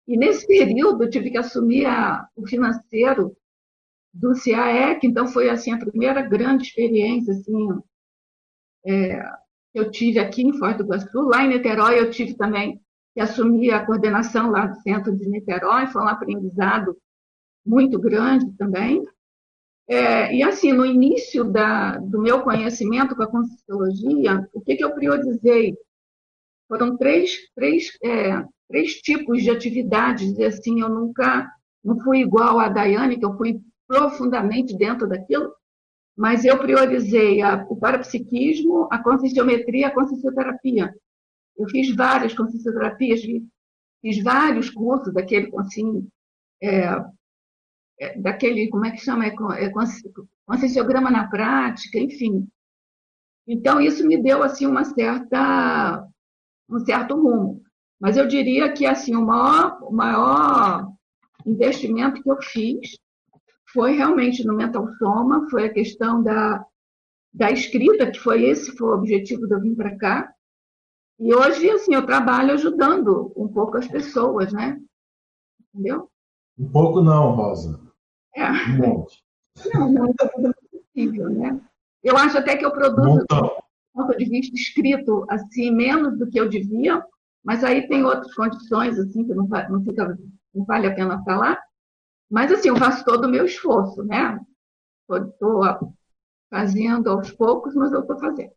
E 0.05 0.17
nesse 0.17 0.45
período 0.45 1.03
eu 1.03 1.09
tive 1.09 1.31
que 1.31 1.37
assumir 1.37 1.85
a, 1.85 2.27
o 2.35 2.45
financeiro 2.45 3.33
do 4.13 4.33
CAEC, 4.33 5.07
então 5.07 5.27
foi 5.27 5.49
assim 5.49 5.71
a 5.71 5.79
primeira 5.79 6.21
grande 6.21 6.63
experiência 6.63 7.31
assim 7.31 7.79
é, 8.85 9.23
eu 9.73 9.91
tive 9.91 10.19
aqui 10.19 10.41
em 10.41 10.57
Foz 10.57 10.75
do 10.77 10.83
Iguaçu. 10.83 11.21
Lá 11.21 11.43
em 11.43 11.49
Niterói 11.49 11.99
eu 11.99 12.09
tive 12.09 12.35
também 12.35 12.79
que 13.13 13.21
assumir 13.21 13.71
a 13.71 13.85
coordenação 13.85 14.51
lá 14.51 14.67
do 14.67 14.75
centro 14.81 15.15
de 15.15 15.27
Niterói, 15.27 15.87
foi 15.87 16.01
um 16.01 16.07
aprendizado 16.07 16.95
muito 17.65 17.99
grande 17.99 18.51
também. 18.57 19.03
É, 19.87 20.35
e 20.35 20.43
assim, 20.43 20.71
no 20.71 20.85
início 20.85 21.43
da, 21.43 21.97
do 21.97 22.21
meu 22.21 22.41
conhecimento 22.41 23.15
com 23.15 23.23
a 23.23 23.27
Conscienciologia, 23.27 24.47
o 24.53 24.61
que, 24.61 24.75
que 24.75 24.83
eu 24.83 24.93
priorizei? 24.93 25.75
Foram 26.67 26.95
três, 26.95 27.35
três, 27.55 27.89
é, 28.03 28.43
três 28.67 28.95
tipos 29.01 29.41
de 29.41 29.49
atividades, 29.49 30.37
e 30.37 30.43
assim, 30.43 30.81
eu 30.81 30.89
nunca, 30.89 31.51
não 31.83 31.99
fui 32.01 32.19
igual 32.19 32.59
a 32.59 32.69
Daiane, 32.69 33.17
que 33.17 33.25
eu 33.25 33.35
fui 33.35 33.59
profundamente 33.87 34.77
dentro 34.77 35.07
daquilo, 35.07 35.51
mas 36.19 36.43
eu 36.43 36.59
priorizei 36.59 37.41
a, 37.41 37.65
o 37.69 37.77
parapsiquismo, 37.77 38.89
a 38.91 39.01
conscienciometria, 39.01 39.87
a 39.87 39.93
consciencioterapia. 39.95 40.93
Eu 41.57 41.65
fiz 41.69 41.95
várias 41.95 42.33
consciencioterapias, 42.33 43.21
fiz 44.01 44.21
vários 44.21 44.69
cursos 44.69 45.13
daquele, 45.13 45.49
assim, 45.57 46.05
é, 46.61 47.05
daquele, 48.17 48.67
como 48.67 48.85
é 48.85 48.91
que 48.91 48.97
chama, 48.97 49.27
é, 49.27 49.33
é 49.63 49.71
conscienciograma 50.45 51.09
na 51.09 51.25
prática, 51.29 51.97
enfim. 51.97 52.45
Então, 53.47 53.79
isso 53.79 54.05
me 54.05 54.21
deu, 54.21 54.43
assim, 54.43 54.65
uma 54.65 54.83
certa, 54.83 56.05
um 56.69 56.79
certo 56.79 57.15
rumo. 57.15 57.63
Mas 57.97 58.17
eu 58.17 58.27
diria 58.27 58.73
que, 58.73 58.85
assim, 58.85 59.15
o 59.15 59.25
maior, 59.25 59.79
o 59.83 59.93
maior 59.93 60.85
investimento 61.45 62.21
que 62.21 62.29
eu 62.29 62.41
fiz 62.41 62.97
foi 63.73 63.93
realmente 63.93 64.45
no 64.45 64.55
Mental 64.55 64.87
Soma, 64.95 65.49
foi 65.49 65.65
a 65.65 65.73
questão 65.73 66.23
da, 66.23 66.65
da 67.33 67.51
escrita, 67.51 68.11
que 68.11 68.19
foi 68.19 68.45
esse 68.45 68.75
foi 68.75 68.89
o 68.89 68.95
objetivo 68.95 69.47
de 69.47 69.53
eu 69.53 69.61
vir 69.61 69.75
para 69.75 69.97
cá. 69.97 70.33
E 71.19 71.33
hoje, 71.33 71.69
assim, 71.69 71.93
eu 71.93 72.05
trabalho 72.05 72.53
ajudando 72.53 73.33
um 73.35 73.47
pouco 73.47 73.77
as 73.77 73.87
pessoas, 73.87 74.53
né? 74.53 74.79
Entendeu? 75.73 76.09
Um 76.57 76.69
pouco 76.71 77.01
não, 77.01 77.35
Rosa. 77.35 77.79
É. 78.35 78.49
Um 78.49 78.77
monte. 78.77 79.23
Não, 79.73 79.91
não 79.91 80.05
é 80.05 80.53
possível, 80.71 81.29
né? 81.29 81.59
Eu 82.03 82.15
acho 82.17 82.37
até 82.37 82.55
que 82.55 82.65
eu 82.65 82.71
produzo, 82.71 83.25
do 83.27 83.51
ponto 83.93 84.17
de 84.17 84.25
vista 84.25 84.55
escrito, 84.55 85.25
assim, 85.29 85.71
menos 85.71 86.17
do 86.17 86.29
que 86.29 86.39
eu 86.39 86.47
devia, 86.47 87.03
mas 87.43 87.63
aí 87.63 87.87
tem 87.87 88.05
outras 88.05 88.33
condições, 88.33 88.97
assim, 88.97 89.25
que 89.25 89.33
não, 89.33 89.47
não, 89.69 89.83
fica, 89.83 90.17
não 90.53 90.65
vale 90.65 90.87
a 90.87 90.95
pena 90.95 91.21
falar. 91.23 91.59
Mas, 92.29 92.51
assim, 92.51 92.69
eu 92.69 92.75
faço 92.75 93.03
todo 93.03 93.25
o 93.25 93.29
meu 93.29 93.45
esforço, 93.45 94.03
né? 94.03 94.39
Estou 95.09 95.63
fazendo 96.49 97.09
aos 97.09 97.31
poucos, 97.31 97.73
mas 97.73 97.91
eu 97.91 98.01
estou 98.01 98.19
fazendo. 98.19 98.51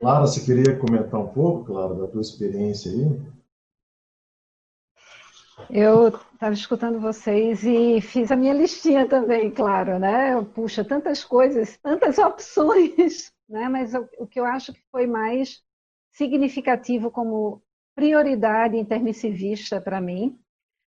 Clara, 0.00 0.26
você 0.26 0.44
queria 0.44 0.78
comentar 0.78 1.20
um 1.20 1.28
pouco, 1.28 1.66
Clara, 1.66 1.94
da 1.94 2.08
tua 2.08 2.22
experiência 2.22 2.90
aí? 2.90 3.32
Eu 5.70 6.08
estava 6.08 6.54
escutando 6.54 6.98
vocês 6.98 7.62
e 7.62 8.00
fiz 8.00 8.32
a 8.32 8.36
minha 8.36 8.54
listinha 8.54 9.06
também, 9.06 9.50
claro, 9.50 9.98
né? 9.98 10.42
Puxa, 10.54 10.84
tantas 10.84 11.22
coisas, 11.22 11.76
tantas 11.78 12.16
opções, 12.18 13.32
né? 13.48 13.68
Mas 13.68 13.94
o, 13.94 14.08
o 14.18 14.26
que 14.26 14.40
eu 14.40 14.44
acho 14.44 14.72
que 14.72 14.82
foi 14.90 15.06
mais 15.06 15.62
significativo 16.12 17.10
como 17.10 17.62
prioridade 17.94 18.76
intermissivista 18.76 19.80
para 19.80 20.00
mim 20.00 20.41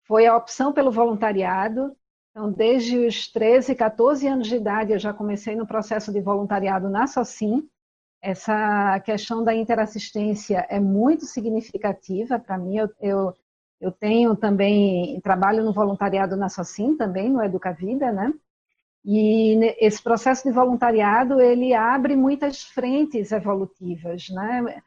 foi 0.06 0.26
a 0.26 0.36
opção 0.36 0.72
pelo 0.72 0.90
voluntariado. 0.90 1.96
Então, 2.30 2.50
desde 2.50 2.98
os 2.98 3.30
13, 3.30 3.74
14 3.74 4.26
anos 4.26 4.48
de 4.48 4.56
idade, 4.56 4.92
eu 4.92 4.98
já 4.98 5.12
comecei 5.12 5.54
no 5.54 5.66
processo 5.66 6.12
de 6.12 6.20
voluntariado 6.20 6.88
na 6.88 7.06
SOCIM. 7.06 7.68
Essa 8.20 8.98
questão 9.00 9.44
da 9.44 9.54
interassistência 9.54 10.66
é 10.68 10.80
muito 10.80 11.26
significativa 11.26 12.38
para 12.38 12.58
mim. 12.58 12.78
Eu, 12.78 12.88
eu, 13.00 13.34
eu, 13.80 13.92
tenho 13.92 14.34
também, 14.34 15.20
trabalho 15.20 15.62
no 15.62 15.72
voluntariado 15.72 16.36
na 16.36 16.48
SOCIM 16.48 16.96
também, 16.96 17.30
no 17.30 17.42
Educa 17.42 17.72
Vida, 17.72 18.10
né? 18.10 18.32
E 19.04 19.74
esse 19.78 20.02
processo 20.02 20.44
de 20.44 20.50
voluntariado, 20.50 21.40
ele 21.40 21.74
abre 21.74 22.16
muitas 22.16 22.62
frentes 22.62 23.30
evolutivas, 23.30 24.28
né? 24.30 24.82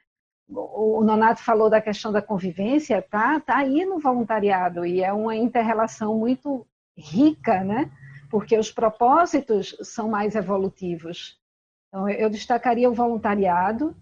O 0.50 1.04
Nonato 1.04 1.44
falou 1.44 1.70
da 1.70 1.82
questão 1.82 2.12
da 2.12 2.22
convivência, 2.22 3.02
tá, 3.02 3.40
tá 3.40 3.58
aí 3.58 3.86
no 3.86 4.00
voluntariado 4.00 4.86
e 4.86 5.04
é 5.04 5.12
uma 5.12 5.36
interrelação 5.36 6.18
muito 6.18 6.66
rica, 6.98 7.64
né? 7.64 7.92
Porque 8.30 8.58
os 8.58 8.72
propósitos 8.72 9.76
são 9.82 10.10
mais 10.10 10.36
evolutivos. 10.36 11.40
Então, 11.88 12.10
eu 12.10 12.30
destacaria 12.30 12.90
o 12.90 12.94
voluntariado 12.94 13.96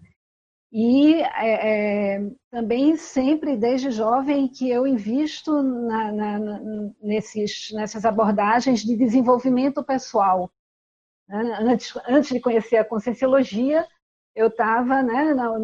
e 0.72 1.22
é, 1.22 2.18
é, 2.18 2.32
também 2.52 2.96
sempre 2.98 3.56
desde 3.56 3.92
jovem 3.92 4.48
que 4.48 4.70
eu 4.70 4.86
invisto 4.86 5.64
na, 5.64 6.12
na, 6.12 6.40
nesses, 7.02 7.72
nessas 7.72 8.06
abordagens 8.06 8.82
de 8.82 8.96
desenvolvimento 8.96 9.84
pessoal. 9.84 10.52
Antes, 11.30 11.94
antes 12.08 12.30
de 12.30 12.40
conhecer 12.40 12.78
a 12.78 12.86
conscienciologia, 12.86 13.88
eu 14.36 14.48
estava 14.48 15.02
né, 15.02 15.34
na, 15.34 15.58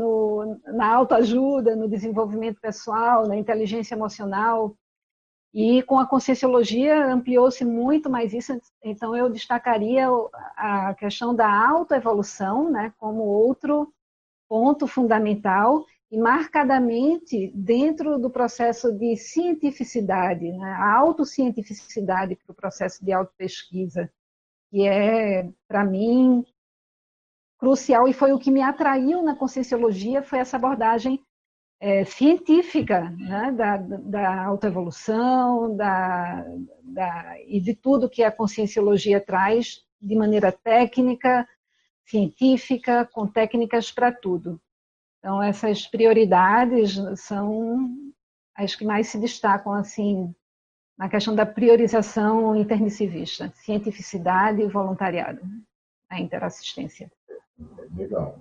na 0.73 0.93
autoajuda, 0.93 1.75
no 1.75 1.89
desenvolvimento 1.89 2.59
pessoal, 2.61 3.27
na 3.27 3.35
inteligência 3.35 3.95
emocional, 3.95 4.75
e 5.53 5.83
com 5.83 5.99
a 5.99 6.07
conscienciologia 6.07 7.05
ampliou-se 7.07 7.65
muito 7.65 8.09
mais 8.09 8.33
isso, 8.33 8.57
então 8.81 9.15
eu 9.15 9.29
destacaria 9.29 10.07
a 10.55 10.93
questão 10.93 11.35
da 11.35 11.69
autoevolução 11.69 12.71
né, 12.71 12.93
como 12.97 13.23
outro 13.23 13.93
ponto 14.47 14.87
fundamental 14.87 15.85
e 16.09 16.17
marcadamente 16.17 17.51
dentro 17.53 18.17
do 18.17 18.29
processo 18.29 18.93
de 18.93 19.17
cientificidade, 19.17 20.51
né, 20.53 20.73
a 20.73 20.93
autocientificidade 20.97 22.37
para 22.37 22.51
o 22.51 22.55
processo 22.55 23.03
de 23.03 23.11
autopesquisa, 23.11 24.09
que 24.69 24.87
é, 24.87 25.49
para 25.67 25.83
mim, 25.83 26.45
crucial 27.61 28.07
e 28.07 28.13
foi 28.13 28.33
o 28.33 28.39
que 28.39 28.49
me 28.49 28.63
atraiu 28.63 29.21
na 29.21 29.35
conscienciologia, 29.35 30.23
foi 30.23 30.39
essa 30.39 30.57
abordagem 30.57 31.23
é, 31.79 32.03
científica 32.03 33.11
né, 33.11 33.51
da, 33.51 33.77
da 33.77 34.45
autoevolução 34.45 35.75
da, 35.75 36.43
da, 36.81 37.35
e 37.45 37.61
de 37.61 37.75
tudo 37.75 38.09
que 38.09 38.23
a 38.23 38.31
conscienciologia 38.31 39.21
traz 39.21 39.85
de 40.01 40.15
maneira 40.15 40.51
técnica, 40.51 41.47
científica, 42.03 43.07
com 43.13 43.27
técnicas 43.27 43.91
para 43.91 44.11
tudo. 44.11 44.59
Então, 45.19 45.41
essas 45.41 45.85
prioridades 45.85 46.95
são 47.17 47.87
as 48.55 48.75
que 48.75 48.83
mais 48.83 49.07
se 49.07 49.19
destacam 49.19 49.71
assim 49.73 50.33
na 50.97 51.07
questão 51.07 51.35
da 51.35 51.45
priorização 51.45 52.55
intermissivista, 52.55 53.53
cientificidade 53.55 54.63
e 54.63 54.67
voluntariado, 54.67 55.41
a 56.09 56.19
interassistência. 56.19 57.11
Legal. 57.95 58.39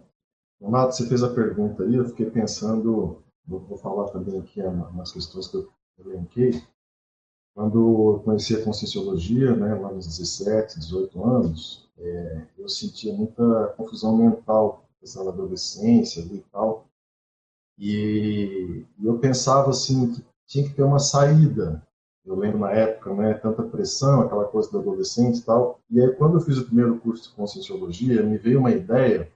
Renato, 0.61 0.95
você 0.95 1.07
fez 1.07 1.23
a 1.23 1.33
pergunta 1.33 1.83
aí, 1.83 1.95
eu 1.95 2.05
fiquei 2.07 2.31
pensando, 2.31 3.23
vou, 3.47 3.79
falar 3.79 4.11
também 4.11 4.39
aqui 4.39 4.61
umas 4.63 5.13
questões 5.13 5.49
que 5.49 5.57
eu 5.57 5.71
elenquei. 5.99 6.63
Quando 7.55 8.15
eu 8.15 8.23
conheci 8.25 8.55
a 8.55 8.65
Conscienciologia, 8.65 9.55
né, 9.57 9.75
lá 9.75 9.93
nos 9.93 10.07
17, 10.07 10.79
18 10.79 11.25
anos, 11.25 11.91
é, 11.99 12.47
eu 12.59 12.69
sentia 12.69 13.13
muita 13.13 13.75
confusão 13.77 14.17
mental, 14.17 14.85
questão 15.01 15.25
da 15.25 15.31
adolescência 15.31 16.21
e 16.21 16.41
tal. 16.53 16.87
E, 17.79 18.85
e 18.99 19.07
eu 19.07 19.19
pensava 19.19 19.71
assim, 19.71 20.13
que 20.13 20.25
tinha 20.47 20.69
que 20.69 20.75
ter 20.75 20.83
uma 20.83 20.99
saída 20.99 21.83
eu 22.25 22.37
lembro 22.37 22.59
na 22.59 22.71
época, 22.71 23.15
né, 23.15 23.35
tanta 23.35 23.63
pressão, 23.63 24.21
aquela 24.21 24.45
coisa 24.45 24.71
do 24.71 24.79
adolescente 24.79 25.39
e 25.39 25.43
tal. 25.43 25.81
E 25.91 26.01
aí, 26.01 26.11
quando 26.13 26.37
eu 26.37 26.41
fiz 26.41 26.59
o 26.59 26.67
primeiro 26.67 26.99
curso 26.99 27.31
de 27.31 27.35
Conscienciologia, 27.35 28.23
me 28.23 28.37
veio 28.37 28.61
uma 28.61 28.71
ideia 28.71 29.31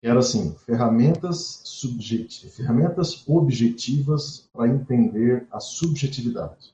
que 0.00 0.06
era 0.06 0.20
assim, 0.20 0.54
ferramentas 0.64 1.60
subjetivas, 1.64 2.54
ferramentas 2.54 3.24
objetivas 3.26 4.48
para 4.52 4.68
entender 4.68 5.46
a 5.50 5.58
subjetividade. 5.60 6.72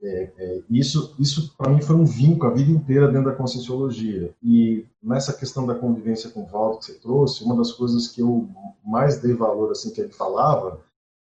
É, 0.00 0.32
é, 0.36 0.62
isso, 0.70 1.16
isso 1.18 1.56
para 1.56 1.72
mim 1.72 1.82
foi 1.82 1.96
um 1.96 2.04
vínculo 2.04 2.52
a 2.52 2.54
vida 2.54 2.70
inteira 2.70 3.08
dentro 3.08 3.30
da 3.30 3.36
conscienciologia. 3.36 4.32
E 4.42 4.86
nessa 5.02 5.32
questão 5.32 5.66
da 5.66 5.74
convivência 5.74 6.30
com 6.30 6.42
o 6.42 6.46
Valdo 6.46 6.78
que 6.78 6.86
você 6.86 6.94
trouxe, 6.94 7.42
uma 7.42 7.56
das 7.56 7.72
coisas 7.72 8.08
que 8.08 8.20
eu 8.20 8.48
mais 8.84 9.20
dei 9.20 9.34
valor 9.34 9.72
assim 9.72 9.90
que 9.90 10.00
ele 10.00 10.12
falava 10.12 10.80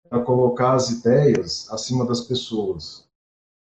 para 0.09 0.21
colocar 0.21 0.73
as 0.73 0.89
ideias 0.89 1.67
acima 1.71 2.05
das 2.05 2.21
pessoas. 2.21 3.07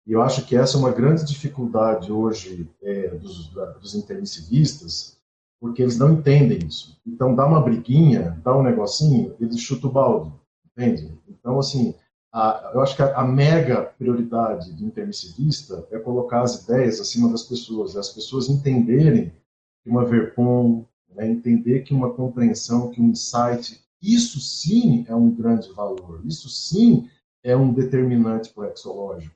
E 0.07 0.13
eu 0.13 0.23
acho 0.23 0.47
que 0.47 0.57
essa 0.57 0.77
é 0.77 0.81
uma 0.81 0.93
grande 0.93 1.25
dificuldade 1.25 2.11
hoje 2.11 2.69
é, 2.83 3.09
dos, 3.09 3.49
dos 3.81 3.95
intermissivistas, 3.95 5.19
porque 5.61 5.83
eles 5.83 5.99
não 5.99 6.15
entendem 6.15 6.67
isso. 6.67 6.99
Então, 7.07 7.35
dá 7.35 7.47
uma 7.47 7.61
briguinha, 7.61 8.41
dá 8.43 8.57
um 8.57 8.63
negocinho, 8.63 9.37
eles 9.39 9.61
chutam 9.61 9.91
o 9.91 9.93
balde, 9.93 10.33
entende? 10.65 11.13
Então, 11.29 11.59
assim, 11.59 11.95
a, 12.33 12.71
eu 12.75 12.81
acho 12.81 12.97
que 12.97 13.03
a, 13.03 13.19
a, 13.19 13.25
mega 13.25 13.83
prioridade 13.83 14.73
do 14.73 14.85
intermissivista 14.85 15.87
é 15.91 15.99
colocar 15.99 16.43
as 16.43 16.63
ideias 16.63 17.01
acima 17.01 17.29
das 17.29 17.43
pessoas, 17.43 17.97
as 17.97 18.09
pessoas 18.09 18.49
entenderem 18.49 19.33
que 19.83 19.91
uma 19.91 20.05
verpom, 20.05 20.85
né, 21.15 21.29
entender 21.29 21.81
que 21.81 21.93
uma 21.93 22.15
compreensão, 22.15 22.91
que 22.91 23.01
um 23.01 23.11
insight 23.11 23.85
isso 24.03 24.41
sim 24.41 25.05
é 25.09 25.15
um 25.15 25.31
grande 25.31 25.71
valor, 25.73 26.21
isso 26.25 26.49
sim 26.49 27.09
é 27.43 27.57
um 27.57 27.73
determinante 27.73 28.51
plexológico. 28.51 29.35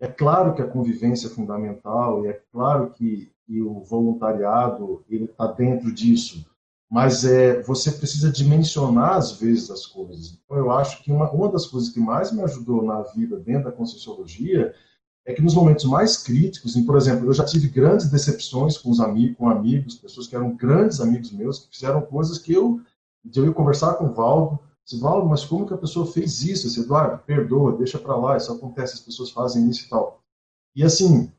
É 0.00 0.08
claro 0.08 0.54
que 0.54 0.62
a 0.62 0.66
convivência 0.66 1.28
é 1.28 1.30
fundamental 1.30 2.24
e 2.24 2.28
é 2.28 2.40
claro 2.52 2.90
que, 2.90 3.30
o 3.48 3.84
voluntariado 3.84 5.04
ele 5.10 5.24
está 5.24 5.46
dentro 5.46 5.92
disso, 5.92 6.42
mas 6.90 7.22
é 7.22 7.60
você 7.64 7.92
precisa 7.92 8.32
dimensionar 8.32 9.16
às 9.16 9.32
vezes 9.32 9.70
as 9.70 9.86
coisas. 9.86 10.38
Então 10.42 10.56
eu 10.56 10.70
acho 10.70 11.02
que 11.02 11.12
uma, 11.12 11.30
uma 11.30 11.52
das 11.52 11.66
coisas 11.66 11.90
que 11.90 12.00
mais 12.00 12.32
me 12.32 12.42
ajudou 12.42 12.82
na 12.82 13.02
vida 13.02 13.38
dentro 13.38 13.64
da 13.64 13.72
Conscienciologia 13.72 14.74
é 15.26 15.34
que 15.34 15.42
nos 15.42 15.54
momentos 15.54 15.84
mais 15.84 16.16
críticos, 16.16 16.74
por 16.76 16.96
exemplo, 16.96 17.26
eu 17.26 17.32
já 17.34 17.44
tive 17.44 17.68
grandes 17.68 18.10
decepções 18.10 18.78
com 18.78 18.90
os 18.90 19.00
amigos, 19.00 19.36
com 19.36 19.50
amigos, 19.50 19.96
pessoas 19.96 20.26
que 20.26 20.34
eram 20.34 20.56
grandes 20.56 20.98
amigos 20.98 21.30
meus 21.30 21.58
que 21.60 21.74
fizeram 21.74 22.00
coisas 22.00 22.38
que 22.38 22.54
eu 22.54 22.80
de 23.24 23.40
eu 23.40 23.46
ir 23.46 23.54
conversar 23.54 23.94
com 23.94 24.06
o 24.06 24.12
Valdo, 24.12 24.58
disse, 24.84 25.00
Valdo, 25.00 25.28
mas 25.28 25.44
como 25.44 25.66
que 25.66 25.74
a 25.74 25.78
pessoa 25.78 26.06
fez 26.06 26.42
isso? 26.42 26.66
Disse, 26.66 26.80
Eduardo, 26.80 27.22
perdoa, 27.24 27.76
deixa 27.76 27.98
para 27.98 28.16
lá, 28.16 28.36
isso 28.36 28.52
acontece, 28.52 28.94
as 28.94 29.00
pessoas 29.00 29.30
fazem 29.30 29.68
isso 29.68 29.86
e 29.86 29.88
tal. 29.88 30.20
E 30.74 30.82
assim, 30.82 31.30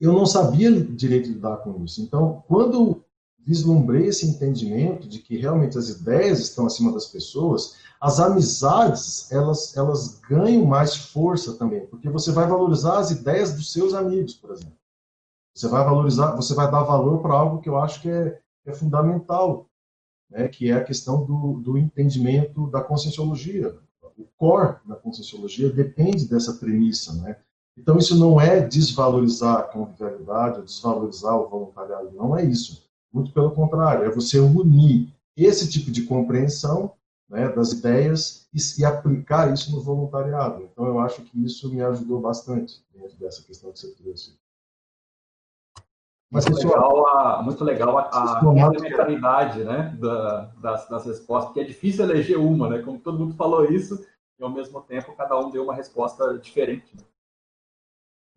eu 0.00 0.12
não 0.12 0.26
sabia 0.26 0.70
direito 0.70 1.28
lidar 1.28 1.58
com 1.58 1.82
isso. 1.84 2.02
Então, 2.02 2.42
quando 2.46 3.02
vislumbrei 3.46 4.06
esse 4.06 4.26
entendimento 4.26 5.06
de 5.06 5.18
que 5.18 5.36
realmente 5.36 5.76
as 5.76 5.88
ideias 5.88 6.40
estão 6.40 6.66
acima 6.66 6.92
das 6.92 7.06
pessoas, 7.06 7.76
as 8.00 8.18
amizades, 8.18 9.30
elas, 9.30 9.76
elas 9.76 10.20
ganham 10.20 10.64
mais 10.64 10.96
força 10.96 11.54
também, 11.54 11.86
porque 11.86 12.08
você 12.08 12.32
vai 12.32 12.46
valorizar 12.46 12.98
as 12.98 13.10
ideias 13.10 13.52
dos 13.54 13.72
seus 13.72 13.94
amigos, 13.94 14.34
por 14.34 14.50
exemplo. 14.50 14.76
Você 15.54 15.68
vai 15.68 15.84
valorizar, 15.84 16.34
você 16.34 16.54
vai 16.54 16.70
dar 16.70 16.82
valor 16.82 17.20
para 17.20 17.34
algo 17.34 17.60
que 17.60 17.68
eu 17.68 17.78
acho 17.78 18.00
que 18.00 18.10
é, 18.10 18.40
é 18.66 18.72
fundamental, 18.72 19.66
né, 20.30 20.48
que 20.48 20.70
é 20.70 20.74
a 20.74 20.84
questão 20.84 21.24
do, 21.24 21.60
do 21.60 21.78
entendimento 21.78 22.66
da 22.68 22.80
conscienciologia. 22.80 23.74
O 24.16 24.24
core 24.36 24.76
da 24.86 24.94
conscienciologia 24.94 25.70
depende 25.70 26.28
dessa 26.28 26.54
premissa, 26.54 27.12
né? 27.14 27.36
Então, 27.76 27.98
isso 27.98 28.16
não 28.16 28.40
é 28.40 28.60
desvalorizar 28.60 29.58
a 29.58 29.62
convivialidade, 29.64 30.62
desvalorizar 30.62 31.36
o 31.36 31.48
voluntariado, 31.48 32.12
não 32.12 32.36
é 32.36 32.44
isso. 32.44 32.84
Muito 33.12 33.32
pelo 33.32 33.50
contrário, 33.50 34.04
é 34.04 34.10
você 34.10 34.38
unir 34.38 35.12
esse 35.36 35.68
tipo 35.68 35.90
de 35.90 36.02
compreensão 36.02 36.92
né, 37.28 37.48
das 37.48 37.72
ideias 37.72 38.46
e, 38.54 38.80
e, 38.80 38.84
aplicar 38.84 39.52
isso 39.52 39.72
no 39.72 39.80
voluntariado. 39.80 40.62
Então, 40.62 40.86
eu 40.86 41.00
acho 41.00 41.22
que 41.22 41.44
isso 41.44 41.72
me 41.72 41.82
ajudou 41.82 42.20
bastante 42.20 42.84
dentro 42.94 43.16
dessa 43.16 43.42
questão 43.42 43.72
que 43.72 43.78
você 43.80 43.90
trouxe. 43.92 44.34
Mas, 46.34 46.46
muito, 46.46 46.66
legal 46.66 47.06
a, 47.06 47.42
muito 47.42 47.64
legal 47.64 47.98
a, 47.98 48.40
complementariedade 48.40 49.62
né, 49.62 49.96
da, 50.00 50.50
das, 50.60 50.88
das 50.88 51.06
respostas, 51.06 51.46
porque 51.46 51.60
é 51.60 51.64
difícil 51.64 52.04
eleger 52.04 52.36
uma, 52.36 52.68
né? 52.68 52.82
Como 52.82 52.98
todo 52.98 53.20
mundo 53.20 53.36
falou 53.36 53.64
isso, 53.64 54.04
e 54.36 54.42
ao 54.42 54.50
mesmo 54.50 54.80
tempo 54.80 55.14
cada 55.16 55.38
um 55.38 55.48
deu 55.48 55.62
uma 55.62 55.72
resposta 55.72 56.36
diferente. 56.36 56.92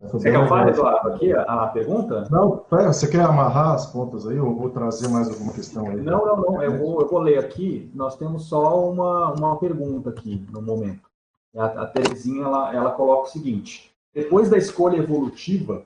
Você 0.00 0.30
quer 0.30 0.48
falar, 0.48 0.68
Eduardo, 0.68 1.08
aqui 1.08 1.32
a, 1.32 1.42
a 1.42 1.66
pergunta? 1.66 2.28
Não, 2.30 2.58
pera, 2.58 2.92
você 2.92 3.10
quer 3.10 3.22
amarrar 3.22 3.74
as 3.74 3.86
pontas 3.86 4.28
aí 4.28 4.38
ou 4.38 4.54
vou 4.54 4.70
trazer 4.70 5.08
mais 5.08 5.28
alguma 5.28 5.52
questão 5.52 5.88
aí? 5.88 5.96
Não, 5.96 6.24
não, 6.24 6.36
não. 6.36 6.62
Eu 6.62 6.78
vou, 6.78 7.00
eu 7.00 7.08
vou 7.08 7.18
ler 7.18 7.40
aqui. 7.40 7.90
Nós 7.92 8.14
temos 8.14 8.44
só 8.44 8.88
uma, 8.88 9.32
uma 9.32 9.56
pergunta 9.58 10.10
aqui 10.10 10.46
no 10.52 10.62
momento. 10.62 11.10
A, 11.56 11.64
a 11.64 11.86
Terezinha 11.86 12.44
ela, 12.44 12.72
ela 12.72 12.90
coloca 12.92 13.22
o 13.22 13.32
seguinte: 13.32 13.92
depois 14.14 14.48
da 14.48 14.56
escolha 14.56 14.98
evolutiva, 14.98 15.82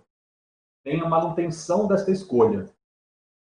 tem 0.85 1.01
a 1.01 1.09
manutenção 1.09 1.87
desta 1.87 2.11
escolha. 2.11 2.69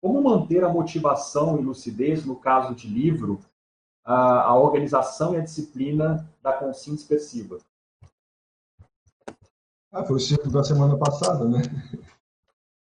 Como 0.00 0.22
manter 0.22 0.64
a 0.64 0.68
motivação 0.68 1.58
e 1.58 1.62
lucidez 1.62 2.24
no 2.24 2.36
caso 2.36 2.74
de 2.74 2.88
livro, 2.88 3.40
a, 4.04 4.42
a 4.42 4.56
organização 4.56 5.34
e 5.34 5.38
a 5.38 5.42
disciplina 5.42 6.28
da 6.42 6.52
consciência 6.52 7.02
expressiva? 7.02 7.58
Ah, 9.92 10.04
foi 10.04 10.16
o 10.16 10.20
ciclo 10.20 10.50
da 10.50 10.62
semana 10.62 10.96
passada, 10.96 11.46
né? 11.46 11.62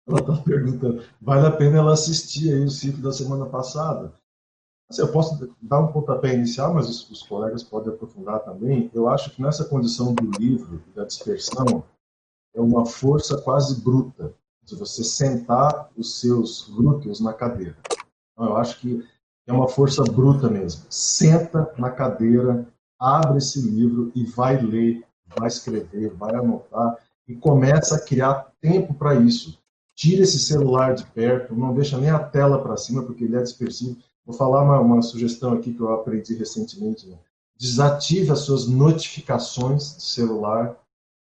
Ela 0.08 0.20
está 0.20 0.36
perguntando, 0.36 1.04
vale 1.20 1.46
a 1.46 1.56
pena 1.56 1.78
ela 1.78 1.92
assistir 1.92 2.52
aí 2.52 2.64
o 2.64 2.70
ciclo 2.70 3.02
da 3.02 3.12
semana 3.12 3.46
passada? 3.46 4.12
Assim, 4.88 5.02
eu 5.02 5.10
posso 5.10 5.52
dar 5.60 5.80
um 5.80 5.92
pontapé 5.92 6.34
inicial, 6.34 6.74
mas 6.74 6.88
os, 6.88 7.10
os, 7.10 7.22
colegas 7.22 7.64
podem 7.64 7.92
aprofundar 7.92 8.44
também. 8.44 8.88
Eu 8.94 9.08
acho 9.08 9.30
que 9.30 9.42
nessa 9.42 9.64
condição 9.64 10.14
do 10.14 10.30
livro, 10.38 10.80
da 10.94 11.04
dispersão, 11.04 11.82
é 12.54 12.60
uma 12.60 12.86
força 12.86 13.40
quase 13.40 13.80
bruta 13.82 14.32
de 14.66 14.74
você 14.74 15.05
sentar 15.05 15.90
os 15.97 16.20
seus 16.20 16.68
glúteos 16.68 17.20
na 17.20 17.32
cadeira. 17.32 17.76
Então, 18.32 18.47
eu 18.47 18.56
acho 18.56 18.80
que 18.80 19.02
é 19.47 19.52
uma 19.52 19.68
força 19.68 20.02
bruta 20.02 20.51
mesmo. 20.51 20.84
Senta 20.90 21.72
na 21.78 21.90
cadeira, 21.90 22.66
abre 22.98 23.38
esse 23.38 23.60
livro 23.60 24.10
e 24.14 24.24
vai 24.24 24.60
ler 24.60 25.06
vai 25.34 25.48
escrever, 25.48 26.14
vai 26.14 26.34
anotar 26.34 26.97
e 27.26 27.34
começa 27.34 27.97
a 27.97 28.01
criar 28.01 28.52
tempo 28.60 28.94
para 28.94 29.14
isso. 29.14 29.59
Tira 29.94 30.22
esse 30.22 30.38
celular 30.38 30.94
de 30.94 31.05
perto, 31.06 31.55
não 31.55 31.74
deixa 31.74 31.98
nem 31.98 32.10
a 32.10 32.18
tela 32.18 32.62
para 32.62 32.76
cima, 32.76 33.02
porque 33.02 33.24
ele 33.24 33.36
é 33.36 33.43
dispersivo. 33.43 33.97
Vou 34.24 34.36
falar 34.36 34.62
uma, 34.62 34.80
uma, 34.80 35.02
sugestão 35.02 35.55
aqui 35.55 35.72
que 35.72 35.80
eu 35.80 35.93
aprendi 35.93 36.34
recentemente. 36.34 37.06
Né? 37.06 37.16
Desative 37.59 38.30
as 38.30 38.40
suas 38.40 38.68
notificações 38.68 39.97
de 39.97 40.02
celular, 40.02 40.76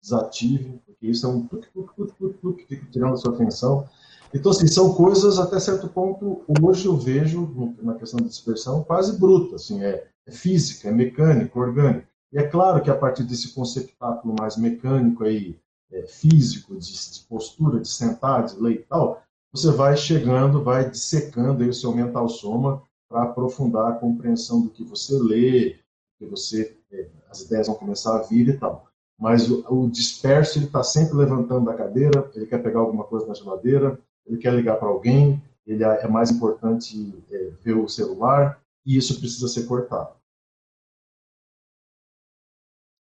desative, 0.05 0.79
porque 0.85 1.07
isso 1.07 1.25
é 1.25 1.29
um 1.29 1.47
tuk, 1.47 1.67
tuk, 1.73 2.13
tuk, 2.39 2.53
que 2.53 2.75
fica 2.75 2.85
tirando 2.91 3.13
a 3.13 3.17
sua 3.17 3.33
atenção. 3.33 3.87
Então, 4.33 4.51
assim, 4.51 4.67
são 4.67 4.93
coisas, 4.93 5.39
até 5.39 5.59
certo 5.59 5.87
ponto, 5.87 6.43
hoje 6.61 6.85
eu 6.85 6.95
vejo, 6.95 7.73
na 7.81 7.95
questão 7.95 8.19
da 8.19 8.27
dispersão, 8.27 8.83
quase 8.83 9.17
bruta, 9.17 9.55
assim, 9.55 9.83
é, 9.83 10.07
é 10.25 10.31
física, 10.31 10.89
é 10.89 10.91
mecânica, 10.91 11.57
orgânica. 11.57 12.07
E 12.31 12.37
é 12.37 12.43
claro 12.43 12.83
que 12.83 12.91
a 12.91 12.95
partir 12.95 13.23
desse 13.23 13.53
conceptáculo 13.53 14.35
mais 14.37 14.57
mecânico 14.57 15.23
aí, 15.23 15.57
é, 15.91 16.05
físico, 16.05 16.75
de, 16.75 16.91
de, 16.91 17.19
postura, 17.21 17.79
de 17.79 17.87
sentar, 17.87 18.45
de 18.45 18.59
ler 18.59 18.73
e 18.73 18.83
tal, 18.83 19.23
você 19.53 19.71
vai 19.71 19.95
chegando, 19.95 20.63
vai 20.63 20.89
dissecando 20.89 21.63
aí 21.63 21.69
o 21.69 21.73
seu 21.73 21.95
mental 21.95 22.27
soma 22.27 22.83
para 23.07 23.23
aprofundar 23.23 23.91
a 23.91 23.95
compreensão 23.95 24.61
do 24.61 24.69
que 24.69 24.83
você 24.83 25.17
lê, 25.17 25.79
que 26.17 26.25
você 26.25 26.77
é, 26.91 27.07
as 27.29 27.41
ideias 27.41 27.67
vão 27.67 27.75
começar 27.75 28.17
a 28.17 28.23
vir 28.23 28.49
e 28.49 28.57
tal. 28.57 28.87
Mas 29.17 29.49
o, 29.49 29.65
o 29.73 29.89
disperso 29.89 30.57
ele 30.57 30.65
está 30.65 30.83
sempre 30.83 31.15
levantando 31.15 31.65
da 31.65 31.73
cadeira, 31.73 32.29
ele 32.35 32.45
quer 32.45 32.61
pegar 32.61 32.79
alguma 32.79 33.05
coisa 33.05 33.25
na 33.25 33.33
geladeira, 33.33 33.99
ele 34.25 34.37
quer 34.37 34.53
ligar 34.53 34.77
para 34.77 34.89
alguém, 34.89 35.41
ele 35.65 35.83
é, 35.83 36.07
mais 36.07 36.29
importante 36.31 37.23
é, 37.31 37.49
ver 37.61 37.77
o 37.77 37.87
celular 37.87 38.61
e 38.85 38.97
isso 38.97 39.19
precisa 39.19 39.47
ser 39.47 39.65
cortado. 39.65 40.15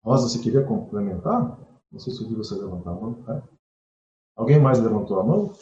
Rosa, 0.04 0.28
você 0.28 0.38
queria 0.38 0.64
complementar? 0.64 1.58
Não 1.90 1.98
sei 1.98 2.12
se 2.12 2.22
eu 2.22 2.28
vi 2.28 2.34
você 2.34 2.54
levantar 2.54 2.90
a 2.90 2.94
mão. 2.94 3.24
É? 3.28 3.42
Alguém 4.36 4.58
mais 4.58 4.78
levantou 4.78 5.20
a 5.20 5.24
mão? 5.24 5.52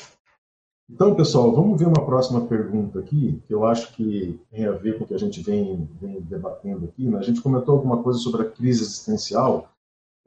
Então, 0.91 1.15
pessoal, 1.15 1.53
vamos 1.53 1.79
ver 1.79 1.87
uma 1.87 2.05
próxima 2.05 2.47
pergunta 2.47 2.99
aqui, 2.99 3.43
que 3.47 3.53
eu 3.53 3.67
acho 3.67 3.93
que 3.95 4.41
tem 4.51 4.65
a 4.65 4.73
ver 4.73 4.97
com 4.97 5.05
o 5.05 5.07
que 5.07 5.15
a 5.15 5.19
gente 5.19 5.43
vem, 5.43 5.85
vem 6.01 6.21
debatendo 6.23 6.87
aqui. 6.87 7.07
Né? 7.07 7.19
A 7.19 7.23
gente 7.23 7.43
comentou 7.43 7.75
alguma 7.75 8.03
coisa 8.03 8.19
sobre 8.19 8.43
a 8.43 8.51
crise 8.51 8.83
existencial. 8.83 9.71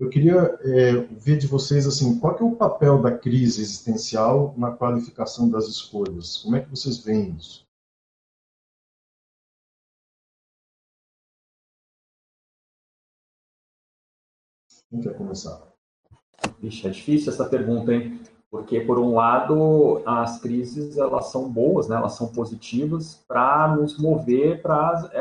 Eu 0.02 0.10
queria 0.10 0.58
é, 0.62 0.94
ver 1.12 1.38
de 1.38 1.46
vocês 1.46 1.86
assim, 1.86 2.20
qual 2.20 2.36
é 2.36 2.44
o 2.44 2.56
papel 2.56 3.00
da 3.00 3.16
crise 3.16 3.62
existencial 3.62 4.52
na 4.58 4.72
qualificação 4.72 5.48
das 5.48 5.68
escolhas? 5.68 6.38
Como 6.38 6.56
é 6.56 6.62
que 6.62 6.72
vocês 6.72 6.98
veem 6.98 7.36
isso? 7.38 7.64
Quem 14.90 15.02
quer 15.02 15.16
começar? 15.16 15.72
Vixe, 16.60 16.88
é 16.88 16.90
difícil 16.90 17.32
essa 17.32 17.48
pergunta, 17.48 17.94
hein? 17.94 18.20
Porque, 18.50 18.82
por 18.82 18.98
um 18.98 19.14
lado, 19.14 20.02
as 20.04 20.42
crises 20.42 20.98
elas 20.98 21.28
são 21.28 21.48
boas, 21.48 21.88
né? 21.88 21.96
elas 21.96 22.14
são 22.14 22.28
positivas 22.28 23.24
para 23.28 23.76
nos 23.76 24.00
mover 24.00 24.64
para 24.64 25.12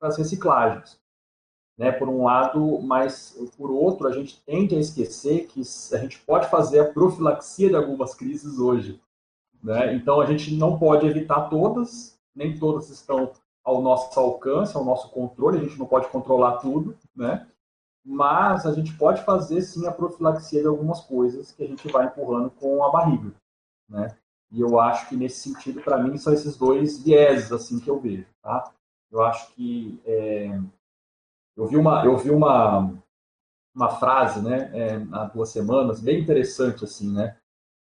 as 0.00 0.16
reciclagens. 0.16 1.01
Né? 1.82 1.90
Por 1.90 2.08
um 2.08 2.22
lado, 2.22 2.80
mas 2.80 3.36
por 3.58 3.72
outro, 3.72 4.06
a 4.06 4.12
gente 4.12 4.40
tende 4.46 4.76
a 4.76 4.78
esquecer 4.78 5.48
que 5.48 5.62
a 5.92 5.98
gente 5.98 6.20
pode 6.20 6.48
fazer 6.48 6.78
a 6.78 6.92
profilaxia 6.92 7.68
de 7.68 7.74
algumas 7.74 8.14
crises 8.14 8.60
hoje. 8.60 9.00
Né? 9.60 9.92
Então, 9.96 10.20
a 10.20 10.26
gente 10.26 10.54
não 10.54 10.78
pode 10.78 11.04
evitar 11.04 11.48
todas, 11.48 12.16
nem 12.36 12.56
todas 12.56 12.88
estão 12.88 13.32
ao 13.64 13.82
nosso 13.82 14.18
alcance, 14.20 14.76
ao 14.76 14.84
nosso 14.84 15.08
controle, 15.10 15.58
a 15.58 15.62
gente 15.62 15.76
não 15.76 15.86
pode 15.86 16.06
controlar 16.06 16.58
tudo, 16.58 16.96
né? 17.16 17.48
mas 18.04 18.64
a 18.64 18.72
gente 18.72 18.96
pode 18.96 19.24
fazer 19.24 19.60
sim 19.62 19.84
a 19.84 19.90
profilaxia 19.90 20.60
de 20.60 20.68
algumas 20.68 21.00
coisas 21.00 21.50
que 21.50 21.64
a 21.64 21.66
gente 21.66 21.88
vai 21.88 22.06
empurrando 22.06 22.50
com 22.50 22.84
a 22.84 22.90
barriga, 22.90 23.32
né? 23.88 24.16
E 24.50 24.60
eu 24.60 24.78
acho 24.78 25.08
que 25.08 25.16
nesse 25.16 25.48
sentido, 25.48 25.80
para 25.80 25.98
mim, 25.98 26.16
são 26.16 26.32
esses 26.32 26.56
dois 26.56 27.02
vieses 27.02 27.50
assim 27.50 27.80
que 27.80 27.88
eu 27.88 27.98
vejo, 27.98 28.26
tá? 28.40 28.70
Eu 29.10 29.22
acho 29.22 29.52
que 29.54 30.00
é... 30.04 30.60
eu 31.56 31.66
vi 31.66 31.76
uma 31.76 32.04
eu 32.04 32.16
vi 32.16 32.30
uma 32.30 32.92
uma 33.74 33.88
frase, 33.88 34.42
né, 34.42 34.70
é, 34.74 35.02
há 35.12 35.24
duas 35.24 35.48
semanas, 35.48 35.98
bem 35.98 36.20
interessante 36.20 36.84
assim, 36.84 37.10
né? 37.10 37.38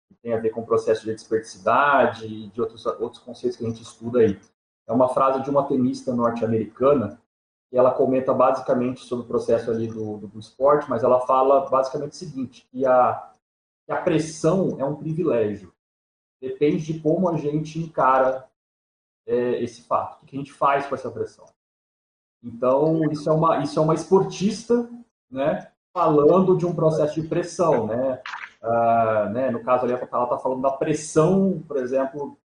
Que 0.09 0.15
tem 0.16 0.35
a 0.35 0.39
ver 0.39 0.51
com 0.51 0.61
o 0.61 0.66
processo 0.66 1.05
de 1.05 1.12
desperticidade 1.12 2.27
e 2.27 2.49
de 2.49 2.61
outros 2.61 2.85
outros 2.87 3.23
conceitos 3.23 3.57
que 3.57 3.65
a 3.65 3.69
gente 3.69 3.82
estuda 3.82 4.20
aí. 4.20 4.39
É 4.87 4.93
uma 4.93 5.09
frase 5.09 5.43
de 5.43 5.51
uma 5.51 5.66
tenista 5.66 6.15
norte-americana 6.15 7.20
e 7.73 7.78
ela 7.78 7.95
comenta 7.95 8.35
basicamente 8.35 9.01
sobre 9.01 9.24
o 9.24 9.28
processo 9.28 9.70
ali 9.70 9.87
do, 9.87 10.19
do, 10.19 10.27
do 10.27 10.39
esporte, 10.41 10.91
mas 10.91 11.05
ela 11.05 11.20
fala 11.20 11.69
basicamente 11.70 12.12
o 12.12 12.16
seguinte, 12.16 12.66
que 12.70 12.85
a, 12.85 13.32
que 13.87 13.93
a 13.93 14.03
pressão 14.03 14.77
é 14.78 14.85
um 14.85 14.97
privilégio. 14.97 15.73
Depende 16.41 16.93
de 16.93 17.01
como 17.01 17.28
a 17.28 17.37
gente 17.37 17.78
encara 17.78 18.49
é, 19.27 19.62
esse 19.62 19.82
fato, 19.82 20.23
o 20.23 20.27
que 20.27 20.35
a 20.35 20.39
gente 20.39 20.53
faz 20.53 20.87
com 20.87 20.95
essa 20.95 21.11
pressão. 21.11 21.47
Então, 22.43 23.11
isso 23.11 23.29
é 23.29 23.33
uma, 23.33 23.59
isso 23.62 23.79
é 23.79 23.83
uma 23.83 23.95
esportista, 23.95 24.89
né, 25.31 25.69
falando 25.93 26.57
de 26.57 26.65
um 26.65 26.75
processo 26.75 27.21
de 27.21 27.29
pressão, 27.29 27.87
né, 27.87 28.21
uh, 28.62 29.29
né 29.31 29.51
no 29.51 29.62
caso 29.62 29.85
ali, 29.85 29.93
ela 29.93 30.03
está 30.03 30.39
falando 30.39 30.62
da 30.62 30.71
pressão, 30.71 31.62
por 31.67 31.77
exemplo, 31.77 32.39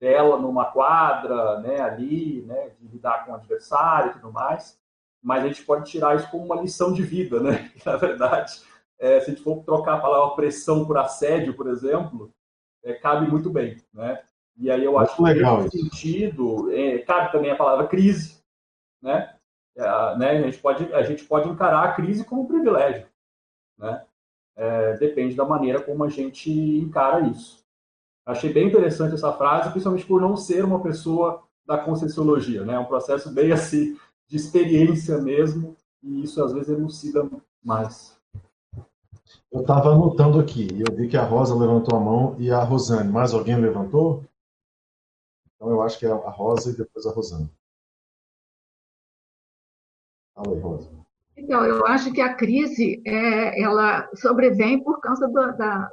dela 0.00 0.38
numa 0.38 0.66
quadra, 0.66 1.60
né, 1.60 1.80
ali, 1.80 2.42
né, 2.46 2.70
de 2.78 2.88
lidar 2.88 3.24
com 3.24 3.32
o 3.32 3.34
adversário 3.34 4.10
e 4.10 4.14
tudo 4.14 4.32
mais, 4.32 4.78
mas 5.22 5.44
a 5.44 5.48
gente 5.48 5.62
pode 5.64 5.90
tirar 5.90 6.16
isso 6.16 6.30
como 6.30 6.44
uma 6.44 6.60
lição 6.60 6.92
de 6.92 7.02
vida, 7.02 7.40
né? 7.40 7.70
Na 7.84 7.96
verdade, 7.96 8.62
é, 8.98 9.20
se 9.20 9.30
a 9.30 9.34
gente 9.34 9.42
for 9.42 9.62
trocar 9.64 9.94
a 9.94 10.00
palavra 10.00 10.34
pressão 10.34 10.84
por 10.86 10.96
assédio, 10.96 11.54
por 11.54 11.68
exemplo, 11.68 12.32
é, 12.82 12.94
cabe 12.94 13.30
muito 13.30 13.50
bem, 13.50 13.76
né? 13.92 14.22
E 14.56 14.70
aí 14.70 14.84
eu 14.84 14.98
acho 14.98 15.16
que 15.16 15.22
legal 15.22 15.62
nesse 15.62 15.78
sentido, 15.78 16.70
é, 16.72 16.98
cabe 16.98 17.32
também 17.32 17.50
a 17.50 17.56
palavra 17.56 17.86
crise, 17.86 18.42
né? 19.02 19.34
É, 19.76 20.18
né? 20.18 20.30
A, 20.38 20.42
gente 20.42 20.58
pode, 20.58 20.92
a 20.92 21.02
gente 21.02 21.24
pode 21.24 21.48
encarar 21.48 21.84
a 21.84 21.92
crise 21.92 22.24
como 22.24 22.42
um 22.42 22.46
privilégio, 22.46 23.06
né? 23.78 24.04
É, 24.56 24.96
depende 24.98 25.34
da 25.34 25.44
maneira 25.44 25.80
como 25.80 26.04
a 26.04 26.08
gente 26.08 26.50
encara 26.50 27.20
isso. 27.20 27.64
Achei 28.26 28.52
bem 28.52 28.68
interessante 28.68 29.14
essa 29.14 29.32
frase, 29.32 29.70
principalmente 29.70 30.06
por 30.06 30.20
não 30.20 30.36
ser 30.36 30.64
uma 30.64 30.82
pessoa 30.82 31.42
da 31.66 31.78
conscienciologia, 31.78 32.64
né? 32.64 32.74
É 32.74 32.78
um 32.78 32.84
processo 32.84 33.30
bem 33.30 33.52
assim 33.52 33.96
de 34.28 34.36
experiência 34.36 35.18
mesmo, 35.18 35.76
e 36.02 36.22
isso 36.22 36.42
às 36.42 36.52
vezes 36.52 36.68
elucida 36.68 37.28
mais. 37.64 38.18
Eu 39.50 39.62
estava 39.62 39.92
anotando 39.92 40.38
aqui, 40.38 40.68
eu 40.78 40.94
vi 40.94 41.08
que 41.08 41.16
a 41.16 41.24
Rosa 41.24 41.54
levantou 41.54 41.96
a 41.96 42.00
mão 42.00 42.36
e 42.38 42.50
a 42.50 42.62
Rosane. 42.62 43.10
Mais 43.10 43.34
alguém 43.34 43.56
levantou? 43.56 44.24
Então 45.56 45.70
eu 45.70 45.82
acho 45.82 45.98
que 45.98 46.06
é 46.06 46.10
a 46.10 46.30
Rosa 46.30 46.70
e 46.70 46.76
depois 46.76 47.06
a 47.06 47.10
Rosane. 47.10 47.50
Fala 50.40 50.56
aí, 50.56 50.60
Rosa. 50.60 50.90
Então, 51.36 51.64
eu 51.64 51.86
acho 51.86 52.12
que 52.12 52.20
a 52.20 52.34
crise, 52.34 53.02
é, 53.06 53.62
ela 53.62 54.08
sobrevém 54.14 54.82
por 54.82 55.00
causa 55.00 55.26
do, 55.26 55.56
da, 55.56 55.90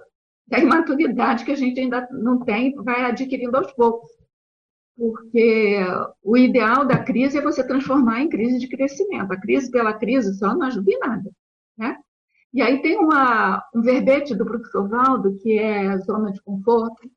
da 0.47 0.59
imaturidade 0.59 1.45
que 1.45 1.51
a 1.51 1.55
gente 1.55 1.79
ainda 1.79 2.07
não 2.11 2.39
tem, 2.39 2.73
vai 2.75 3.05
adquirindo 3.05 3.57
aos 3.57 3.71
poucos. 3.73 4.09
Porque 4.97 5.77
o 6.23 6.35
ideal 6.35 6.85
da 6.85 7.03
crise 7.03 7.37
é 7.37 7.41
você 7.41 7.65
transformar 7.65 8.21
em 8.21 8.29
crise 8.29 8.57
de 8.57 8.67
crescimento. 8.67 9.31
A 9.31 9.39
crise 9.39 9.69
pela 9.69 9.93
crise 9.93 10.33
só 10.37 10.55
não 10.55 10.63
ajuda 10.63 10.91
em 10.91 10.99
nada. 10.99 11.31
Né? 11.77 11.97
E 12.53 12.61
aí 12.61 12.81
tem 12.81 12.97
uma, 12.97 13.63
um 13.75 13.81
verbete 13.81 14.33
do 14.33 14.45
professor 14.45 14.87
Valdo, 14.89 15.37
que 15.37 15.57
é 15.57 15.97
zona 15.99 16.31
de 16.31 16.41
conforto, 16.41 17.09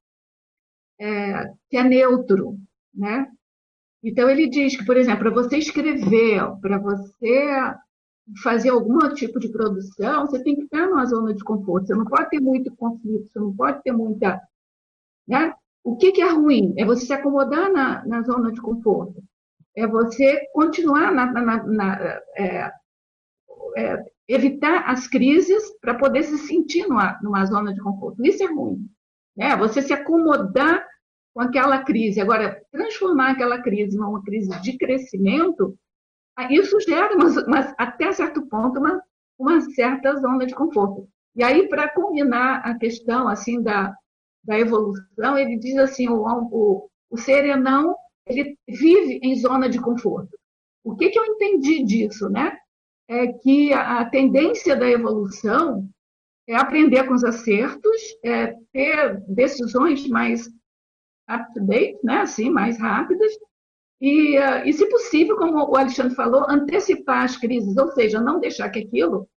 é, 1.01 1.53
que 1.71 1.77
é 1.77 1.83
neutro. 1.83 2.59
Né? 2.95 3.27
Então, 4.03 4.31
ele 4.31 4.49
diz 4.49 4.77
que, 4.77 4.85
por 4.85 4.97
exemplo, 4.97 5.25
para 5.25 5.43
você 5.43 5.59
escrever, 5.59 6.41
para 6.61 6.79
você 6.79 7.75
fazer 8.43 8.71
algum 8.71 8.99
tipo 9.15 9.39
de 9.39 9.49
produção, 9.51 10.27
você 10.27 10.43
tem 10.43 10.55
que 10.55 10.63
estar 10.63 10.87
numa 10.87 11.05
zona 11.07 11.35
de 11.35 11.43
conforto. 11.43 11.87
Você 11.87 11.95
não 11.95 12.05
pode 12.05 12.31
ter 12.31 12.41
muito 12.41 12.75
conflito, 12.77 13.29
você 13.31 13.39
não 13.39 13.55
pode 13.55 13.83
ter 13.83 13.93
muita. 13.93 14.41
Né? 15.27 15.53
O 15.83 15.97
que, 15.97 16.13
que 16.13 16.23
é 16.23 16.31
ruim? 16.31 16.75
É 16.79 16.85
você 16.85 17.07
se 17.07 17.13
acomodar 17.13 17.71
na, 17.73 18.05
na 18.07 18.23
zona 18.23 18.53
de 18.53 18.61
conforto. 18.61 19.23
É 19.77 19.87
você 19.87 20.47
continuar 20.53 21.13
na. 21.13 21.27
na, 21.33 21.63
na 21.65 22.21
é, 22.37 22.73
é, 23.77 24.05
evitar 24.29 24.89
as 24.89 25.09
crises 25.09 25.77
para 25.81 25.95
poder 25.95 26.23
se 26.23 26.39
sentir 26.39 26.87
numa, 26.87 27.19
numa 27.21 27.45
zona 27.47 27.75
de 27.75 27.81
conforto. 27.81 28.25
Isso 28.25 28.43
é 28.45 28.47
ruim. 28.47 28.89
Né? 29.37 29.57
Você 29.57 29.83
se 29.83 29.93
acomodar 29.93 30.87
com 31.35 31.41
aquela 31.41 31.83
crise. 31.83 32.21
Agora, 32.21 32.61
transformar 32.73 33.33
aquela 33.33 33.61
crise 33.63 33.97
numa 33.97 34.23
crise 34.23 34.51
de 34.61 34.77
crescimento, 34.77 35.77
isso 36.51 36.81
gera, 36.81 37.17
mas, 37.17 37.47
mas 37.47 37.75
até 37.79 38.13
certo 38.13 38.47
ponto, 38.47 38.79
uma, 38.79 39.03
uma 39.39 39.61
certa 39.73 40.17
zona 40.17 40.47
de 40.47 40.55
conforto. 40.55 41.09
E 41.37 41.43
aí, 41.43 41.69
para 41.69 41.89
combinar 41.89 42.57
a 42.65 42.77
questão 42.77 43.29
assim 43.29 43.63
da, 43.63 43.95
da 44.45 44.59
evolução, 44.59 45.39
ele 45.39 45.59
diz 45.59 45.77
assim, 45.77 46.09
o, 46.09 46.23
o, 46.25 46.89
o 47.11 47.17
serenão 47.17 47.95
ele 48.27 48.57
vive 48.69 49.21
em 49.23 49.35
zona 49.37 49.69
de 49.69 49.81
conforto. 49.81 50.37
O 50.85 50.97
que, 50.97 51.11
que 51.11 51.19
eu 51.19 51.25
entendi 51.25 51.85
disso, 51.85 52.29
né? 52.29 52.57
É 53.09 53.27
que 53.27 53.73
a, 53.73 54.01
a 54.01 54.05
tendência 54.09 54.77
da 54.77 54.89
evolução 54.89 55.89
é 56.49 56.57
aprender 56.57 57.05
com 57.05 57.15
os 57.15 57.25
acertos, 57.25 58.01
é 58.25 58.55
ter 58.73 59.21
decisões 59.29 60.09
mais 60.09 60.49
up-to-date, 61.31 61.99
né? 62.03 62.23
assim, 62.23 62.51
mais 62.51 62.79
rápidas, 62.79 63.33
e, 64.01 64.39
uh, 64.39 64.67
e, 64.67 64.73
se 64.73 64.89
possível, 64.89 65.37
como 65.37 65.59
o 65.59 65.77
Alexandre 65.77 66.15
falou, 66.15 66.47
antecipar 66.49 67.25
as 67.25 67.37
crises, 67.37 67.77
ou 67.77 67.89
seja, 67.93 68.21
não 68.21 68.41
deixar 68.41 68.71
que 68.71 68.79
aquilo 68.79 69.29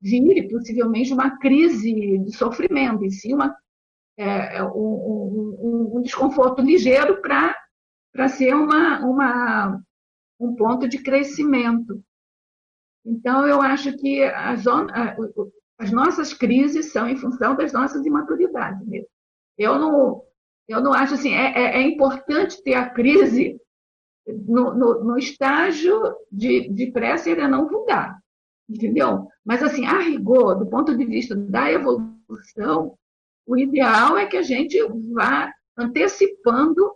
vire 0.00 0.48
possivelmente 0.48 1.12
uma 1.12 1.38
crise 1.38 2.18
de 2.18 2.36
sofrimento, 2.36 3.04
e 3.04 3.10
sim 3.12 3.32
uma, 3.32 3.54
é, 4.16 4.56
é 4.56 4.64
um, 4.64 4.68
um, 4.68 5.92
um, 5.98 6.02
desconforto 6.02 6.60
ligeiro 6.60 7.22
para 7.22 8.28
ser 8.28 8.54
uma, 8.54 8.98
uma, 9.06 9.80
um 10.40 10.56
ponto 10.56 10.88
de 10.88 10.98
crescimento. 10.98 12.02
Então, 13.06 13.46
eu 13.46 13.62
acho 13.62 13.96
que 13.96 14.24
as, 14.24 14.64
as 15.78 15.92
nossas 15.92 16.34
crises 16.34 16.90
são 16.90 17.08
em 17.08 17.16
função 17.16 17.54
das 17.54 17.72
nossas 17.72 18.04
imaturidades 18.04 18.84
mesmo. 18.86 19.08
Eu 19.56 19.78
não, 19.78 20.22
eu 20.68 20.80
não 20.80 20.92
acho 20.92 21.14
assim, 21.14 21.34
é, 21.34 21.52
é, 21.52 21.76
é 21.78 21.82
importante 21.82 22.62
ter 22.62 22.74
a 22.74 22.88
crise 22.88 23.60
no, 24.26 24.74
no, 24.74 25.04
no 25.04 25.18
estágio 25.18 26.00
de, 26.30 26.68
de 26.68 26.90
pré-ser 26.92 27.36
não 27.48 27.68
vulgar, 27.68 28.18
entendeu? 28.68 29.28
Mas, 29.44 29.62
assim, 29.62 29.86
a 29.86 29.98
rigor, 29.98 30.54
do 30.54 30.66
ponto 30.66 30.96
de 30.96 31.04
vista 31.04 31.34
da 31.34 31.70
evolução, 31.70 32.96
o 33.46 33.56
ideal 33.56 34.16
é 34.16 34.26
que 34.26 34.36
a 34.36 34.42
gente 34.42 34.78
vá 35.12 35.52
antecipando 35.76 36.92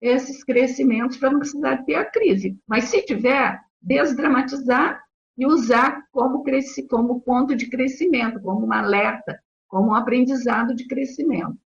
esses 0.00 0.44
crescimentos 0.44 1.16
para 1.16 1.30
não 1.30 1.40
precisar 1.40 1.78
ter 1.84 1.94
a 1.94 2.04
crise. 2.04 2.58
Mas, 2.66 2.84
se 2.84 3.02
tiver, 3.02 3.58
desdramatizar 3.80 5.02
e 5.36 5.46
usar 5.46 6.02
como, 6.12 6.42
cresci, 6.42 6.86
como 6.86 7.20
ponto 7.22 7.56
de 7.56 7.68
crescimento, 7.70 8.40
como 8.40 8.66
um 8.66 8.72
alerta, 8.72 9.40
como 9.68 9.90
um 9.90 9.94
aprendizado 9.94 10.74
de 10.74 10.86
crescimento. 10.86 11.58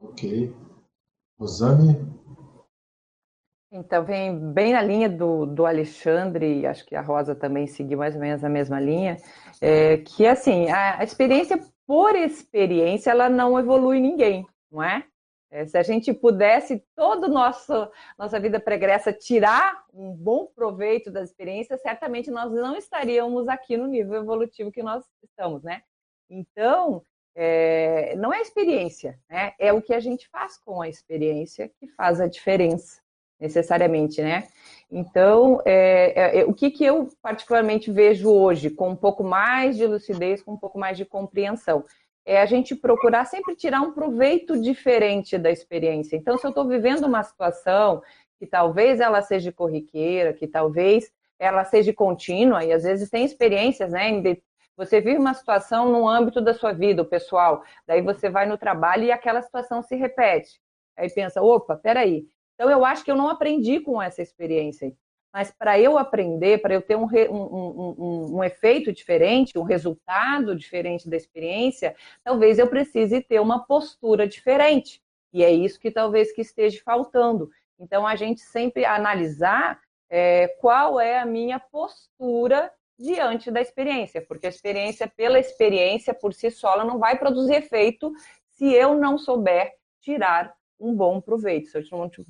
Ok. 0.00 0.54
Rosane? 1.38 1.96
Então, 3.72 4.04
vem 4.04 4.52
bem 4.52 4.72
na 4.72 4.82
linha 4.82 5.08
do, 5.08 5.46
do 5.46 5.64
Alexandre, 5.64 6.66
acho 6.66 6.84
que 6.84 6.96
a 6.96 7.00
Rosa 7.00 7.36
também 7.36 7.68
seguiu 7.68 7.98
mais 7.98 8.14
ou 8.16 8.20
menos 8.20 8.42
a 8.42 8.48
mesma 8.48 8.80
linha, 8.80 9.16
é, 9.60 9.98
que 9.98 10.26
assim, 10.26 10.68
a, 10.68 10.98
a 10.98 11.04
experiência 11.04 11.56
por 11.86 12.16
experiência, 12.16 13.10
ela 13.10 13.28
não 13.28 13.58
evolui 13.58 14.00
ninguém, 14.00 14.44
não 14.70 14.82
é? 14.82 15.04
É, 15.52 15.66
se 15.66 15.76
a 15.76 15.82
gente 15.82 16.12
pudesse, 16.14 16.84
toda 16.94 17.28
nossa 17.28 18.40
vida 18.40 18.60
pregressa, 18.60 19.12
tirar 19.12 19.84
um 19.92 20.12
bom 20.12 20.46
proveito 20.46 21.10
das 21.10 21.30
experiências, 21.30 21.82
certamente 21.82 22.30
nós 22.30 22.52
não 22.52 22.76
estaríamos 22.76 23.48
aqui 23.48 23.76
no 23.76 23.86
nível 23.86 24.22
evolutivo 24.22 24.70
que 24.70 24.82
nós 24.82 25.04
estamos, 25.22 25.62
né? 25.62 25.82
Então, 26.28 27.04
é, 27.42 28.14
não 28.16 28.34
é 28.34 28.36
a 28.36 28.42
experiência, 28.42 29.18
né? 29.26 29.54
é 29.58 29.72
o 29.72 29.80
que 29.80 29.94
a 29.94 30.00
gente 30.00 30.28
faz 30.28 30.58
com 30.58 30.82
a 30.82 30.90
experiência 30.90 31.70
que 31.80 31.86
faz 31.86 32.20
a 32.20 32.26
diferença, 32.26 33.00
necessariamente, 33.40 34.20
né? 34.20 34.46
Então, 34.90 35.62
é, 35.64 36.12
é, 36.14 36.40
é, 36.40 36.44
o 36.44 36.52
que, 36.52 36.70
que 36.70 36.84
eu 36.84 37.08
particularmente 37.22 37.90
vejo 37.90 38.30
hoje, 38.30 38.68
com 38.68 38.90
um 38.90 38.96
pouco 38.96 39.24
mais 39.24 39.78
de 39.78 39.86
lucidez, 39.86 40.42
com 40.42 40.52
um 40.52 40.58
pouco 40.58 40.78
mais 40.78 40.98
de 40.98 41.06
compreensão, 41.06 41.82
é 42.26 42.42
a 42.42 42.44
gente 42.44 42.76
procurar 42.76 43.24
sempre 43.24 43.56
tirar 43.56 43.80
um 43.80 43.92
proveito 43.92 44.60
diferente 44.60 45.38
da 45.38 45.50
experiência. 45.50 46.16
Então, 46.16 46.36
se 46.36 46.44
eu 46.46 46.50
estou 46.50 46.68
vivendo 46.68 47.06
uma 47.06 47.22
situação 47.22 48.02
que 48.38 48.46
talvez 48.46 49.00
ela 49.00 49.22
seja 49.22 49.50
corriqueira, 49.50 50.34
que 50.34 50.46
talvez 50.46 51.10
ela 51.38 51.64
seja 51.64 51.90
contínua, 51.94 52.62
e 52.62 52.70
às 52.70 52.82
vezes 52.82 53.08
tem 53.08 53.24
experiências, 53.24 53.92
né, 53.92 54.10
em 54.10 54.20
você 54.80 54.98
vive 54.98 55.18
uma 55.18 55.34
situação 55.34 55.92
no 55.92 56.08
âmbito 56.08 56.40
da 56.40 56.54
sua 56.54 56.72
vida, 56.72 57.02
o 57.02 57.04
pessoal, 57.04 57.62
daí 57.86 58.00
você 58.00 58.30
vai 58.30 58.46
no 58.46 58.56
trabalho 58.56 59.04
e 59.04 59.12
aquela 59.12 59.42
situação 59.42 59.82
se 59.82 59.94
repete. 59.94 60.58
Aí 60.96 61.10
pensa, 61.10 61.42
opa, 61.42 61.76
peraí. 61.76 62.26
Então 62.54 62.70
eu 62.70 62.82
acho 62.82 63.04
que 63.04 63.10
eu 63.10 63.16
não 63.16 63.28
aprendi 63.28 63.80
com 63.80 64.00
essa 64.00 64.22
experiência. 64.22 64.90
Mas 65.30 65.50
para 65.50 65.78
eu 65.78 65.98
aprender, 65.98 66.62
para 66.62 66.72
eu 66.72 66.80
ter 66.80 66.96
um, 66.96 67.04
um, 67.04 67.94
um, 67.98 68.36
um, 68.38 68.42
efeito 68.44 68.90
diferente, 68.90 69.58
um 69.58 69.64
resultado 69.64 70.56
diferente 70.56 71.10
da 71.10 71.16
experiência, 71.16 71.94
talvez 72.24 72.58
eu 72.58 72.66
precise 72.66 73.20
ter 73.20 73.38
uma 73.38 73.66
postura 73.66 74.26
diferente. 74.26 75.02
E 75.30 75.44
é 75.44 75.52
isso 75.52 75.78
que 75.78 75.90
talvez 75.90 76.32
que 76.32 76.40
esteja 76.40 76.80
faltando. 76.82 77.50
Então 77.78 78.06
a 78.06 78.16
gente 78.16 78.40
sempre 78.40 78.86
analisar 78.86 79.78
é, 80.08 80.48
qual 80.58 80.98
é 80.98 81.18
a 81.18 81.26
minha 81.26 81.60
postura 81.60 82.72
diante 83.00 83.50
da 83.50 83.62
experiência, 83.62 84.20
porque 84.20 84.46
a 84.46 84.50
experiência, 84.50 85.08
pela 85.08 85.38
experiência 85.38 86.12
por 86.12 86.34
si 86.34 86.50
só, 86.50 86.74
ela 86.74 86.84
não 86.84 86.98
vai 86.98 87.18
produzir 87.18 87.54
efeito 87.54 88.12
se 88.50 88.70
eu 88.74 88.94
não 88.94 89.16
souber 89.16 89.72
tirar 90.00 90.54
um 90.78 90.94
bom 90.94 91.18
proveito. 91.18 91.70
Se 91.70 91.78
eu 91.78 91.98
não, 91.98 92.10
se 92.10 92.24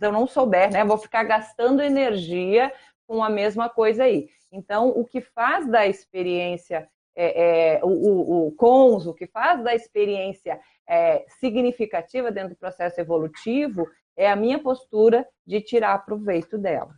eu 0.00 0.12
não 0.12 0.26
souber, 0.28 0.70
né, 0.72 0.84
vou 0.84 0.96
ficar 0.96 1.24
gastando 1.24 1.82
energia 1.82 2.72
com 3.04 3.22
a 3.22 3.28
mesma 3.28 3.68
coisa 3.68 4.04
aí. 4.04 4.28
Então, 4.52 4.88
o 4.90 5.04
que 5.04 5.20
faz 5.20 5.66
da 5.66 5.86
experiência 5.86 6.88
é, 7.16 7.74
é, 7.74 7.84
o, 7.84 7.88
o, 7.88 8.46
o 8.46 8.52
CONS, 8.52 9.06
o 9.06 9.14
que 9.14 9.26
faz 9.26 9.62
da 9.62 9.74
experiência 9.74 10.60
é, 10.88 11.24
significativa 11.40 12.30
dentro 12.30 12.50
do 12.50 12.56
processo 12.56 13.00
evolutivo 13.00 13.88
é 14.16 14.30
a 14.30 14.36
minha 14.36 14.58
postura 14.58 15.26
de 15.44 15.60
tirar 15.60 16.04
proveito 16.04 16.56
dela. 16.56 16.94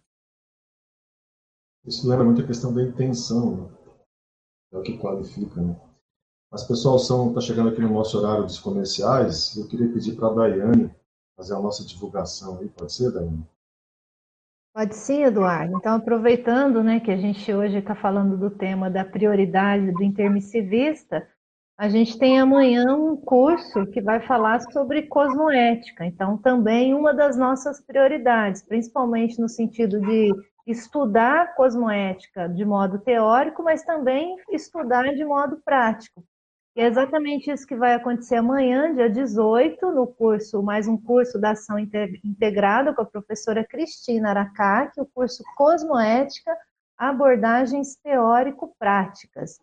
Isso 1.86 2.08
lembra 2.08 2.24
muito 2.24 2.40
a 2.40 2.46
questão 2.46 2.72
da 2.72 2.82
intenção, 2.82 3.56
né? 3.56 3.68
é 4.72 4.78
o 4.78 4.82
que 4.82 4.96
qualifica. 4.98 5.60
Né? 5.60 5.76
Mas, 6.50 6.64
pessoal, 6.64 6.96
está 6.96 7.40
chegando 7.40 7.68
aqui 7.68 7.80
no 7.80 7.92
nosso 7.92 8.18
horário 8.18 8.44
dos 8.44 8.58
comerciais. 8.58 9.56
Eu 9.56 9.68
queria 9.68 9.92
pedir 9.92 10.16
para 10.16 10.28
a 10.28 10.34
Daiane 10.34 10.94
fazer 11.36 11.54
a 11.54 11.60
nossa 11.60 11.84
divulgação 11.84 12.58
aí. 12.58 12.68
Pode 12.68 12.92
ser, 12.92 13.12
Daiane? 13.12 13.46
Pode 14.74 14.96
sim, 14.96 15.22
Eduardo. 15.22 15.76
Então, 15.76 15.94
aproveitando 15.96 16.82
né, 16.82 17.00
que 17.00 17.10
a 17.10 17.16
gente 17.16 17.52
hoje 17.52 17.78
está 17.78 17.94
falando 17.94 18.36
do 18.36 18.50
tema 18.50 18.90
da 18.90 19.04
prioridade 19.04 19.92
do 19.92 20.02
intermissivista, 20.02 21.28
a 21.78 21.88
gente 21.88 22.18
tem 22.18 22.40
amanhã 22.40 22.96
um 22.96 23.16
curso 23.16 23.86
que 23.86 24.00
vai 24.00 24.26
falar 24.26 24.60
sobre 24.72 25.02
cosmoética. 25.02 26.04
Então, 26.06 26.38
também 26.38 26.94
uma 26.94 27.12
das 27.12 27.36
nossas 27.36 27.80
prioridades, 27.80 28.62
principalmente 28.62 29.40
no 29.40 29.48
sentido 29.48 30.00
de 30.00 30.32
estudar 30.66 31.54
cosmoética 31.54 32.48
de 32.48 32.64
modo 32.64 32.98
teórico, 32.98 33.62
mas 33.62 33.82
também 33.82 34.36
estudar 34.50 35.04
de 35.14 35.24
modo 35.24 35.60
prático. 35.64 36.24
E 36.76 36.80
é 36.80 36.86
exatamente 36.86 37.50
isso 37.50 37.66
que 37.66 37.76
vai 37.76 37.94
acontecer 37.94 38.36
amanhã, 38.36 38.92
dia 38.92 39.08
18, 39.08 39.92
no 39.92 40.08
curso, 40.08 40.60
mais 40.60 40.88
um 40.88 40.96
curso 40.96 41.38
da 41.38 41.50
ação 41.50 41.78
integrada 41.78 42.92
com 42.92 43.02
a 43.02 43.06
professora 43.06 43.64
Cristina 43.64 44.30
Aracaki, 44.30 45.00
o 45.00 45.06
curso 45.06 45.44
Cosmoética, 45.56 46.56
Abordagens 46.98 47.96
Teórico-Práticas. 48.02 49.60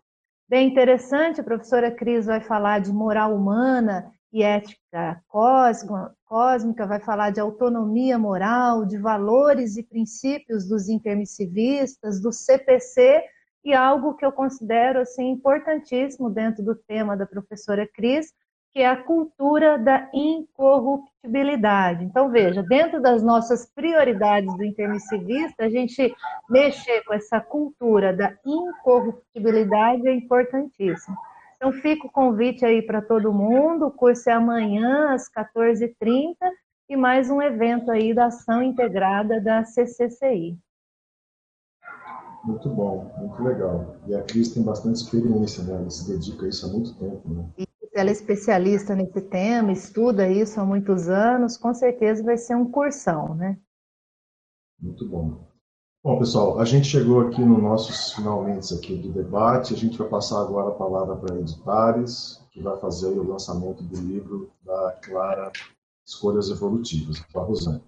Bem 0.48 0.68
interessante, 0.68 1.40
a 1.40 1.44
professora 1.44 1.90
Cris 1.90 2.26
vai 2.26 2.40
falar 2.40 2.80
de 2.80 2.92
moral 2.92 3.34
humana 3.34 4.10
e 4.32 4.42
ética 4.42 5.22
cósmica, 5.28 6.86
vai 6.86 6.98
falar 7.00 7.30
de 7.30 7.40
autonomia 7.40 8.18
moral, 8.18 8.86
de 8.86 8.96
valores 8.96 9.76
e 9.76 9.82
princípios 9.82 10.66
dos 10.66 10.88
intermissivistas, 10.88 12.20
do 12.20 12.32
CPC, 12.32 13.22
e 13.64 13.74
algo 13.74 14.14
que 14.14 14.24
eu 14.24 14.32
considero 14.32 15.00
assim 15.00 15.30
importantíssimo 15.30 16.30
dentro 16.30 16.64
do 16.64 16.74
tema 16.74 17.16
da 17.16 17.26
professora 17.26 17.86
Cris, 17.86 18.32
que 18.72 18.80
é 18.80 18.86
a 18.86 18.96
cultura 18.96 19.78
da 19.78 20.08
incorruptibilidade. 20.14 22.04
Então, 22.04 22.30
veja, 22.30 22.62
dentro 22.62 23.02
das 23.02 23.22
nossas 23.22 23.66
prioridades 23.66 24.56
do 24.56 24.64
intermissivista, 24.64 25.64
a 25.64 25.68
gente 25.68 26.12
mexer 26.48 27.04
com 27.04 27.12
essa 27.12 27.38
cultura 27.38 28.16
da 28.16 28.34
incorruptibilidade 28.46 30.08
é 30.08 30.14
importantíssimo. 30.14 31.14
Então, 31.62 31.72
fica 31.74 32.08
o 32.08 32.10
convite 32.10 32.64
aí 32.64 32.82
para 32.82 33.00
todo 33.00 33.32
mundo, 33.32 33.86
o 33.86 33.90
curso 33.92 34.28
é 34.28 34.32
amanhã, 34.32 35.14
às 35.14 35.28
14h30, 35.28 36.34
e 36.88 36.96
mais 36.96 37.30
um 37.30 37.40
evento 37.40 37.88
aí 37.88 38.12
da 38.12 38.26
ação 38.26 38.60
integrada 38.60 39.40
da 39.40 39.62
CCCI. 39.64 40.58
Muito 42.42 42.68
bom, 42.68 43.14
muito 43.16 43.40
legal. 43.44 43.94
E 44.08 44.14
a 44.16 44.22
Cris 44.22 44.52
tem 44.52 44.64
bastante 44.64 44.96
experiência, 44.96 45.62
né? 45.62 45.74
Ela 45.74 45.88
se 45.88 46.10
dedica 46.10 46.46
a 46.46 46.48
isso 46.48 46.66
há 46.66 46.68
muito 46.68 46.98
tempo, 46.98 47.28
né? 47.28 47.48
ela 47.94 48.08
é 48.08 48.12
especialista 48.12 48.96
nesse 48.96 49.20
tema, 49.20 49.70
estuda 49.70 50.28
isso 50.28 50.58
há 50.58 50.64
muitos 50.64 51.08
anos, 51.08 51.56
com 51.56 51.72
certeza 51.72 52.24
vai 52.24 52.38
ser 52.38 52.56
um 52.56 52.68
cursão, 52.68 53.36
né? 53.36 53.56
Muito 54.80 55.08
bom. 55.08 55.51
Bom, 56.04 56.18
pessoal, 56.18 56.58
a 56.58 56.64
gente 56.64 56.88
chegou 56.88 57.20
aqui 57.20 57.40
no 57.40 57.58
nossos 57.58 58.12
finalmente 58.14 58.74
aqui 58.74 58.96
do 58.96 59.08
debate. 59.08 59.72
A 59.72 59.76
gente 59.76 59.96
vai 59.96 60.08
passar 60.08 60.40
agora 60.40 60.70
a 60.70 60.74
palavra 60.74 61.14
para 61.16 61.34
a 61.34 61.38
Editares, 61.38 62.44
que 62.50 62.60
vai 62.60 62.76
fazer 62.78 63.06
o 63.06 63.22
lançamento 63.22 63.82
do 63.84 64.00
livro 64.00 64.50
da 64.64 64.98
Clara 65.02 65.52
Escolhas 66.04 66.50
Evolutivas, 66.50 67.20
com 67.20 67.38
a 67.38 67.44
Rosane. 67.44 67.84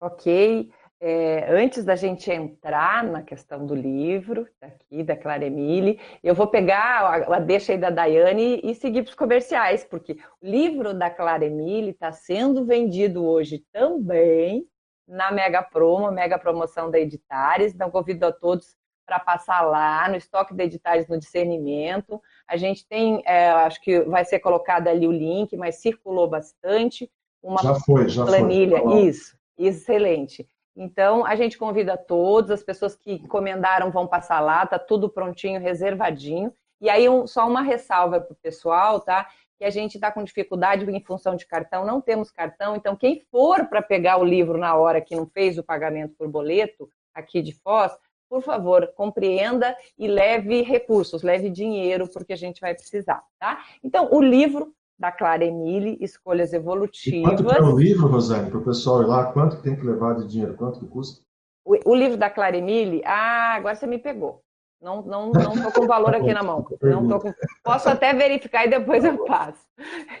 Ok 0.00 0.70
é, 1.06 1.52
antes 1.52 1.84
da 1.84 1.94
gente 1.96 2.30
entrar 2.30 3.04
na 3.04 3.22
questão 3.22 3.66
do 3.66 3.74
livro, 3.74 4.48
aqui 4.58 5.02
da 5.02 5.14
Clara 5.14 5.44
Emile, 5.44 6.00
eu 6.22 6.34
vou 6.34 6.46
pegar 6.46 7.02
a, 7.02 7.36
a 7.36 7.38
deixa 7.40 7.72
aí 7.72 7.78
da 7.78 7.90
Daiane 7.90 8.58
e 8.64 8.74
seguir 8.74 9.02
para 9.02 9.10
os 9.10 9.14
comerciais, 9.14 9.84
porque 9.84 10.16
o 10.40 10.46
livro 10.46 10.94
da 10.94 11.10
Clara 11.10 11.44
Emile 11.44 11.90
está 11.90 12.10
sendo 12.10 12.64
vendido 12.64 13.22
hoje 13.22 13.62
também 13.70 14.66
na 15.06 15.30
Mega 15.30 15.62
Promo, 15.62 16.10
Mega 16.10 16.38
Promoção 16.38 16.90
da 16.90 16.98
Editares. 16.98 17.74
Então, 17.74 17.90
convido 17.90 18.26
a 18.26 18.32
todos 18.32 18.76
para 19.06 19.18
passar 19.18 19.60
lá 19.60 20.08
no 20.08 20.16
estoque 20.16 20.54
da 20.54 20.64
Editares 20.64 21.06
no 21.08 21.18
discernimento. 21.18 22.20
A 22.48 22.56
gente 22.56 22.86
tem, 22.86 23.22
é, 23.26 23.50
acho 23.50 23.80
que 23.80 24.00
vai 24.00 24.24
ser 24.24 24.38
colocado 24.40 24.88
ali 24.88 25.06
o 25.06 25.12
link, 25.12 25.56
mas 25.56 25.80
circulou 25.80 26.28
bastante. 26.28 27.10
Uma 27.42 27.62
já 27.62 27.74
foi, 27.74 28.08
já 28.08 28.24
planilha. 28.24 28.80
foi. 28.80 29.02
Isso, 29.02 29.36
excelente. 29.58 30.48
Então, 30.76 31.24
a 31.24 31.36
gente 31.36 31.56
convida 31.56 31.96
todos, 31.96 32.50
as 32.50 32.62
pessoas 32.62 32.96
que 32.96 33.12
encomendaram 33.12 33.92
vão 33.92 34.06
passar 34.06 34.40
lá, 34.40 34.66
tá 34.66 34.78
tudo 34.78 35.08
prontinho, 35.08 35.60
reservadinho. 35.60 36.52
E 36.80 36.90
aí, 36.90 37.08
um, 37.08 37.26
só 37.26 37.46
uma 37.46 37.62
ressalva 37.62 38.20
para 38.20 38.32
o 38.32 38.36
pessoal, 38.36 39.00
tá? 39.00 39.28
Que 39.64 39.68
a 39.68 39.70
gente 39.70 39.94
está 39.94 40.12
com 40.12 40.22
dificuldade 40.22 40.84
em 40.84 41.00
função 41.00 41.34
de 41.34 41.46
cartão, 41.46 41.86
não 41.86 41.98
temos 41.98 42.30
cartão, 42.30 42.76
então 42.76 42.94
quem 42.94 43.22
for 43.30 43.66
para 43.66 43.80
pegar 43.80 44.18
o 44.18 44.22
livro 44.24 44.58
na 44.58 44.74
hora 44.74 45.00
que 45.00 45.16
não 45.16 45.24
fez 45.24 45.56
o 45.56 45.62
pagamento 45.62 46.14
por 46.18 46.28
boleto, 46.28 46.86
aqui 47.14 47.40
de 47.40 47.54
Foz, 47.54 47.90
por 48.28 48.42
favor, 48.42 48.92
compreenda 48.94 49.74
e 49.98 50.06
leve 50.06 50.60
recursos, 50.60 51.22
leve 51.22 51.48
dinheiro, 51.48 52.06
porque 52.12 52.34
a 52.34 52.36
gente 52.36 52.60
vai 52.60 52.74
precisar, 52.74 53.22
tá? 53.40 53.64
Então, 53.82 54.10
o 54.12 54.20
livro 54.20 54.74
da 54.98 55.10
Clara 55.10 55.46
Emile, 55.46 55.96
Escolhas 55.98 56.52
Evolutivas. 56.52 57.40
E 57.40 57.42
quanto 57.42 57.46
que 57.46 57.56
é 57.56 57.62
o 57.62 57.78
livro, 57.78 58.06
Rosane, 58.06 58.50
para 58.50 58.58
o 58.58 58.64
pessoal 58.66 59.00
ir 59.00 59.06
lá? 59.06 59.32
Quanto 59.32 59.62
tem 59.62 59.74
que 59.74 59.86
levar 59.86 60.16
de 60.16 60.28
dinheiro? 60.28 60.52
Quanto 60.58 60.78
que 60.78 60.86
custa? 60.86 61.24
O, 61.64 61.74
o 61.90 61.94
livro 61.94 62.18
da 62.18 62.28
Clara 62.28 62.58
Emile, 62.58 63.00
ah, 63.06 63.54
agora 63.54 63.74
você 63.74 63.86
me 63.86 63.96
pegou. 63.96 64.43
Não 64.84 65.02
não 65.02 65.32
não 65.32 65.62
tô 65.62 65.72
com 65.72 65.84
o 65.84 65.88
valor 65.88 66.14
aqui 66.14 66.32
na 66.34 66.42
mão. 66.42 66.66
Não 66.82 67.08
tô 67.08 67.18
com... 67.18 67.32
Posso 67.62 67.88
até 67.88 68.12
verificar 68.12 68.66
e 68.66 68.70
depois 68.70 69.02
eu 69.02 69.24
passo. 69.24 69.66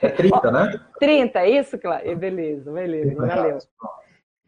É 0.00 0.08
30, 0.08 0.50
né? 0.50 0.80
30, 0.98 1.38
é 1.38 1.50
isso, 1.50 1.78
Clara? 1.78 2.16
Beleza, 2.16 2.72
beleza, 2.72 3.26
valeu. 3.26 3.58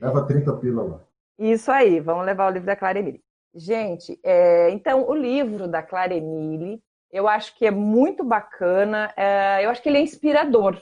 Leva 0.01 0.27
30 0.27 0.57
pila 0.57 0.83
lá. 0.83 1.01
Isso 1.39 1.71
aí, 1.71 2.01
vamos 2.01 2.25
levar 2.25 2.49
o 2.49 2.51
livro 2.51 2.67
da 2.67 2.75
Clara 2.75 2.99
Emile. 2.99 3.23
Gente, 3.55 4.19
é, 4.25 4.71
então 4.71 5.07
o 5.09 5.15
livro 5.15 5.69
da 5.69 5.83
Clara 5.83 6.15
Emile 6.15 6.83
eu 7.11 7.29
acho 7.29 7.55
que 7.57 7.67
é 7.67 7.71
muito 7.71 8.25
bacana, 8.25 9.13
é, 9.17 9.65
eu 9.65 9.71
acho 9.71 9.83
que 9.83 9.89
ele 9.89 9.99
é 9.99 10.03
inspirador, 10.03 10.81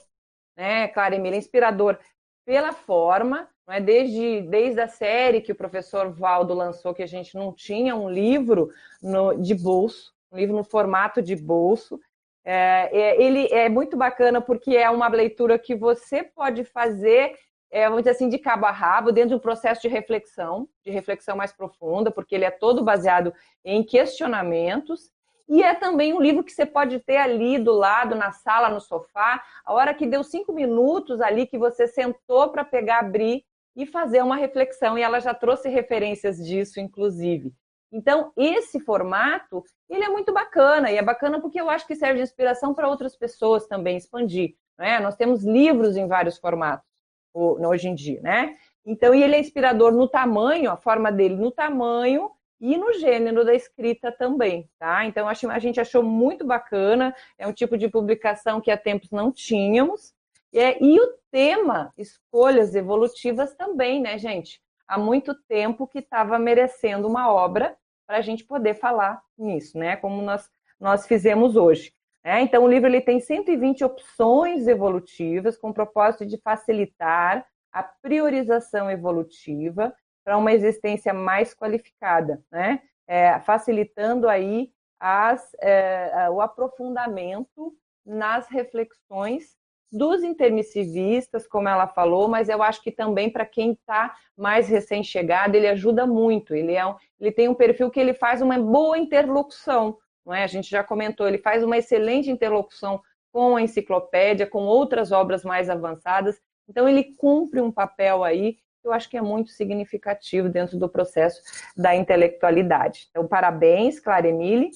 né, 0.56 0.89
Clara 0.89 1.15
Emília, 1.15 1.36
é 1.36 1.39
inspirador 1.39 1.98
pela 2.47 2.73
forma, 2.73 3.48
não 3.66 3.74
é? 3.74 3.81
desde, 3.81 4.43
desde 4.43 4.81
a 4.81 4.89
série 4.89 5.41
que 5.41 5.53
o 5.53 5.57
professor 5.57 6.11
Valdo 6.11 6.55
lançou, 6.55 6.95
que 6.95 7.03
a 7.03 7.07
gente 7.07 7.35
não 7.35 7.53
tinha 7.53 7.97
um 7.97 8.09
livro 8.09 8.70
no, 9.03 9.35
de 9.35 9.55
bolso, 9.55 10.12
um 10.31 10.36
livro 10.36 10.55
no 10.55 10.65
formato 10.65 11.23
de 11.23 11.35
bolso, 11.35 11.99
é, 12.45 12.91
é, 12.93 13.23
ele 13.23 13.49
é 13.51 13.69
muito 13.69 13.97
bacana 13.97 14.41
porque 14.41 14.77
é 14.77 14.91
uma 14.91 15.09
leitura 15.09 15.59
que 15.59 15.74
você 15.74 16.23
pode 16.23 16.62
fazer, 16.65 17.35
é, 17.70 17.85
vamos 17.85 18.03
dizer 18.03 18.11
assim, 18.11 18.28
de 18.28 18.39
cabo 18.39 18.66
a 18.66 18.70
rabo, 18.70 19.12
dentro 19.12 19.31
de 19.31 19.35
um 19.36 19.41
processo 19.41 19.81
de 19.81 19.89
reflexão, 19.89 20.69
de 20.85 20.91
reflexão 20.91 21.36
mais 21.36 21.53
profunda, 21.53 22.11
porque 22.11 22.35
ele 22.35 22.45
é 22.45 22.51
todo 22.51 22.85
baseado 22.85 23.32
em 23.65 23.82
questionamentos, 23.82 25.11
e 25.49 25.62
é 25.62 25.74
também 25.74 26.12
um 26.15 26.20
livro 26.20 26.43
que 26.43 26.53
você 26.53 26.65
pode 26.65 26.99
ter 27.01 27.16
ali 27.16 27.59
do 27.59 27.73
lado, 27.73 28.15
na 28.15 28.32
sala, 28.32 28.69
no 28.69 28.81
sofá, 28.81 29.43
a 29.65 29.73
hora 29.73 29.95
que 29.95 30.07
deu 30.07 30.23
cinco 30.24 30.53
minutos 30.53 31.20
ali 31.20 31.47
que 31.47 31.59
você 31.59 31.86
sentou 31.86 32.49
para 32.49 32.65
pegar, 32.65 33.01
abrir 33.01 33.45
e 33.76 33.86
fazer 33.86 34.22
uma 34.22 34.36
reflexão. 34.36 34.98
E 34.98 35.02
ela 35.02 35.20
já 35.20 35.34
trouxe 35.34 35.68
referências 35.68 36.38
disso, 36.38 36.80
inclusive. 36.80 37.52
Então, 37.92 38.32
esse 38.36 38.80
formato, 38.80 39.62
ele 39.88 40.05
é 40.05 40.09
muito 40.09 40.32
bacana. 40.32 40.90
E 40.90 40.96
é 40.96 41.02
bacana 41.02 41.40
porque 41.40 41.60
eu 41.60 41.70
acho 41.70 41.86
que 41.86 41.94
serve 41.94 42.16
de 42.16 42.22
inspiração 42.22 42.74
para 42.74 42.88
outras 42.88 43.16
pessoas 43.16 43.66
também 43.66 43.96
expandir. 43.96 44.56
Né? 44.78 44.98
Nós 45.01 45.16
temos 45.16 45.44
livros 45.44 45.96
em 45.96 46.09
vários 46.09 46.38
formatos 46.38 46.86
hoje 47.34 47.88
em 47.88 47.94
dia, 47.94 48.20
né? 48.20 48.55
Então, 48.86 49.14
e 49.14 49.22
ele 49.22 49.34
é 49.34 49.40
inspirador 49.40 49.92
no 49.92 50.06
tamanho, 50.06 50.70
a 50.70 50.76
forma 50.76 51.10
dele 51.10 51.34
no 51.34 51.51
tamanho 51.51 52.30
e 52.60 52.76
no 52.76 52.92
gênero 52.92 53.44
da 53.44 53.55
escrita 53.55 54.12
também, 54.12 54.68
tá? 54.78 55.05
Então 55.05 55.28
a 55.28 55.59
gente 55.59 55.80
achou 55.80 56.02
muito 56.02 56.46
bacana, 56.46 57.14
é 57.36 57.46
um 57.46 57.52
tipo 57.52 57.76
de 57.76 57.88
publicação 57.88 58.60
que 58.60 58.70
há 58.70 58.76
tempos 58.76 59.10
não 59.10 59.32
tínhamos. 59.32 60.14
É, 60.55 60.82
e 60.82 61.01
o 61.01 61.18
tema 61.32 61.93
escolhas 61.98 62.76
evolutivas 62.76 63.55
também, 63.56 64.01
né, 64.01 64.16
gente? 64.18 64.60
Há 64.86 64.97
muito 64.97 65.35
tempo 65.48 65.86
que 65.86 65.98
estava 65.98 66.39
merecendo 66.39 67.09
uma 67.09 67.32
obra 67.32 67.76
para 68.06 68.18
a 68.18 68.20
gente 68.20 68.44
poder 68.44 68.74
falar 68.74 69.20
nisso, 69.36 69.76
né? 69.76 69.97
Como 69.97 70.22
nós, 70.22 70.48
nós 70.78 71.06
fizemos 71.06 71.56
hoje. 71.56 71.93
É, 72.22 72.40
então, 72.40 72.62
o 72.64 72.68
livro 72.68 72.89
ele 72.89 73.01
tem 73.01 73.18
120 73.18 73.85
opções 73.85 74.68
evolutivas 74.68 75.59
com 75.59 75.70
o 75.70 75.74
propósito 75.74 76.24
de 76.24 76.39
facilitar 76.39 77.44
a 77.72 77.82
priorização 77.82 78.89
evolutiva 78.89 79.93
para 80.24 80.39
uma 80.39 80.52
existência 80.52 81.12
mais 81.12 81.52
qualificada, 81.52 82.43
né? 82.51 82.81
É, 83.06 83.40
facilitando 83.40 84.28
aí 84.28 84.72
as, 85.01 85.55
é, 85.60 86.31
o 86.31 86.40
aprofundamento 86.40 87.76
nas 88.06 88.47
reflexões 88.48 89.56
dos 89.95 90.23
intermissivistas, 90.23 91.47
como 91.47 91.69
ela 91.69 91.87
falou, 91.87 92.29
mas 92.29 92.49
eu 92.49 92.62
acho 92.62 92.83
que 92.83 92.91
também 92.91 93.31
para 93.31 93.47
quem 93.47 93.73
está 93.73 94.15
mais 94.37 94.69
recém-chegado, 94.69 95.57
ele 95.57 95.69
ajuda 95.69 96.07
muito. 96.07 96.55
Ele, 96.55 96.75
é 96.75 96.85
um, 96.85 96.97
ele 97.21 97.31
tem 97.31 97.49
um 97.49 97.55
perfil 97.55 97.91
que 97.91 98.01
ele 98.01 98.12
faz 98.12 98.43
uma 98.43 98.59
boa 98.59 98.99
interlocução 98.99 99.97
não 100.25 100.33
é? 100.33 100.43
A 100.43 100.47
gente 100.47 100.71
já 100.71 100.83
comentou, 100.83 101.29
ele 101.29 101.39
faz 101.39 101.62
uma 101.62 101.77
excelente 101.77 102.31
interlocução 102.31 103.03
com 103.33 103.57
a 103.57 103.62
enciclopédia, 103.62 104.47
com 104.47 104.62
outras 104.62 105.12
obras 105.12 105.45
mais 105.45 105.69
avançadas. 105.69 106.41
Então, 106.69 106.89
ele 106.89 107.15
cumpre 107.16 107.61
um 107.61 107.71
papel 107.71 108.25
aí 108.25 108.55
que 108.81 108.89
eu 108.89 108.93
acho 108.93 109.09
que 109.09 109.16
é 109.16 109.23
muito 109.23 109.51
significativo 109.51 110.49
dentro 110.49 110.79
do 110.79 110.89
processo 110.89 111.43
da 111.77 111.95
intelectualidade. 111.95 113.09
Então, 113.11 113.27
parabéns, 113.27 114.01
Clara 114.01 114.29
Emile. 114.29 114.71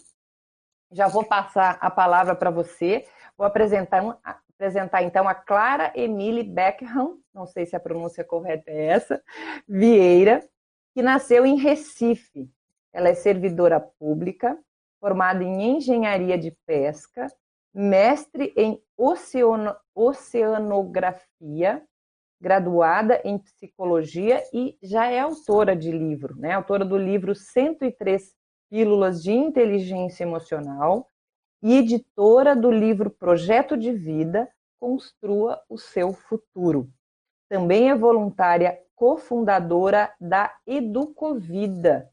Já 0.91 1.07
vou 1.07 1.25
passar 1.25 1.79
a 1.81 1.91
palavra 1.91 2.35
para 2.35 2.51
você. 2.51 3.07
Vou 3.37 3.47
apresentar, 3.47 4.03
apresentar 4.59 5.05
então 5.05 5.29
a 5.29 5.35
Clara 5.35 5.93
Emile 5.95 6.43
Beckham, 6.43 7.17
não 7.33 7.47
sei 7.47 7.65
se 7.65 7.77
a 7.77 7.81
pronúncia 7.81 8.25
correta 8.25 8.69
é 8.69 8.87
essa, 8.87 9.23
Vieira, 9.69 10.45
que 10.93 11.01
nasceu 11.01 11.47
em 11.47 11.57
Recife. 11.57 12.51
Ela 12.93 13.09
é 13.11 13.15
servidora 13.15 13.79
pública, 13.79 14.59
formada 15.01 15.45
em 15.45 15.77
engenharia 15.77 16.37
de 16.37 16.51
pesca, 16.67 17.29
mestre 17.73 18.53
em 18.57 18.83
oceano, 18.97 19.77
oceanografia, 19.95 21.81
graduada 22.41 23.21
em 23.25 23.39
psicologia 23.39 24.43
e 24.53 24.77
já 24.83 25.09
é 25.09 25.21
autora 25.21 25.77
de 25.77 25.93
livro, 25.93 26.37
né? 26.37 26.53
Autora 26.53 26.85
do 26.85 26.97
livro 26.97 27.33
103 27.33 28.35
Pílulas 28.69 29.23
de 29.23 29.33
Inteligência 29.33 30.25
Emocional 30.25 31.09
e 31.63 31.75
editora 31.75 32.55
do 32.55 32.71
livro 32.71 33.11
Projeto 33.11 33.77
de 33.77 33.93
Vida 33.93 34.49
Construa 34.79 35.61
o 35.69 35.77
Seu 35.77 36.13
Futuro. 36.13 36.89
Também 37.49 37.91
é 37.91 37.97
voluntária 37.97 38.81
cofundadora 38.95 40.13
da 40.21 40.55
Educovida, 40.67 42.11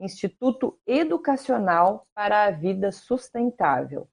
Instituto 0.00 0.78
Educacional 0.86 2.06
para 2.14 2.44
a 2.44 2.50
Vida 2.50 2.90
Sustentável. 2.90 4.08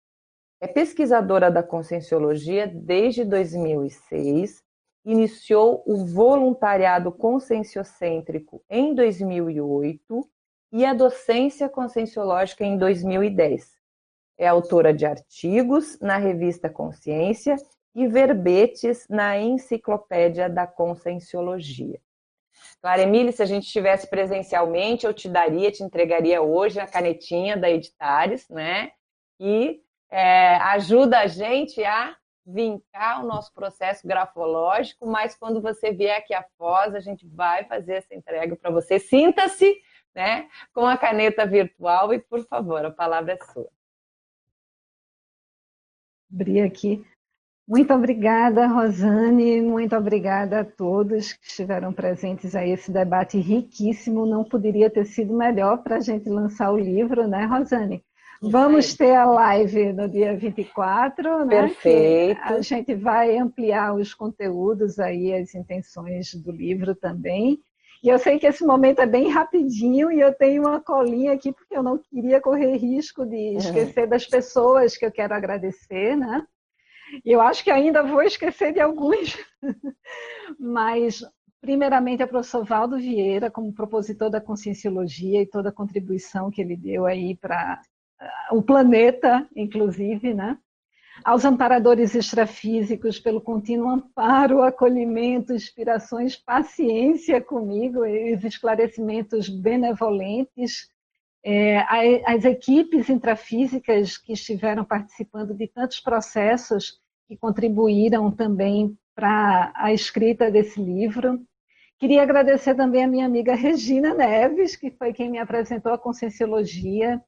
É 0.62 0.68
pesquisadora 0.68 1.50
da 1.50 1.64
Conscienciologia 1.64 2.68
desde 2.68 3.24
2006, 3.24 4.64
iniciou 5.06 5.82
o 5.86 6.06
voluntariado 6.06 7.12
conscienciocêntrico 7.12 8.62
em 8.70 8.94
2008 8.94 10.30
e 10.72 10.86
a 10.86 10.94
docência 10.94 11.70
conscienciológica 11.70 12.64
em 12.64 12.78
2010. 12.78 13.79
É 14.40 14.48
autora 14.48 14.94
de 14.94 15.06
artigos 15.06 16.00
na 16.00 16.16
revista 16.16 16.70
Consciência 16.70 17.58
e 17.94 18.08
verbetes 18.08 19.06
na 19.10 19.38
Enciclopédia 19.38 20.50
da 20.50 20.66
Conscienciologia. 20.66 22.00
Clara 22.82 23.02
Emília, 23.02 23.34
se 23.34 23.44
a 23.44 23.46
gente 23.46 23.66
estivesse 23.66 24.10
presencialmente, 24.10 25.06
eu 25.06 25.14
te 25.14 25.28
daria, 25.28 25.70
te 25.70 25.84
entregaria 25.84 26.42
hoje 26.42 26.80
a 26.80 26.88
canetinha 26.88 27.58
da 27.58 27.70
Editares, 27.70 28.48
né? 28.48 28.94
E 29.38 29.82
é, 30.10 30.56
ajuda 30.56 31.20
a 31.20 31.28
gente 31.28 31.84
a 31.84 32.16
vincar 32.46 33.22
o 33.22 33.28
nosso 33.28 33.54
processo 33.54 34.08
grafológico, 34.08 35.06
mas 35.06 35.36
quando 35.36 35.62
você 35.62 35.92
vier 35.92 36.18
aqui 36.18 36.34
a 36.34 36.46
Foz, 36.58 36.96
a 36.96 37.02
gente 37.02 37.28
vai 37.28 37.66
fazer 37.66 37.96
essa 37.96 38.16
entrega 38.16 38.56
para 38.56 38.72
você. 38.72 39.00
Sinta-se 39.00 39.76
né, 40.16 40.48
com 40.74 40.86
a 40.86 40.98
caneta 40.98 41.46
virtual 41.46 42.14
e, 42.14 42.20
por 42.20 42.42
favor, 42.48 42.86
a 42.86 42.92
palavra 42.92 43.34
é 43.34 43.38
sua. 43.38 43.70
Abrir 46.32 46.62
aqui. 46.62 47.04
Muito 47.68 47.94
obrigada, 47.94 48.66
Rosane, 48.66 49.62
muito 49.62 49.96
obrigada 49.96 50.62
a 50.62 50.66
todos 50.66 51.34
que 51.34 51.46
estiveram 51.46 51.94
presentes 51.94 52.56
a 52.56 52.66
esse 52.66 52.92
debate 52.92 53.38
riquíssimo. 53.40 54.26
Não 54.26 54.44
poderia 54.44 54.90
ter 54.90 55.06
sido 55.06 55.38
melhor 55.38 55.84
para 55.84 55.98
a 55.98 56.00
gente 56.00 56.28
lançar 56.28 56.72
o 56.72 56.80
livro, 56.80 57.28
né, 57.28 57.46
Rosane? 57.46 58.04
Vamos 58.42 58.96
ter 58.96 59.14
a 59.14 59.26
live 59.26 59.94
no 59.94 60.10
dia 60.10 60.36
24, 60.36 61.46
né? 61.46 61.62
Perfeito. 61.62 62.42
a 62.42 62.62
gente 62.62 62.96
vai 62.96 63.38
ampliar 63.38 63.94
os 63.94 64.14
conteúdos 64.14 64.98
aí, 64.98 65.34
as 65.34 65.54
intenções 65.54 66.34
do 66.34 66.52
livro 66.52 66.96
também. 66.96 67.62
E 68.02 68.08
eu 68.08 68.18
sei 68.18 68.40
que 68.40 68.48
esse 68.48 68.66
momento 68.66 69.00
é 69.00 69.06
bem 69.06 69.30
rapidinho 69.30 70.12
e 70.12 70.20
eu 70.20 70.34
tenho 70.34 70.64
uma 70.64 70.80
colinha 70.80 71.34
aqui 71.34 71.52
porque 71.52 71.76
eu 71.76 71.84
não 71.84 71.98
queria 71.98 72.40
correr 72.40 72.78
risco 72.78 73.26
de 73.26 73.36
uhum. 73.36 73.58
esquecer 73.58 74.08
das 74.08 74.26
pessoas 74.26 74.96
que 74.96 75.06
eu 75.06 75.12
quero 75.12 75.34
agradecer, 75.34 76.16
né? 76.16 76.46
E 77.26 77.32
eu 77.32 77.42
acho 77.42 77.64
que 77.64 77.72
ainda 77.72 78.04
vou 78.04 78.22
esquecer 78.22 78.74
de 78.74 78.80
alguns. 78.80 79.38
Mas, 80.60 81.24
primeiramente, 81.60 82.22
ao 82.22 82.30
professor 82.30 82.64
Valdo 82.64 82.98
Vieira, 82.98 83.52
como 83.52 83.74
propositor 83.74 84.30
da 84.30 84.40
Conscienciologia 84.40 85.42
e 85.42 85.48
toda 85.48 85.70
a 85.70 85.74
contribuição 85.74 86.50
que 86.50 86.62
ele 86.62 86.78
deu 86.78 87.06
aí 87.06 87.36
para 87.36 87.82
uh, 88.52 88.58
o 88.58 88.64
planeta, 88.64 89.48
inclusive, 89.56 90.34
né? 90.34 90.58
Aos 91.24 91.46
amparadores 91.46 92.16
extrafísicos 92.16 93.20
pelo 93.20 93.42
contínuo 93.42 93.90
amparo, 93.90 94.62
acolhimento, 94.62 95.54
inspirações, 95.54 96.36
paciência 96.36 97.42
comigo, 97.42 98.02
os 98.02 98.44
esclarecimentos 98.44 99.50
benevolentes, 99.50 100.90
é, 101.44 101.80
as 102.26 102.46
equipes 102.46 103.10
intrafísicas 103.10 104.18
que 104.18 104.34
estiveram 104.34 104.84
participando 104.84 105.54
de 105.54 105.68
tantos 105.68 106.00
processos 106.00 107.00
que 107.28 107.38
contribuíram 107.38 108.32
também 108.32 108.98
para 109.16 109.72
a 109.76 109.94
escrita 109.94 110.50
desse 110.50 110.82
livro. 110.82 111.40
Queria 111.98 112.24
agradecer 112.24 112.76
também 112.76 113.04
a 113.04 113.08
minha 113.08 113.26
amiga 113.26 113.54
Regina 113.54 114.14
Neves, 114.14 114.76
que 114.76 114.90
foi 114.92 115.14
quem 115.14 115.30
me 115.30 115.38
apresentou 115.38 115.92
a 115.92 115.98
Conscienciologia, 115.98 117.22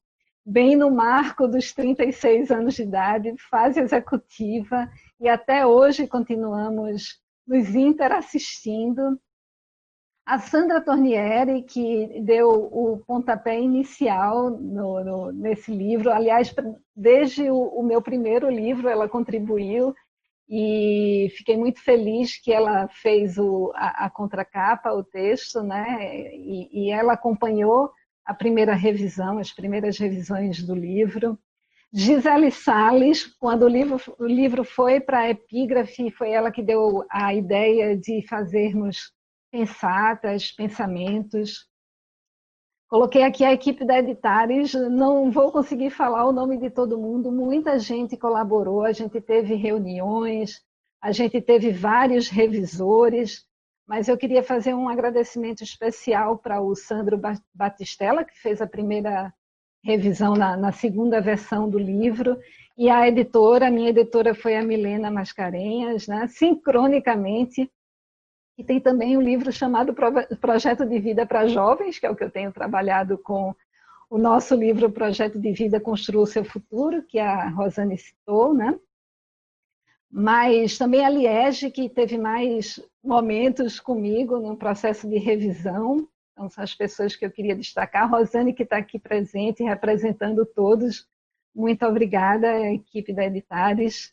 bem 0.44 0.76
no 0.76 0.90
marco 0.90 1.46
dos 1.46 1.72
36 1.72 2.50
anos 2.50 2.74
de 2.74 2.82
idade, 2.82 3.34
fase 3.50 3.80
executiva, 3.80 4.90
e 5.20 5.28
até 5.28 5.64
hoje 5.64 6.06
continuamos 6.06 7.20
nos 7.46 7.74
interassistindo. 7.74 9.18
A 10.24 10.38
Sandra 10.38 10.80
Tornieri, 10.80 11.62
que 11.62 12.20
deu 12.20 12.48
o 12.48 13.02
pontapé 13.06 13.60
inicial 13.60 14.50
no, 14.50 15.02
no, 15.04 15.32
nesse 15.32 15.72
livro, 15.72 16.12
aliás, 16.12 16.54
desde 16.94 17.50
o, 17.50 17.56
o, 17.56 17.82
meu 17.82 18.00
primeiro 18.00 18.48
livro 18.48 18.88
ela 18.88 19.08
contribuiu, 19.08 19.94
e 20.48 21.32
fiquei 21.36 21.56
muito 21.56 21.82
feliz 21.82 22.40
que 22.40 22.52
ela 22.52 22.86
fez 22.88 23.38
o, 23.38 23.72
a, 23.74 24.06
a 24.06 24.10
contracapa, 24.10 24.92
o 24.92 25.02
texto, 25.02 25.62
né? 25.62 26.30
e, 26.34 26.68
e 26.86 26.90
ela 26.90 27.14
acompanhou 27.14 27.90
a 28.24 28.34
primeira 28.34 28.74
revisão, 28.74 29.38
as 29.38 29.52
primeiras 29.52 29.98
revisões 29.98 30.62
do 30.62 30.74
livro. 30.74 31.38
Gisele 31.92 32.50
Salles, 32.50 33.26
quando 33.38 33.64
o 33.64 33.68
livro, 33.68 34.00
o 34.18 34.24
livro 34.24 34.64
foi 34.64 34.98
para 34.98 35.20
a 35.20 35.30
epígrafe, 35.30 36.10
foi 36.10 36.30
ela 36.30 36.50
que 36.50 36.62
deu 36.62 37.04
a 37.10 37.34
ideia 37.34 37.96
de 37.96 38.26
fazermos 38.26 39.12
pensatas, 39.50 40.50
pensamentos. 40.50 41.68
Coloquei 42.88 43.22
aqui 43.22 43.44
a 43.44 43.52
equipe 43.52 43.84
da 43.84 43.98
Editares, 43.98 44.72
não 44.72 45.30
vou 45.30 45.52
conseguir 45.52 45.90
falar 45.90 46.26
o 46.26 46.32
nome 46.32 46.58
de 46.58 46.70
todo 46.70 46.98
mundo, 46.98 47.30
muita 47.30 47.78
gente 47.78 48.16
colaborou, 48.16 48.84
a 48.84 48.92
gente 48.92 49.20
teve 49.20 49.54
reuniões, 49.54 50.62
a 51.00 51.12
gente 51.12 51.40
teve 51.40 51.70
vários 51.70 52.28
revisores, 52.28 53.46
mas 53.86 54.08
eu 54.08 54.16
queria 54.16 54.42
fazer 54.42 54.74
um 54.74 54.88
agradecimento 54.88 55.62
especial 55.62 56.38
para 56.38 56.60
o 56.60 56.74
Sandro 56.74 57.20
Batistella, 57.54 58.24
que 58.24 58.38
fez 58.38 58.60
a 58.62 58.66
primeira 58.66 59.32
revisão 59.84 60.34
na, 60.34 60.56
na, 60.56 60.72
segunda 60.72 61.20
versão 61.20 61.68
do 61.68 61.78
livro, 61.78 62.38
e 62.78 62.88
a 62.88 63.06
editora, 63.06 63.70
minha 63.70 63.90
editora 63.90 64.34
foi 64.34 64.56
a 64.56 64.62
Milena 64.62 65.10
Mascarenhas, 65.10 66.06
né, 66.06 66.26
sincronicamente, 66.28 67.70
e 68.56 68.62
tem 68.62 68.80
também 68.80 69.16
um 69.16 69.20
livro 69.20 69.50
chamado 69.50 69.94
Projeto 70.40 70.86
de 70.86 70.98
Vida 70.98 71.26
para 71.26 71.48
Jovens, 71.48 71.98
que 71.98 72.06
é 72.06 72.10
o 72.10 72.16
que 72.16 72.22
eu 72.22 72.30
tenho 72.30 72.52
trabalhado 72.52 73.18
com 73.18 73.54
o 74.08 74.18
nosso 74.18 74.54
livro 74.54 74.92
Projeto 74.92 75.38
de 75.38 75.52
Vida 75.52 75.80
Construa 75.80 76.22
o 76.22 76.26
Seu 76.26 76.44
Futuro, 76.44 77.02
que 77.02 77.18
a 77.18 77.48
Rosane 77.48 77.96
citou, 77.96 78.54
né? 78.54 78.78
Mas 80.12 80.76
também 80.76 81.02
a 81.02 81.08
Liege, 81.08 81.70
que 81.70 81.88
teve 81.88 82.18
mais 82.18 82.78
momentos 83.02 83.80
comigo 83.80 84.38
no 84.38 84.58
processo 84.58 85.08
de 85.08 85.16
revisão. 85.16 86.06
Então, 86.32 86.50
são 86.50 86.62
as 86.62 86.74
pessoas 86.74 87.16
que 87.16 87.24
eu 87.24 87.30
queria 87.30 87.56
destacar. 87.56 88.02
A 88.02 88.06
Rosane, 88.06 88.52
que 88.52 88.62
está 88.62 88.76
aqui 88.76 88.98
presente, 88.98 89.62
representando 89.62 90.44
todos. 90.44 91.08
Muito 91.54 91.86
obrigada, 91.86 92.60
equipe 92.72 93.14
da 93.14 93.24
Editares. 93.24 94.12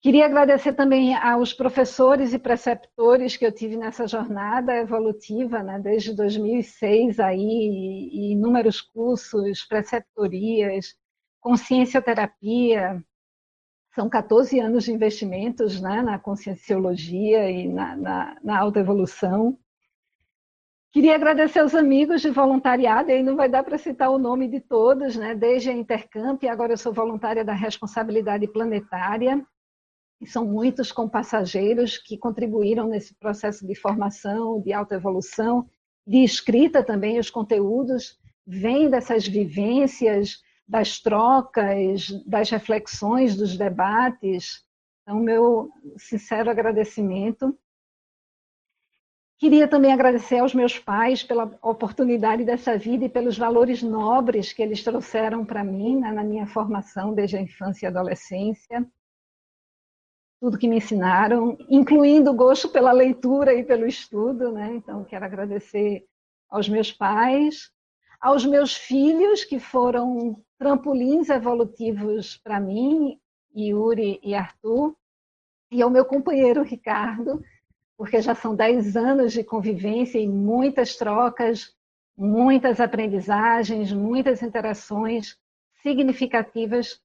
Queria 0.00 0.24
agradecer 0.24 0.72
também 0.72 1.14
aos 1.14 1.52
professores 1.52 2.32
e 2.32 2.38
preceptores 2.38 3.36
que 3.36 3.44
eu 3.44 3.52
tive 3.52 3.76
nessa 3.76 4.06
jornada 4.06 4.74
evolutiva, 4.74 5.62
né, 5.62 5.78
desde 5.78 6.14
2006, 6.14 7.20
aí, 7.20 7.38
e 7.40 8.32
inúmeros 8.32 8.80
cursos, 8.80 9.64
preceptorias, 9.64 10.94
consciencioterapia, 11.40 13.02
são 13.94 14.08
14 14.08 14.58
anos 14.58 14.84
de 14.84 14.92
investimentos 14.92 15.80
né, 15.80 16.02
na 16.02 16.18
conscienciologia 16.18 17.48
e 17.50 17.68
na, 17.68 17.96
na, 17.96 18.36
na 18.42 18.58
autoevolução. 18.58 19.56
Queria 20.92 21.14
agradecer 21.14 21.60
aos 21.60 21.74
amigos 21.74 22.20
de 22.20 22.30
voluntariado, 22.30 23.10
e 23.10 23.14
aí 23.14 23.22
não 23.22 23.36
vai 23.36 23.48
dar 23.48 23.62
para 23.62 23.78
citar 23.78 24.10
o 24.10 24.18
nome 24.18 24.48
de 24.48 24.60
todos, 24.60 25.16
né? 25.16 25.34
desde 25.34 25.70
a 25.70 25.72
Intercamp, 25.72 26.42
agora 26.44 26.72
eu 26.72 26.76
sou 26.76 26.92
voluntária 26.92 27.44
da 27.44 27.52
responsabilidade 27.52 28.46
planetária, 28.48 29.44
e 30.20 30.26
são 30.26 30.44
muitos 30.44 30.90
compassageiros 30.90 31.98
que 31.98 32.16
contribuíram 32.16 32.88
nesse 32.88 33.14
processo 33.14 33.66
de 33.66 33.74
formação, 33.74 34.60
de 34.60 34.72
autoevolução, 34.72 35.68
de 36.06 36.22
escrita 36.22 36.82
também, 36.82 37.18
os 37.18 37.30
conteúdos 37.30 38.18
vêm 38.46 38.90
dessas 38.90 39.26
vivências, 39.26 40.42
das 40.66 40.98
trocas, 41.00 42.08
das 42.26 42.50
reflexões, 42.50 43.36
dos 43.36 43.56
debates. 43.56 44.64
Então, 45.02 45.20
meu 45.20 45.70
sincero 45.98 46.50
agradecimento. 46.50 47.56
Queria 49.36 49.68
também 49.68 49.92
agradecer 49.92 50.38
aos 50.38 50.54
meus 50.54 50.78
pais 50.78 51.22
pela 51.22 51.58
oportunidade 51.60 52.44
dessa 52.44 52.78
vida 52.78 53.04
e 53.04 53.08
pelos 53.08 53.36
valores 53.36 53.82
nobres 53.82 54.52
que 54.52 54.62
eles 54.62 54.82
trouxeram 54.82 55.44
para 55.44 55.64
mim 55.64 56.00
né, 56.00 56.12
na 56.12 56.22
minha 56.22 56.46
formação 56.46 57.12
desde 57.12 57.36
a 57.36 57.40
infância 57.40 57.86
e 57.86 57.88
adolescência. 57.88 58.86
Tudo 60.40 60.56
que 60.56 60.68
me 60.68 60.76
ensinaram, 60.76 61.58
incluindo 61.68 62.30
o 62.30 62.34
gosto 62.34 62.68
pela 62.68 62.92
leitura 62.92 63.52
e 63.52 63.64
pelo 63.64 63.86
estudo. 63.86 64.52
Né? 64.52 64.76
Então, 64.76 65.04
quero 65.04 65.24
agradecer 65.24 66.06
aos 66.48 66.68
meus 66.68 66.92
pais, 66.92 67.70
aos 68.20 68.46
meus 68.46 68.74
filhos, 68.74 69.44
que 69.44 69.58
foram 69.58 70.43
trampolins 70.58 71.28
evolutivos 71.28 72.36
para 72.38 72.60
mim, 72.60 73.18
Yuri 73.56 74.20
e 74.22 74.34
Arthur, 74.34 74.96
e 75.70 75.82
ao 75.82 75.90
meu 75.90 76.04
companheiro 76.04 76.62
Ricardo, 76.62 77.42
porque 77.96 78.20
já 78.20 78.34
são 78.34 78.54
10 78.54 78.96
anos 78.96 79.32
de 79.32 79.44
convivência 79.44 80.18
e 80.18 80.28
muitas 80.28 80.96
trocas, 80.96 81.74
muitas 82.16 82.80
aprendizagens, 82.80 83.92
muitas 83.92 84.42
interações 84.42 85.38
significativas 85.82 87.00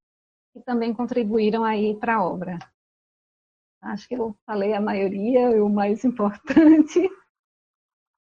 que 0.53 0.59
também 0.61 0.93
contribuíram 0.93 1.63
aí 1.63 1.95
para 1.95 2.15
a 2.15 2.23
obra. 2.23 2.59
Acho 3.81 4.07
que 4.07 4.15
eu 4.15 4.35
falei 4.45 4.73
a 4.73 4.81
maioria, 4.81 5.63
o 5.63 5.69
mais 5.69 6.03
importante. 6.05 7.09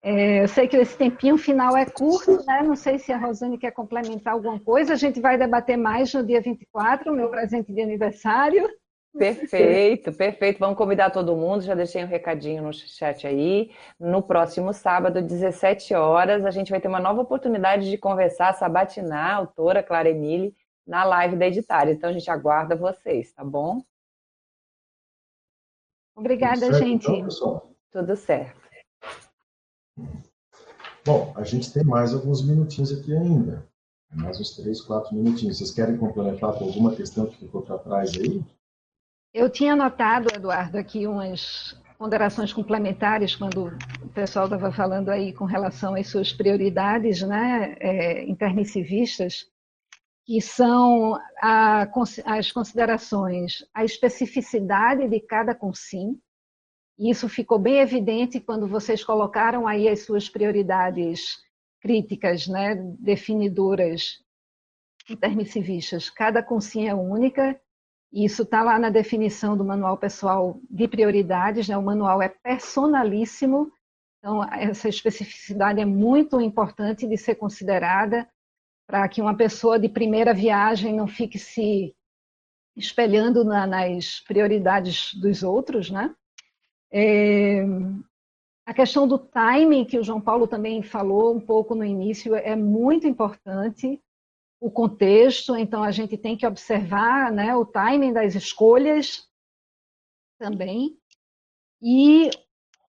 É, 0.09 0.45
eu 0.45 0.47
sei 0.47 0.69
que 0.69 0.77
esse 0.77 0.97
tempinho 0.97 1.37
final 1.37 1.77
é 1.77 1.85
curto, 1.85 2.41
né? 2.47 2.63
Não 2.63 2.77
sei 2.77 2.97
se 2.97 3.13
a 3.13 3.19
Rosane 3.19 3.59
quer 3.59 3.73
complementar 3.73 4.35
alguma 4.35 4.57
coisa. 4.61 4.93
A 4.93 4.97
gente 4.97 5.21
vai 5.21 5.37
debater 5.37 5.77
mais 5.77 6.15
no 6.15 6.25
dia 6.25 6.41
24, 6.41 7.13
meu 7.13 7.29
presente 7.29 7.73
de 7.73 7.81
aniversário. 7.81 8.71
Perfeito, 9.19 10.13
perfeito. 10.13 10.61
Vamos 10.61 10.79
convidar 10.79 11.11
todo 11.11 11.35
mundo. 11.35 11.63
Já 11.63 11.75
deixei 11.75 12.05
um 12.05 12.07
recadinho 12.07 12.63
no 12.63 12.73
chat 12.73 13.27
aí. 13.27 13.73
No 13.99 14.23
próximo 14.23 14.73
sábado, 14.73 15.21
17 15.21 15.93
horas, 15.95 16.47
a 16.47 16.53
gente 16.53 16.71
vai 16.71 16.81
ter 16.81 16.87
uma 16.87 17.01
nova 17.01 17.23
oportunidade 17.23 17.91
de 17.91 17.99
conversar, 17.99 18.53
sabatinar 18.53 19.33
a 19.33 19.35
autora 19.35 19.83
Clara 19.83 20.09
Emile 20.09 20.55
na 20.87 21.03
live 21.03 21.35
da 21.35 21.49
Editária. 21.49 21.91
Então 21.91 22.11
a 22.11 22.13
gente 22.13 22.31
aguarda 22.31 22.77
vocês, 22.77 23.33
tá 23.33 23.43
bom? 23.43 23.83
Obrigada, 26.15 26.59
certo, 26.61 26.79
gente. 26.79 27.11
Então, 27.11 27.63
Tudo 27.91 28.15
certo. 28.15 28.66
Bom, 31.05 31.33
a 31.37 31.45
gente 31.45 31.73
tem 31.73 31.85
mais 31.85 32.13
alguns 32.13 32.45
minutinhos 32.47 32.93
aqui 32.93 33.15
ainda. 33.15 33.67
Mais 34.13 34.41
uns 34.41 34.57
três, 34.57 34.81
quatro 34.81 35.15
minutinhos. 35.15 35.59
Vocês 35.59 35.71
querem 35.71 35.97
complementar 35.97 36.53
com 36.55 36.65
alguma 36.65 36.95
questão 36.95 37.27
que 37.27 37.39
ficou 37.39 37.63
para 37.63 37.79
trás 37.79 38.13
aí? 38.17 38.43
Eu 39.33 39.51
tinha 39.51 39.75
anotado, 39.75 40.29
Eduardo, 40.35 40.79
aqui 40.79 41.07
umas 41.07 41.79
ponderações 41.99 42.53
complementares 42.53 43.35
quando 43.35 43.67
o 44.03 44.09
pessoal 44.09 44.47
estava 44.47 44.71
falando 44.73 45.11
aí 45.11 45.33
com 45.33 45.45
relação 45.45 45.95
às 45.95 46.09
suas 46.09 46.33
prioridades 46.33 47.23
né, 47.23 47.77
é, 47.79 48.25
intermissivistas, 48.25 49.47
que 50.25 50.41
são 50.41 51.19
a, 51.41 51.87
as 52.25 52.51
considerações, 52.51 53.65
a 53.73 53.85
especificidade 53.85 55.09
de 55.09 55.21
cada 55.21 55.55
consim. 55.55 56.21
Isso 56.99 57.29
ficou 57.29 57.59
bem 57.59 57.79
evidente 57.79 58.41
quando 58.41 58.67
vocês 58.67 59.05
colocaram 59.05 59.67
aí 59.67 59.89
as 59.89 60.01
suas 60.01 60.29
prioridades 60.29 61.37
críticas, 61.81 62.47
né, 62.47 62.75
definidoras 62.99 64.25
intermissivistas. 65.09 66.11
Cada 66.11 66.43
consim 66.43 66.89
é 66.89 66.95
única 66.95 67.61
isso 68.13 68.45
está 68.45 68.63
lá 68.63 68.79
na 68.79 68.89
definição 68.89 69.57
do 69.57 69.65
manual 69.65 69.99
pessoal 69.99 70.59
de 70.71 70.89
prioridades, 70.89 71.69
né? 71.69 71.77
o 71.77 71.83
manual 71.83 72.23
é 72.23 72.29
personalíssimo, 72.29 73.71
então 74.19 74.43
essa 74.55 74.89
especificidade 74.89 75.81
é 75.81 75.85
muito 75.85 76.41
importante 76.41 77.07
de 77.07 77.19
ser 77.19 77.35
considerada 77.35 78.29
para 78.87 79.07
que 79.09 79.21
uma 79.21 79.37
pessoa 79.37 79.79
de 79.79 79.89
primeira 79.89 80.33
viagem 80.33 80.95
não 80.95 81.07
fique 81.07 81.39
se 81.39 81.95
espelhando 82.77 83.45
na, 83.45 83.67
nas 83.67 84.21
prioridades 84.21 85.13
dos 85.15 85.43
outros, 85.43 85.91
né? 85.91 86.15
É, 86.93 87.65
a 88.65 88.75
questão 88.75 89.07
do 89.07 89.19
timing, 89.19 89.85
que 89.85 89.99
o 89.99 90.03
João 90.03 90.21
Paulo 90.21 90.47
também 90.47 90.83
falou 90.83 91.35
um 91.35 91.41
pouco 91.41 91.75
no 91.75 91.85
início, 91.85 92.35
é 92.35 92.57
muito 92.57 93.07
importante 93.07 94.03
o 94.61 94.71
contexto, 94.71 95.57
então 95.57 95.83
a 95.83 95.91
gente 95.91 96.17
tem 96.17 96.37
que 96.37 96.47
observar 96.47 97.31
né, 97.31 97.55
o 97.55 97.65
timing 97.65 98.13
das 98.13 98.35
escolhas 98.35 99.29
também, 100.39 100.99
e 101.81 102.31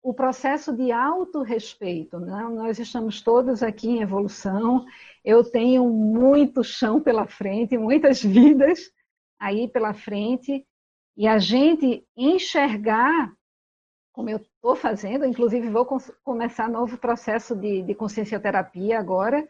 o 0.03 0.15
processo 0.15 0.75
de 0.75 0.91
autorrespeito. 0.93 2.19
Né? 2.19 2.43
Nós 2.51 2.79
estamos 2.79 3.21
todos 3.21 3.63
aqui 3.63 3.89
em 3.89 4.03
evolução, 4.03 4.87
eu 5.25 5.45
tenho 5.45 5.89
muito 5.89 6.65
chão 6.65 7.01
pela 7.01 7.27
frente, 7.27 7.77
muitas 7.77 8.23
vidas 8.23 8.91
aí 9.39 9.69
pela 9.69 9.93
frente, 9.93 10.67
e 11.17 11.27
a 11.27 11.39
gente 11.39 12.07
enxergar, 12.17 13.33
como 14.19 14.31
eu 14.31 14.39
estou 14.39 14.75
fazendo, 14.75 15.25
inclusive 15.25 15.71
vou 15.71 15.87
começar 16.25 16.69
novo 16.69 16.99
processo 16.99 17.55
de, 17.55 17.83
de 17.83 17.95
consciencioterapia 17.95 18.99
agora, 18.99 19.47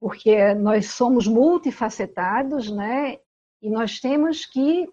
porque 0.00 0.54
nós 0.54 0.90
somos 0.90 1.26
multifacetados, 1.26 2.70
né? 2.70 3.18
E 3.60 3.68
nós 3.68 3.98
temos 3.98 4.46
que, 4.46 4.88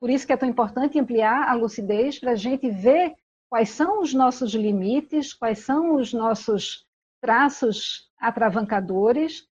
por 0.00 0.10
isso 0.10 0.26
que 0.26 0.32
é 0.32 0.36
tão 0.36 0.48
importante 0.48 0.98
ampliar 0.98 1.48
a 1.48 1.54
lucidez 1.54 2.18
para 2.18 2.32
a 2.32 2.34
gente 2.34 2.68
ver 2.68 3.14
quais 3.48 3.68
são 3.68 4.00
os 4.00 4.12
nossos 4.12 4.52
limites, 4.52 5.32
quais 5.32 5.60
são 5.60 5.94
os 5.94 6.12
nossos 6.12 6.84
traços 7.20 8.10
atravancadores 8.18 9.46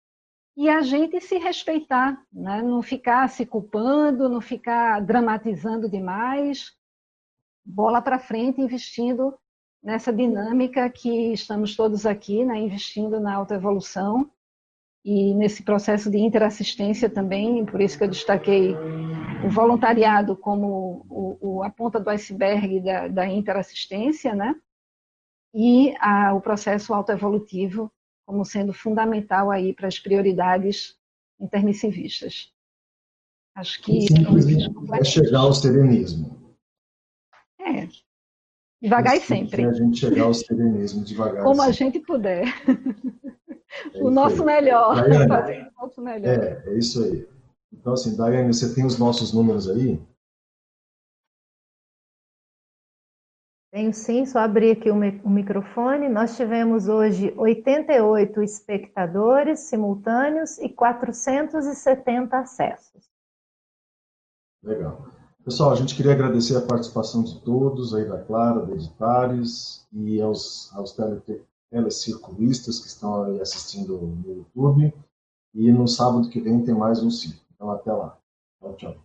e 0.57 0.69
a 0.69 0.83
gente 0.83 1.21
se 1.21 1.39
respeitar, 1.39 2.21
né? 2.33 2.63
não 2.63 2.83
ficar 2.83 3.29
se 3.29 3.47
culpando, 3.47 4.29
não 4.29 4.41
ficar 4.41 5.01
dramatizando 5.03 5.89
demais, 5.89 6.73
bola 7.65 8.03
para 8.03 8.19
frente, 8.19 8.61
investindo 8.61 9.35
nessa 9.83 10.13
dinâmica 10.13 10.89
que 10.91 11.33
estamos 11.33 11.77
todos 11.77 12.07
aqui, 12.07 12.45
né? 12.45 12.59
investindo 12.59 13.21
na 13.21 13.35
autoevolução 13.35 14.31
e 15.05 15.35
nesse 15.35 15.63
processo 15.63 16.11
de 16.11 16.19
interassistência 16.19 17.11
também, 17.11 17.65
por 17.67 17.81
isso 17.81 17.99
que 17.99 18.05
eu 18.05 18.09
destaquei 18.09 18.75
o 19.45 19.51
voluntariado 19.51 20.35
como 20.35 21.05
o, 21.11 21.39
o, 21.41 21.63
a 21.63 21.69
ponta 21.69 22.01
do 22.01 22.09
iceberg 22.09 22.81
da, 22.81 23.09
da 23.09 23.27
interassistência, 23.27 24.35
né? 24.35 24.55
E 25.55 25.95
a, 26.01 26.33
o 26.35 26.41
processo 26.41 26.95
autoevolutivo 26.95 27.93
como 28.27 28.45
sendo 28.47 28.73
fundamental 28.73 29.51
aí 29.51 29.75
para 29.75 29.87
as 29.87 29.99
prioridades 29.99 30.97
intermissivistas. 31.39 32.51
Acho 33.55 33.83
que 33.83 33.99
isso 33.99 34.15
é 34.95 35.05
chegar 35.05 35.41
ao 35.41 35.53
serenismo. 35.53 36.44
É. 37.65 37.89
Devagar 38.83 39.17
e 39.17 39.21
sempre. 39.21 39.65
A 39.65 39.73
gente 39.73 39.99
chegar 39.99 40.25
ao 40.25 40.35
serenismo 40.35 41.03
devagar. 41.03 41.43
Como 41.43 41.63
a 41.63 41.71
gente 41.71 41.99
puder. 42.01 42.45
É 43.93 44.03
o 44.03 44.11
nosso 44.11 44.45
melhor. 44.45 44.95
Daiane, 44.95 45.27
fazer 45.29 45.73
o 45.77 45.83
nosso 45.83 46.01
melhor. 46.03 46.29
É, 46.29 46.63
é 46.67 46.79
isso 46.79 47.03
aí. 47.03 47.27
Então, 47.73 47.95
assim, 47.95 48.17
Daiane, 48.17 48.53
você 48.53 48.75
tem 48.75 48.85
os 48.85 48.99
nossos 48.99 49.33
números 49.33 49.69
aí? 49.69 50.01
Tenho 53.75 53.93
sim, 53.93 54.25
só 54.25 54.39
abrir 54.39 54.71
aqui 54.71 54.89
o, 54.89 54.95
microfone. 54.95 56.09
Nós 56.09 56.37
tivemos 56.37 56.87
hoje 56.87 57.35
88 57.37 58.41
espectadores 58.41 59.61
simultâneos 59.61 60.59
e 60.59 60.69
470 60.69 62.39
acessos. 62.39 63.11
Legal. 64.63 65.14
Pessoal, 65.45 65.73
a 65.73 65.75
gente 65.75 65.95
queria 65.95 66.13
agradecer 66.13 66.57
a 66.57 66.63
participação 66.63 67.23
de 67.23 67.39
todos, 67.43 67.95
aí 67.95 68.09
da 68.09 68.19
Clara, 68.19 68.65
da 68.65 68.73
Editares 68.73 69.87
e 69.93 70.19
aos, 70.19 70.75
aos 70.75 70.97
telecirculistas 71.71 72.81
que 72.81 72.87
estão 72.87 73.25
aí 73.25 73.39
assistindo 73.43 73.99
no 73.99 74.37
YouTube. 74.37 74.95
E 75.55 75.71
no 75.71 75.87
sábado 75.87 76.31
que 76.31 76.41
vem 76.41 76.65
tem 76.65 76.75
mais 76.75 77.03
um 77.03 77.11
ciclo. 77.11 77.43
Então, 77.55 77.71
até 77.71 77.93
lá. 77.93 78.17
Tchau, 78.59 78.75
tchau. 78.77 79.04